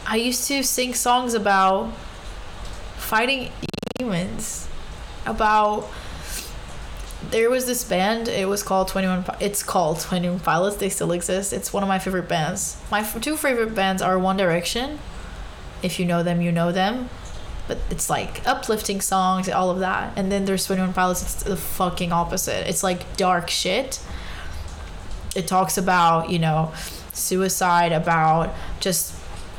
I 0.06 0.16
used 0.16 0.48
to 0.48 0.64
sing 0.64 0.94
songs 0.94 1.34
about 1.34 1.94
fighting 2.98 3.52
demons, 3.98 4.68
about 5.26 5.90
there 7.32 7.50
was 7.50 7.66
this 7.66 7.84
band. 7.84 8.28
It 8.28 8.48
was 8.48 8.64
called 8.64 8.88
Twenty 8.88 9.08
One. 9.08 9.26
It's 9.40 9.62
called 9.62 10.00
Twenty 10.00 10.30
One 10.30 10.40
Pilots. 10.40 10.78
They 10.78 10.90
still 10.90 11.12
exist. 11.12 11.54
It's 11.54 11.74
one 11.74 11.84
of 11.84 11.90
my 11.90 12.00
favorite 12.00 12.30
bands. 12.30 12.82
My 12.90 13.04
two 13.04 13.36
favorite 13.36 13.76
bands 13.76 14.02
are 14.02 14.18
One 14.18 14.38
Direction. 14.38 15.00
If 15.84 16.00
you 16.00 16.06
know 16.06 16.24
them, 16.24 16.42
you 16.42 16.52
know 16.52 16.72
them. 16.72 17.10
But 17.68 17.78
it's 17.90 18.10
like 18.10 18.46
uplifting 18.48 19.00
songs, 19.02 19.48
all 19.48 19.70
of 19.70 19.80
that. 19.80 20.14
And 20.18 20.32
then 20.32 20.46
there's 20.46 20.66
Twenty 20.66 20.82
One 20.82 20.94
Pilots. 20.94 21.22
It's 21.22 21.44
the 21.44 21.58
fucking 21.58 22.12
opposite. 22.12 22.68
It's 22.68 22.84
like 22.84 23.18
dark 23.18 23.50
shit. 23.50 24.02
It 25.36 25.46
talks 25.46 25.78
about 25.78 26.30
you 26.30 26.40
know 26.40 26.72
suicide, 27.14 27.92
about 27.92 28.56
just 28.80 29.16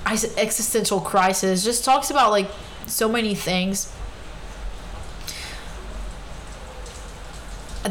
existential 0.06 1.00
crisis. 1.00 1.62
Just 1.62 1.84
talks 1.84 2.10
about 2.10 2.30
like 2.30 2.50
so 2.86 3.08
many 3.08 3.34
things 3.34 3.92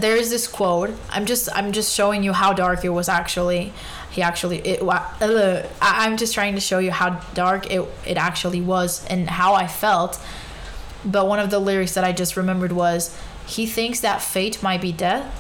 there 0.02 0.16
is 0.16 0.30
this 0.30 0.48
quote. 0.48 0.92
I'm 1.10 1.26
just 1.26 1.50
i'm 1.54 1.72
just 1.72 1.94
showing 1.94 2.24
you 2.24 2.34
how 2.34 2.54
dark 2.54 2.84
it 2.84 2.90
was 2.90 3.10
actually. 3.10 3.74
He 4.12 4.22
actually 4.22 4.60
it 4.60 4.82
uh, 4.82 5.68
i'm 5.82 6.18
just 6.18 6.34
trying 6.34 6.56
to 6.56 6.62
show 6.62 6.80
you 6.80 6.92
how 6.92 7.22
dark 7.34 7.70
it, 7.72 7.88
it 8.06 8.18
actually 8.18 8.62
was 8.62 9.06
and 9.08 9.30
how 9.30 9.54
i 9.54 9.68
felt. 9.68 10.20
But 11.06 11.28
one 11.28 11.40
of 11.40 11.50
the 11.50 11.60
lyrics 11.60 11.94
that 11.94 12.04
i 12.04 12.12
just 12.12 12.36
remembered 12.36 12.72
was 12.72 13.16
he 13.46 13.66
thinks 13.66 14.00
that 14.00 14.22
fate 14.22 14.62
might 14.62 14.82
be 14.82 14.92
dead 14.92 15.32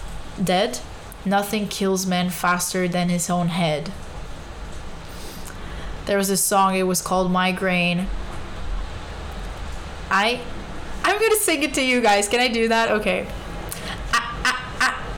dead. 0.42 0.80
Nothing 1.26 1.68
kills 1.68 2.06
men 2.06 2.30
faster 2.30 2.88
than 2.88 3.10
his 3.10 3.30
own 3.30 3.50
head. 3.50 3.92
There 6.06 6.18
was 6.18 6.30
this 6.30 6.42
song 6.42 6.76
it 6.76 6.84
was 6.84 7.02
called 7.02 7.32
migraine. 7.32 8.08
I 10.10 10.42
i'm 11.04 11.20
gonna 11.20 11.36
sing 11.36 11.64
it 11.64 11.74
to 11.74 11.84
you 11.84 12.02
guys. 12.02 12.28
Can 12.28 12.40
i 12.40 12.48
do 12.48 12.68
that? 12.68 12.92
Okay 12.92 13.28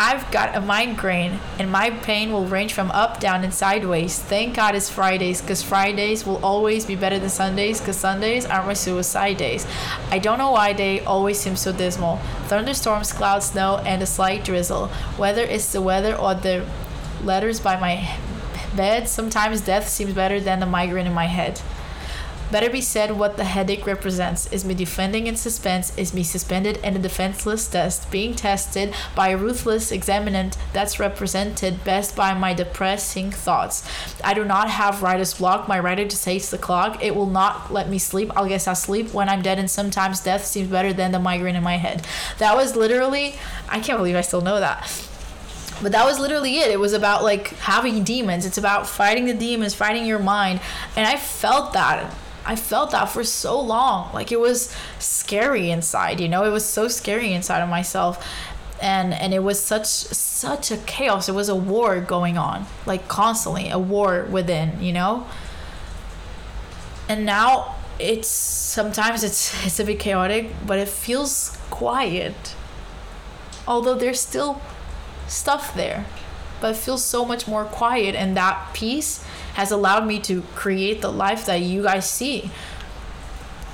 I've 0.04 0.32
got 0.32 0.56
a 0.56 0.62
migraine 0.62 1.40
and 1.60 1.72
my 1.72 1.92
pain 1.92 2.32
will 2.32 2.48
range 2.48 2.74
from 2.74 2.90
up, 2.90 3.20
down, 3.20 3.44
and 3.44 3.54
sideways. 3.54 4.18
Thank 4.18 4.56
God 4.56 4.74
it's 4.74 4.90
Fridays 4.90 5.42
because 5.42 5.62
Fridays 5.62 6.26
will 6.26 6.44
always 6.44 6.88
be 6.88 6.96
better 6.96 7.20
than 7.20 7.30
Sundays 7.30 7.80
because 7.80 7.98
Sundays 7.98 8.48
are 8.48 8.66
my 8.66 8.74
suicide 8.74 9.38
days. 9.38 9.68
I 10.10 10.18
don't 10.18 10.40
know 10.40 10.50
why 10.50 10.74
they 10.74 11.02
always 11.02 11.40
seem 11.40 11.56
so 11.56 11.72
dismal. 11.72 12.18
Thunderstorms, 12.48 13.14
clouds, 13.14 13.52
snow, 13.52 13.78
and 13.86 14.02
a 14.02 14.08
slight 14.08 14.44
drizzle. 14.44 14.88
Whether 15.18 15.44
it's 15.44 15.72
the 15.72 15.84
weather 15.84 16.16
or 16.16 16.34
the 16.34 16.66
letters 17.24 17.60
by 17.60 17.80
my 17.80 18.18
bed, 18.76 19.08
sometimes 19.08 19.62
death 19.62 19.88
seems 19.88 20.16
better 20.16 20.40
than 20.40 20.62
the 20.62 20.66
migraine 20.66 21.06
in 21.06 21.14
my 21.14 21.28
head. 21.28 21.62
Better 22.52 22.70
be 22.70 22.82
said 22.82 23.12
what 23.14 23.38
the 23.38 23.46
headache 23.46 23.86
represents 23.86 24.52
is 24.52 24.66
me 24.66 24.74
defending 24.74 25.26
in 25.26 25.38
suspense, 25.38 25.98
is 25.98 26.14
me 26.14 26.22
suspended 26.22 26.76
in 26.84 26.98
a 26.98 27.00
defenseless 27.00 27.66
test, 27.66 28.12
being 28.12 28.36
tested 28.36 28.94
by 29.16 29.30
a 29.30 29.38
ruthless 29.38 29.90
examinant 29.90 30.58
that's 30.74 31.00
represented 31.00 31.82
best 31.86 32.14
by 32.14 32.34
my 32.34 32.54
depressing 32.54 33.32
thoughts. 33.32 33.88
I 34.22 34.34
do 34.34 34.44
not 34.44 34.70
have 34.70 35.02
writer's 35.02 35.36
block. 35.36 35.70
My 35.70 35.80
writer 35.80 36.04
just 36.04 36.26
hates 36.26 36.52
the 36.52 36.58
clock. 36.58 37.02
It 37.02 37.16
will 37.16 37.26
not 37.26 37.72
let 37.72 37.88
me 37.88 37.98
sleep. 37.98 38.30
I'll 38.36 38.50
guess 38.50 38.68
I'll 38.68 38.76
sleep 38.76 39.14
when 39.14 39.30
I'm 39.30 39.42
dead, 39.42 39.58
and 39.58 39.72
sometimes 39.72 40.20
death 40.20 40.46
seems 40.46 40.70
better 40.70 40.92
than 40.92 41.14
the 41.14 41.20
migraine 41.20 41.56
in 41.56 41.64
my 41.64 41.78
head. 41.78 42.06
That 42.40 42.58
was 42.58 42.76
literally, 42.76 43.36
I 43.70 43.80
can't 43.80 43.98
believe 43.98 44.18
I 44.18 44.22
still 44.22 44.42
know 44.42 44.60
that 44.60 45.08
but 45.82 45.94
that 45.94 46.06
was 46.06 46.20
literally 46.20 46.60
it 46.60 46.70
it 46.70 46.80
was 46.80 46.94
about 46.94 47.24
like 47.24 47.48
having 47.58 48.04
demons 48.04 48.46
it's 48.46 48.60
about 48.60 48.88
fighting 48.88 49.26
the 49.26 49.34
demons 49.34 49.74
fighting 49.74 50.06
your 50.06 50.20
mind 50.20 50.60
and 50.96 51.08
i 51.08 51.18
felt 51.18 51.74
that 51.74 52.14
i 52.46 52.56
felt 52.56 52.92
that 52.92 53.06
for 53.06 53.24
so 53.24 53.60
long. 53.60 54.14
Like 54.14 54.32
it 54.32 54.40
was 54.40 54.76
scary 55.00 55.72
inside 55.72 56.20
you 56.20 56.30
know? 56.30 56.44
It 56.44 56.52
was 56.52 56.66
so 56.66 56.88
scary 56.88 57.34
inside 57.34 57.62
of 57.62 57.70
myself. 57.70 58.26
And 58.82 59.14
and 59.14 59.34
it 59.34 59.44
was 59.44 59.64
such 59.64 59.86
such 59.86 60.72
a 60.72 60.78
chaos. 60.78 61.30
It 61.30 61.36
was 61.36 61.50
a 61.50 61.56
war 61.56 62.00
going 62.02 62.38
on 62.38 62.66
like 62.86 63.08
constantly 63.08 63.70
a 63.70 63.80
war 63.80 64.28
within 64.30 64.82
you 64.82 64.94
know? 64.94 65.28
And 67.08 67.26
now 67.26 67.76
it's 68.00 68.28
sometimes 68.28 69.24
it's 69.24 69.54
it's 69.66 69.80
a 69.80 69.84
bit 69.84 70.00
chaotic 70.00 70.50
but 70.66 70.80
it 70.80 70.90
feels 70.90 71.58
quiet. 71.70 72.56
Although 73.68 73.96
there's 73.96 74.20
still 74.20 74.62
stuff 75.28 75.76
there 75.76 76.06
but 76.60 76.72
it 76.72 76.78
feels 76.78 77.04
so 77.04 77.26
much 77.26 77.48
more 77.48 77.66
quiet 77.66 78.16
and 78.16 78.38
that 78.38 78.74
peace 78.74 79.26
has 79.54 79.72
allowed 79.72 80.06
me 80.06 80.20
to 80.20 80.42
create 80.56 81.02
the 81.02 81.12
life 81.12 81.46
that 81.46 81.62
you 81.62 81.84
guys 81.84 82.10
see. 82.10 82.52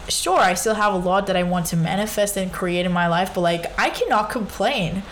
Sure 0.10 0.40
i 0.40 0.54
still 0.54 0.76
have 0.76 0.94
a 0.94 0.98
lot 0.98 1.28
that 1.28 1.36
i 1.36 1.44
want 1.44 1.66
to 1.66 1.76
manifest 1.76 2.38
and 2.38 2.54
create 2.54 2.86
in 2.86 2.94
my 2.94 3.08
life 3.08 3.34
but 3.34 3.42
like 3.42 3.78
i 3.78 3.90
cannot 3.90 4.30
complain. 4.30 5.04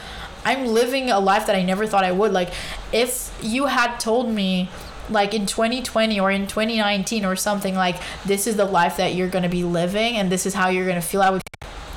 I'm 0.46 0.68
living 0.68 1.10
a 1.10 1.20
life 1.20 1.48
that 1.48 1.56
i 1.56 1.64
never 1.64 1.86
thought 1.86 2.04
i 2.04 2.12
would. 2.12 2.32
Like 2.32 2.54
if 2.94 3.38
you 3.42 3.66
had 3.66 3.98
told 3.98 4.30
me 4.30 4.70
like 5.10 5.34
in 5.34 5.46
2020 5.46 6.20
or 6.20 6.32
in 6.32 6.48
2019 6.48 7.26
or 7.26 7.36
something 7.36 7.76
like 7.76 7.98
this 8.26 8.48
is 8.48 8.56
the 8.56 8.66
life 8.66 8.98
that 8.98 9.14
you're 9.14 9.28
going 9.28 9.44
to 9.44 9.50
be 9.50 9.64
living 9.64 10.16
and 10.16 10.32
this 10.32 10.46
is 10.46 10.56
how 10.56 10.70
you're 10.70 10.86
going 10.86 11.00
to 11.00 11.08
feel 11.08 11.22
i 11.22 11.30
would 11.30 11.42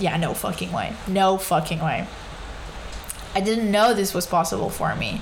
yeah 0.00 0.16
no 0.16 0.34
fucking 0.34 0.72
way. 0.72 0.92
No 1.06 1.38
fucking 1.38 1.80
way. 1.80 2.06
I 3.34 3.40
didn't 3.40 3.70
know 3.70 3.94
this 3.94 4.14
was 4.14 4.26
possible 4.26 4.70
for 4.70 4.94
me. 4.94 5.20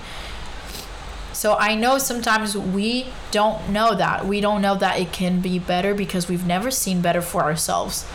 So 1.37 1.55
I 1.55 1.75
know 1.75 1.99
sometimes 1.99 2.57
we 2.57 3.09
don't 3.31 3.69
know 3.69 3.95
that. 3.95 4.25
We 4.25 4.41
don't 4.41 4.63
know 4.63 4.75
that 4.75 4.99
it 4.99 5.13
can 5.13 5.43
be 5.43 5.59
better 5.59 5.95
because 5.95 6.31
we've 6.31 6.47
never 6.47 6.71
seen 6.71 7.03
better 7.03 7.21
for 7.21 7.43
ourselves. 7.43 8.07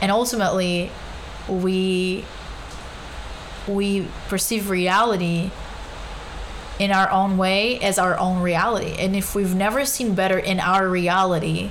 And 0.00 0.10
ultimately, 0.10 0.90
we 1.48 2.24
we 3.68 4.08
perceive 4.28 4.70
reality 4.70 5.52
in 6.80 6.90
our 6.90 7.08
own 7.12 7.38
way 7.38 7.78
as 7.78 7.96
our 7.96 8.18
own 8.18 8.42
reality. 8.42 8.96
And 8.98 9.14
if 9.14 9.36
we've 9.36 9.54
never 9.54 9.84
seen 9.84 10.16
better 10.16 10.36
in 10.36 10.58
our 10.58 10.88
reality, 10.88 11.70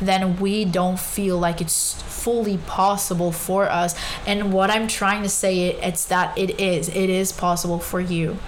then 0.00 0.38
we 0.40 0.64
don't 0.64 0.98
feel 0.98 1.38
like 1.38 1.60
it's 1.60 2.00
fully 2.00 2.56
possible 2.56 3.32
for 3.32 3.70
us. 3.70 3.94
And 4.26 4.50
what 4.50 4.70
I'm 4.70 4.88
trying 4.88 5.22
to 5.24 5.28
say 5.28 5.68
it 5.68 5.78
it's 5.84 6.06
that 6.06 6.38
it 6.38 6.58
is. 6.58 6.88
It 6.88 7.10
is 7.10 7.32
possible 7.32 7.78
for 7.78 8.00
you 8.00 8.38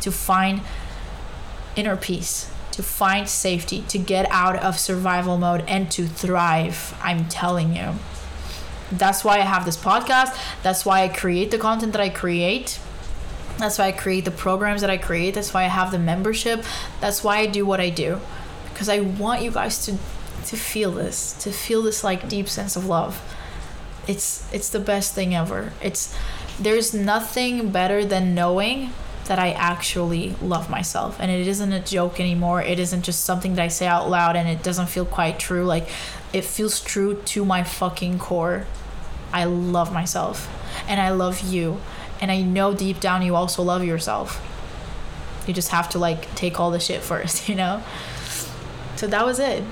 to 0.00 0.12
find 0.12 0.60
inner 1.76 1.96
peace, 1.96 2.50
to 2.72 2.82
find 2.82 3.28
safety, 3.28 3.82
to 3.88 3.98
get 3.98 4.26
out 4.30 4.56
of 4.56 4.78
survival 4.78 5.38
mode 5.38 5.64
and 5.66 5.90
to 5.92 6.06
thrive. 6.06 6.98
I'm 7.02 7.28
telling 7.28 7.76
you. 7.76 7.94
That's 8.90 9.24
why 9.24 9.38
I 9.38 9.40
have 9.40 9.64
this 9.64 9.76
podcast. 9.76 10.38
That's 10.62 10.86
why 10.86 11.02
I 11.02 11.08
create 11.08 11.50
the 11.50 11.58
content 11.58 11.92
that 11.92 12.00
I 12.00 12.08
create. 12.08 12.78
That's 13.58 13.78
why 13.78 13.86
I 13.86 13.92
create 13.92 14.24
the 14.24 14.30
programs 14.30 14.82
that 14.82 14.90
I 14.90 14.96
create. 14.96 15.34
That's 15.34 15.52
why 15.52 15.64
I 15.64 15.68
have 15.68 15.90
the 15.90 15.98
membership. 15.98 16.64
That's 17.00 17.24
why 17.24 17.38
I 17.38 17.46
do 17.46 17.64
what 17.64 17.80
I 17.80 17.90
do. 17.90 18.20
Because 18.68 18.88
I 18.88 19.00
want 19.00 19.42
you 19.42 19.50
guys 19.50 19.84
to 19.86 19.96
to 20.46 20.56
feel 20.56 20.92
this, 20.92 21.32
to 21.42 21.50
feel 21.50 21.82
this 21.82 22.04
like 22.04 22.28
deep 22.28 22.48
sense 22.48 22.76
of 22.76 22.86
love. 22.86 23.20
It's 24.06 24.52
it's 24.52 24.68
the 24.68 24.78
best 24.78 25.14
thing 25.14 25.34
ever. 25.34 25.72
It's 25.82 26.16
there's 26.60 26.94
nothing 26.94 27.70
better 27.70 28.04
than 28.04 28.34
knowing 28.34 28.92
that 29.26 29.38
I 29.38 29.52
actually 29.52 30.34
love 30.40 30.70
myself 30.70 31.18
and 31.20 31.30
it 31.30 31.46
isn't 31.46 31.72
a 31.72 31.80
joke 31.80 32.20
anymore. 32.20 32.62
It 32.62 32.78
isn't 32.78 33.02
just 33.02 33.24
something 33.24 33.54
that 33.56 33.62
I 33.62 33.68
say 33.68 33.86
out 33.86 34.08
loud 34.08 34.36
and 34.36 34.48
it 34.48 34.62
doesn't 34.62 34.86
feel 34.86 35.04
quite 35.04 35.38
true. 35.38 35.64
Like 35.64 35.88
it 36.32 36.44
feels 36.44 36.80
true 36.80 37.20
to 37.22 37.44
my 37.44 37.62
fucking 37.64 38.18
core. 38.18 38.66
I 39.32 39.44
love 39.44 39.92
myself 39.92 40.48
and 40.88 41.00
I 41.00 41.10
love 41.10 41.40
you. 41.40 41.80
And 42.20 42.30
I 42.30 42.40
know 42.42 42.74
deep 42.74 43.00
down 43.00 43.22
you 43.22 43.34
also 43.34 43.62
love 43.62 43.84
yourself. 43.84 44.42
You 45.46 45.54
just 45.54 45.70
have 45.70 45.88
to 45.90 45.98
like 45.98 46.34
take 46.34 46.58
all 46.58 46.70
the 46.70 46.80
shit 46.80 47.02
first, 47.02 47.48
you 47.48 47.54
know? 47.54 47.82
So 48.96 49.06
that 49.06 49.26
was 49.26 49.38
it. 49.38 49.62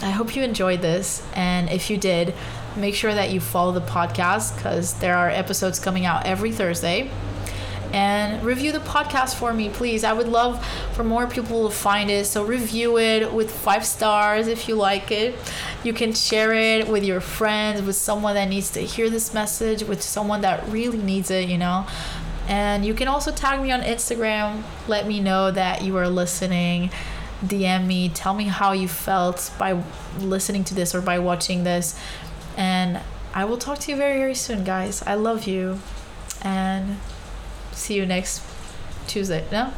I 0.00 0.10
hope 0.10 0.36
you 0.36 0.42
enjoyed 0.42 0.82
this. 0.82 1.26
And 1.34 1.70
if 1.70 1.90
you 1.90 1.96
did, 1.96 2.34
make 2.76 2.94
sure 2.94 3.14
that 3.14 3.30
you 3.30 3.40
follow 3.40 3.72
the 3.72 3.80
podcast 3.80 4.56
because 4.56 4.94
there 4.94 5.16
are 5.16 5.28
episodes 5.28 5.78
coming 5.78 6.04
out 6.04 6.26
every 6.26 6.52
Thursday. 6.52 7.10
And 7.94 8.42
review 8.42 8.72
the 8.72 8.80
podcast 8.80 9.36
for 9.36 9.52
me, 9.52 9.68
please. 9.68 10.02
I 10.02 10.12
would 10.12 10.26
love 10.26 10.66
for 10.94 11.04
more 11.04 11.28
people 11.28 11.68
to 11.68 11.74
find 11.74 12.10
it. 12.10 12.26
So 12.26 12.44
review 12.44 12.98
it 12.98 13.32
with 13.32 13.52
five 13.52 13.86
stars 13.86 14.48
if 14.48 14.66
you 14.66 14.74
like 14.74 15.12
it. 15.12 15.36
You 15.84 15.92
can 15.92 16.12
share 16.12 16.52
it 16.52 16.88
with 16.88 17.04
your 17.04 17.20
friends, 17.20 17.82
with 17.82 17.94
someone 17.94 18.34
that 18.34 18.48
needs 18.48 18.70
to 18.72 18.80
hear 18.80 19.08
this 19.08 19.32
message, 19.32 19.84
with 19.84 20.02
someone 20.02 20.40
that 20.40 20.66
really 20.68 20.98
needs 20.98 21.30
it, 21.30 21.48
you 21.48 21.56
know. 21.56 21.86
And 22.48 22.84
you 22.84 22.94
can 22.94 23.06
also 23.06 23.30
tag 23.30 23.62
me 23.62 23.70
on 23.70 23.82
Instagram. 23.82 24.64
Let 24.88 25.06
me 25.06 25.20
know 25.20 25.52
that 25.52 25.82
you 25.82 25.96
are 25.96 26.08
listening 26.08 26.90
DM 27.44 27.86
me, 27.86 28.08
tell 28.08 28.34
me 28.34 28.44
how 28.44 28.72
you 28.72 28.88
felt 28.88 29.50
by 29.58 29.82
listening 30.18 30.64
to 30.64 30.74
this 30.74 30.94
or 30.94 31.00
by 31.00 31.18
watching 31.18 31.64
this. 31.64 31.98
And 32.56 33.00
I 33.34 33.44
will 33.44 33.58
talk 33.58 33.78
to 33.80 33.90
you 33.90 33.96
very, 33.96 34.18
very 34.18 34.34
soon, 34.34 34.64
guys. 34.64 35.02
I 35.06 35.14
love 35.14 35.46
you. 35.46 35.80
And 36.42 36.98
see 37.74 37.94
you 37.94 38.06
next 38.06 38.42
Tuesday. 39.06 39.44
No? 39.50 39.72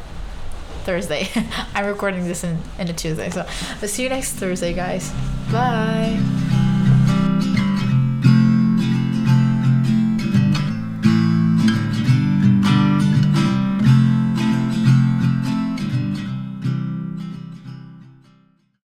Thursday. 0.85 1.29
I'm 1.75 1.87
recording 1.87 2.25
this 2.25 2.45
in, 2.45 2.59
in 2.79 2.89
a 2.89 2.93
Tuesday. 2.93 3.31
So 3.31 3.47
I'll 3.83 3.89
see 3.89 4.05
you 4.05 4.09
next 4.09 4.35
Thursday, 4.35 4.73
guys. 4.73 5.13
Bye. 5.51 6.36